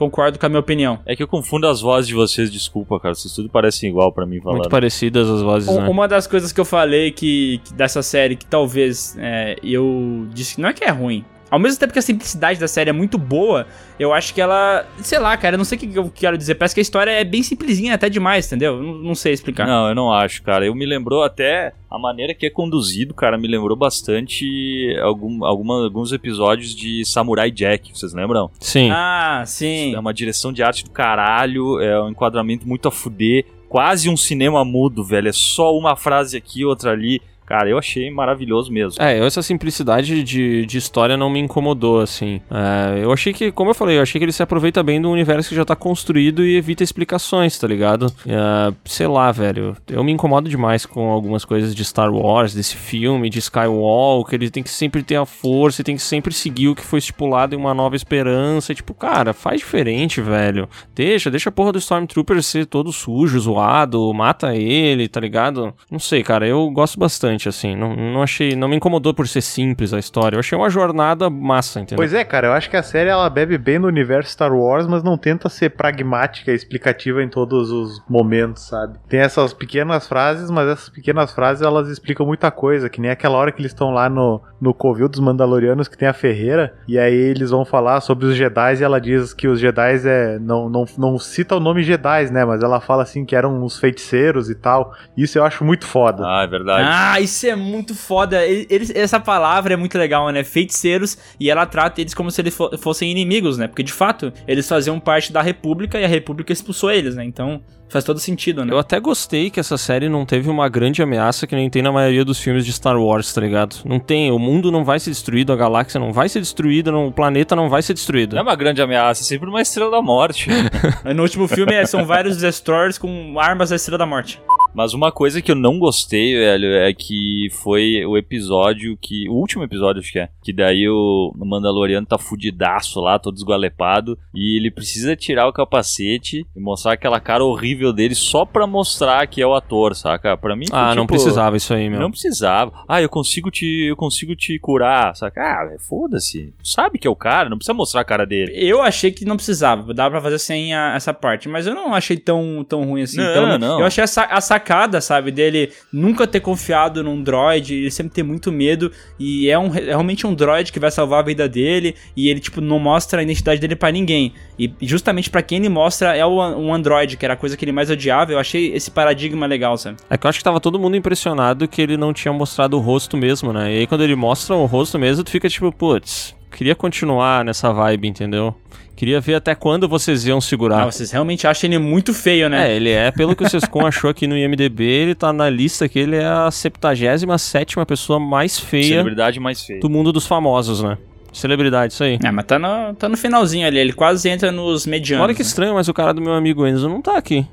concordo 0.00 0.38
com 0.38 0.46
a 0.46 0.48
minha 0.48 0.60
opinião. 0.60 0.98
É 1.04 1.14
que 1.14 1.22
eu 1.22 1.28
confundo 1.28 1.66
as 1.68 1.80
vozes 1.82 2.08
de 2.08 2.14
vocês, 2.14 2.50
desculpa, 2.50 2.98
cara. 2.98 3.14
Vocês 3.14 3.34
tudo 3.34 3.50
parecem 3.50 3.90
igual 3.90 4.10
pra 4.10 4.24
mim 4.24 4.40
falando. 4.40 4.58
Muito 4.60 4.70
parecidas 4.70 5.28
as 5.28 5.42
vozes, 5.42 5.68
Um- 5.68 5.82
né? 5.82 5.88
Uma 5.88 6.08
das 6.08 6.26
coisas 6.26 6.50
que 6.52 6.60
eu 6.60 6.64
falei 6.64 7.10
que, 7.10 7.60
que 7.64 7.74
dessa 7.74 8.02
série 8.02 8.34
que 8.34 8.46
talvez 8.46 9.14
é, 9.18 9.56
eu 9.62 10.26
disse 10.32 10.54
que 10.56 10.60
não 10.62 10.70
é 10.70 10.72
que 10.72 10.82
é 10.84 10.90
ruim. 10.90 11.24
Ao 11.50 11.58
mesmo 11.58 11.80
tempo 11.80 11.92
que 11.92 11.98
a 11.98 12.02
simplicidade 12.02 12.60
da 12.60 12.68
série 12.68 12.90
é 12.90 12.92
muito 12.92 13.18
boa, 13.18 13.66
eu 13.98 14.12
acho 14.12 14.32
que 14.32 14.40
ela. 14.40 14.86
Sei 15.02 15.18
lá, 15.18 15.36
cara, 15.36 15.54
eu 15.54 15.58
não 15.58 15.64
sei 15.64 15.76
o 15.76 15.80
que 15.80 15.98
eu 15.98 16.10
quero 16.14 16.38
dizer. 16.38 16.54
Parece 16.54 16.74
que 16.74 16.80
a 16.80 16.82
história 16.82 17.10
é 17.10 17.24
bem 17.24 17.42
simplesinha 17.42 17.94
até 17.94 18.08
demais, 18.08 18.46
entendeu? 18.46 18.80
Não, 18.80 18.94
não 18.94 19.14
sei 19.14 19.32
explicar. 19.32 19.66
Não, 19.66 19.88
eu 19.88 19.94
não 19.94 20.12
acho, 20.12 20.42
cara. 20.42 20.64
Eu 20.64 20.74
me 20.74 20.86
lembrou 20.86 21.22
até 21.22 21.72
a 21.90 21.98
maneira 21.98 22.32
que 22.32 22.46
é 22.46 22.50
conduzido, 22.50 23.12
cara, 23.12 23.36
me 23.36 23.48
lembrou 23.48 23.76
bastante 23.76 24.96
algum, 25.02 25.44
alguma, 25.44 25.82
alguns 25.82 26.12
episódios 26.12 26.74
de 26.74 27.04
Samurai 27.04 27.50
Jack, 27.50 27.90
vocês 27.92 28.12
lembram? 28.14 28.48
Sim. 28.60 28.90
Ah, 28.92 29.42
sim. 29.44 29.92
É 29.94 29.98
uma 29.98 30.14
direção 30.14 30.52
de 30.52 30.62
arte 30.62 30.84
do 30.84 30.90
caralho, 30.90 31.80
é 31.80 32.00
um 32.00 32.10
enquadramento 32.10 32.66
muito 32.66 32.86
a 32.86 32.92
fuder, 32.92 33.44
quase 33.68 34.08
um 34.08 34.16
cinema 34.16 34.64
mudo, 34.64 35.02
velho. 35.02 35.28
É 35.28 35.32
só 35.32 35.76
uma 35.76 35.96
frase 35.96 36.36
aqui, 36.36 36.64
outra 36.64 36.92
ali. 36.92 37.20
Cara, 37.50 37.68
eu 37.68 37.76
achei 37.76 38.08
maravilhoso 38.12 38.72
mesmo. 38.72 39.02
É, 39.02 39.18
essa 39.18 39.42
simplicidade 39.42 40.22
de, 40.22 40.64
de 40.64 40.78
história 40.78 41.16
não 41.16 41.28
me 41.28 41.40
incomodou, 41.40 42.00
assim. 42.00 42.40
É, 42.48 43.02
eu 43.02 43.12
achei 43.12 43.32
que, 43.32 43.50
como 43.50 43.70
eu 43.70 43.74
falei, 43.74 43.98
eu 43.98 44.02
achei 44.02 44.20
que 44.20 44.24
ele 44.24 44.30
se 44.30 44.40
aproveita 44.40 44.84
bem 44.84 45.02
do 45.02 45.10
universo 45.10 45.48
que 45.48 45.56
já 45.56 45.64
tá 45.64 45.74
construído 45.74 46.46
e 46.46 46.54
evita 46.54 46.84
explicações, 46.84 47.58
tá 47.58 47.66
ligado? 47.66 48.06
É, 48.24 48.72
sei 48.84 49.08
lá, 49.08 49.32
velho. 49.32 49.76
Eu 49.88 50.04
me 50.04 50.12
incomodo 50.12 50.48
demais 50.48 50.86
com 50.86 51.10
algumas 51.10 51.44
coisas 51.44 51.74
de 51.74 51.84
Star 51.84 52.14
Wars, 52.14 52.54
desse 52.54 52.76
filme, 52.76 53.28
de 53.28 53.40
Skywalker. 53.40 54.40
Ele 54.40 54.48
tem 54.48 54.62
que 54.62 54.70
sempre 54.70 55.02
ter 55.02 55.16
a 55.16 55.26
força, 55.26 55.80
e 55.80 55.84
tem 55.84 55.96
que 55.96 56.02
sempre 56.02 56.32
seguir 56.32 56.68
o 56.68 56.76
que 56.76 56.84
foi 56.84 57.00
estipulado 57.00 57.56
em 57.56 57.58
uma 57.58 57.74
nova 57.74 57.96
esperança. 57.96 58.72
Tipo, 58.72 58.94
cara, 58.94 59.32
faz 59.32 59.58
diferente, 59.58 60.20
velho. 60.20 60.68
Deixa, 60.94 61.28
deixa 61.28 61.48
a 61.48 61.52
porra 61.52 61.72
do 61.72 61.80
Stormtrooper 61.80 62.40
ser 62.44 62.66
todo 62.66 62.92
sujo, 62.92 63.40
zoado, 63.40 64.14
mata 64.14 64.54
ele, 64.54 65.08
tá 65.08 65.18
ligado? 65.18 65.74
Não 65.90 65.98
sei, 65.98 66.22
cara, 66.22 66.46
eu 66.46 66.70
gosto 66.70 66.96
bastante, 66.96 67.39
assim. 67.48 67.76
Não, 67.76 67.94
não 67.94 68.22
achei, 68.22 68.54
não 68.54 68.68
me 68.68 68.76
incomodou 68.76 69.12
por 69.14 69.26
ser 69.28 69.40
simples 69.40 69.92
a 69.92 69.98
história. 69.98 70.36
Eu 70.36 70.40
achei 70.40 70.56
uma 70.56 70.70
jornada 70.70 71.28
massa, 71.28 71.80
entendeu? 71.80 71.96
Pois 71.96 72.14
é, 72.14 72.24
cara, 72.24 72.48
eu 72.48 72.52
acho 72.52 72.68
que 72.70 72.76
a 72.76 72.82
série 72.82 73.10
ela 73.10 73.28
bebe 73.28 73.58
bem 73.58 73.78
no 73.78 73.88
universo 73.88 74.30
Star 74.32 74.52
Wars, 74.52 74.86
mas 74.86 75.02
não 75.02 75.18
tenta 75.18 75.48
ser 75.48 75.70
pragmática 75.70 76.50
e 76.50 76.54
explicativa 76.54 77.22
em 77.22 77.28
todos 77.28 77.70
os 77.70 78.02
momentos, 78.08 78.62
sabe? 78.64 78.98
Tem 79.08 79.20
essas 79.20 79.52
pequenas 79.52 80.06
frases, 80.08 80.50
mas 80.50 80.68
essas 80.68 80.88
pequenas 80.88 81.32
frases 81.32 81.62
elas 81.62 81.88
explicam 81.88 82.24
muita 82.26 82.50
coisa, 82.50 82.88
que 82.88 83.00
nem 83.00 83.10
aquela 83.10 83.36
hora 83.36 83.52
que 83.52 83.60
eles 83.60 83.72
estão 83.72 83.90
lá 83.90 84.08
no, 84.08 84.40
no 84.60 84.72
Covil 84.72 85.08
dos 85.08 85.20
Mandalorianos 85.20 85.88
que 85.88 85.98
tem 85.98 86.08
a 86.08 86.12
Ferreira, 86.12 86.74
e 86.88 86.98
aí 86.98 87.14
eles 87.14 87.50
vão 87.50 87.64
falar 87.64 88.00
sobre 88.00 88.26
os 88.26 88.36
Jedi 88.36 88.76
e 88.80 88.84
ela 88.84 89.00
diz 89.00 89.34
que 89.34 89.48
os 89.48 89.60
Jedi 89.60 90.00
é. 90.06 90.38
Não, 90.38 90.68
não, 90.68 90.84
não 90.96 91.18
cita 91.18 91.56
o 91.56 91.60
nome 91.60 91.82
Jedi, 91.82 92.30
né? 92.30 92.44
Mas 92.44 92.62
ela 92.62 92.80
fala 92.80 93.02
assim 93.02 93.24
que 93.24 93.34
eram 93.36 93.62
uns 93.62 93.78
feiticeiros 93.78 94.48
e 94.48 94.54
tal. 94.54 94.94
Isso 95.16 95.38
eu 95.38 95.44
acho 95.44 95.64
muito 95.64 95.86
foda. 95.86 96.22
Ah, 96.24 96.42
é 96.44 96.46
verdade. 96.46 96.84
Ah, 96.88 97.10
Ah, 97.12 97.20
isso 97.30 97.46
é 97.46 97.56
muito 97.56 97.94
foda. 97.94 98.44
Eles, 98.46 98.90
essa 98.94 99.18
palavra 99.18 99.74
é 99.74 99.76
muito 99.76 99.96
legal, 99.96 100.28
né? 100.30 100.44
Feiticeiros, 100.44 101.18
e 101.38 101.50
ela 101.50 101.66
trata 101.66 102.00
eles 102.00 102.14
como 102.14 102.30
se 102.30 102.40
eles 102.40 102.56
fossem 102.78 103.10
inimigos, 103.10 103.56
né? 103.58 103.66
Porque 103.66 103.82
de 103.82 103.92
fato, 103.92 104.32
eles 104.46 104.68
faziam 104.68 104.98
parte 105.00 105.32
da 105.32 105.42
República 105.42 105.98
e 105.98 106.04
a 106.04 106.08
República 106.08 106.52
expulsou 106.52 106.90
eles, 106.90 107.14
né? 107.14 107.24
Então, 107.24 107.62
faz 107.90 108.04
todo 108.04 108.18
sentido, 108.18 108.64
né? 108.64 108.72
Eu 108.72 108.78
até 108.78 108.98
gostei 109.00 109.50
que 109.50 109.60
essa 109.60 109.76
série 109.76 110.08
não 110.08 110.24
teve 110.24 110.48
uma 110.48 110.68
grande 110.68 111.02
ameaça 111.02 111.46
que 111.46 111.54
nem 111.54 111.68
tem 111.68 111.82
na 111.82 111.92
maioria 111.92 112.24
dos 112.24 112.40
filmes 112.40 112.64
de 112.64 112.72
Star 112.72 113.00
Wars, 113.00 113.32
tá 113.32 113.40
ligado? 113.40 113.76
Não 113.84 113.98
tem, 113.98 114.30
o 114.30 114.38
mundo 114.38 114.70
não 114.70 114.84
vai 114.84 114.98
ser 114.98 115.10
destruído, 115.10 115.52
a 115.52 115.56
galáxia 115.56 115.98
não 115.98 116.12
vai 116.12 116.28
ser 116.28 116.40
destruída, 116.40 116.92
não, 116.92 117.08
o 117.08 117.12
planeta 117.12 117.56
não 117.56 117.68
vai 117.68 117.82
ser 117.82 117.94
destruído. 117.94 118.34
Não 118.34 118.40
é 118.40 118.42
uma 118.42 118.56
grande 118.56 118.80
ameaça, 118.80 119.22
é 119.22 119.24
sempre 119.24 119.48
uma 119.48 119.60
estrela 119.60 119.90
da 119.90 120.02
morte. 120.02 120.48
no 121.14 121.22
último 121.22 121.48
filme 121.48 121.74
é, 121.74 121.84
são 121.84 122.04
vários 122.04 122.36
destroyers 122.36 122.96
com 122.96 123.38
armas 123.38 123.70
da 123.70 123.76
estrela 123.76 123.98
da 123.98 124.06
morte. 124.06 124.40
Mas 124.72 124.94
uma 124.94 125.10
coisa 125.10 125.42
que 125.42 125.50
eu 125.50 125.56
não 125.56 125.78
gostei, 125.78 126.34
velho, 126.34 126.72
é 126.74 126.92
que 126.94 127.48
foi 127.62 128.04
o 128.06 128.16
episódio 128.16 128.96
que. 128.96 129.28
O 129.28 129.34
último 129.34 129.64
episódio, 129.64 130.00
acho 130.00 130.12
que 130.12 130.18
é. 130.18 130.28
Que 130.42 130.52
daí 130.52 130.88
o 130.88 131.32
Mandaloriano 131.36 132.06
tá 132.06 132.18
fudidaço 132.18 133.00
lá, 133.00 133.18
todo 133.18 133.36
esgualepado. 133.36 134.18
E 134.34 134.56
ele 134.56 134.70
precisa 134.70 135.16
tirar 135.16 135.48
o 135.48 135.52
capacete 135.52 136.46
e 136.54 136.60
mostrar 136.60 136.92
aquela 136.92 137.20
cara 137.20 137.44
horrível 137.44 137.79
dele 137.92 138.14
só 138.14 138.44
pra 138.44 138.66
mostrar 138.66 139.26
que 139.26 139.40
é 139.40 139.46
o 139.46 139.54
ator, 139.54 139.94
saca? 139.94 140.36
Pra 140.36 140.54
mim. 140.54 140.66
Ah, 140.72 140.90
tipo, 140.90 140.96
não 140.96 141.06
precisava 141.06 141.56
isso 141.56 141.72
aí, 141.74 141.88
meu. 141.88 141.98
Não 142.00 142.10
precisava. 142.10 142.72
Ah, 142.88 143.00
eu 143.00 143.08
consigo 143.08 143.50
te. 143.50 143.86
Eu 143.88 143.96
consigo 143.96 144.36
te 144.36 144.58
curar, 144.58 145.16
saca? 145.16 145.40
Ah, 145.40 145.76
foda-se. 145.78 146.52
Sabe 146.62 146.98
que 146.98 147.06
é 147.06 147.10
o 147.10 147.16
cara, 147.16 147.48
não 147.48 147.56
precisa 147.56 147.74
mostrar 147.74 148.00
a 148.00 148.04
cara 148.04 148.26
dele. 148.26 148.52
Eu 148.54 148.82
achei 148.82 149.10
que 149.10 149.24
não 149.24 149.36
precisava. 149.36 149.92
Dava 149.94 150.10
pra 150.12 150.20
fazer 150.20 150.38
sem 150.38 150.74
a, 150.74 150.94
essa 150.94 151.12
parte. 151.14 151.48
Mas 151.48 151.66
eu 151.66 151.74
não 151.74 151.94
achei 151.94 152.16
tão, 152.16 152.64
tão 152.68 152.84
ruim 152.84 153.02
assim. 153.02 153.16
Não, 153.18 153.32
Pelo- 153.32 153.58
não. 153.58 153.80
Eu 153.80 153.86
achei 153.86 154.02
a, 154.04 154.06
a 154.06 154.40
sacada, 154.40 155.00
sabe, 155.00 155.30
dele 155.30 155.72
nunca 155.92 156.26
ter 156.26 156.40
confiado 156.40 157.02
num 157.02 157.22
droid, 157.22 157.74
ele 157.74 157.90
sempre 157.90 158.12
ter 158.12 158.22
muito 158.22 158.50
medo, 158.52 158.90
e 159.18 159.48
é, 159.48 159.58
um, 159.58 159.74
é 159.74 159.80
realmente 159.86 160.26
um 160.26 160.34
droid 160.34 160.72
que 160.72 160.78
vai 160.80 160.90
salvar 160.90 161.20
a 161.20 161.22
vida 161.22 161.48
dele, 161.48 161.94
e 162.16 162.28
ele, 162.28 162.40
tipo, 162.40 162.60
não 162.60 162.78
mostra 162.78 163.20
a 163.20 163.22
identidade 163.22 163.60
dele 163.60 163.76
pra 163.76 163.90
ninguém. 163.90 164.32
E 164.58 164.72
justamente 164.82 165.30
pra 165.30 165.42
quem 165.42 165.58
ele 165.58 165.68
mostra 165.68 166.16
é 166.16 166.24
o, 166.24 166.40
um 166.56 166.72
android, 166.74 167.16
que 167.16 167.24
era 167.24 167.34
a 167.34 167.36
coisa 167.36 167.56
que 167.56 167.64
ele 167.64 167.69
mais 167.72 167.90
odiava. 167.90 168.32
Eu 168.32 168.38
achei 168.38 168.72
esse 168.74 168.90
paradigma 168.90 169.46
legal, 169.46 169.76
sabe? 169.76 169.96
É 170.08 170.16
que 170.16 170.26
eu 170.26 170.28
acho 170.28 170.38
que 170.38 170.44
tava 170.44 170.60
todo 170.60 170.78
mundo 170.78 170.96
impressionado 170.96 171.68
que 171.68 171.80
ele 171.80 171.96
não 171.96 172.12
tinha 172.12 172.32
mostrado 172.32 172.76
o 172.76 172.80
rosto 172.80 173.16
mesmo, 173.16 173.52
né? 173.52 173.72
E 173.72 173.78
aí 173.80 173.86
quando 173.86 174.02
ele 174.02 174.14
mostra 174.14 174.54
o 174.54 174.66
rosto 174.66 174.98
mesmo, 174.98 175.24
tu 175.24 175.30
fica 175.30 175.48
tipo, 175.48 175.70
putz, 175.72 176.34
queria 176.50 176.74
continuar 176.74 177.44
nessa 177.44 177.72
vibe, 177.72 178.08
entendeu? 178.08 178.54
Queria 179.00 179.18
ver 179.18 179.36
até 179.36 179.54
quando 179.54 179.88
vocês 179.88 180.26
iam 180.26 180.42
segurar. 180.42 180.82
Ah, 180.82 180.90
vocês 180.90 181.10
realmente 181.10 181.46
acham 181.46 181.70
ele 181.70 181.78
muito 181.78 182.12
feio, 182.12 182.50
né? 182.50 182.70
É, 182.70 182.76
ele 182.76 182.90
é, 182.90 183.10
pelo 183.10 183.34
que 183.34 183.42
o 183.42 183.48
Sescon 183.48 183.86
achou 183.88 184.10
aqui 184.10 184.26
no 184.26 184.36
IMDB, 184.36 184.84
ele 184.84 185.14
tá 185.14 185.32
na 185.32 185.48
lista 185.48 185.88
que 185.88 185.98
ele 185.98 186.16
é 186.16 186.26
a 186.26 186.50
77 186.50 187.76
pessoa 187.86 188.20
mais 188.20 188.58
feia 188.58 188.84
Celebridade 188.84 189.40
mais 189.40 189.62
feia. 189.62 189.80
do 189.80 189.88
mundo 189.88 190.12
dos 190.12 190.26
famosos, 190.26 190.82
né? 190.82 190.98
Celebridade, 191.32 191.94
isso 191.94 192.04
aí. 192.04 192.18
É, 192.22 192.30
mas 192.30 192.44
tá 192.44 192.58
no, 192.58 192.94
tá 192.94 193.08
no 193.08 193.16
finalzinho 193.16 193.66
ali, 193.66 193.78
ele 193.78 193.94
quase 193.94 194.28
entra 194.28 194.52
nos 194.52 194.84
medianos. 194.84 195.24
Olha 195.24 195.34
que 195.34 195.42
né? 195.42 195.46
estranho, 195.46 195.72
mas 195.72 195.88
o 195.88 195.94
cara 195.94 196.12
do 196.12 196.20
meu 196.20 196.34
amigo 196.34 196.66
Enzo 196.66 196.86
não 196.86 197.00
tá 197.00 197.16
aqui. 197.16 197.46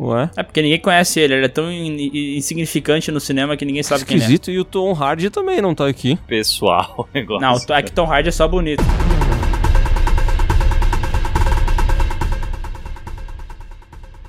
Ué? 0.00 0.30
É 0.36 0.42
porque 0.44 0.62
ninguém 0.62 0.78
conhece 0.80 1.18
ele, 1.18 1.34
ele 1.34 1.46
é 1.46 1.48
tão 1.48 1.72
in- 1.72 1.96
in- 1.96 2.36
insignificante 2.36 3.10
no 3.10 3.18
cinema 3.18 3.56
que 3.56 3.64
ninguém 3.64 3.82
sabe 3.82 4.04
quem 4.04 4.14
ele 4.14 4.22
Esquisito, 4.22 4.50
e 4.50 4.58
o 4.58 4.64
Tom 4.64 4.92
Hardy 4.92 5.28
também 5.28 5.60
não 5.60 5.74
tá 5.74 5.86
aqui. 5.88 6.16
Pessoal, 6.26 6.94
o 7.12 7.16
é. 7.16 7.20
negócio. 7.20 7.40
Não, 7.40 7.54
o- 7.54 7.72
é 7.78 7.82
que 7.82 7.90
Tom 7.90 8.04
Hardy 8.10 8.28
é 8.28 8.32
só 8.32 8.46
bonito. 8.46 8.82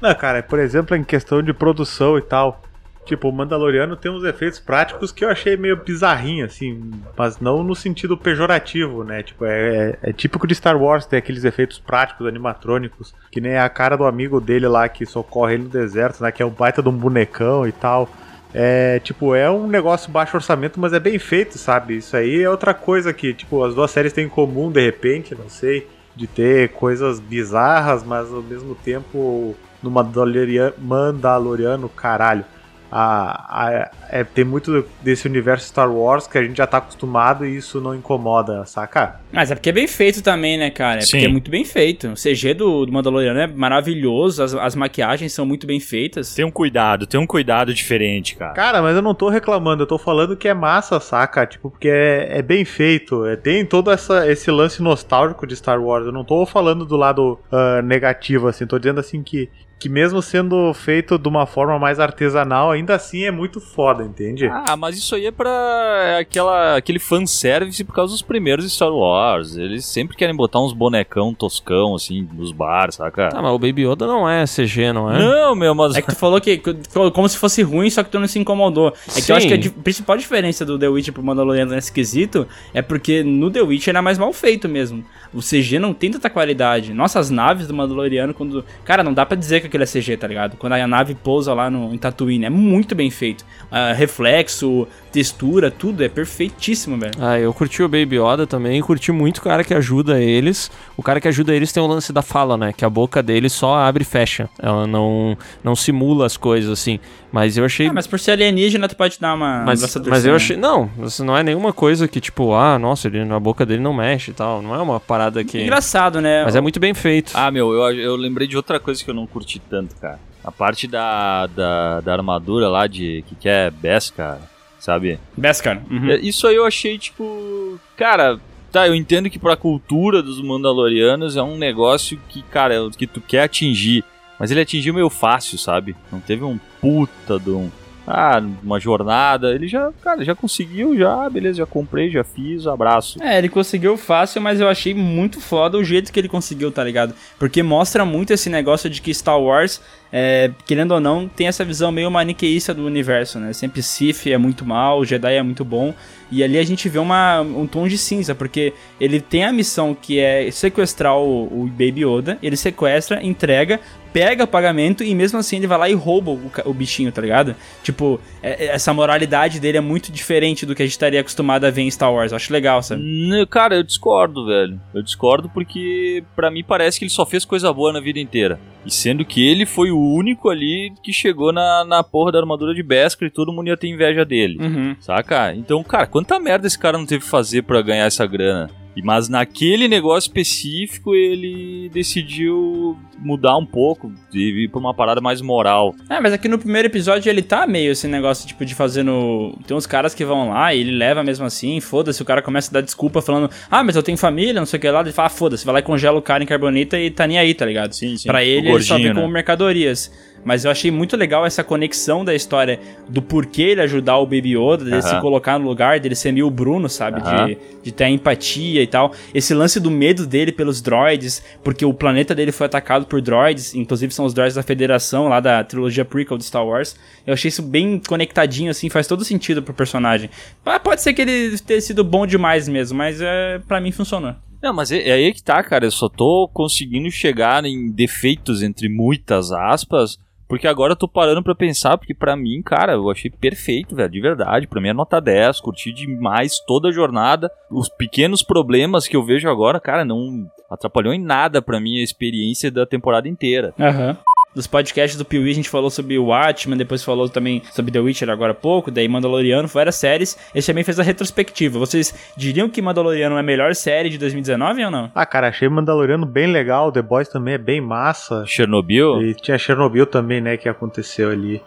Não, 0.02 0.16
cara, 0.16 0.42
por 0.42 0.60
exemplo, 0.60 0.96
em 0.96 1.04
questão 1.04 1.42
de 1.44 1.54
produção 1.54 2.18
e 2.18 2.22
tal. 2.22 2.62
Tipo, 3.10 3.28
o 3.28 3.32
Mandaloriano 3.32 3.96
tem 3.96 4.12
uns 4.12 4.24
efeitos 4.24 4.60
práticos 4.60 5.12
que 5.12 5.26
eu 5.26 5.30
achei 5.32 5.58
meio 5.58 5.76
bizarrinho, 5.84 6.46
assim, 6.46 6.92
mas 7.18 7.40
não 7.40 7.64
no 7.64 7.74
sentido 7.74 8.16
pejorativo, 8.16 9.04
né? 9.04 9.24
Tipo, 9.24 9.46
é, 9.46 9.98
é- 10.04 10.10
é 10.12 10.14
típico 10.14 10.46
de 10.46 10.54
Star 10.54 10.80
Wars 10.80 11.08
ter 11.08 11.18
aqueles 11.18 11.44
efeitos 11.44 11.80
práticos, 11.80 12.28
animatrônicos, 12.28 13.16
que 13.32 13.42
nem 13.42 13.58
a 13.58 13.68
cara 13.68 13.96
do 13.98 14.04
amigo 14.04 14.40
dele 14.40 14.68
lá 14.68 14.88
que 14.88 15.08
socorre 15.08 15.56
ele 15.56 15.64
no 15.64 15.70
deserto, 15.70 16.22
né? 16.22 16.32
Que 16.32 16.44
é 16.44 16.46
um 16.46 16.52
baita 16.52 16.84
de 16.84 16.90
um 16.90 16.92
bonecão 16.92 17.68
e 17.68 17.72
tal. 17.72 18.08
É, 18.54 19.00
tipo, 19.00 19.34
é 19.34 19.50
um 19.50 19.66
negócio 19.66 20.12
baixo 20.12 20.38
orçamento, 20.38 20.80
mas 20.80 20.94
é 20.94 21.00
bem 21.00 21.18
feito, 21.18 21.58
sabe? 21.58 21.98
Isso 21.98 22.16
aí 22.16 22.44
é 22.44 22.50
outra 22.50 22.76
coisa 22.76 23.12
que, 23.12 23.34
tipo, 23.34 23.64
as 23.64 23.74
duas 23.74 23.90
séries 23.90 24.14
têm 24.14 24.26
em 24.28 24.30
comum, 24.30 24.72
de 24.72 24.86
repente, 24.86 25.34
não 25.34 25.50
sei, 25.50 25.88
de 26.16 26.28
ter 26.28 26.70
coisas 26.74 27.20
bizarras, 27.20 28.04
mas 28.04 28.32
ao 28.32 28.44
mesmo 28.44 28.76
tempo 28.76 29.56
no 29.82 29.90
Mandaloriano, 29.90 30.76
Mandaloriano 30.78 31.90
caralho. 31.90 32.46
A, 32.92 33.66
a- 33.68 33.92
é, 34.10 34.24
tem 34.24 34.44
muito 34.44 34.86
desse 35.02 35.28
universo 35.28 35.68
Star 35.68 35.92
Wars 35.92 36.26
que 36.28 36.38
a 36.38 36.44
gente 36.44 36.58
já 36.58 36.66
tá 36.66 36.78
acostumado 36.78 37.46
e 37.46 37.56
isso 37.58 37.80
não 37.80 37.94
incomoda, 37.96 38.66
saca? 38.66 39.20
Mas 39.32 39.52
é 39.52 39.56
porque 39.56 39.70
é 39.70 39.74
bem 39.74 39.88
feito 39.88 40.24
também, 40.24 40.58
né, 40.58 40.70
cara? 40.72 40.98
É 41.00 41.02
Sim. 41.02 41.12
porque 41.12 41.26
é 41.26 41.30
muito 41.30 41.52
bem 41.52 41.64
feito. 41.64 42.08
O 42.10 42.14
CG 42.16 42.54
do, 42.56 42.86
do 42.86 42.92
Mandaloriano 42.92 43.40
é 43.40 43.48
maravilhoso, 43.48 44.42
as, 44.44 44.54
as 44.54 44.76
maquiagens 44.76 45.34
são 45.34 45.46
muito 45.46 45.68
bem 45.68 45.80
feitas. 45.80 46.34
Tem 46.34 46.44
um 46.46 46.52
cuidado, 46.52 47.06
tem 47.06 47.20
um 47.20 47.28
cuidado 47.28 47.74
diferente, 47.74 48.36
cara. 48.36 48.54
Cara, 48.54 48.82
mas 48.82 48.96
eu 48.96 49.02
não 49.02 49.14
tô 49.14 49.30
reclamando, 49.30 49.84
eu 49.84 49.88
tô 49.88 49.98
falando 49.98 50.36
que 50.36 50.48
é 50.48 50.54
massa, 50.54 51.00
saca? 51.00 51.46
Tipo, 51.46 51.70
porque 51.70 51.90
é, 51.90 52.40
é 52.40 52.42
bem 52.42 52.66
feito. 52.66 53.26
É, 53.26 53.36
tem 53.36 53.66
todo 53.66 53.92
essa, 53.92 54.30
esse 54.30 54.50
lance 54.50 54.82
nostálgico 54.82 55.46
de 55.46 55.56
Star 55.56 55.82
Wars. 55.82 56.06
Eu 56.06 56.12
não 56.12 56.24
tô 56.24 56.46
falando 56.46 56.86
do 56.86 56.96
lado 56.96 57.40
ah, 57.52 57.82
negativo, 57.84 58.48
assim. 58.48 58.66
Tô 58.66 58.80
dizendo 58.80 59.00
assim 59.00 59.22
que, 59.22 59.50
que 59.80 59.88
mesmo 59.88 60.22
sendo 60.22 60.74
feito 60.74 61.18
de 61.18 61.28
uma 61.30 61.46
forma 61.46 61.80
mais 61.80 62.02
artesanal, 62.02 62.70
ainda 62.72 62.96
assim 62.96 63.24
é 63.24 63.32
muito 63.32 63.62
foda, 63.62 64.04
entende? 64.04 64.46
Ah, 64.48 64.76
mas 64.76 64.98
isso 64.98 65.16
aí 65.16 65.26
é 65.28 65.32
pra 65.32 66.18
aquela, 66.20 66.76
aquele 66.76 67.00
fanservice 67.00 67.82
por 67.86 67.96
causa 67.96 68.12
dos 68.12 68.22
primeiros 68.22 68.70
Star 68.72 68.92
Wars. 68.94 69.56
Eles 69.56 69.86
sempre 69.86 70.18
querem 70.18 70.36
botar 70.36 70.60
uns 70.60 70.74
bonecão 70.74 71.34
toscão, 71.34 71.96
assim, 71.96 72.28
nos 72.34 72.52
bars, 72.52 72.96
saca? 72.96 73.30
Ah, 73.34 73.42
mas 73.42 73.52
o 73.54 73.58
Baby 73.60 73.88
Yoda 73.88 74.06
não 74.06 74.28
é 74.30 74.44
CG, 74.46 74.92
não 74.92 75.10
é? 75.10 75.18
Não, 75.18 75.56
meu, 75.56 75.74
mas... 75.74 75.96
É 75.96 76.02
que 76.02 76.10
tu 76.10 76.16
falou 76.18 76.42
que 76.42 76.58
que- 76.58 76.76
como 77.14 77.30
se 77.30 77.38
fosse 77.38 77.62
ruim, 77.62 77.90
só 77.90 78.04
que 78.04 78.10
tu 78.10 78.20
não 78.20 78.28
se 78.28 78.38
incomodou. 78.38 78.90
É 78.90 79.14
que 79.16 79.22
Sim. 79.22 79.32
eu 79.32 79.38
acho 79.38 79.48
que 79.48 79.54
a 79.54 79.82
principal 79.82 80.18
diferença 80.18 80.66
do 80.66 80.78
The 80.78 80.90
Witcher 80.90 81.14
pro 81.14 81.24
Mandaloriano 81.24 81.72
nesse 81.72 81.92
quesito 81.92 82.46
é 82.74 82.82
porque 82.82 83.24
no 83.24 83.50
The 83.50 83.62
Witcher 83.62 83.94
era 83.94 84.02
mais 84.02 84.18
mal 84.18 84.34
feito 84.34 84.68
mesmo. 84.68 85.06
O 85.34 85.40
CG 85.42 85.80
não 85.80 85.94
tem 85.94 86.12
tanta 86.12 86.30
qualidade. 86.30 86.94
Nossas 86.94 87.30
naves 87.30 87.66
do 87.68 87.74
Mandaloriano, 87.74 88.34
quando. 88.34 88.66
Cara, 88.84 89.04
não 89.04 89.14
dá 89.14 89.26
pra 89.26 89.38
dizer 89.38 89.62
que 89.62 89.69
aquilo 89.70 89.84
é 89.84 89.88
CG, 89.88 90.18
tá 90.18 90.28
ligado? 90.28 90.58
Quando 90.58 90.74
a 90.74 90.88
nave 90.88 91.16
pousa 91.16 91.54
lá 91.54 91.70
no, 91.70 91.94
em 91.94 91.98
Tatooine, 91.98 92.46
é 92.46 92.50
muito 92.50 92.94
bem 92.94 93.10
feito. 93.10 93.46
Ah, 93.72 93.94
reflexo, 93.94 94.88
textura, 95.10 95.72
tudo 95.72 96.04
é 96.04 96.10
perfeitíssimo, 96.10 96.98
velho. 96.98 97.14
Ah, 97.20 97.40
eu 97.40 97.54
curti 97.54 97.82
o 97.84 97.88
Baby 97.88 98.18
Yoda 98.18 98.46
também, 98.46 98.82
curti 98.82 99.12
muito 99.12 99.40
o 99.40 99.42
cara 99.42 99.64
que 99.64 99.74
ajuda 99.74 100.20
eles. 100.20 100.72
O 100.96 101.04
cara 101.04 101.20
que 101.20 101.28
ajuda 101.28 101.54
eles 101.54 101.72
tem 101.72 101.82
o 101.82 101.88
lance 101.88 102.14
da 102.14 102.22
fala, 102.22 102.58
né? 102.58 102.74
Que 102.74 102.86
a 102.86 102.90
boca 102.90 103.22
dele 103.22 103.50
só 103.50 103.76
abre 103.76 104.04
e 104.04 104.06
fecha. 104.06 104.50
Ela 104.60 104.86
não, 104.86 105.38
não 105.64 105.76
simula 105.76 106.26
as 106.26 106.38
coisas, 106.38 106.70
assim. 106.70 107.00
Mas 107.32 107.58
eu 107.58 107.66
achei. 107.66 107.88
Ah, 107.88 107.94
mas 107.94 108.08
por 108.08 108.20
ser 108.20 108.32
alienígena, 108.32 108.88
tu 108.88 108.96
pode 108.96 109.20
dar 109.20 109.36
uma. 109.36 109.64
Mas, 109.64 109.84
essa 109.84 110.02
mas 110.08 110.26
eu 110.26 110.36
achei. 110.36 110.58
Não, 110.58 110.90
isso 111.04 111.24
não 111.24 111.38
é 111.38 111.44
nenhuma 111.44 111.74
coisa 111.74 112.08
que, 112.08 112.20
tipo, 112.20 112.54
ah, 112.54 112.80
nossa, 112.80 113.08
ele, 113.08 113.22
a 113.22 113.40
boca 113.40 113.66
dele 113.66 113.82
não 113.82 113.94
mexe 113.94 114.32
e 114.32 114.34
tal. 114.34 114.62
Não 114.62 114.74
é 114.74 114.82
uma 114.82 115.00
parada 115.00 115.44
que. 115.44 115.62
Engraçado, 115.62 116.22
né? 116.22 116.44
Mas 116.44 116.56
é 116.56 116.62
muito 116.62 116.80
bem 116.80 116.94
feito. 116.94 117.32
Ah, 117.34 117.52
meu, 117.52 117.72
eu, 117.72 118.00
eu 118.00 118.16
lembrei 118.16 118.48
de 118.48 118.58
outra 118.58 118.80
coisa 118.80 119.04
que 119.04 119.10
eu 119.10 119.16
não 119.16 119.28
curti 119.28 119.60
tanto, 119.70 119.96
cara. 119.96 120.20
A 120.44 120.52
parte 120.52 120.88
da, 120.88 121.48
da, 121.48 122.00
da 122.02 122.14
armadura 122.14 122.70
lá 122.70 122.88
de... 122.88 123.24
que, 123.28 123.36
que 123.36 123.50
é 123.50 123.70
Beskar, 123.70 124.40
sabe? 124.80 125.20
Beskar. 125.38 125.82
Uhum. 125.90 126.10
É, 126.10 126.20
Isso 126.20 126.48
aí 126.48 126.56
eu 126.56 126.66
achei, 126.66 126.98
tipo... 126.98 127.80
Cara, 127.98 128.40
tá, 128.72 128.88
eu 128.88 128.96
entendo 128.96 129.30
que 129.30 129.38
pra 129.38 129.56
cultura 129.56 130.24
dos 130.24 130.42
Mandalorianos 130.42 131.36
é 131.36 131.44
um 131.44 131.58
negócio 131.58 132.20
que, 132.30 132.42
cara, 132.44 132.74
é 132.74 132.80
o 132.80 132.90
que 132.90 133.06
tu 133.06 133.22
quer 133.22 133.44
atingir. 133.44 134.04
Mas 134.40 134.52
ele 134.52 134.62
atingiu 134.62 134.94
meio 134.94 135.10
fácil, 135.10 135.58
sabe? 135.58 135.96
Não 136.12 136.20
teve 136.20 136.44
um 136.44 136.58
puta 136.80 137.38
de 137.38 137.50
um... 137.50 137.70
Ah, 138.12 138.42
uma 138.64 138.80
jornada. 138.80 139.54
Ele 139.54 139.68
já, 139.68 139.92
cara, 140.02 140.26
já 140.26 140.34
conseguiu, 140.34 140.98
já, 140.98 141.30
beleza, 141.30 141.60
já 141.60 141.66
comprei, 141.68 142.10
já 142.10 142.24
fiz, 142.24 142.66
abraço. 142.66 143.22
É, 143.22 143.38
ele 143.38 143.50
conseguiu 143.50 143.96
fácil, 143.98 144.42
mas 144.42 144.60
eu 144.60 144.68
achei 144.68 144.96
muito 144.96 145.40
foda 145.40 145.78
o 145.78 145.84
jeito 145.84 146.12
que 146.12 146.20
ele 146.20 146.28
conseguiu, 146.28 146.72
tá 146.72 146.84
ligado? 146.84 147.14
Porque 147.38 147.62
mostra 147.62 148.04
muito 148.06 148.34
esse 148.34 148.50
negócio 148.50 148.90
de 148.90 149.00
que 149.00 149.14
Star 149.14 149.40
Wars, 149.40 149.80
é, 150.12 150.52
querendo 150.66 150.92
ou 150.94 151.00
não, 151.00 151.28
tem 151.28 151.48
essa 151.48 151.64
visão 151.64 151.92
meio 151.92 152.10
maniqueísta 152.10 152.74
do 152.74 152.86
universo, 152.86 153.40
né? 153.40 153.54
Sempre 153.54 153.82
Sith 153.84 154.28
é 154.28 154.38
muito 154.38 154.66
mal, 154.66 155.06
Jedi 155.06 155.36
é 155.36 155.44
muito 155.44 155.64
bom. 155.64 155.94
E 156.32 156.44
ali 156.44 156.58
a 156.60 156.64
gente 156.64 156.88
vê 156.88 157.00
uma, 157.00 157.42
um 157.42 157.66
tom 157.66 157.88
de 157.88 157.98
cinza, 157.98 158.36
porque 158.36 158.74
ele 159.02 159.20
tem 159.20 159.44
a 159.46 159.52
missão 159.52 159.96
que 160.00 160.20
é 160.20 160.50
sequestrar 160.52 161.18
o, 161.18 161.46
o 161.46 161.68
Baby 161.68 162.06
Yoda, 162.06 162.38
ele 162.42 162.56
sequestra, 162.56 163.24
entrega, 163.24 163.80
pega 164.14 164.44
o 164.44 164.48
pagamento 164.48 165.04
e 165.04 165.14
mesmo 165.16 165.40
assim 165.40 165.58
ele 165.58 165.66
vai 165.68 165.78
lá 165.78 165.90
e 165.90 165.94
rouba 165.94 166.32
o, 166.32 166.52
o 166.66 166.74
bichinho, 166.74 167.12
tá 167.12 167.20
ligado? 167.22 167.56
Tipo, 167.84 168.20
é- 168.44 168.66
é- 168.66 168.68
essa 168.76 168.94
moralidade 168.94 169.60
dele 169.60 169.80
é 169.80 169.82
muito 169.82 170.12
diferente 170.12 170.68
do 170.68 170.76
que 170.76 170.84
a 170.84 170.86
gente 170.86 170.92
estaria 170.94 171.20
acostumado 171.20 171.66
a 171.66 171.72
ver 171.72 171.82
em 171.82 171.90
Star 171.92 172.14
Wars. 172.14 172.32
Eu 172.32 172.36
acho 172.36 172.54
legal, 172.54 172.82
sabe? 172.84 173.02
Cara, 173.50 173.76
eu 173.76 173.84
discordo, 173.84 174.46
velho. 174.46 174.80
Eu 174.94 175.02
discordo 175.02 175.50
porque 175.50 176.24
pra 176.36 176.52
mim 176.52 176.64
parece 176.64 177.00
que 177.00 177.06
ele 177.06 177.12
só 177.12 177.26
fez 177.26 177.44
coisa 177.44 177.74
boa 177.74 177.92
na 177.92 178.00
vida 178.00 178.20
inteira. 178.20 178.60
E 178.86 178.92
sendo 178.92 179.26
que 179.26 179.46
ele 179.48 179.66
foi 179.66 179.92
o 179.92 179.99
o 180.00 180.16
único 180.16 180.50
ali 180.50 180.94
que 181.04 181.12
chegou 181.12 181.52
na, 181.52 181.84
na 181.86 182.04
porra 182.04 182.32
da 182.32 182.40
armadura 182.40 182.74
de 182.74 182.82
Beskar 182.82 183.28
e 183.28 183.32
todo 183.32 183.52
mundo 183.52 183.68
ia 183.68 183.78
ter 183.78 183.88
inveja 183.88 184.24
dele. 184.24 184.58
Uhum. 184.60 184.96
Saca? 185.00 185.54
Então, 185.54 185.84
cara, 185.84 186.08
quanta 186.08 186.40
merda 186.40 186.68
esse 186.68 186.80
cara 186.80 186.98
não 186.98 187.06
teve 187.06 187.24
que 187.24 187.30
fazer 187.30 187.64
pra 187.64 187.82
ganhar 187.82 188.06
essa 188.06 188.26
grana? 188.26 188.70
Mas 189.04 189.30
naquele 189.30 189.88
negócio 189.88 190.28
específico 190.28 191.16
ele 191.16 191.90
decidiu 191.94 192.98
mudar 193.18 193.58
um 193.58 193.66
pouco 193.66 194.12
e 194.34 194.64
ir 194.64 194.68
pra 194.70 194.80
uma 194.80 194.94
parada 194.94 195.22
mais 195.22 195.42
moral. 195.42 195.94
É, 196.10 196.20
mas 196.20 196.34
aqui 196.34 196.48
no 196.48 196.58
primeiro 196.58 196.88
episódio 196.88 197.30
ele 197.30 197.42
tá 197.42 197.68
meio 197.68 197.92
esse 197.92 198.08
negócio, 198.08 198.48
tipo, 198.48 198.66
de 198.66 198.74
fazendo. 198.74 199.58
Tem 199.68 199.76
uns 199.76 199.86
caras 199.86 200.14
que 200.14 200.24
vão 200.24 200.50
lá 200.50 200.74
e 200.74 200.80
ele 200.80 200.92
leva 200.92 201.24
mesmo 201.24 201.46
assim, 201.46 201.80
foda-se, 201.80 202.22
o 202.22 202.26
cara 202.26 202.42
começa 202.42 202.72
a 202.72 202.74
dar 202.74 202.82
desculpa 202.82 203.22
falando, 203.22 203.50
ah, 203.70 203.84
mas 203.84 203.96
eu 203.96 204.04
tenho 204.04 204.18
família, 204.18 204.54
não 204.54 204.66
sei 204.66 204.78
o 204.78 204.82
que 204.82 204.90
lá, 204.90 205.02
ele 205.02 205.12
fala, 205.12 205.28
ah, 205.28 205.30
foda-se, 205.30 205.66
vai 205.66 205.74
lá 205.74 205.80
e 205.80 205.84
congela 205.84 206.18
o 206.18 206.22
cara 206.22 206.44
em 206.44 206.48
carbonita 206.48 206.98
e 206.98 207.10
tá 207.10 207.28
nem 207.28 207.38
aí, 207.38 207.54
tá 207.54 207.66
ligado? 207.66 207.94
Sim, 207.94 208.18
sim. 208.18 208.28
Pra 208.28 208.44
ele, 208.44 208.70
ele 208.70 208.84
só 208.84 208.96
vê 208.96 209.04
gordinho, 209.04 209.16
como 209.16 209.28
né? 209.28 209.34
mercadorias. 209.34 210.12
Mas 210.44 210.66
eu 210.66 210.72
achei 210.72 210.92
muito 210.92 211.16
legal 211.16 211.46
essa 211.46 211.64
conexão 211.64 212.26
da 212.26 212.34
história 212.36 212.80
do 213.08 213.22
porquê 213.22 213.62
ele 213.64 213.82
ajudar 213.82 214.18
o 214.18 214.26
Baby 214.26 214.58
Yoda, 214.58 214.86
dele 214.86 215.02
se 215.02 215.20
colocar 215.22 215.58
no 215.60 215.68
lugar, 215.68 216.00
dele 216.00 216.16
ser 216.16 216.32
meio 216.32 216.48
o 216.48 216.52
Bruno, 216.52 216.90
sabe? 216.90 217.22
De, 217.22 217.58
de 217.84 217.92
ter 217.92 218.06
a 218.06 218.10
empatia 218.10 218.82
e 218.82 218.88
tal. 218.88 219.14
Esse 219.34 219.54
lance 219.54 219.80
do 219.80 219.90
medo 219.90 220.26
dele 220.26 220.52
pelos 220.52 220.82
droids, 220.82 221.44
porque 221.64 221.86
o 221.86 221.94
planeta 221.94 222.36
dele 222.36 222.52
foi 222.52 222.66
atacado 222.66 223.06
por 223.06 223.22
droids, 223.22 223.74
inclusive 223.76 224.14
são 224.14 224.26
os 224.26 224.34
droids 224.34 224.56
da 224.56 224.64
Federação, 224.64 225.28
lá 225.28 225.40
da 225.40 225.64
trilogia 225.64 226.04
prequel 226.04 226.38
de 226.38 226.44
Star 226.44 226.66
Wars. 226.66 226.96
Eu 227.26 227.34
achei 227.34 227.50
isso 227.50 227.62
bem 227.62 228.02
conectadinho, 228.08 228.72
assim, 228.72 228.90
faz 228.90 229.08
todo 229.08 229.24
sentido 229.24 229.64
pro 229.64 229.74
personagem. 229.74 230.30
Ah, 230.66 230.80
Pode 230.80 231.02
ser 231.04 231.14
que 231.14 231.22
ele 231.22 231.58
tenha 231.60 231.80
sido 231.82 232.04
bom 232.04 232.26
demais 232.26 232.68
mesmo, 232.68 232.98
mas 232.98 233.22
é, 233.22 233.60
para 233.68 233.80
mim 233.80 233.92
funcionou. 233.92 234.34
Não, 234.62 234.74
mas 234.74 234.92
é, 234.92 235.08
é 235.08 235.12
aí 235.14 235.34
que 235.34 235.44
tá, 235.44 235.62
cara. 235.64 235.86
Eu 235.86 235.92
só 235.92 236.10
tô 236.10 236.50
conseguindo 236.52 237.10
chegar 237.12 237.64
em 237.64 237.92
defeitos, 237.92 238.62
entre 238.62 238.90
muitas 238.90 239.52
aspas, 239.52 240.18
porque 240.50 240.68
agora 240.68 240.94
eu 240.94 240.98
tô 240.98 241.08
parando 241.08 241.44
pra 241.44 241.54
pensar, 241.54 241.96
porque 241.96 242.14
pra 242.14 242.36
mim, 242.36 242.64
cara, 242.64 242.94
eu 242.94 243.10
achei 243.12 243.30
perfeito, 243.30 243.96
velho, 243.96 244.10
de 244.10 244.20
verdade. 244.20 244.68
Pra 244.68 244.82
mim 244.82 244.90
é 244.90 244.94
nota 244.94 245.22
10, 245.22 245.62
curti 245.62 245.94
demais 245.94 246.60
toda 246.66 246.90
a 246.90 246.92
jornada. 246.92 247.52
Os 247.70 247.88
pequenos 247.88 248.42
problemas 248.42 249.08
que 249.08 249.16
eu 249.16 249.24
vejo 249.24 249.48
agora, 249.48 249.80
cara, 249.80 250.04
não 250.04 250.50
atrapalhou 250.68 251.14
em 251.14 251.22
nada 251.22 251.62
pra 251.62 251.80
mim 251.80 252.00
a 252.00 252.04
experiência 252.04 252.72
da 252.72 252.84
temporada 252.84 253.30
inteira. 253.30 253.76
Aham. 253.80 254.18
Dos 254.54 254.66
podcasts 254.66 255.18
do 255.18 255.24
Piuí 255.24 255.52
a 255.52 255.54
gente 255.54 255.70
falou 255.70 255.92
sobre 255.92 256.18
o 256.18 256.26
Watchmen, 256.26 256.78
depois 256.78 257.04
falou 257.04 257.30
também 257.30 257.62
sobre 257.72 257.92
The 257.92 258.00
Witcher 258.00 258.30
agora 258.30 258.52
há 258.52 258.56
pouco, 258.56 258.90
daí 258.90 259.08
Mandaloriano, 259.08 259.68
várias 259.68 259.96
séries. 259.96 260.38
Esse 260.56 260.68
também 260.68 260.84
fez 260.84 261.00
a 261.00 261.04
retrospectiva. 261.04 261.78
Vocês 261.78 262.14
diriam 262.36 262.68
que 262.68 262.82
Mandaloriano 262.82 263.36
é 263.38 263.40
a 263.40 263.44
melhor 263.44 263.76
série 263.76 264.10
de 264.10 264.18
2019 264.18 264.86
ou 264.86 264.92
não? 264.92 265.12
Ah, 265.14 265.26
cara, 265.26 265.50
achei 265.50 265.70
Mandaloriano 265.70 266.26
bem 266.26 266.48
legal, 266.48 266.92
The 266.92 267.02
Boys 267.02 267.30
também 267.30 267.54
é 267.54 267.58
bem 267.60 267.80
massa. 267.80 268.44
Chernobyl? 268.48 269.22
E 269.22 269.36
tinha 269.36 269.58
Chernobyl 269.58 270.08
também, 270.08 270.42
né, 270.42 270.58
que 270.58 270.68
aconteceu 270.68 271.30
ali. 271.30 271.62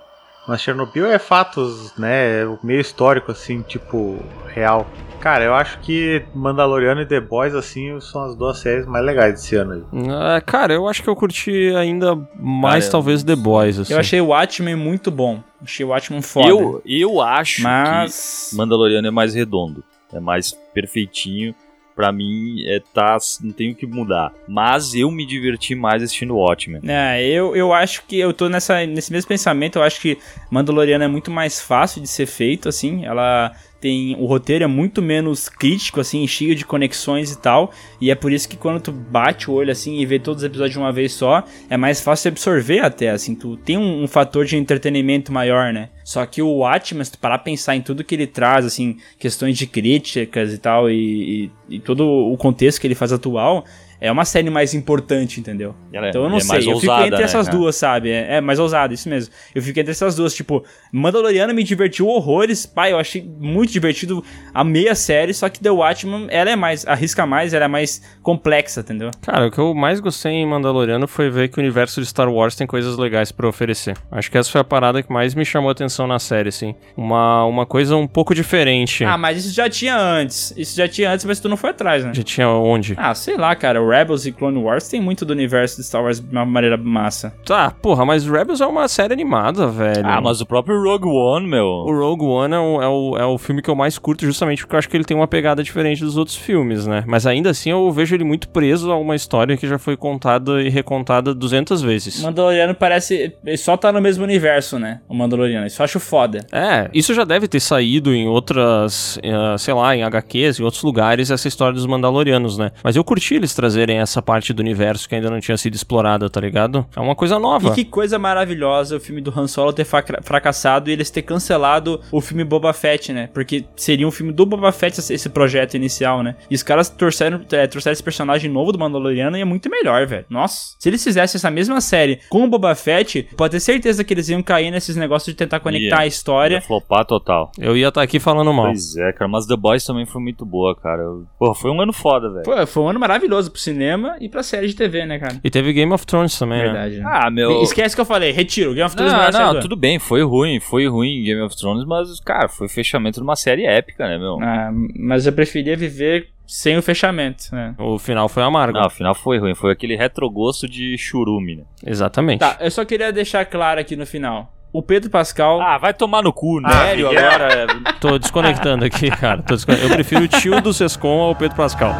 Mas 0.47 0.61
Chernobyl 0.61 1.07
é 1.07 1.19
fatos, 1.19 1.97
né, 1.97 2.45
meio 2.63 2.81
histórico, 2.81 3.31
assim, 3.31 3.63
tipo, 3.63 4.19
real. 4.49 4.87
Cara, 5.21 5.45
eu 5.45 5.55
acho 5.55 5.79
que 5.79 6.25
Mandaloriano 6.35 7.01
e 7.01 7.07
The 7.07 7.21
Boys, 7.21 7.55
assim, 7.55 8.01
são 8.01 8.25
as 8.25 8.35
duas 8.35 8.59
séries 8.59 8.87
mais 8.87 9.05
legais 9.05 9.35
desse 9.35 9.55
ano 9.55 9.73
aí. 9.75 9.83
Ah, 10.11 10.41
cara, 10.41 10.75
eu 10.75 10.89
acho 10.89 11.01
que 11.01 11.09
eu 11.09 11.15
curti 11.15 11.73
ainda 11.77 12.19
mais, 12.35 12.87
Cara, 12.87 12.93
talvez, 12.93 13.23
The 13.23 13.37
Boys, 13.37 13.79
assim. 13.79 13.93
Eu 13.93 14.01
achei 14.01 14.21
o 14.21 14.27
Watchmen 14.27 14.75
muito 14.75 15.13
bom. 15.13 15.41
Achei 15.63 15.87
o 15.87 15.91
Watchmen 15.91 16.23
foda. 16.23 16.49
Eu, 16.49 16.83
eu 16.85 17.21
acho 17.21 17.63
Mas. 17.63 18.49
que 18.51 18.57
Mandaloriano 18.57 19.07
é 19.07 19.13
mais 19.13 19.33
redondo, 19.33 19.85
é 20.13 20.19
mais 20.19 20.51
perfeitinho. 20.75 21.55
Pra 21.95 22.11
mim, 22.11 22.63
é, 22.67 22.81
tá, 22.93 23.17
não 23.43 23.53
tem 23.53 23.73
o 23.73 23.75
que 23.75 23.87
mudar. 23.87 24.33
Mas 24.49 24.95
eu 24.95 25.11
me 25.11 25.27
diverti 25.27 25.75
mais 25.75 26.03
assistindo 26.03 26.37
Watchmen. 26.37 26.81
É, 26.87 27.23
eu, 27.25 27.55
eu 27.55 27.73
acho 27.73 28.05
que 28.07 28.19
eu 28.19 28.33
tô 28.33 28.49
nessa, 28.49 28.87
nesse 28.87 29.13
mesmo 29.13 29.29
pensamento. 29.29 29.79
Eu 29.79 29.83
acho 29.83 30.01
que 30.01 30.19
Mandaloriano 30.51 31.05
é 31.05 31.09
muito 31.09 31.31
mais 31.31 31.61
fácil 31.61 32.01
de 32.01 32.09
ser 32.09 32.27
feito, 32.27 32.69
assim. 32.69 33.05
Ela 33.05 33.53
tem. 33.83 34.15
O 34.17 34.27
roteiro 34.27 34.63
é 34.63 34.67
muito 34.69 35.03
menos 35.03 35.49
crítico, 35.49 36.01
assim, 36.01 36.25
cheio 36.27 36.55
de 36.55 36.65
conexões 36.65 37.33
e 37.33 37.39
tal. 37.39 37.73
E 38.01 38.11
é 38.11 38.15
por 38.15 38.33
isso 38.33 38.49
que 38.49 38.57
quando 38.57 38.81
tu 38.81 38.93
bate 38.93 39.51
o 39.51 39.55
olho, 39.55 39.73
assim, 39.73 39.99
e 39.99 40.07
vê 40.07 40.21
todos 40.21 40.43
os 40.43 40.47
episódios 40.47 40.73
de 40.73 40.79
uma 40.79 40.93
vez 40.93 41.13
só, 41.13 41.45
é 41.69 41.77
mais 41.77 42.01
fácil 42.01 42.29
absorver 42.29 42.79
até, 42.79 43.11
assim. 43.11 43.35
Tu 43.35 43.57
tem 43.59 43.77
um, 43.77 44.05
um 44.05 44.07
fator 44.07 44.45
de 44.45 44.57
entretenimento 44.57 45.33
maior, 45.33 45.73
né? 45.73 45.91
Só 46.05 46.25
que 46.25 46.41
o 46.41 46.59
Watchmen, 46.59 47.05
se 47.05 47.13
tu 47.13 47.19
parar 47.19 47.39
pensar 47.39 47.75
em 47.75 47.83
tudo 47.83 48.05
que 48.05 48.15
ele 48.15 48.27
traz, 48.27 48.65
assim, 48.65 48.97
questões 49.19 49.59
de 49.59 49.67
críticas 49.67 50.53
e 50.53 50.59
tal, 50.59 50.89
e, 50.89 51.51
e, 51.69 51.77
e 51.77 51.81
todo 51.81 52.07
o 52.07 52.37
contexto 52.37 52.81
que 52.81 52.87
ele 52.87 52.95
faz 52.95 53.13
atual, 53.13 53.65
é 54.03 54.11
uma 54.13 54.25
série 54.25 54.51
mais 54.51 54.75
importante, 54.75 55.39
entendeu? 55.41 55.75
Ela 55.93 56.07
é- 56.07 56.09
então 56.11 56.25
eu 56.25 56.29
não 56.29 56.39
é 56.39 56.41
sei, 56.41 56.59
eu 56.59 56.63
fico 56.81 56.91
ousada, 56.93 57.07
entre 57.07 57.19
né, 57.19 57.25
essas 57.25 57.49
duas, 57.49 57.77
sabe? 57.77 58.11
É, 58.11 58.37
é 58.37 58.41
mais 58.41 58.59
ousado, 58.59 58.93
isso 58.93 59.09
mesmo. 59.09 59.33
Eu 59.55 59.63
fico 59.63 59.79
entre 59.79 59.93
essas 59.93 60.15
duas, 60.17 60.35
tipo, 60.35 60.65
Mandaloriano 60.93 61.55
me 61.55 61.63
divertiu 61.63 62.07
horrores, 62.09 62.67
pai, 62.67 62.93
eu 62.93 62.99
achei 62.99 63.23
muito 63.39 63.73
divertido 63.73 64.23
a 64.53 64.65
meia 64.65 64.95
série, 64.95 65.33
só 65.33 65.49
que 65.49 65.61
The 65.61 65.71
Watchmen, 65.71 66.27
ela 66.31 66.51
é 66.51 66.57
mais, 66.57 66.87
arrisca 66.87 67.25
mais, 67.25 67.55
ela 67.55 67.65
é 67.65 67.69
mais 67.69 68.03
complexa, 68.23 68.81
entendeu? 68.81 69.11
Cara, 69.23 69.47
o 69.47 69.51
que 69.51 69.59
eu 69.59 69.75
mais 69.75 70.01
gostei 70.01 70.33
em 70.33 70.47
Mandaloriano 70.47 71.07
foi 71.07 71.31
ver 71.31 71.49
que 71.49 71.59
o 71.59 71.61
universo 71.61 72.01
de 72.01 72.07
Star 72.07 72.29
Wars 72.29 72.55
tem 72.57 72.67
coisas 72.67 72.97
legais 72.99 73.31
pra 73.33 73.49
oferecer. 73.49 73.97
Acho 74.11 74.31
que 74.31 74.37
essa 74.37 74.51
foi 74.51 74.61
a 74.61 74.65
parada 74.65 75.03
que 75.03 75.13
mais 75.13 75.35
me 75.35 75.45
chamou 75.45 75.69
a 75.69 75.73
atenção 75.73 76.07
na 76.07 76.19
série, 76.19 76.49
assim. 76.49 76.75
Uma, 76.97 77.45
uma 77.45 77.65
coisa 77.67 77.97
um 77.97 78.07
pouco 78.07 78.35
diferente. 78.35 79.05
Ah, 79.05 79.17
mas 79.17 79.45
isso 79.45 79.55
já 79.55 79.69
tinha 79.71 79.97
antes, 79.97 80.53
isso 80.57 80.77
já 80.77 80.89
tinha 80.89 81.11
antes, 81.11 81.25
mas 81.25 81.39
tu 81.41 81.49
não 81.49 81.57
foi 81.57 81.71
atrás, 81.71 82.05
né? 82.05 82.13
Já 82.15 82.23
tinha 82.23 82.49
onde? 82.49 82.95
Ah, 82.97 83.15
sei 83.15 83.37
lá, 83.37 83.55
cara, 83.55 83.81
o 83.83 83.92
Rebels 83.93 84.27
e 84.27 84.33
Clone 84.33 84.59
Wars 84.59 84.89
tem 84.89 85.01
muito 85.01 85.25
do 85.25 85.33
universo 85.33 85.77
de 85.77 85.85
Star 85.87 86.03
Wars 86.03 86.21
de 86.21 86.31
uma 86.31 86.45
maneira 86.45 86.77
massa. 86.77 87.35
Tá, 87.45 87.71
porra, 87.71 88.05
mas 88.05 88.27
Rebels 88.27 88.61
é 88.61 88.67
uma 88.67 88.89
série 88.89 89.13
animada, 89.13 89.67
velho. 89.67 90.03
Ah, 90.05 90.21
mas 90.21 90.41
o 90.41 90.47
próprio 90.47 90.83
Rogue 90.83 91.09
One, 91.09 91.47
meu. 91.47 91.67
O 91.67 91.93
Rogue 91.93 92.25
One 92.25 92.55
é 92.55 92.59
o, 92.59 92.83
é, 92.83 92.89
o, 92.89 93.17
é 93.19 93.27
o 93.27 93.39
filme 93.39 93.61
que 93.61 93.69
eu 93.69 93.75
mais 93.75 93.99
curto 93.99 94.25
justamente 94.25 94.63
porque 94.63 94.75
eu 94.75 94.79
acho 94.79 94.89
que 94.89 94.97
ele 94.97 95.05
tem 95.05 95.17
uma 95.17 95.29
pegada 95.29 95.63
diferente 95.63 96.03
dos 96.03 96.17
outros 96.17 96.37
filmes, 96.37 96.87
né? 96.87 97.05
Mas 97.07 97.27
ainda 97.27 97.51
assim 97.51 97.71
eu 97.71 97.91
vejo 97.91 98.15
ele 98.15 98.25
muito 98.25 98.49
preso 98.49 98.91
a 98.91 98.97
uma 98.97 99.15
história 99.15 99.57
que 99.57 99.67
já 99.67 99.79
foi 99.79 99.97
contada 99.97 100.63
e 100.63 100.69
recontada 100.69 101.35
200 101.35 101.83
vezes. 101.83 102.23
Mandaloriano 102.23 102.75
parece. 102.75 103.35
Ele 103.45 103.57
só 103.57 103.77
tá 103.77 103.93
no 103.93 104.01
mesmo 104.01 104.25
universo, 104.25 104.79
né? 104.79 105.01
O 105.09 105.15
Mandaloriano. 105.15 105.67
Isso 105.67 105.81
eu 105.81 105.85
acho 105.85 106.01
foda. 106.01 106.47
É, 106.53 106.89
isso 106.95 107.15
já 107.15 107.25
deve 107.25 107.49
ter 107.49 107.61
saído 107.61 108.15
em 108.15 108.29
outras, 108.29 109.19
eh, 109.23 109.57
sei 109.59 109.75
lá, 109.75 109.95
em 109.97 110.03
HQs, 110.03 110.61
em 110.61 110.63
outros 110.63 110.83
lugares, 110.83 111.31
essa 111.31 111.49
história 111.49 111.75
dos 111.75 111.87
Mandalorianos, 111.87 112.59
né? 112.59 112.71
Mas 112.83 112.97
eu 112.97 113.05
curti 113.05 113.35
eles 113.35 113.55
trazerem 113.83 113.99
essa 113.99 114.23
parte 114.23 114.53
do 114.53 114.61
universo 114.61 115.09
que 115.09 115.15
ainda 115.15 115.29
não 115.31 115.41
tinha 115.41 115.57
sido 115.57 115.75
explorada, 115.75 116.31
tá 116.31 116.41
ligado? 116.41 116.87
É 116.95 117.01
uma 117.01 117.15
coisa 117.15 117.39
nova. 117.39 117.71
E 117.71 117.75
que 117.75 117.85
coisa 117.85 118.19
maravilhosa 118.19 118.97
o 118.97 119.01
filme 119.01 119.21
do 119.21 119.33
Han 119.37 119.47
Solo 119.49 119.73
ter 119.73 119.85
fra- 119.85 120.05
fracassado 120.23 120.89
e 120.89 120.93
eles 120.93 121.11
ter 121.11 121.23
cancelado 121.23 122.01
o 122.11 122.21
filme 122.21 122.45
Boba 122.45 122.73
Fett, 122.73 123.13
né? 123.13 123.29
Porque 123.33 123.65
seria 123.77 124.07
um 124.07 124.11
filme 124.11 124.33
do 124.33 124.47
Boba 124.47 124.71
Fett 124.73 124.99
esse- 125.01 125.29
projeto 125.33 125.75
inicial, 125.75 126.23
né? 126.23 126.37
E 126.51 126.55
os 126.55 126.63
caras 126.63 126.89
torceram, 126.91 127.41
é, 127.53 127.67
trouxeram 127.67 127.93
esse 127.93 128.03
personagem 128.03 128.51
novo 128.51 128.71
do 128.71 128.79
Mandaloriano 128.79 129.37
e 129.37 129.41
é 129.41 129.45
muito 129.45 129.69
melhor, 129.71 130.07
velho. 130.07 130.27
Nossa. 130.29 130.77
Se 130.79 130.89
eles 130.89 131.03
fizessem 131.03 131.39
essa 131.39 131.51
mesma 131.51 131.81
série 131.81 132.21
com 132.29 132.45
o 132.45 132.49
Boba 132.49 132.75
Fett, 132.75 133.29
pode 133.37 133.53
ter 133.53 133.61
certeza 133.61 134.05
que 134.05 134.13
eles 134.13 134.29
iam 134.29 134.43
cair 134.43 134.71
nesses 134.71 134.95
negócios 134.95 135.33
de 135.33 135.35
tentar 135.39 135.61
conectar 135.61 135.97
Ia. 135.97 136.03
a 136.03 136.07
história. 136.07 136.57
Ia 136.57 136.61
flopar 136.61 137.05
total. 137.07 137.51
Eu 137.59 137.77
ia 137.77 137.89
estar 137.89 138.03
aqui 138.03 138.21
falando 138.21 138.53
mal. 138.53 138.67
Pois 138.67 138.95
é, 138.97 139.13
cara, 139.13 139.29
mas 139.29 139.47
The 139.47 139.57
Boys 139.57 139.85
também 139.85 140.05
foi 140.05 140.21
muito 140.21 140.45
boa, 140.45 140.77
cara. 140.77 141.03
Pô, 141.39 141.55
foi 141.55 141.71
um 141.71 141.81
ano 141.81 141.93
foda, 141.93 142.31
velho. 142.31 142.43
Pô, 142.45 142.67
foi 142.67 142.83
um 142.83 142.89
ano 142.89 143.01
maravilhoso 143.01 143.51
pro 143.51 143.61
cinema 143.63 144.17
e 144.21 144.29
pra 144.29 144.43
série 144.43 144.67
de 144.69 144.75
TV, 144.75 145.07
né, 145.07 145.19
cara? 145.19 145.37
E 145.43 145.51
teve 145.51 145.73
Game 145.73 145.93
of 145.93 146.05
Thrones 146.07 146.39
também, 146.39 146.59
né? 146.59 146.65
Verdade. 146.65 146.97
né? 146.99 147.05
Ah, 147.07 147.31
meu. 147.31 147.63
Esquece 147.63 147.95
que 147.95 148.01
eu 148.01 148.05
falei, 148.05 148.33
retiro. 148.33 148.71
Game 148.75 148.87
of 148.87 148.95
Thrones 148.97 149.13
Não, 149.13 149.23
não, 149.23 149.31
do 149.31 149.39
ano. 149.39 149.61
tudo 149.61 149.77
bem, 149.77 149.99
foi 149.99 150.23
ruim, 150.23 150.61
foi 150.61 150.87
ruim 150.89 151.23
Game 151.25 151.41
of 151.41 151.57
Thrones, 151.57 151.85
mas, 151.85 152.21
cara, 152.21 152.49
foi 152.49 152.69
fechamento 152.69 153.19
de 153.21 153.25
uma 153.25 153.37
série 153.37 153.65
épica, 153.65 154.07
né, 154.09 154.19
meu? 154.19 154.39
Ah, 154.43 154.71
mas 154.99 155.27
eu 155.27 155.33
preferia 155.33 155.77
viver 155.77 156.29
sem 156.47 156.77
o 156.77 156.83
fechamento, 156.83 157.45
né? 157.53 157.75
O 157.79 157.99
final 157.99 158.29
foi 158.29 158.43
amargo. 158.43 158.79
Não, 158.79 158.87
afinal 158.87 159.15
foi 159.15 159.39
ruim, 159.39 159.55
foi 159.55 159.73
aquele 159.73 159.97
retrogosto 159.97 160.69
de 160.69 160.99
churume, 160.99 161.57
né? 161.57 161.63
Exatamente. 161.87 162.41
Tá, 162.41 162.59
eu 162.61 162.71
só 162.71 162.85
queria 162.85 163.13
deixar 163.13 163.45
claro 163.47 163.81
aqui 163.81 163.97
no 163.97 164.05
final. 164.07 164.53
O 164.75 164.83
Pedro 164.83 165.11
Pascal. 165.11 165.61
Ah, 165.61 165.77
vai 165.77 165.93
tomar 165.93 166.23
no 166.23 166.33
cu, 166.33 166.59
né? 166.61 166.71
Sério, 166.71 167.09
agora? 167.09 167.67
Tô 168.01 168.19
desconectando 168.19 168.85
aqui, 168.87 169.11
cara. 169.11 169.43
Tô 169.43 169.55
descone- 169.55 169.83
Eu 169.83 169.91
prefiro 169.91 170.25
o 170.25 170.29
tio 170.29 170.63
do 170.63 170.73
Sescom 170.73 171.21
ao 171.21 171.37
Pedro 171.37 171.57
Pascal. 171.57 171.95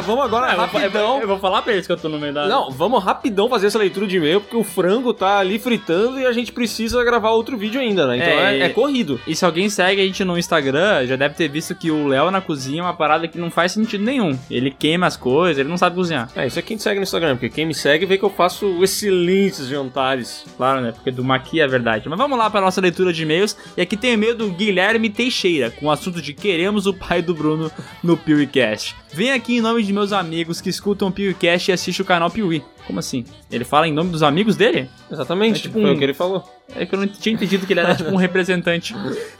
Cara, 0.00 0.06
vamos 0.06 0.24
agora 0.24 0.46
Ah, 0.46 0.50
eu, 0.54 0.54
eu, 0.60 0.66
rapidão. 0.66 1.08
vou, 1.12 1.20
eu 1.22 1.28
vou 1.28 1.38
falar 1.38 1.62
pra 1.62 1.72
eles 1.72 1.86
que 1.86 1.92
eu 1.92 1.96
tô 1.96 2.08
no 2.08 2.18
meio 2.18 2.32
da. 2.32 2.46
Não, 2.46 2.70
vamos 2.70 3.02
rapidão 3.02 3.48
fazer 3.48 3.66
essa 3.66 3.78
leitura 3.78 4.06
de 4.06 4.16
e-mail, 4.16 4.40
porque 4.40 4.56
o 4.56 4.64
frango 4.64 5.12
tá 5.12 5.38
ali 5.38 5.58
fritando 5.58 6.18
e 6.18 6.26
a 6.26 6.32
gente 6.32 6.52
precisa 6.52 7.02
gravar 7.04 7.30
outro 7.30 7.56
vídeo 7.56 7.80
ainda, 7.80 8.06
né? 8.06 8.16
Então 8.16 8.28
É, 8.28 8.58
é, 8.58 8.62
é 8.62 8.68
corrido. 8.70 9.20
E 9.26 9.34
se 9.34 9.44
alguém 9.44 9.68
segue 9.68 10.00
a 10.00 10.04
gente 10.04 10.24
no 10.24 10.38
Instagram, 10.38 11.06
já 11.06 11.16
deve 11.16 11.34
ter 11.34 11.48
visto 11.48 11.74
que 11.74 11.90
o 11.90 12.06
Léo 12.06 12.30
na 12.30 12.40
cozinha 12.40 12.80
é 12.80 12.84
uma 12.84 12.94
parada 12.94 13.28
que 13.28 13.38
não 13.38 13.50
faz 13.50 13.72
sentido 13.72 14.02
nenhum. 14.04 14.38
Ele 14.50 14.70
queima 14.70 15.06
as 15.06 15.16
coisas, 15.16 15.58
ele 15.58 15.68
não 15.68 15.76
sabe 15.78 15.96
cozinhar. 15.96 16.28
É, 16.34 16.46
isso 16.46 16.58
é 16.58 16.62
quem 16.62 16.76
te 16.76 16.82
segue 16.82 16.96
no 16.96 17.02
Instagram, 17.04 17.36
porque 17.36 17.48
quem 17.48 17.66
me 17.66 17.74
segue 17.74 18.06
vê 18.06 18.16
que 18.18 18.24
eu 18.24 18.30
faço 18.30 18.82
excelentes 18.82 19.66
jantares. 19.66 20.44
Claro, 20.56 20.80
né? 20.80 20.92
Porque 20.92 21.10
do 21.10 21.24
Maqui 21.24 21.60
é 21.60 21.66
verdade. 21.66 22.08
Mas 22.08 22.18
vamos 22.18 22.38
lá 22.38 22.48
para 22.50 22.60
nossa 22.60 22.80
leitura 22.80 23.12
de 23.12 23.22
e-mails. 23.22 23.56
E 23.76 23.80
aqui 23.82 23.96
tem 23.96 24.12
e-mail 24.12 24.34
do 24.34 24.50
Guilherme 24.50 25.10
Teixeira, 25.10 25.70
com 25.70 25.86
o 25.86 25.90
assunto 25.90 26.20
de 26.22 26.32
queremos 26.32 26.86
o 26.86 26.94
pai 26.94 27.20
do 27.22 27.34
Bruno 27.34 27.70
no 28.02 28.16
PeeWeeCast. 28.16 28.96
Vem 29.12 29.32
aqui 29.32 29.56
em 29.56 29.60
nome 29.60 29.82
de 29.82 29.89
meus 29.92 30.12
amigos 30.12 30.60
que 30.60 30.68
escutam 30.68 31.08
o 31.08 31.12
PeeWeeCast 31.12 31.70
e 31.70 31.74
assistem 31.74 32.02
o 32.04 32.06
canal 32.06 32.30
Piuí. 32.30 32.62
Como 32.86 32.98
assim? 32.98 33.24
Ele 33.50 33.64
fala 33.64 33.86
em 33.88 33.92
nome 33.92 34.10
dos 34.10 34.22
amigos 34.22 34.56
dele? 34.56 34.88
Exatamente, 35.10 35.58
É 35.58 35.62
tipo 35.62 35.80
foi 35.80 35.90
um- 35.90 35.94
o 35.94 35.98
que 35.98 36.04
ele 36.04 36.14
falou. 36.14 36.44
É 36.76 36.86
que 36.86 36.94
eu 36.94 36.98
não 36.98 37.06
tinha 37.06 37.34
entendido 37.34 37.66
que 37.66 37.72
ele 37.72 37.80
era 37.80 37.94
tipo 37.94 38.10
um 38.10 38.16
representante. 38.20 38.94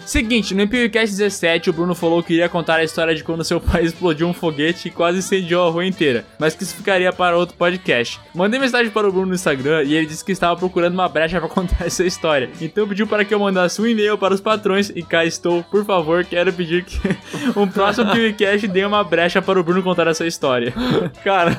Seguinte, 0.04 0.54
no 0.54 0.66
PewCast 0.66 1.16
17, 1.16 1.70
o 1.70 1.72
Bruno 1.72 1.94
falou 1.94 2.22
que 2.22 2.32
iria 2.34 2.48
contar 2.48 2.76
a 2.76 2.84
história 2.84 3.14
de 3.14 3.22
quando 3.22 3.44
seu 3.44 3.60
pai 3.60 3.82
explodiu 3.84 4.26
um 4.26 4.32
foguete 4.32 4.88
e 4.88 4.90
quase 4.90 5.18
incendiou 5.18 5.66
a 5.68 5.70
rua 5.70 5.86
inteira, 5.86 6.24
mas 6.38 6.54
que 6.54 6.62
isso 6.62 6.74
ficaria 6.74 7.12
para 7.12 7.36
outro 7.36 7.56
podcast. 7.56 8.18
Mandei 8.34 8.58
mensagem 8.58 8.90
para 8.90 9.08
o 9.08 9.12
Bruno 9.12 9.26
no 9.28 9.34
Instagram 9.34 9.82
e 9.84 9.94
ele 9.94 10.06
disse 10.06 10.24
que 10.24 10.32
estava 10.32 10.56
procurando 10.56 10.94
uma 10.94 11.08
brecha 11.08 11.38
para 11.40 11.48
contar 11.50 11.86
essa 11.86 12.04
história. 12.04 12.50
Então 12.60 12.88
pediu 12.88 13.06
para 13.06 13.24
que 13.24 13.32
eu 13.34 13.38
mandasse 13.38 13.80
um 13.80 13.86
e-mail 13.86 14.18
para 14.18 14.34
os 14.34 14.40
patrões 14.40 14.90
e 14.94 15.02
cá 15.02 15.24
estou. 15.24 15.62
Por 15.64 15.84
favor, 15.84 16.24
quero 16.24 16.52
pedir 16.52 16.84
que 16.84 16.98
um 17.56 17.66
próximo 17.66 18.10
PewCast 18.12 18.66
dê 18.68 18.84
uma 18.84 19.04
brecha 19.04 19.40
para 19.40 19.58
o 19.58 19.62
Bruno 19.62 19.82
contar 19.82 20.06
essa 20.06 20.26
história. 20.26 20.72
Cara, 21.24 21.56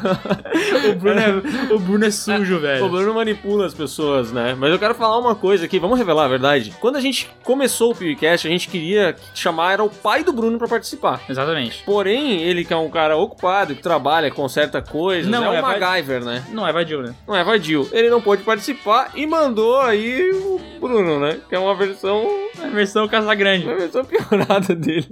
O 0.89 0.95
Bruno 0.95 1.19
é, 1.19 1.73
o 1.73 1.79
Bruno 1.79 2.05
é 2.05 2.11
sujo, 2.11 2.55
o 2.55 2.59
velho. 2.59 2.89
Bruno 2.89 3.13
manipula 3.13 3.65
as 3.65 3.73
pessoas, 3.73 4.31
né? 4.31 4.55
Mas 4.57 4.71
eu 4.71 4.79
quero 4.79 4.93
falar 4.95 5.17
uma 5.17 5.35
coisa 5.35 5.60
aqui, 5.65 5.79
vamos 5.79 5.97
revelar 5.97 6.25
a 6.25 6.27
verdade. 6.27 6.73
Quando 6.79 6.95
a 6.97 7.01
gente 7.01 7.29
começou 7.43 7.91
o 7.91 7.95
PewCast, 7.95 8.47
a 8.47 8.51
gente 8.51 8.67
queria 8.67 9.15
chamar 9.33 9.73
era 9.73 9.83
o 9.83 9.89
pai 9.89 10.23
do 10.23 10.33
Bruno 10.33 10.57
pra 10.57 10.67
participar. 10.67 11.21
Exatamente. 11.29 11.83
Porém, 11.85 12.41
ele 12.41 12.63
que 12.65 12.73
é 12.73 12.77
um 12.77 12.89
cara 12.89 13.15
ocupado, 13.17 13.75
que 13.75 13.81
trabalha, 13.81 14.29
conserta 14.31 14.81
coisas, 14.81 15.29
Não, 15.29 15.51
é 15.53 15.57
é, 15.57 15.61
vai- 15.61 15.79
MacGyver, 15.79 16.23
né? 16.23 16.43
Não 16.51 16.67
é 16.67 16.71
vadio, 16.73 17.01
né? 17.01 17.13
Não 17.27 17.35
é 17.35 17.43
vadio. 17.43 17.87
Ele 17.91 18.09
não 18.09 18.21
pôde 18.21 18.43
participar 18.43 19.11
e 19.15 19.25
mandou 19.27 19.79
aí 19.81 20.31
o 20.31 20.59
Bruno, 20.79 21.19
né? 21.19 21.37
Que 21.47 21.55
é 21.55 21.59
uma 21.59 21.75
versão, 21.75 22.27
É 22.61 22.65
a 22.65 22.69
versão 22.69 23.07
Casagrande. 23.07 23.65
uma 23.65 23.75
versão 23.75 24.03
piorada 24.05 24.75
dele. 24.75 25.07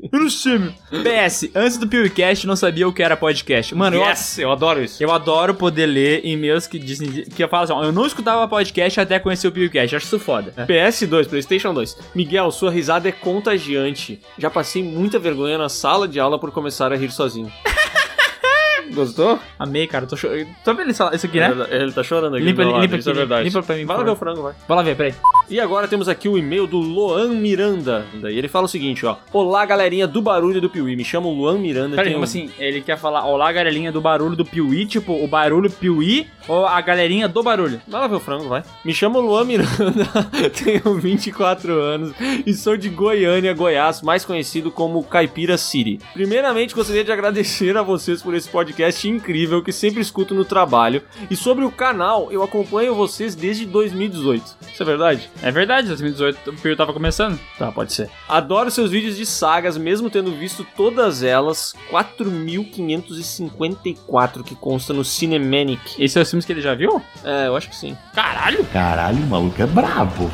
PS, 1.03 1.49
antes 1.55 1.77
do 1.77 1.87
PewCast 1.87 2.45
não 2.47 2.55
sabia 2.55 2.87
o 2.87 2.93
que 2.93 3.03
era 3.03 3.15
podcast. 3.15 3.73
Mano, 3.75 3.97
eu- 3.97 4.05
yes, 4.05 4.39
eu 4.39 4.51
adoro 4.51 4.83
isso. 4.83 5.01
eu, 5.03 5.11
adoro 5.11 5.53
poder 5.53 5.85
ler 5.85 6.21
e-mails 6.25 6.67
que 6.67 6.79
dizem 6.79 7.09
que 7.23 7.43
eu 7.43 7.47
falo 7.47 7.63
assim, 7.63 7.73
ó, 7.73 7.83
eu 7.83 7.91
não 7.91 8.05
escutava 8.05 8.47
podcast 8.47 8.99
até 8.99 9.19
conhecer 9.19 9.47
o 9.47 9.51
PewCast. 9.51 9.95
Acho 9.95 10.05
isso 10.05 10.19
foda. 10.19 10.38
PS2, 10.43 11.27
PlayStation 11.27 11.73
2. 11.73 11.97
Miguel, 12.15 12.51
sua 12.51 12.71
risada 12.71 13.07
é 13.09 13.11
contagiante. 13.11 14.21
Já 14.37 14.49
passei 14.49 14.83
muita 14.83 15.19
vergonha 15.19 15.57
na 15.57 15.69
sala 15.69 16.07
de 16.07 16.19
aula 16.19 16.39
por 16.39 16.51
começar 16.51 16.91
a 16.91 16.95
rir 16.95 17.11
sozinho. 17.11 17.51
Gostou? 18.93 19.39
Amei, 19.57 19.85
cara. 19.87 20.05
Tô 20.05 20.17
chorando. 20.17 20.47
Tô 20.63 20.73
vendo 20.73 20.89
isso 20.91 21.03
aqui, 21.03 21.39
né? 21.39 21.45
É 21.45 21.49
verdade, 21.49 21.75
Ele 21.75 21.91
tá 21.91 22.03
chorando 22.03 22.35
aqui. 22.35 22.45
Limpa, 22.45 22.63
lado, 22.65 22.81
limpa 22.81 22.97
isso 22.97 23.09
é 23.09 23.11
aqui, 23.11 23.19
verdade. 23.19 23.43
limpa 23.47 23.63
pra 23.63 23.75
mim, 23.75 23.85
Vai 23.85 23.97
lá 23.97 24.03
ver 24.03 24.09
o 24.11 24.15
frango, 24.15 24.41
vai. 24.41 24.53
Vai 24.67 24.77
lá 24.77 24.83
ver, 24.83 24.95
peraí. 24.95 25.13
E 25.49 25.59
agora 25.59 25.87
temos 25.87 26.07
aqui 26.07 26.29
o 26.29 26.37
e-mail 26.37 26.67
do 26.67 26.77
Loan 26.77 27.29
Miranda. 27.29 28.05
E 28.13 28.37
ele 28.37 28.47
fala 28.47 28.65
o 28.65 28.69
seguinte, 28.69 29.03
ó. 29.03 29.15
Olá, 29.33 29.65
galerinha 29.65 30.07
do 30.07 30.21
barulho 30.21 30.61
do 30.61 30.69
Piuí. 30.69 30.95
Me 30.95 31.03
chamo 31.03 31.33
Luan 31.33 31.57
Miranda. 31.57 31.95
Peraí, 31.95 32.13
como 32.13 32.23
assim? 32.23 32.51
Ele 32.59 32.81
quer 32.81 32.99
falar, 32.99 33.25
olá, 33.25 33.51
galerinha 33.51 33.91
do 33.91 33.99
barulho 33.99 34.35
do 34.35 34.45
Piuí, 34.45 34.85
tipo, 34.85 35.11
o 35.11 35.27
barulho 35.27 35.71
Piuí 35.71 36.27
ou 36.47 36.67
a 36.67 36.79
galerinha 36.81 37.27
do 37.27 37.41
barulho? 37.41 37.81
Vai 37.87 38.01
lá 38.01 38.07
ver 38.07 38.15
o 38.17 38.19
frango, 38.19 38.47
vai. 38.47 38.63
Me 38.85 38.93
chamo 38.93 39.19
Luan 39.19 39.43
Miranda, 39.45 40.05
tenho 40.63 40.95
24 40.95 41.73
anos 41.73 42.13
e 42.45 42.53
sou 42.53 42.77
de 42.77 42.89
Goiânia, 42.89 43.53
Goiás, 43.53 44.03
mais 44.03 44.23
conhecido 44.23 44.69
como 44.69 45.03
Caipira 45.03 45.57
City. 45.57 45.99
Primeiramente, 46.13 46.75
gostaria 46.75 47.03
de 47.03 47.11
agradecer 47.11 47.75
a 47.75 47.81
vocês 47.81 48.21
por 48.21 48.35
esse 48.35 48.47
podcast 48.47 49.07
incrível 49.07 49.63
que 49.63 49.71
sempre 49.71 50.01
escuto 50.01 50.35
no 50.35 50.45
trabalho. 50.45 51.01
E 51.29 51.35
sobre 51.35 51.65
o 51.65 51.71
canal, 51.71 52.31
eu 52.31 52.43
acompanho 52.43 52.93
vocês 52.93 53.33
desde 53.33 53.65
2018. 53.65 54.43
Isso 54.71 54.83
é 54.83 54.85
verdade? 54.85 55.29
É 55.41 55.49
verdade, 55.51 55.87
2018 55.87 56.49
o 56.49 56.53
Piuí 56.53 56.75
tava 56.75 56.91
começando. 56.91 57.39
Tá, 57.57 57.71
pode 57.71 57.93
ser. 57.93 58.09
Adoro 58.27 58.69
seus 58.69 58.91
vídeos 58.91 59.15
de 59.15 59.25
sagas, 59.25 59.77
mesmo 59.77 60.09
tendo 60.09 60.33
visto 60.33 60.67
todas 60.75 61.23
elas. 61.23 61.73
4.554 61.91 64.43
que 64.43 64.55
consta 64.55 64.93
no 64.93 65.05
Cinemanic. 65.05 65.95
Esse 65.97 66.19
é 66.19 66.21
os 66.21 66.29
filmes 66.29 66.45
que 66.45 66.51
ele 66.51 66.59
já 66.61 66.75
viu? 66.75 67.01
É, 67.23 67.47
eu 67.47 67.55
acho 67.55 67.69
que 67.69 67.75
sim. 67.75 67.95
Caralho! 68.13 68.65
Caralho, 68.65 69.17
o 69.17 69.27
maluco 69.27 69.61
é 69.61 69.65
brabo. 69.65 70.29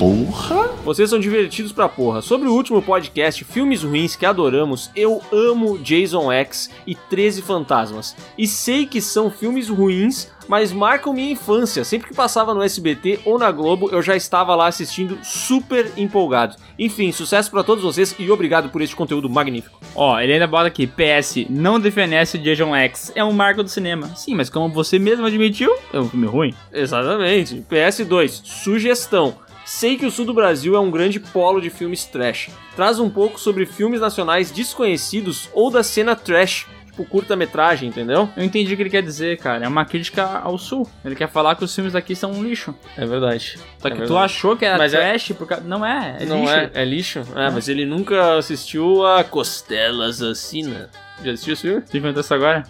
Porra! 0.00 0.68
Vocês 0.82 1.10
são 1.10 1.20
divertidos 1.20 1.72
pra 1.72 1.88
porra. 1.88 2.22
Sobre 2.22 2.48
o 2.48 2.54
último 2.54 2.80
podcast, 2.80 3.44
Filmes 3.44 3.82
Ruins 3.82 4.16
que 4.16 4.24
Adoramos, 4.24 4.90
eu 4.96 5.20
amo 5.30 5.78
Jason 5.78 6.32
X 6.32 6.70
e 6.86 6.94
13 6.94 7.42
Fantasmas. 7.42 8.16
E 8.38 8.46
sei 8.46 8.86
que 8.86 9.02
são 9.02 9.30
filmes 9.30 9.68
ruins, 9.68 10.28
mas 10.50 10.72
marcam 10.72 11.12
minha 11.12 11.30
infância. 11.30 11.84
Sempre 11.84 12.08
que 12.08 12.14
passava 12.14 12.52
no 12.52 12.60
SBT 12.60 13.20
ou 13.24 13.38
na 13.38 13.52
Globo, 13.52 13.88
eu 13.92 14.02
já 14.02 14.16
estava 14.16 14.52
lá 14.56 14.66
assistindo 14.66 15.16
super 15.22 15.92
empolgado. 15.96 16.56
Enfim, 16.76 17.12
sucesso 17.12 17.48
pra 17.52 17.62
todos 17.62 17.84
vocês 17.84 18.16
e 18.18 18.28
obrigado 18.32 18.68
por 18.68 18.82
este 18.82 18.96
conteúdo 18.96 19.30
magnífico. 19.30 19.78
Ó, 19.94 20.18
ele 20.18 20.32
ainda 20.32 20.48
bota 20.48 20.66
aqui, 20.66 20.88
PS, 20.88 21.46
não 21.48 21.78
defenece 21.78 22.36
o 22.36 22.42
Jason 22.42 22.74
X, 22.74 23.12
é 23.14 23.22
um 23.22 23.30
marco 23.30 23.62
do 23.62 23.68
cinema. 23.68 24.08
Sim, 24.16 24.34
mas 24.34 24.50
como 24.50 24.74
você 24.74 24.98
mesmo 24.98 25.24
admitiu, 25.24 25.72
é 25.92 26.00
um 26.00 26.08
filme 26.08 26.26
ruim. 26.26 26.52
Exatamente. 26.72 27.64
PS2, 27.70 28.40
sugestão. 28.42 29.36
Sei 29.64 29.96
que 29.96 30.04
o 30.04 30.10
sul 30.10 30.24
do 30.24 30.34
Brasil 30.34 30.74
é 30.74 30.80
um 30.80 30.90
grande 30.90 31.20
polo 31.20 31.60
de 31.60 31.70
filmes 31.70 32.04
trash. 32.04 32.50
Traz 32.74 32.98
um 32.98 33.08
pouco 33.08 33.38
sobre 33.38 33.66
filmes 33.66 34.00
nacionais 34.00 34.50
desconhecidos 34.50 35.48
ou 35.52 35.70
da 35.70 35.84
cena 35.84 36.16
trash, 36.16 36.66
tipo 37.00 37.04
curta-metragem, 37.10 37.88
entendeu? 37.88 38.28
Eu 38.36 38.44
entendi 38.44 38.72
o 38.72 38.76
que 38.76 38.82
ele 38.82 38.90
quer 38.90 39.02
dizer, 39.02 39.38
cara. 39.38 39.64
É 39.64 39.68
uma 39.68 39.84
crítica 39.84 40.24
ao 40.24 40.58
sul. 40.58 40.88
Ele 41.04 41.14
quer 41.14 41.28
falar 41.28 41.54
que 41.54 41.64
os 41.64 41.74
filmes 41.74 41.94
aqui 41.94 42.14
são 42.14 42.32
um 42.32 42.42
lixo. 42.42 42.74
É 42.96 43.04
verdade. 43.06 43.58
Só 43.78 43.88
que 43.88 43.94
É 43.94 43.96
tu 43.96 43.98
verdade. 44.00 44.24
achou 44.24 44.56
que 44.56 44.64
era 44.64 44.78
Mas 44.78 44.94
é- 44.94 44.98
trash 44.98 45.32
por 45.32 45.46
causa. 45.46 45.64
Não 45.64 45.84
é, 45.84 46.18
é 46.20 46.24
Não 46.26 46.40
lixo. 46.40 46.52
é? 46.54 46.70
É 46.74 46.84
lixo? 46.84 47.18
É, 47.34 47.50
mas 47.50 47.68
ele 47.68 47.84
nunca 47.86 48.36
assistiu 48.38 49.06
a 49.06 49.24
Costela 49.24 50.06
Assassina. 50.08 50.88
Já 51.24 51.32
assistiu 51.32 51.52
esse 51.54 51.62
filme? 51.62 51.82
Tu 51.82 51.96
inventou 51.96 52.20
isso 52.20 52.34
agora? 52.34 52.62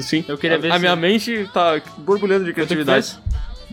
Sim. 0.00 0.24
Eu 0.28 0.38
queria 0.38 0.58
ver 0.58 0.70
A 0.70 0.74
se- 0.74 0.80
minha 0.80 0.94
mente 0.96 1.48
tá 1.52 1.80
borbulhando 1.98 2.44
de 2.44 2.52
Tu 2.52 2.54
que 2.54 2.60
criatividade. 2.66 3.18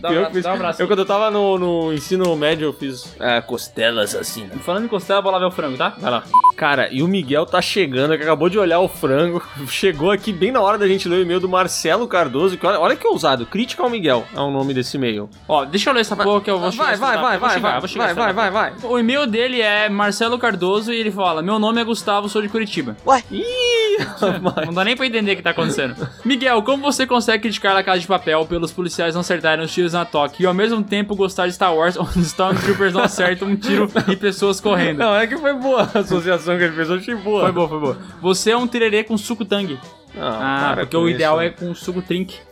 Dá, 0.02 0.12
Eu 0.12 0.30
fiz- 0.32 0.42
dá 0.42 0.50
um 0.50 0.54
abraço. 0.54 0.82
Eu, 0.82 0.86
quando 0.88 0.98
eu 0.98 1.06
tava 1.06 1.30
no, 1.30 1.56
no 1.58 1.92
ensino 1.92 2.34
médio, 2.34 2.66
eu 2.66 2.72
fiz 2.72 3.14
a 3.20 3.40
Costela 3.40 4.02
Assassina. 4.02 4.50
Falando 4.64 4.84
em 4.86 4.88
costela, 4.88 5.20
vou 5.22 5.30
lá 5.30 5.38
ver 5.38 5.44
o 5.44 5.50
frango, 5.52 5.78
tá? 5.78 5.94
Vai 5.96 6.10
lá. 6.10 6.24
Cara, 6.56 6.88
e 6.92 7.02
o 7.02 7.08
Miguel 7.08 7.46
tá 7.46 7.62
chegando, 7.62 8.16
que 8.16 8.22
acabou 8.22 8.48
de 8.48 8.58
olhar 8.58 8.80
o 8.80 8.88
frango. 8.88 9.40
Chegou 9.68 10.10
aqui 10.10 10.32
bem 10.32 10.50
na 10.50 10.60
hora 10.60 10.76
da 10.76 10.88
gente 10.88 11.08
ler 11.08 11.16
o 11.16 11.22
e-mail 11.22 11.38
do 11.40 11.48
Marcelo 11.48 12.06
Cardoso. 12.08 12.58
Que 12.58 12.66
olha, 12.66 12.80
olha 12.80 12.96
que 12.96 13.06
ousado. 13.06 13.46
Crítica 13.46 13.82
ao 13.82 13.88
Miguel 13.88 14.24
é 14.34 14.40
o 14.40 14.50
nome 14.50 14.74
desse 14.74 14.96
e-mail. 14.96 15.30
Ó, 15.48 15.64
deixa 15.64 15.90
eu 15.90 15.94
ler 15.94 16.00
essa 16.00 16.16
porra 16.16 16.40
que 16.40 16.50
eu 16.50 16.58
vou 16.58 16.70
chegar 16.72 16.84
Vai, 16.84 16.92
nessa 16.92 17.04
vai, 17.06 17.16
vai, 17.16 17.38
vai, 17.38 17.50
chegar, 17.54 17.78
vai, 17.80 17.88
chegar 17.88 18.14
vai, 18.14 18.32
vai, 18.32 18.50
vai, 18.50 18.72
vai. 18.72 18.90
O 18.90 18.98
e-mail 18.98 19.26
dele 19.26 19.60
é 19.60 19.88
Marcelo 19.88 20.38
Cardoso 20.38 20.92
e 20.92 20.96
ele 20.98 21.10
fala: 21.12 21.42
Meu 21.42 21.58
nome 21.58 21.80
é 21.80 21.84
Gustavo, 21.84 22.28
sou 22.28 22.42
de 22.42 22.48
Curitiba. 22.48 22.96
Ih, 23.30 23.96
rapaz. 24.20 24.66
Não 24.66 24.74
dá 24.74 24.84
nem 24.84 24.96
pra 24.96 25.06
entender 25.06 25.32
o 25.32 25.36
que 25.36 25.42
tá 25.42 25.50
acontecendo. 25.50 25.94
Miguel, 26.24 26.62
como 26.62 26.82
você 26.82 27.06
consegue 27.06 27.42
criticar 27.42 27.76
a 27.76 27.82
Casa 27.82 28.00
de 28.00 28.06
Papel 28.06 28.44
pelos 28.46 28.72
policiais 28.72 29.14
não 29.14 29.20
acertarem 29.20 29.64
os 29.64 29.72
tiros 29.72 29.91
na 29.92 30.04
toque 30.04 30.42
e 30.42 30.46
ao 30.46 30.54
mesmo 30.54 30.82
tempo 30.82 31.14
gostar 31.14 31.46
de 31.46 31.54
Star 31.54 31.74
Wars, 31.74 31.96
onde 31.98 32.18
os 32.18 32.26
Stormtroopers 32.28 32.92
não 32.92 33.02
acertam 33.02 33.48
um 33.48 33.56
tiro 33.56 33.90
e 34.08 34.16
pessoas 34.16 34.60
correndo? 34.60 34.98
Não, 34.98 35.14
é 35.14 35.26
que 35.26 35.36
foi 35.36 35.54
boa 35.54 35.88
a 35.94 35.98
associação 35.98 36.56
que 36.56 36.64
ele 36.64 36.74
fez, 36.74 36.88
eu 36.88 36.96
achei 36.96 37.14
boa. 37.14 37.42
Foi 37.42 37.52
boa, 37.52 37.68
foi 37.68 37.80
boa. 37.80 37.98
Você 38.20 38.50
é 38.50 38.56
um 38.56 38.66
tererê 38.66 39.04
com 39.04 39.16
suco 39.16 39.44
tangue. 39.44 39.78
Ah, 40.18 40.72
para 40.74 40.82
porque 40.84 40.96
o 40.96 41.06
isso. 41.08 41.14
ideal 41.16 41.40
é 41.40 41.50
com 41.50 41.74
suco 41.74 42.02
trink. 42.02 42.38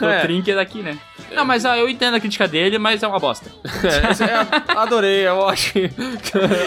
É. 0.00 0.18
O 0.18 0.22
trink 0.22 0.50
é 0.50 0.54
daqui, 0.54 0.82
né? 0.82 0.96
Não, 1.32 1.44
mas 1.44 1.64
ah, 1.66 1.76
eu 1.76 1.88
entendo 1.90 2.14
a 2.14 2.20
crítica 2.20 2.46
dele, 2.48 2.78
mas 2.78 3.02
é 3.02 3.08
uma 3.08 3.18
bosta. 3.18 3.50
É, 3.84 4.72
é- 4.72 4.78
adorei, 4.78 5.26
eu 5.26 5.46
acho. 5.48 5.72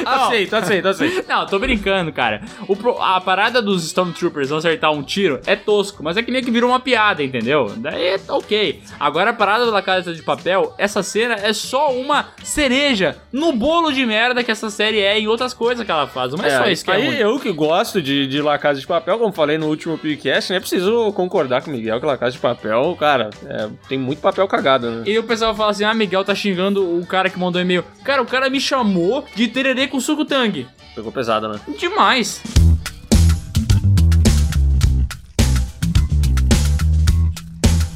aceito, 0.06 0.56
aceito, 0.56 0.88
aceito. 0.88 1.28
Não, 1.28 1.46
tô 1.46 1.60
brincando, 1.60 2.12
cara. 2.12 2.42
O 2.68 2.76
pro- 2.76 3.02
a 3.02 3.20
parada 3.22 3.62
dos 3.62 3.84
Stormtroopers 3.86 4.50
não 4.50 4.58
acertar 4.58 4.92
um 4.92 5.02
tiro 5.04 5.40
é 5.46 5.56
tosco, 5.56 6.04
mas 6.04 6.18
é 6.18 6.24
que 6.24 6.32
meio 6.32 6.44
que 6.44 6.52
virou 6.52 6.70
uma 6.70 6.80
piada, 6.80 7.24
entendeu? 7.24 7.74
Daí 7.78 8.18
tá 8.20 8.36
ok. 8.36 8.82
Agora 9.00 9.32
a 9.32 9.34
parada 9.34 9.72
da 9.72 9.82
Casa 9.82 10.14
de 10.14 10.22
Papel, 10.22 10.74
essa 10.78 11.02
cena 11.04 11.36
é 11.36 11.54
só 11.54 11.92
uma 11.92 12.28
cereja 12.44 13.18
no 13.32 13.54
bolo 13.54 13.92
de 13.92 14.06
merda 14.06 14.44
que 14.44 14.52
essa 14.52 14.70
série 14.70 15.00
é 15.00 15.20
e 15.20 15.28
outras 15.28 15.54
coisas 15.54 15.86
que 15.86 15.92
ela 15.92 16.08
faz. 16.08 16.34
Não 16.34 16.44
é, 16.46 16.58
só 16.58 16.68
isso 16.70 16.86
que 16.86 16.92
é 16.92 16.96
aí 16.96 17.20
eu 17.20 17.40
que 17.40 17.52
gosto 17.52 18.02
de, 18.02 18.28
de 18.28 18.42
La 18.42 18.58
Casa 18.58 18.80
de 18.80 18.88
Papel, 18.88 19.18
como 19.18 19.32
falei 19.34 19.58
no 19.58 19.68
último 19.68 19.98
podcast, 20.00 20.52
né? 20.52 20.60
Preciso 20.60 21.12
concordar 21.14 21.62
com 21.62 21.70
o 21.70 21.74
Miguel 21.74 22.00
que 22.00 22.06
La 22.06 22.18
Casa 22.18 22.32
de 22.32 22.40
Papel, 22.40 22.96
cara, 23.00 23.30
é, 23.46 23.70
tem 23.88 23.98
muito 23.98 24.20
papel 24.22 24.48
cagado, 24.48 24.90
né? 24.90 25.04
E 25.06 25.18
o 25.18 25.24
pessoal 25.24 25.56
fala 25.56 25.72
assim: 25.72 25.84
ah, 25.84 25.94
Miguel 25.94 26.24
tá 26.24 26.34
xingando 26.34 27.00
o 27.00 27.06
cara 27.06 27.30
que 27.30 27.40
mandou 27.40 27.62
e-mail. 27.62 27.84
Cara, 28.04 28.22
o 28.22 28.26
cara 28.26 28.50
me 28.50 28.60
chamou 28.60 29.26
de 29.36 29.48
tererê 29.48 29.88
com 29.88 30.00
suco 30.00 30.26
tangue. 30.26 30.68
Pegou 30.96 31.12
pesada, 31.12 31.48
né? 31.48 31.60
Demais. 31.78 32.42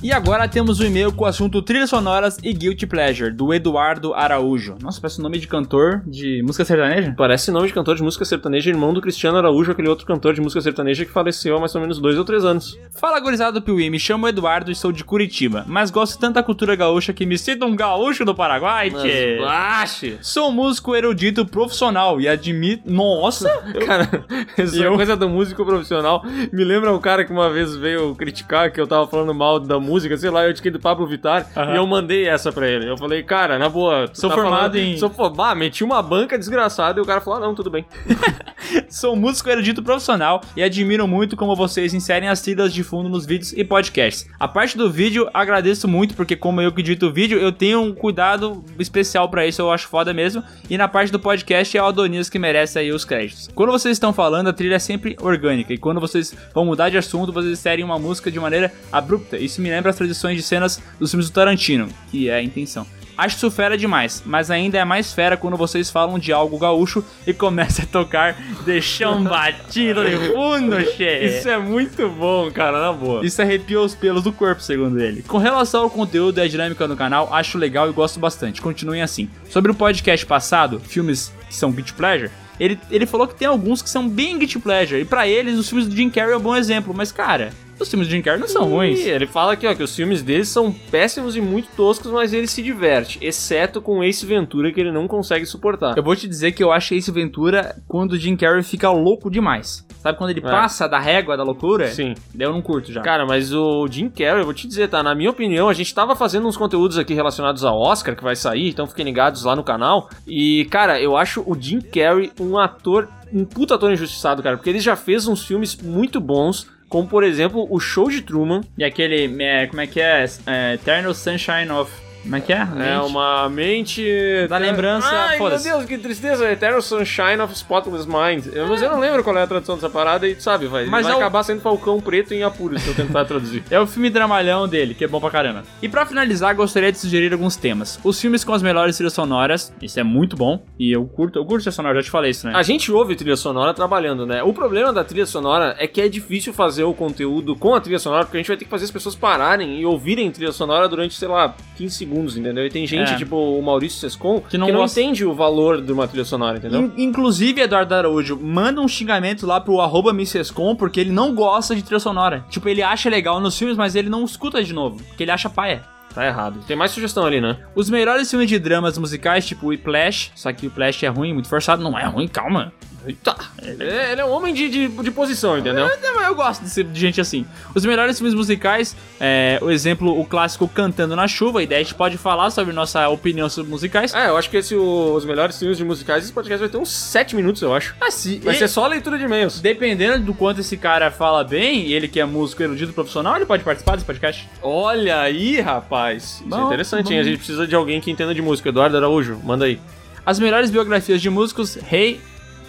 E 0.03 0.11
agora 0.11 0.49
temos 0.49 0.81
o 0.81 0.85
e-mail 0.85 1.13
com 1.13 1.23
o 1.23 1.27
assunto 1.27 1.61
trilhas 1.61 1.89
sonoras 1.89 2.37
e 2.43 2.51
guilty 2.51 2.85
pleasure, 2.85 3.31
do 3.31 3.53
Eduardo 3.53 4.13
Araújo. 4.13 4.75
Nossa, 4.81 4.99
parece 4.99 5.21
o 5.21 5.23
nome 5.23 5.39
de 5.39 5.47
cantor 5.47 6.03
de 6.05 6.43
música 6.43 6.65
sertaneja? 6.65 7.15
Parece 7.17 7.49
nome 7.51 7.67
de 7.67 7.73
cantor 7.73 7.95
de 7.95 8.03
música 8.03 8.25
sertaneja, 8.25 8.69
irmão 8.69 8.93
do 8.93 8.99
Cristiano 8.99 9.37
Araújo, 9.37 9.71
aquele 9.71 9.87
outro 9.87 10.05
cantor 10.05 10.33
de 10.33 10.41
música 10.41 10.59
sertaneja 10.59 11.05
que 11.05 11.11
faleceu 11.11 11.55
há 11.55 11.59
mais 11.61 11.73
ou 11.73 11.79
menos 11.79 11.99
dois 11.99 12.17
ou 12.17 12.25
três 12.25 12.43
anos. 12.43 12.77
Fala, 12.91 13.17
gurizada 13.21 13.53
do 13.53 13.61
Piuí, 13.61 13.89
me 13.89 13.97
chamo 13.97 14.27
Eduardo 14.27 14.69
e 14.69 14.75
sou 14.75 14.91
de 14.91 15.05
Curitiba, 15.05 15.63
mas 15.67 15.89
gosto 15.89 16.19
tanto 16.19 16.33
da 16.35 16.43
cultura 16.43 16.75
gaúcha 16.75 17.13
que 17.13 17.25
me 17.25 17.37
sinto 17.37 17.65
um 17.65 17.73
gaúcho 17.73 18.25
do 18.25 18.35
Paraguai, 18.35 18.91
tchê. 18.91 19.37
Baixe! 19.39 20.17
Sou 20.21 20.49
um 20.49 20.51
músico 20.51 20.93
erudito 20.93 21.45
profissional 21.45 22.19
e 22.19 22.27
admito... 22.27 22.91
Nossa! 22.91 23.47
Cara, 23.87 24.25
essa 24.57 24.75
Eu? 24.75 24.95
coisa 24.95 25.15
do 25.15 25.29
músico 25.29 25.65
profissional 25.65 26.21
me 26.51 26.65
lembra 26.65 26.93
um 26.93 26.99
cara 26.99 27.23
que 27.23 27.31
uma 27.31 27.49
vez 27.49 27.73
veio 27.77 28.13
criticar 28.15 28.69
que 28.69 28.81
eu 28.81 28.85
tava 28.85 29.07
falando 29.07 29.33
mal 29.33 29.61
da 29.61 29.79
música, 29.79 29.92
sei 29.99 30.29
lá, 30.29 30.43
eu 30.45 30.51
indiquei 30.51 30.71
do 30.71 30.79
Pablo 30.79 31.05
Vittar 31.07 31.47
Aham. 31.55 31.73
e 31.73 31.75
eu 31.77 31.85
mandei 31.87 32.27
essa 32.27 32.51
pra 32.51 32.67
ele. 32.67 32.89
Eu 32.89 32.97
falei, 32.97 33.23
cara, 33.23 33.57
na 33.59 33.69
boa, 33.69 34.07
Sou 34.13 34.29
tá 34.29 34.35
formado 34.35 34.73
falando- 34.73 34.75
em- 34.77 34.97
Sou 34.97 35.09
formado, 35.09 35.51
ah, 35.51 35.55
meti 35.55 35.83
uma 35.83 36.01
banca 36.01 36.37
desgraçada 36.37 36.99
e 36.99 37.03
o 37.03 37.05
cara 37.05 37.21
falou, 37.21 37.39
ah, 37.39 37.45
não, 37.47 37.55
tudo 37.55 37.69
bem. 37.69 37.85
Sou 38.89 39.15
músico 39.15 39.49
erudito 39.49 39.83
profissional 39.83 40.41
e 40.55 40.63
admiro 40.63 41.07
muito 41.07 41.35
como 41.35 41.55
vocês 41.55 41.93
inserem 41.93 42.29
as 42.29 42.41
trilhas 42.41 42.73
de 42.73 42.83
fundo 42.83 43.09
nos 43.09 43.25
vídeos 43.25 43.53
e 43.53 43.63
podcasts. 43.63 44.27
A 44.39 44.47
parte 44.47 44.77
do 44.77 44.89
vídeo, 44.89 45.29
agradeço 45.33 45.87
muito, 45.87 46.15
porque 46.15 46.35
como 46.35 46.61
eu 46.61 46.71
que 46.71 46.81
edito 46.81 47.07
o 47.07 47.11
vídeo, 47.11 47.37
eu 47.39 47.51
tenho 47.51 47.81
um 47.81 47.93
cuidado 47.93 48.63
especial 48.79 49.27
pra 49.29 49.45
isso, 49.45 49.61
eu 49.61 49.71
acho 49.71 49.87
foda 49.87 50.13
mesmo. 50.13 50.43
E 50.69 50.77
na 50.77 50.87
parte 50.87 51.11
do 51.11 51.19
podcast 51.19 51.77
é 51.77 51.81
o 51.81 51.85
Adonias 51.85 52.29
que 52.29 52.39
merece 52.39 52.79
aí 52.79 52.91
os 52.91 53.03
créditos. 53.03 53.49
Quando 53.53 53.71
vocês 53.71 53.95
estão 53.95 54.13
falando, 54.13 54.47
a 54.47 54.53
trilha 54.53 54.75
é 54.75 54.79
sempre 54.79 55.15
orgânica, 55.21 55.73
e 55.73 55.77
quando 55.77 55.99
vocês 55.99 56.33
vão 56.53 56.65
mudar 56.65 56.89
de 56.89 56.97
assunto, 56.97 57.33
vocês 57.33 57.51
inserem 57.59 57.83
uma 57.83 57.99
música 57.99 58.31
de 58.31 58.39
maneira 58.39 58.71
abrupta. 58.91 59.37
Isso 59.37 59.61
me 59.61 59.69
lembra 59.69 59.82
as 59.89 59.95
tradições 59.95 60.37
de 60.37 60.43
cenas 60.43 60.81
dos 60.99 61.11
filmes 61.11 61.29
do 61.29 61.33
Tarantino, 61.33 61.87
que 62.11 62.29
é 62.29 62.35
a 62.35 62.43
intenção. 62.43 62.85
Acho 63.15 63.37
isso 63.37 63.51
fera 63.51 63.77
demais, 63.77 64.23
mas 64.25 64.49
ainda 64.49 64.77
é 64.77 64.83
mais 64.83 65.13
fera 65.13 65.37
quando 65.37 65.55
vocês 65.55 65.89
falam 65.89 66.17
de 66.17 66.33
algo 66.33 66.57
gaúcho 66.57 67.05
e 67.27 67.33
começa 67.33 67.83
a 67.83 67.85
tocar 67.85 68.35
deixão 68.65 69.23
batido 69.23 70.03
de 70.03 70.17
fundo, 70.31 70.81
che. 70.97 71.25
Isso 71.25 71.47
é 71.47 71.59
muito 71.59 72.09
bom, 72.09 72.49
cara, 72.51 72.81
na 72.81 72.91
boa. 72.91 73.23
Isso 73.23 73.39
arrepia 73.39 73.79
os 73.79 73.93
pelos 73.93 74.23
do 74.23 74.33
corpo, 74.33 74.63
segundo 74.63 74.99
ele. 74.99 75.21
Com 75.21 75.37
relação 75.37 75.83
ao 75.83 75.89
conteúdo 75.91 76.39
e 76.39 76.41
à 76.41 76.47
dinâmica 76.47 76.87
do 76.87 76.95
canal, 76.95 77.31
acho 77.31 77.57
legal 77.59 77.87
e 77.87 77.93
gosto 77.93 78.19
bastante. 78.19 78.61
Continuem 78.61 79.03
assim. 79.03 79.29
Sobre 79.47 79.71
o 79.71 79.75
podcast 79.75 80.25
passado, 80.25 80.79
filmes 80.79 81.31
que 81.47 81.55
são 81.55 81.71
Beach 81.71 81.93
Pleasure, 81.93 82.31
ele, 82.59 82.79
ele 82.89 83.05
falou 83.05 83.27
que 83.27 83.35
tem 83.35 83.47
alguns 83.47 83.81
que 83.81 83.89
são 83.89 84.07
bem 84.07 84.37
Guilty 84.39 84.59
Pleasure. 84.59 85.01
E 85.01 85.05
pra 85.05 85.27
eles, 85.27 85.57
os 85.57 85.67
filmes 85.67 85.87
do 85.87 85.95
Jim 85.95 86.09
Carrey 86.09 86.33
é 86.33 86.37
um 86.37 86.41
bom 86.41 86.55
exemplo. 86.55 86.93
Mas, 86.95 87.11
cara, 87.11 87.51
os 87.79 87.89
filmes 87.89 88.07
do 88.07 88.11
Jim 88.11 88.21
Carrey 88.21 88.39
não 88.39 88.47
são 88.47 88.65
ruins. 88.65 88.99
Ele 89.05 89.27
fala 89.27 89.53
aqui, 89.53 89.67
ó, 89.67 89.73
que 89.73 89.83
os 89.83 89.95
filmes 89.95 90.21
deles 90.21 90.47
são 90.47 90.71
péssimos 90.71 91.35
e 91.35 91.41
muito 91.41 91.69
toscos, 91.75 92.11
mas 92.11 92.33
ele 92.33 92.47
se 92.47 92.61
diverte, 92.61 93.17
exceto 93.21 93.81
com 93.81 94.03
Ace 94.03 94.25
Ventura, 94.25 94.71
que 94.71 94.79
ele 94.79 94.91
não 94.91 95.07
consegue 95.07 95.45
suportar. 95.45 95.97
Eu 95.97 96.03
vou 96.03 96.15
te 96.15 96.27
dizer 96.27 96.51
que 96.51 96.63
eu 96.63 96.71
acho 96.71 96.93
Ace 96.93 97.11
Ventura 97.11 97.75
quando 97.87 98.13
o 98.13 98.17
Jim 98.17 98.35
Carrey 98.35 98.63
fica 98.63 98.89
louco 98.89 99.29
demais. 99.29 99.85
Sabe 100.01 100.17
quando 100.17 100.31
ele 100.31 100.41
passa 100.41 100.87
da 100.87 100.99
régua 100.99 101.37
da 101.37 101.43
loucura? 101.43 101.85
É. 101.85 101.91
Sim. 101.91 102.13
Daí 102.33 102.47
eu 102.47 102.51
não 102.51 102.61
curto 102.61 102.91
já. 102.91 103.01
Cara, 103.01 103.25
mas 103.25 103.53
o 103.53 103.87
Jim 103.87 104.09
Carrey, 104.09 104.41
eu 104.41 104.45
vou 104.45 104.53
te 104.53 104.67
dizer, 104.67 104.89
tá? 104.89 105.01
Na 105.01 105.15
minha 105.15 105.29
opinião, 105.29 105.69
a 105.69 105.73
gente 105.73 105.93
tava 105.93 106.15
fazendo 106.15 106.47
uns 106.47 106.57
conteúdos 106.57 106.97
aqui 106.97 107.13
relacionados 107.13 107.63
ao 107.63 107.79
Oscar, 107.79 108.15
que 108.15 108.23
vai 108.23 108.35
sair, 108.35 108.69
então 108.69 108.87
fiquem 108.87 109.05
ligados 109.05 109.43
lá 109.43 109.55
no 109.55 109.63
canal. 109.63 110.09
E, 110.27 110.65
cara, 110.65 110.99
eu 110.99 111.15
acho 111.15 111.41
o 111.45 111.55
Jim 111.59 111.79
Carrey 111.79 112.31
um 112.39 112.57
ator, 112.57 113.07
um 113.31 113.45
puta 113.45 113.75
ator 113.75 113.91
injustiçado, 113.91 114.43
cara, 114.43 114.57
porque 114.57 114.69
ele 114.69 114.79
já 114.79 114.95
fez 114.95 115.27
uns 115.27 115.43
filmes 115.45 115.75
muito 115.81 116.19
bons, 116.19 116.67
como 116.93 117.07
por 117.07 117.23
exemplo 117.23 117.65
o 117.71 117.79
Show 117.79 118.07
de 118.07 118.21
Truman. 118.21 118.61
E 118.77 118.83
aquele, 118.83 119.43
é, 119.43 119.65
como 119.65 119.81
é 119.81 119.87
que 119.87 119.99
é? 119.99 120.23
é? 120.45 120.73
Eternal 120.75 121.15
Sunshine 121.15 121.71
of... 121.71 121.91
Como 122.23 122.35
é 122.37 122.41
que 122.41 122.53
é? 122.53 122.57
É 122.57 122.65
Mente. 122.65 123.05
uma 123.05 123.49
mente. 123.49 124.47
Da 124.47 124.57
lembrança, 124.57 125.07
Ai, 125.09 125.29
meu 125.31 125.37
foda-se. 125.39 125.69
Deus, 125.69 125.85
que 125.85 125.97
tristeza. 125.97 126.49
Eternal 126.51 126.81
Sunshine 126.81 127.39
of 127.41 127.53
Spotless 127.53 128.07
Mind. 128.07 128.47
Eu, 128.53 128.67
mas 128.67 128.81
eu 128.81 128.89
não 128.89 128.99
lembro 128.99 129.23
qual 129.23 129.37
é 129.37 129.43
a 129.43 129.47
tradução 129.47 129.75
dessa 129.75 129.89
parada 129.89 130.27
e, 130.27 130.39
sabe, 130.39 130.67
vai, 130.67 130.85
Mas 130.85 131.03
vai 131.05 131.11
é 131.13 131.15
o- 131.15 131.19
acabar 131.19 131.43
sendo 131.43 131.61
Falcão 131.61 131.99
Preto 131.99 132.33
em 132.33 132.41
apuros 132.43 132.81
se 132.81 132.87
eu 132.87 132.95
tentar 132.95 133.25
traduzir. 133.25 133.63
É 133.69 133.79
o 133.79 133.87
filme 133.87 134.09
dramalhão 134.09 134.67
dele, 134.67 134.93
que 134.93 135.03
é 135.03 135.07
bom 135.07 135.19
pra 135.19 135.29
caramba. 135.31 135.63
E 135.81 135.89
pra 135.89 136.05
finalizar, 136.05 136.55
gostaria 136.55 136.91
de 136.91 136.97
sugerir 136.97 137.33
alguns 137.33 137.55
temas. 137.55 137.99
Os 138.03 138.19
filmes 138.21 138.43
com 138.43 138.53
as 138.53 138.61
melhores 138.61 138.95
trilhas 138.95 139.13
sonoras, 139.13 139.73
isso 139.81 139.99
é 139.99 140.03
muito 140.03 140.35
bom. 140.35 140.63
E 140.79 140.91
eu 140.91 141.05
curto, 141.05 141.39
eu 141.39 141.45
curto 141.45 141.61
trilha 141.63 141.71
sonora, 141.71 141.95
já 141.95 142.03
te 142.03 142.11
falei 142.11 142.31
isso, 142.31 142.45
né? 142.47 142.53
A 142.55 142.61
gente 142.63 142.91
ouve 142.91 143.15
trilha 143.15 143.35
sonora 143.35 143.73
trabalhando, 143.73 144.25
né? 144.25 144.43
O 144.43 144.53
problema 144.53 144.93
da 144.93 145.03
trilha 145.03 145.25
sonora 145.25 145.75
é 145.79 145.87
que 145.87 145.99
é 146.01 146.07
difícil 146.07 146.53
fazer 146.53 146.83
o 146.83 146.93
conteúdo 146.93 147.55
com 147.55 147.73
a 147.73 147.81
trilha 147.81 147.99
sonora, 147.99 148.23
porque 148.25 148.37
a 148.37 148.39
gente 148.39 148.47
vai 148.47 148.57
ter 148.57 148.65
que 148.65 148.71
fazer 148.71 148.85
as 148.85 148.91
pessoas 148.91 149.15
pararem 149.15 149.79
e 149.79 149.85
ouvirem 149.85 150.29
trilha 150.31 150.51
sonora 150.51 150.87
durante, 150.87 151.15
sei 151.15 151.27
lá, 151.27 151.55
15 151.75 152.05
segundos, 152.13 152.37
entendeu? 152.37 152.65
E 152.65 152.69
tem 152.69 152.85
gente, 152.85 153.11
É. 153.13 153.15
tipo 153.17 153.35
o 153.35 153.61
Maurício 153.61 153.99
Sescon, 153.99 154.41
que 154.41 154.57
não 154.57 154.67
não, 154.67 154.75
gosta- 154.81 155.01
entende 155.01 155.25
o 155.25 155.33
valor 155.33 155.81
de 155.81 155.91
uma 155.91 156.07
trilha 156.07 156.23
sonora, 156.25 156.57
entendeu? 156.57 156.91
In- 156.95 157.03
inclusive, 157.05 157.61
Eduardo 157.61 157.93
Araújo, 157.95 158.39
manda 158.39 158.79
um 158.81 158.87
xingamento 158.87 159.45
lá 159.47 159.59
pro 159.59 159.81
arroba 159.81 160.13
Missescom, 160.13 160.75
porque 160.75 160.99
ele 160.99 161.11
não 161.11 161.33
gosta 161.33 161.75
de 161.75 161.83
trilha 161.83 161.99
sonora. 161.99 162.45
Tipo, 162.49 162.69
ele 162.69 162.81
acha 162.83 163.09
legal 163.09 163.39
nos 163.39 163.57
filmes, 163.57 163.75
mas 163.77 163.95
ele 163.95 164.09
não 164.09 164.23
escuta 164.23 164.63
de 164.63 164.73
novo, 164.73 164.97
porque 165.07 165.23
ele 165.23 165.31
acha 165.31 165.49
paia. 165.49 165.81
Tá 166.13 166.25
errado. 166.25 166.59
Tem 166.67 166.75
mais 166.75 166.91
sugestão 166.91 167.25
ali, 167.25 167.41
né? 167.41 167.57
Os 167.75 167.89
melhores 167.89 168.29
filmes 168.29 168.47
de 168.49 168.59
dramas 168.59 168.97
musicais, 168.97 169.45
tipo 169.45 169.67
Whiplash, 169.67 170.31
só 170.35 170.51
que 170.53 170.65
o 170.65 170.69
Whiplash 170.69 171.03
é 171.05 171.09
ruim, 171.09 171.33
muito 171.33 171.49
forçado. 171.49 171.83
Não 171.83 171.97
é 171.97 172.05
ruim, 172.05 172.27
calma. 172.27 172.71
Eita! 173.05 173.35
Ele 173.61 173.83
é, 173.83 174.13
ele 174.13 174.21
é 174.21 174.25
um 174.25 174.31
homem 174.31 174.53
de, 174.53 174.69
de, 174.69 174.87
de 174.87 175.11
posição, 175.11 175.57
entendeu? 175.57 175.89
Mas 176.15 176.25
eu 176.25 176.35
gosto 176.35 176.63
de, 176.63 176.83
de 176.85 176.97
gente 177.01 177.19
assim. 177.19 177.45
Os 177.75 177.85
melhores 177.85 178.17
filmes 178.17 178.33
musicais, 178.33 178.95
é, 179.19 179.59
o 179.61 179.69
exemplo, 179.69 180.17
o 180.17 180.23
clássico 180.23 180.69
Cantando 180.69 181.13
na 181.13 181.27
Chuva, 181.27 181.61
e 181.61 181.67
daí 181.67 181.79
a 181.79 181.83
gente 181.83 181.95
pode 181.95 182.17
falar 182.17 182.49
sobre 182.49 182.73
nossa 182.73 183.09
opinião 183.09 183.49
sobre 183.49 183.69
musicais. 183.69 184.13
É, 184.13 184.29
eu 184.29 184.37
acho 184.37 184.49
que 184.49 184.55
esse, 184.55 184.73
o- 184.73 185.13
os 185.15 185.25
melhores 185.25 185.59
filmes 185.59 185.77
de 185.77 185.83
musicais, 185.83 186.23
esse 186.23 186.31
podcast 186.31 186.59
vai 186.61 186.69
ter 186.69 186.77
uns 186.77 186.89
7 186.93 187.35
minutos, 187.35 187.61
eu 187.61 187.75
acho. 187.75 187.93
Assim, 187.99 188.39
Vai 188.39 188.55
e- 188.55 188.57
ser 188.57 188.69
só 188.69 188.87
leitura 188.87 189.17
de 189.17 189.25
e-mails. 189.25 189.59
Dependendo 189.59 190.23
do 190.23 190.33
quanto 190.33 190.61
esse 190.61 190.77
cara 190.77 191.11
fala 191.11 191.43
bem, 191.43 191.87
e 191.87 191.93
ele 191.93 192.07
que 192.07 192.21
é 192.21 192.25
músico 192.25 192.63
erudito 192.63 192.93
profissional, 192.93 193.35
ele 193.35 193.45
pode 193.45 193.65
participar 193.65 193.95
desse 193.95 194.05
podcast. 194.05 194.47
Olha 194.61 195.19
aí, 195.19 195.59
rapaz. 195.59 196.02
Isso 196.11 196.43
é 196.43 196.47
Bom, 196.47 196.65
interessante, 196.65 197.13
hein? 197.13 197.19
A 197.19 197.23
gente 197.23 197.37
precisa 197.37 197.65
de 197.65 197.75
alguém 197.75 198.01
que 198.01 198.11
entenda 198.11 198.33
de 198.33 198.41
música. 198.41 198.69
Eduardo 198.69 198.97
Araújo, 198.97 199.39
manda 199.43 199.65
aí. 199.65 199.79
As 200.25 200.39
melhores 200.39 200.69
biografias 200.69 201.21
de 201.21 201.29
músicos, 201.29 201.75
Ray, 201.75 202.19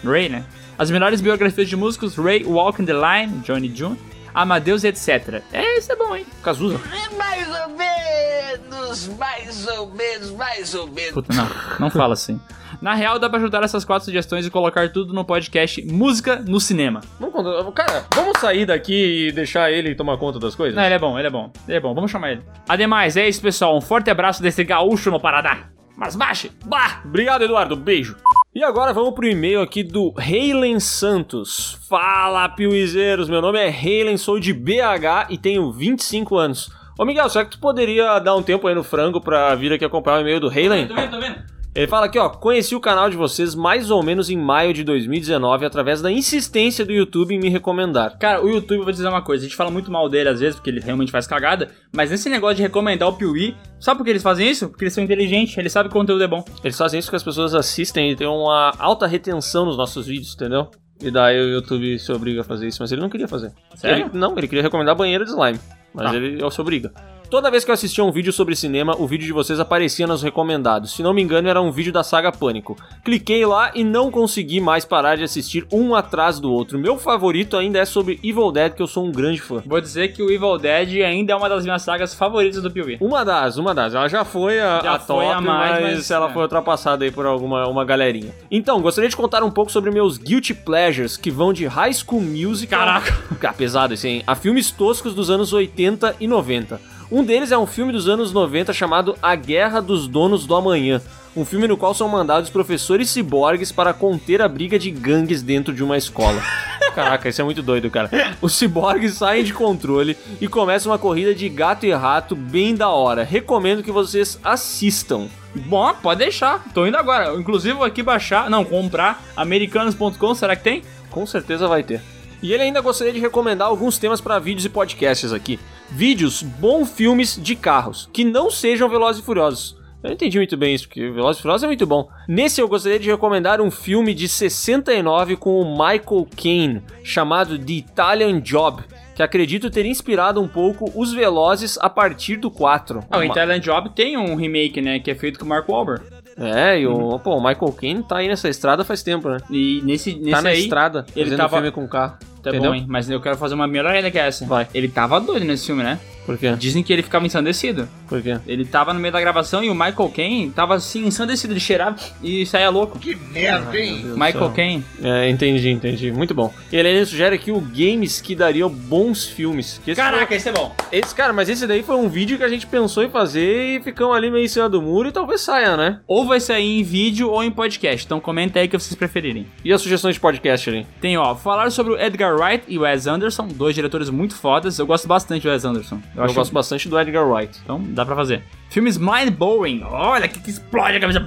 Ray, 0.04 0.28
né? 0.28 0.44
As 0.78 0.90
melhores 0.90 1.20
biografias 1.20 1.68
de 1.68 1.76
músicos, 1.76 2.16
Ray 2.16 2.44
Walking 2.44 2.84
the 2.84 2.92
Line, 2.92 3.40
Johnny 3.44 3.74
June, 3.74 3.96
Amadeus 4.34 4.82
e 4.82 4.88
etc. 4.88 5.42
É, 5.52 5.78
isso 5.78 5.92
é 5.92 5.96
bom, 5.96 6.14
hein? 6.16 6.26
Cazuza. 6.42 6.80
Mais 7.16 7.48
ou 7.48 7.68
menos, 7.68 9.08
mais 9.16 9.66
ou 9.68 9.90
menos, 9.90 10.30
mais 10.32 10.74
ou 10.74 10.86
menos. 10.88 11.12
Puta, 11.12 11.32
não, 11.32 11.48
não 11.78 11.90
fala 11.90 12.14
assim. 12.14 12.40
Na 12.80 12.94
real, 12.94 13.18
dá 13.18 13.28
pra 13.28 13.38
juntar 13.38 13.62
essas 13.62 13.84
quatro 13.84 14.04
sugestões 14.04 14.46
e 14.46 14.50
colocar 14.50 14.90
tudo 14.90 15.12
no 15.12 15.24
podcast 15.24 15.82
Música 15.86 16.36
no 16.36 16.60
Cinema. 16.60 17.00
Vamos 17.18 17.34
contar. 17.34 17.72
Cara, 17.72 18.04
vamos 18.14 18.38
sair 18.38 18.66
daqui 18.66 19.28
e 19.28 19.32
deixar 19.32 19.70
ele 19.70 19.94
tomar 19.94 20.16
conta 20.18 20.38
das 20.38 20.54
coisas? 20.54 20.74
Não, 20.74 20.84
ele 20.84 20.94
é 20.94 20.98
bom, 20.98 21.18
ele 21.18 21.28
é 21.28 21.30
bom. 21.30 21.52
Ele 21.66 21.76
é 21.76 21.80
bom, 21.80 21.94
vamos 21.94 22.10
chamar 22.10 22.32
ele. 22.32 22.42
Ademais, 22.68 23.16
é 23.16 23.28
isso, 23.28 23.40
pessoal. 23.40 23.76
Um 23.76 23.80
forte 23.80 24.10
abraço 24.10 24.42
desse 24.42 24.62
gaúcho 24.64 25.10
no 25.10 25.20
Paraná. 25.20 25.68
Mas 25.96 26.16
baixe! 26.16 26.50
Bah! 26.66 27.02
Obrigado, 27.04 27.42
Eduardo. 27.44 27.76
Beijo. 27.76 28.16
E 28.54 28.62
agora 28.62 28.92
vamos 28.92 29.14
pro 29.14 29.26
e-mail 29.26 29.60
aqui 29.60 29.82
do 29.82 30.12
Heilen 30.18 30.78
Santos. 30.80 31.78
Fala, 31.88 32.48
piuizeiros. 32.48 33.28
Meu 33.28 33.40
nome 33.40 33.58
é 33.58 33.68
Heilen, 33.68 34.16
sou 34.16 34.38
de 34.38 34.52
BH 34.52 35.30
e 35.30 35.38
tenho 35.38 35.72
25 35.72 36.36
anos. 36.36 36.70
Ô, 36.98 37.04
Miguel, 37.04 37.28
será 37.28 37.44
que 37.44 37.50
tu 37.52 37.58
poderia 37.58 38.18
dar 38.20 38.36
um 38.36 38.42
tempo 38.42 38.68
aí 38.68 38.74
no 38.74 38.84
frango 38.84 39.20
pra 39.20 39.54
vir 39.56 39.72
aqui 39.72 39.84
acompanhar 39.84 40.18
o 40.18 40.20
e-mail 40.20 40.40
do 40.40 40.52
Heilen? 40.52 40.86
Tô 40.86 40.94
vendo, 40.94 41.10
tô 41.10 41.20
vendo. 41.20 41.53
Ele 41.74 41.88
fala 41.88 42.06
aqui, 42.06 42.16
ó, 42.20 42.28
conheci 42.28 42.76
o 42.76 42.80
canal 42.80 43.10
de 43.10 43.16
vocês 43.16 43.52
mais 43.52 43.90
ou 43.90 44.00
menos 44.00 44.30
em 44.30 44.36
maio 44.36 44.72
de 44.72 44.84
2019 44.84 45.66
através 45.66 46.00
da 46.00 46.08
insistência 46.08 46.86
do 46.86 46.92
YouTube 46.92 47.34
em 47.34 47.38
me 47.40 47.48
recomendar. 47.48 48.16
Cara, 48.16 48.40
o 48.44 48.48
YouTube, 48.48 48.78
eu 48.78 48.84
vou 48.84 48.92
dizer 48.92 49.08
uma 49.08 49.20
coisa, 49.22 49.44
a 49.44 49.48
gente 49.48 49.56
fala 49.56 49.72
muito 49.72 49.90
mal 49.90 50.08
dele 50.08 50.28
às 50.28 50.38
vezes, 50.38 50.54
porque 50.54 50.70
ele 50.70 50.78
realmente 50.78 51.10
faz 51.10 51.26
cagada, 51.26 51.72
mas 51.92 52.12
nesse 52.12 52.28
negócio 52.28 52.54
de 52.56 52.62
recomendar 52.62 53.08
o 53.08 53.14
Piuí, 53.14 53.56
sabe 53.80 53.98
por 53.98 54.04
que 54.04 54.10
eles 54.10 54.22
fazem 54.22 54.48
isso? 54.48 54.68
Porque 54.68 54.84
eles 54.84 54.94
são 54.94 55.02
inteligentes, 55.02 55.58
eles 55.58 55.72
sabem 55.72 55.90
que 55.90 55.96
o 55.96 56.00
conteúdo 56.00 56.22
é 56.22 56.28
bom. 56.28 56.44
Eles 56.62 56.78
fazem 56.78 57.00
isso 57.00 57.08
porque 57.08 57.16
as 57.16 57.24
pessoas 57.24 57.56
assistem 57.56 58.12
e 58.12 58.14
tem 58.14 58.28
uma 58.28 58.72
alta 58.78 59.08
retenção 59.08 59.64
nos 59.64 59.76
nossos 59.76 60.06
vídeos, 60.06 60.32
entendeu? 60.34 60.70
E 61.02 61.10
daí 61.10 61.36
o 61.40 61.48
YouTube 61.54 61.98
se 61.98 62.12
obriga 62.12 62.42
a 62.42 62.44
fazer 62.44 62.68
isso, 62.68 62.78
mas 62.80 62.92
ele 62.92 63.00
não 63.00 63.08
queria 63.10 63.26
fazer. 63.26 63.52
Sério? 63.74 64.06
Ele- 64.06 64.10
não, 64.16 64.38
ele 64.38 64.46
queria 64.46 64.62
recomendar 64.62 64.94
banheiro 64.94 65.24
de 65.24 65.30
slime, 65.32 65.58
mas 65.92 66.08
Tá. 66.08 66.16
ele 66.16 66.50
se 66.52 66.60
obriga. 66.60 66.92
Toda 67.30 67.50
vez 67.50 67.64
que 67.64 67.70
eu 67.70 67.74
assistia 67.74 68.04
um 68.04 68.12
vídeo 68.12 68.32
sobre 68.32 68.54
cinema, 68.54 68.94
o 68.98 69.06
vídeo 69.06 69.26
de 69.26 69.32
vocês 69.32 69.58
aparecia 69.58 70.06
nos 70.06 70.22
recomendados. 70.22 70.94
Se 70.94 71.02
não 71.02 71.12
me 71.12 71.22
engano, 71.22 71.48
era 71.48 71.60
um 71.60 71.70
vídeo 71.70 71.92
da 71.92 72.04
saga 72.04 72.30
Pânico. 72.30 72.76
Cliquei 73.02 73.44
lá 73.44 73.72
e 73.74 73.82
não 73.82 74.10
consegui 74.10 74.60
mais 74.60 74.84
parar 74.84 75.16
de 75.16 75.24
assistir 75.24 75.66
um 75.72 75.94
atrás 75.94 76.38
do 76.38 76.52
outro. 76.52 76.78
Meu 76.78 76.96
favorito 76.98 77.56
ainda 77.56 77.78
é 77.78 77.84
sobre 77.84 78.20
Evil 78.22 78.52
Dead, 78.52 78.74
que 78.74 78.82
eu 78.82 78.86
sou 78.86 79.04
um 79.04 79.10
grande 79.10 79.40
fã. 79.40 79.62
Vou 79.66 79.80
dizer 79.80 80.12
que 80.12 80.22
o 80.22 80.30
Evil 80.30 80.58
Dead 80.58 81.02
ainda 81.02 81.32
é 81.32 81.36
uma 81.36 81.48
das 81.48 81.64
minhas 81.64 81.82
sagas 81.82 82.14
favoritas 82.14 82.62
do 82.62 82.70
Piuí. 82.70 82.98
Uma 83.00 83.24
das, 83.24 83.56
uma 83.56 83.74
das. 83.74 83.94
Ela 83.94 84.08
já 84.08 84.24
foi 84.24 84.60
a, 84.60 84.80
Já 84.82 84.92
a 84.92 85.00
foi 85.00 85.24
top, 85.24 85.34
a 85.34 85.40
mais, 85.40 85.82
mas, 85.82 85.94
mas, 85.96 86.10
ela 86.10 86.30
é. 86.30 86.32
foi 86.32 86.42
ultrapassada 86.42 87.04
aí 87.04 87.10
por 87.10 87.26
alguma 87.26 87.66
uma 87.66 87.84
galerinha. 87.84 88.32
Então, 88.50 88.80
gostaria 88.80 89.08
de 89.10 89.16
contar 89.16 89.42
um 89.42 89.50
pouco 89.50 89.72
sobre 89.72 89.90
meus 89.90 90.18
guilty 90.18 90.54
pleasures, 90.54 91.16
que 91.16 91.30
vão 91.30 91.52
de 91.52 91.66
High 91.66 91.94
School 91.94 92.20
Musical... 92.20 92.78
Caraca. 92.78 93.12
Cara, 93.40 93.54
pesado 93.58 93.94
esse, 93.94 94.06
hein? 94.06 94.22
A 94.26 94.34
filmes 94.34 94.70
toscos 94.70 95.14
dos 95.14 95.30
anos 95.30 95.52
80 95.52 96.16
e 96.20 96.28
90. 96.28 96.93
Um 97.10 97.22
deles 97.22 97.52
é 97.52 97.58
um 97.58 97.66
filme 97.66 97.92
dos 97.92 98.08
anos 98.08 98.32
90 98.32 98.72
chamado 98.72 99.16
A 99.22 99.34
Guerra 99.34 99.80
dos 99.80 100.08
Donos 100.08 100.46
do 100.46 100.54
Amanhã. 100.54 101.00
Um 101.36 101.44
filme 101.44 101.66
no 101.66 101.76
qual 101.76 101.92
são 101.92 102.08
mandados 102.08 102.48
professores 102.48 103.10
ciborgues 103.10 103.72
para 103.72 103.92
conter 103.92 104.40
a 104.40 104.48
briga 104.48 104.78
de 104.78 104.90
gangues 104.90 105.42
dentro 105.42 105.74
de 105.74 105.82
uma 105.82 105.96
escola. 105.96 106.40
Caraca, 106.94 107.28
isso 107.28 107.40
é 107.40 107.44
muito 107.44 107.60
doido, 107.60 107.90
cara. 107.90 108.08
Os 108.40 108.54
ciborgues 108.54 109.14
saem 109.14 109.42
de 109.42 109.52
controle 109.52 110.16
e 110.40 110.46
começa 110.46 110.88
uma 110.88 110.98
corrida 110.98 111.34
de 111.34 111.48
gato 111.48 111.84
e 111.84 111.92
rato 111.92 112.36
bem 112.36 112.74
da 112.74 112.88
hora. 112.88 113.24
Recomendo 113.24 113.82
que 113.82 113.90
vocês 113.90 114.38
assistam. 114.44 115.26
Bom, 115.54 115.92
pode 115.94 116.20
deixar. 116.20 116.64
Tô 116.72 116.86
indo 116.86 116.96
agora. 116.96 117.34
Inclusive, 117.34 117.74
vou 117.74 117.84
aqui 117.84 118.02
baixar, 118.02 118.48
não, 118.48 118.64
comprar 118.64 119.22
americanos.com, 119.36 120.34
será 120.34 120.54
que 120.54 120.62
tem? 120.62 120.82
Com 121.10 121.26
certeza 121.26 121.66
vai 121.66 121.82
ter. 121.82 122.00
E 122.44 122.52
ele 122.52 122.62
ainda 122.62 122.82
gostaria 122.82 123.10
de 123.10 123.20
recomendar 123.20 123.68
alguns 123.68 123.96
temas 123.96 124.20
para 124.20 124.38
vídeos 124.38 124.66
e 124.66 124.68
podcasts 124.68 125.32
aqui. 125.32 125.58
Vídeos 125.90 126.42
bons 126.42 126.92
filmes 126.92 127.42
de 127.42 127.56
carros, 127.56 128.06
que 128.12 128.22
não 128.22 128.50
sejam 128.50 128.86
Velozes 128.86 129.22
e 129.22 129.24
Furiosos. 129.24 129.78
Eu 130.02 130.08
não 130.08 130.12
entendi 130.12 130.36
muito 130.36 130.54
bem 130.54 130.74
isso, 130.74 130.86
porque 130.86 131.08
Velozes 131.08 131.38
e 131.38 131.42
Furiosos 131.42 131.64
é 131.64 131.66
muito 131.66 131.86
bom. 131.86 132.06
Nesse 132.28 132.60
eu 132.60 132.68
gostaria 132.68 132.98
de 132.98 133.10
recomendar 133.10 133.62
um 133.62 133.70
filme 133.70 134.12
de 134.12 134.28
69 134.28 135.36
com 135.36 135.58
o 135.58 135.70
Michael 135.72 136.28
Caine, 136.36 136.82
chamado 137.02 137.58
The 137.58 137.72
Italian 137.72 138.38
Job, 138.42 138.82
que 139.14 139.22
acredito 139.22 139.70
ter 139.70 139.86
inspirado 139.86 140.38
um 140.38 140.46
pouco 140.46 140.92
os 140.94 141.14
Velozes 141.14 141.78
a 141.80 141.88
partir 141.88 142.36
do 142.36 142.50
4. 142.50 143.06
Ah, 143.10 143.20
o 143.20 143.24
Italian 143.24 143.58
Job 143.58 143.88
tem 143.94 144.18
um 144.18 144.34
remake, 144.34 144.82
né, 144.82 144.98
que 144.98 145.10
é 145.10 145.14
feito 145.14 145.38
com 145.38 145.46
o 145.46 145.48
Mark 145.48 145.66
Wahlberg. 145.66 146.13
É, 146.36 146.80
e 146.80 146.86
o, 146.86 147.18
pô, 147.18 147.36
o 147.36 147.40
Michael 147.40 147.72
Caine 147.72 148.02
tá 148.02 148.16
aí 148.18 148.28
nessa 148.28 148.48
estrada 148.48 148.84
faz 148.84 149.02
tempo, 149.02 149.28
né? 149.28 149.38
E 149.50 149.80
nesse, 149.84 150.14
nesse 150.14 150.30
tá 150.30 150.42
na 150.42 150.50
aí, 150.50 150.60
estrada, 150.60 151.06
ele 151.14 151.24
fazendo 151.26 151.38
tava- 151.38 151.56
filme 151.56 151.70
com 151.70 151.86
carro. 151.86 152.16
Tá 152.42 152.50
entendeu? 152.50 152.70
bom, 152.72 152.74
hein? 152.76 152.84
Mas 152.86 153.08
eu 153.08 153.20
quero 153.20 153.36
fazer 153.38 153.54
uma 153.54 153.66
melhor 153.66 153.92
ainda 153.94 154.10
que 154.10 154.18
essa. 154.18 154.44
Vai. 154.44 154.66
Ele 154.74 154.88
tava 154.88 155.18
doido 155.20 155.46
nesse 155.46 155.66
filme, 155.66 155.82
né? 155.82 155.98
Por 156.24 156.38
quê? 156.38 156.54
Dizem 156.56 156.82
que 156.82 156.92
ele 156.92 157.02
ficava 157.02 157.26
ensandecido. 157.26 157.88
Por 158.08 158.22
quê? 158.22 158.38
Ele 158.46 158.64
tava 158.64 158.92
no 158.94 159.00
meio 159.00 159.12
da 159.12 159.20
gravação 159.20 159.62
e 159.62 159.68
o 159.70 159.74
Michael 159.74 160.12
Caine 160.14 160.50
tava 160.50 160.74
assim, 160.74 161.06
ensandecido, 161.06 161.52
ele 161.52 161.60
cheirava 161.60 161.96
e 162.22 162.46
saía 162.46 162.70
louco. 162.70 162.98
Que 162.98 163.14
merda, 163.14 163.76
hein? 163.78 164.04
Michael 164.16 164.50
Caine. 164.50 164.84
É, 165.02 165.28
entendi, 165.28 165.68
entendi. 165.70 166.10
Muito 166.12 166.34
bom. 166.34 166.52
E 166.72 166.76
ele 166.76 166.88
ainda 166.88 167.06
sugere 167.06 167.34
aqui 167.34 167.50
o 167.50 167.60
games 167.60 168.20
que 168.20 168.34
dariam 168.34 168.68
bons 168.70 169.24
filmes. 169.26 169.80
Que 169.84 169.90
esse 169.92 170.00
Caraca, 170.00 170.26
foi- 170.26 170.36
esse 170.36 170.48
é 170.48 170.52
bom. 170.52 170.74
Esse, 170.90 171.14
cara, 171.14 171.32
mas 171.32 171.48
esse 171.48 171.66
daí 171.66 171.82
foi 171.82 171.96
um 171.96 172.08
vídeo 172.08 172.38
que 172.38 172.44
a 172.44 172.48
gente 172.48 172.66
pensou 172.66 173.02
em 173.02 173.10
fazer 173.10 173.78
e 173.78 173.82
ficamos 173.82 174.16
ali 174.16 174.30
meio 174.30 174.44
em 174.44 174.48
cima 174.48 174.68
do 174.68 174.80
muro 174.80 175.08
e 175.08 175.12
talvez 175.12 175.40
saia, 175.40 175.76
né? 175.76 176.00
Ou 176.06 176.26
vai 176.26 176.40
sair 176.40 176.80
em 176.80 176.82
vídeo 176.82 177.30
ou 177.30 177.42
em 177.42 177.50
podcast. 177.50 178.04
Então 178.06 178.20
comenta 178.20 178.58
aí 178.60 178.66
o 178.66 178.68
que 178.68 178.78
vocês 178.78 178.94
preferirem. 178.94 179.46
E 179.64 179.72
as 179.72 179.80
sugestões 179.82 180.14
de 180.14 180.20
podcast 180.20 180.70
ali? 180.70 180.86
Tem, 181.00 181.16
ó, 181.16 181.34
falar 181.34 181.70
sobre 181.70 181.92
o 181.94 182.00
Edgar 182.00 182.34
Wright 182.36 182.64
e 182.68 182.78
o 182.78 182.82
Wes 182.82 183.06
Anderson, 183.06 183.48
dois 183.48 183.74
diretores 183.74 184.08
muito 184.10 184.34
fodas. 184.34 184.78
Eu 184.78 184.86
gosto 184.86 185.06
bastante 185.08 185.42
do 185.42 185.48
Wes 185.50 185.64
Anderson. 185.64 186.00
Eu, 186.16 186.24
acho- 186.24 186.34
gosto 186.34 186.52
bastante 186.52 186.88
do 186.88 186.98
Edgar 186.98 187.26
Wright. 187.28 187.58
Então 187.62 187.82
dá 187.88 188.04
pra 188.04 188.14
fazer. 188.16 188.42
Filmes 188.70 188.96
mind-blowing. 188.98 189.82
Olha 189.84 190.28
que, 190.28 190.40
que 190.40 190.50
explode 190.50 190.96
a 190.96 191.00
cabeça. 191.00 191.26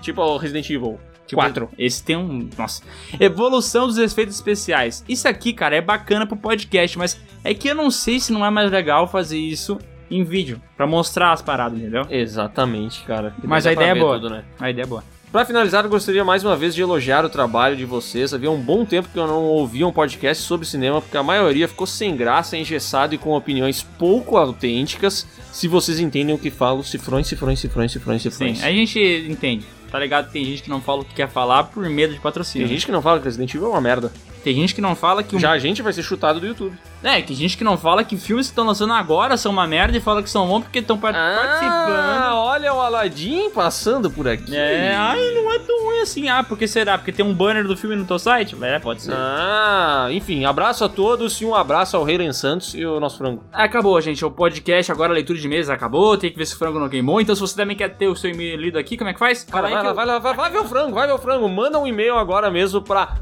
Tipo 0.00 0.22
o 0.22 0.36
Resident 0.36 0.68
Evil. 0.70 0.98
Tipo, 1.26 1.42
4. 1.42 1.68
Esse 1.78 2.02
tem 2.02 2.16
um. 2.16 2.48
Nossa. 2.58 2.82
Evolução 3.20 3.86
dos 3.86 3.98
efeitos 3.98 4.34
especiais. 4.34 5.04
Isso 5.08 5.28
aqui, 5.28 5.52
cara, 5.52 5.76
é 5.76 5.80
bacana 5.80 6.26
pro 6.26 6.36
podcast, 6.36 6.98
mas 6.98 7.20
é 7.44 7.54
que 7.54 7.68
eu 7.68 7.74
não 7.74 7.88
sei 7.90 8.18
se 8.18 8.32
não 8.32 8.44
é 8.44 8.50
mais 8.50 8.70
legal 8.70 9.06
fazer 9.06 9.38
isso 9.38 9.78
em 10.10 10.24
vídeo. 10.24 10.60
Pra 10.76 10.88
mostrar 10.88 11.30
as 11.32 11.40
paradas, 11.40 11.78
entendeu? 11.78 12.04
Exatamente, 12.10 13.04
cara. 13.04 13.32
Que 13.40 13.46
Mas 13.46 13.64
a 13.64 13.72
ideia 13.72 13.90
é 13.90 13.94
boa. 13.94 14.14
tudo, 14.18 14.30
né? 14.30 14.44
A 14.58 14.70
ideia 14.70 14.84
é 14.84 14.86
boa. 14.88 15.04
Pra 15.30 15.44
finalizar, 15.44 15.84
eu 15.84 15.90
gostaria 15.90 16.24
mais 16.24 16.42
uma 16.42 16.56
vez 16.56 16.74
de 16.74 16.82
elogiar 16.82 17.24
o 17.24 17.28
trabalho 17.28 17.76
de 17.76 17.84
vocês. 17.84 18.34
Havia 18.34 18.50
um 18.50 18.60
bom 18.60 18.84
tempo 18.84 19.08
que 19.12 19.16
eu 19.16 19.28
não 19.28 19.44
ouvia 19.44 19.86
um 19.86 19.92
podcast 19.92 20.42
sobre 20.42 20.66
cinema, 20.66 21.00
porque 21.00 21.16
a 21.16 21.22
maioria 21.22 21.68
ficou 21.68 21.86
sem 21.86 22.16
graça, 22.16 22.56
engessado 22.56 23.14
e 23.14 23.18
com 23.18 23.30
opiniões 23.36 23.80
pouco 23.80 24.36
autênticas. 24.36 25.24
Se 25.52 25.68
vocês 25.68 26.00
entendem 26.00 26.34
o 26.34 26.38
que 26.38 26.50
falo, 26.50 26.82
cifrões, 26.82 27.28
cifrões, 27.28 27.60
cifrões, 27.60 27.92
cifrões, 27.92 28.22
Sim, 28.22 28.30
cifrões. 28.30 28.64
a 28.64 28.72
gente 28.72 28.98
entende. 29.28 29.64
Tá 29.88 30.00
ligado? 30.00 30.32
Tem 30.32 30.44
gente 30.44 30.64
que 30.64 30.70
não 30.70 30.80
fala 30.80 31.02
o 31.02 31.04
que 31.04 31.14
quer 31.14 31.28
falar 31.28 31.64
por 31.64 31.88
medo 31.88 32.12
de 32.12 32.18
patrocínio. 32.20 32.66
Tem 32.66 32.76
gente 32.76 32.86
que 32.86 32.92
não 32.92 33.02
fala 33.02 33.20
que 33.20 33.24
Resident 33.24 33.54
Evil 33.54 33.68
é 33.68 33.70
uma 33.70 33.80
merda. 33.80 34.12
Tem 34.42 34.54
gente 34.54 34.74
que 34.74 34.80
não 34.80 34.94
fala 34.96 35.22
que 35.22 35.36
um... 35.36 35.38
Já 35.40 35.50
a 35.52 35.58
gente 35.58 35.82
vai 35.82 35.92
ser 35.92 36.02
chutado 36.02 36.40
do 36.40 36.46
YouTube. 36.46 36.76
É, 37.02 37.20
tem 37.22 37.34
gente 37.34 37.56
que 37.56 37.64
não 37.64 37.78
fala 37.78 38.04
que 38.04 38.16
filmes 38.16 38.46
que 38.46 38.52
estão 38.52 38.66
lançando 38.66 38.92
agora 38.92 39.36
são 39.36 39.50
uma 39.52 39.66
merda 39.66 39.96
e 39.96 40.00
fala 40.00 40.22
que 40.22 40.28
são 40.28 40.46
bons 40.46 40.62
porque 40.64 40.80
estão 40.80 40.96
Ah, 40.96 41.00
participando. 41.00 42.34
olha 42.36 42.74
o 42.74 42.80
Aladdin 42.80 43.48
passando 43.50 44.10
por 44.10 44.28
aqui. 44.28 44.54
É, 44.54 44.94
ai, 44.94 45.18
não 45.34 45.50
é 45.50 45.58
tão 45.60 45.84
ruim 45.86 46.00
assim. 46.00 46.28
Ah, 46.28 46.42
porque 46.42 46.68
será? 46.68 46.98
Porque 46.98 47.10
tem 47.12 47.24
um 47.24 47.32
banner 47.32 47.66
do 47.66 47.74
filme 47.76 47.96
no 47.96 48.04
teu 48.04 48.18
site? 48.18 48.54
É, 48.62 48.78
pode 48.78 49.02
ser. 49.02 49.14
Ah, 49.14 50.08
enfim, 50.10 50.44
abraço 50.44 50.84
a 50.84 50.88
todos 50.90 51.40
e 51.40 51.44
um 51.46 51.54
abraço 51.54 51.96
ao 51.96 52.04
Reilen 52.04 52.32
Santos 52.34 52.74
e 52.74 52.84
o 52.84 53.00
nosso 53.00 53.16
frango. 53.18 53.42
Acabou, 53.52 53.98
gente. 54.00 54.22
O 54.24 54.30
podcast, 54.30 54.92
agora 54.92 55.12
a 55.12 55.14
leitura 55.14 55.38
de 55.38 55.48
mesa 55.48 55.72
acabou. 55.72 56.18
Tem 56.18 56.30
que 56.30 56.36
ver 56.36 56.46
se 56.46 56.54
o 56.54 56.58
frango 56.58 56.78
não 56.78 56.88
queimou. 56.88 57.20
Então, 57.20 57.34
se 57.34 57.40
você 57.40 57.56
também 57.56 57.76
quer 57.76 57.88
ter 57.96 58.08
o 58.08 58.16
seu 58.16 58.30
e-mail 58.30 58.58
lido 58.58 58.78
aqui, 58.78 58.96
como 58.98 59.08
é 59.08 59.12
que 59.14 59.18
faz? 59.18 59.46
Vai, 59.50 59.64
aí 59.64 59.72
vai, 59.72 59.82
lá, 59.82 59.88
eu- 59.88 59.94
vai, 59.94 60.06
lá, 60.06 60.18
vai, 60.18 60.34
vai 60.34 60.50
ver 60.50 60.58
o 60.58 60.64
frango, 60.64 60.94
vai 60.94 61.06
ver 61.06 61.14
o 61.14 61.18
frango. 61.18 61.48
Manda 61.48 61.78
um 61.78 61.86
e-mail 61.86 62.16
agora 62.16 62.50
mesmo 62.50 62.82
pra 62.82 63.16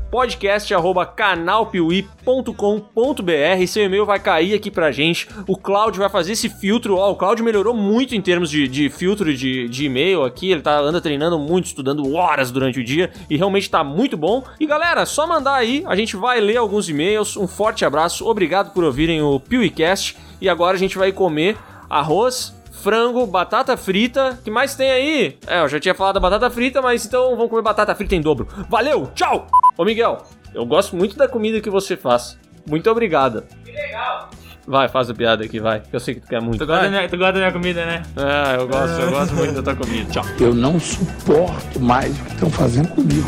podcast.canalpiuí.com.br. 1.08 3.66
Seu 3.66 3.84
e-mail 3.84 4.04
vai 4.04 4.18
cair 4.18 4.54
aqui 4.54 4.70
pra 4.70 4.92
gente. 4.92 5.28
O 5.46 5.56
Cláudio 5.56 6.00
vai 6.00 6.08
fazer 6.08 6.32
esse 6.32 6.48
filtro. 6.48 6.96
Ó, 6.96 7.10
o 7.10 7.16
Cláudio 7.16 7.44
melhorou 7.44 7.74
muito 7.74 8.14
em 8.14 8.20
termos 8.20 8.50
de, 8.50 8.68
de 8.68 8.90
filtro 8.90 9.34
de, 9.34 9.68
de 9.68 9.86
e-mail 9.86 10.24
aqui. 10.24 10.50
Ele 10.50 10.62
tá, 10.62 10.78
anda 10.78 11.00
treinando 11.00 11.38
muito, 11.38 11.66
estudando 11.66 12.14
horas 12.14 12.50
durante 12.50 12.80
o 12.80 12.84
dia 12.84 13.10
e 13.28 13.36
realmente 13.36 13.70
tá 13.70 13.84
muito 13.84 14.16
bom. 14.16 14.42
E 14.58 14.66
galera, 14.66 15.06
só 15.06 15.26
mandar 15.26 15.54
aí. 15.54 15.82
A 15.86 15.96
gente 15.96 16.16
vai 16.16 16.40
ler 16.40 16.56
alguns 16.56 16.88
e-mails. 16.88 17.36
Um 17.36 17.46
forte 17.46 17.84
abraço. 17.84 18.26
Obrigado 18.26 18.72
por 18.72 18.84
ouvirem 18.84 19.22
o 19.22 19.40
PeeWeeCast. 19.40 20.16
E 20.40 20.48
agora 20.48 20.76
a 20.76 20.78
gente 20.78 20.96
vai 20.96 21.12
comer 21.12 21.56
arroz 21.90 22.56
frango, 22.82 23.26
batata 23.26 23.76
frita. 23.76 24.38
que 24.42 24.50
mais 24.50 24.74
tem 24.74 24.90
aí? 24.90 25.38
É, 25.46 25.60
eu 25.60 25.68
já 25.68 25.80
tinha 25.80 25.94
falado 25.94 26.14
da 26.14 26.20
batata 26.20 26.50
frita, 26.50 26.80
mas 26.80 27.04
então 27.04 27.30
vamos 27.30 27.50
comer 27.50 27.62
batata 27.62 27.94
frita 27.94 28.14
em 28.14 28.20
dobro. 28.20 28.46
Valeu, 28.68 29.10
tchau! 29.14 29.46
Ô 29.76 29.84
Miguel, 29.84 30.22
eu 30.54 30.64
gosto 30.66 30.96
muito 30.96 31.16
da 31.16 31.28
comida 31.28 31.60
que 31.60 31.70
você 31.70 31.96
faz. 31.96 32.38
Muito 32.68 32.90
obrigado. 32.90 33.44
Que 33.64 33.72
legal! 33.72 34.30
Vai, 34.66 34.86
faz 34.86 35.08
a 35.08 35.14
piada 35.14 35.44
aqui, 35.44 35.58
vai. 35.58 35.80
que 35.80 35.96
Eu 35.96 35.98
sei 36.00 36.14
que 36.14 36.20
tu 36.20 36.28
quer 36.28 36.42
muito. 36.42 36.58
Tu 36.58 36.66
gosta, 36.66 36.82
da 36.82 36.88
Vai. 36.90 36.98
minha, 36.98 37.08
tu 37.08 37.16
gosta 37.16 37.32
da 37.32 37.38
minha 37.38 37.52
comida, 37.52 37.86
né? 37.86 38.02
É, 38.16 38.56
eu 38.60 38.68
gosto, 38.68 39.00
eu 39.00 39.10
gosto 39.10 39.34
muito 39.34 39.54
da 39.54 39.62
tua 39.62 39.76
comida. 39.76 40.10
Tchau. 40.12 40.24
Eu 40.38 40.54
não 40.54 40.78
suporto 40.78 41.80
mais 41.80 42.18
o 42.20 42.24
que 42.24 42.32
estão 42.34 42.50
fazendo 42.50 42.88
comigo. 42.88 43.26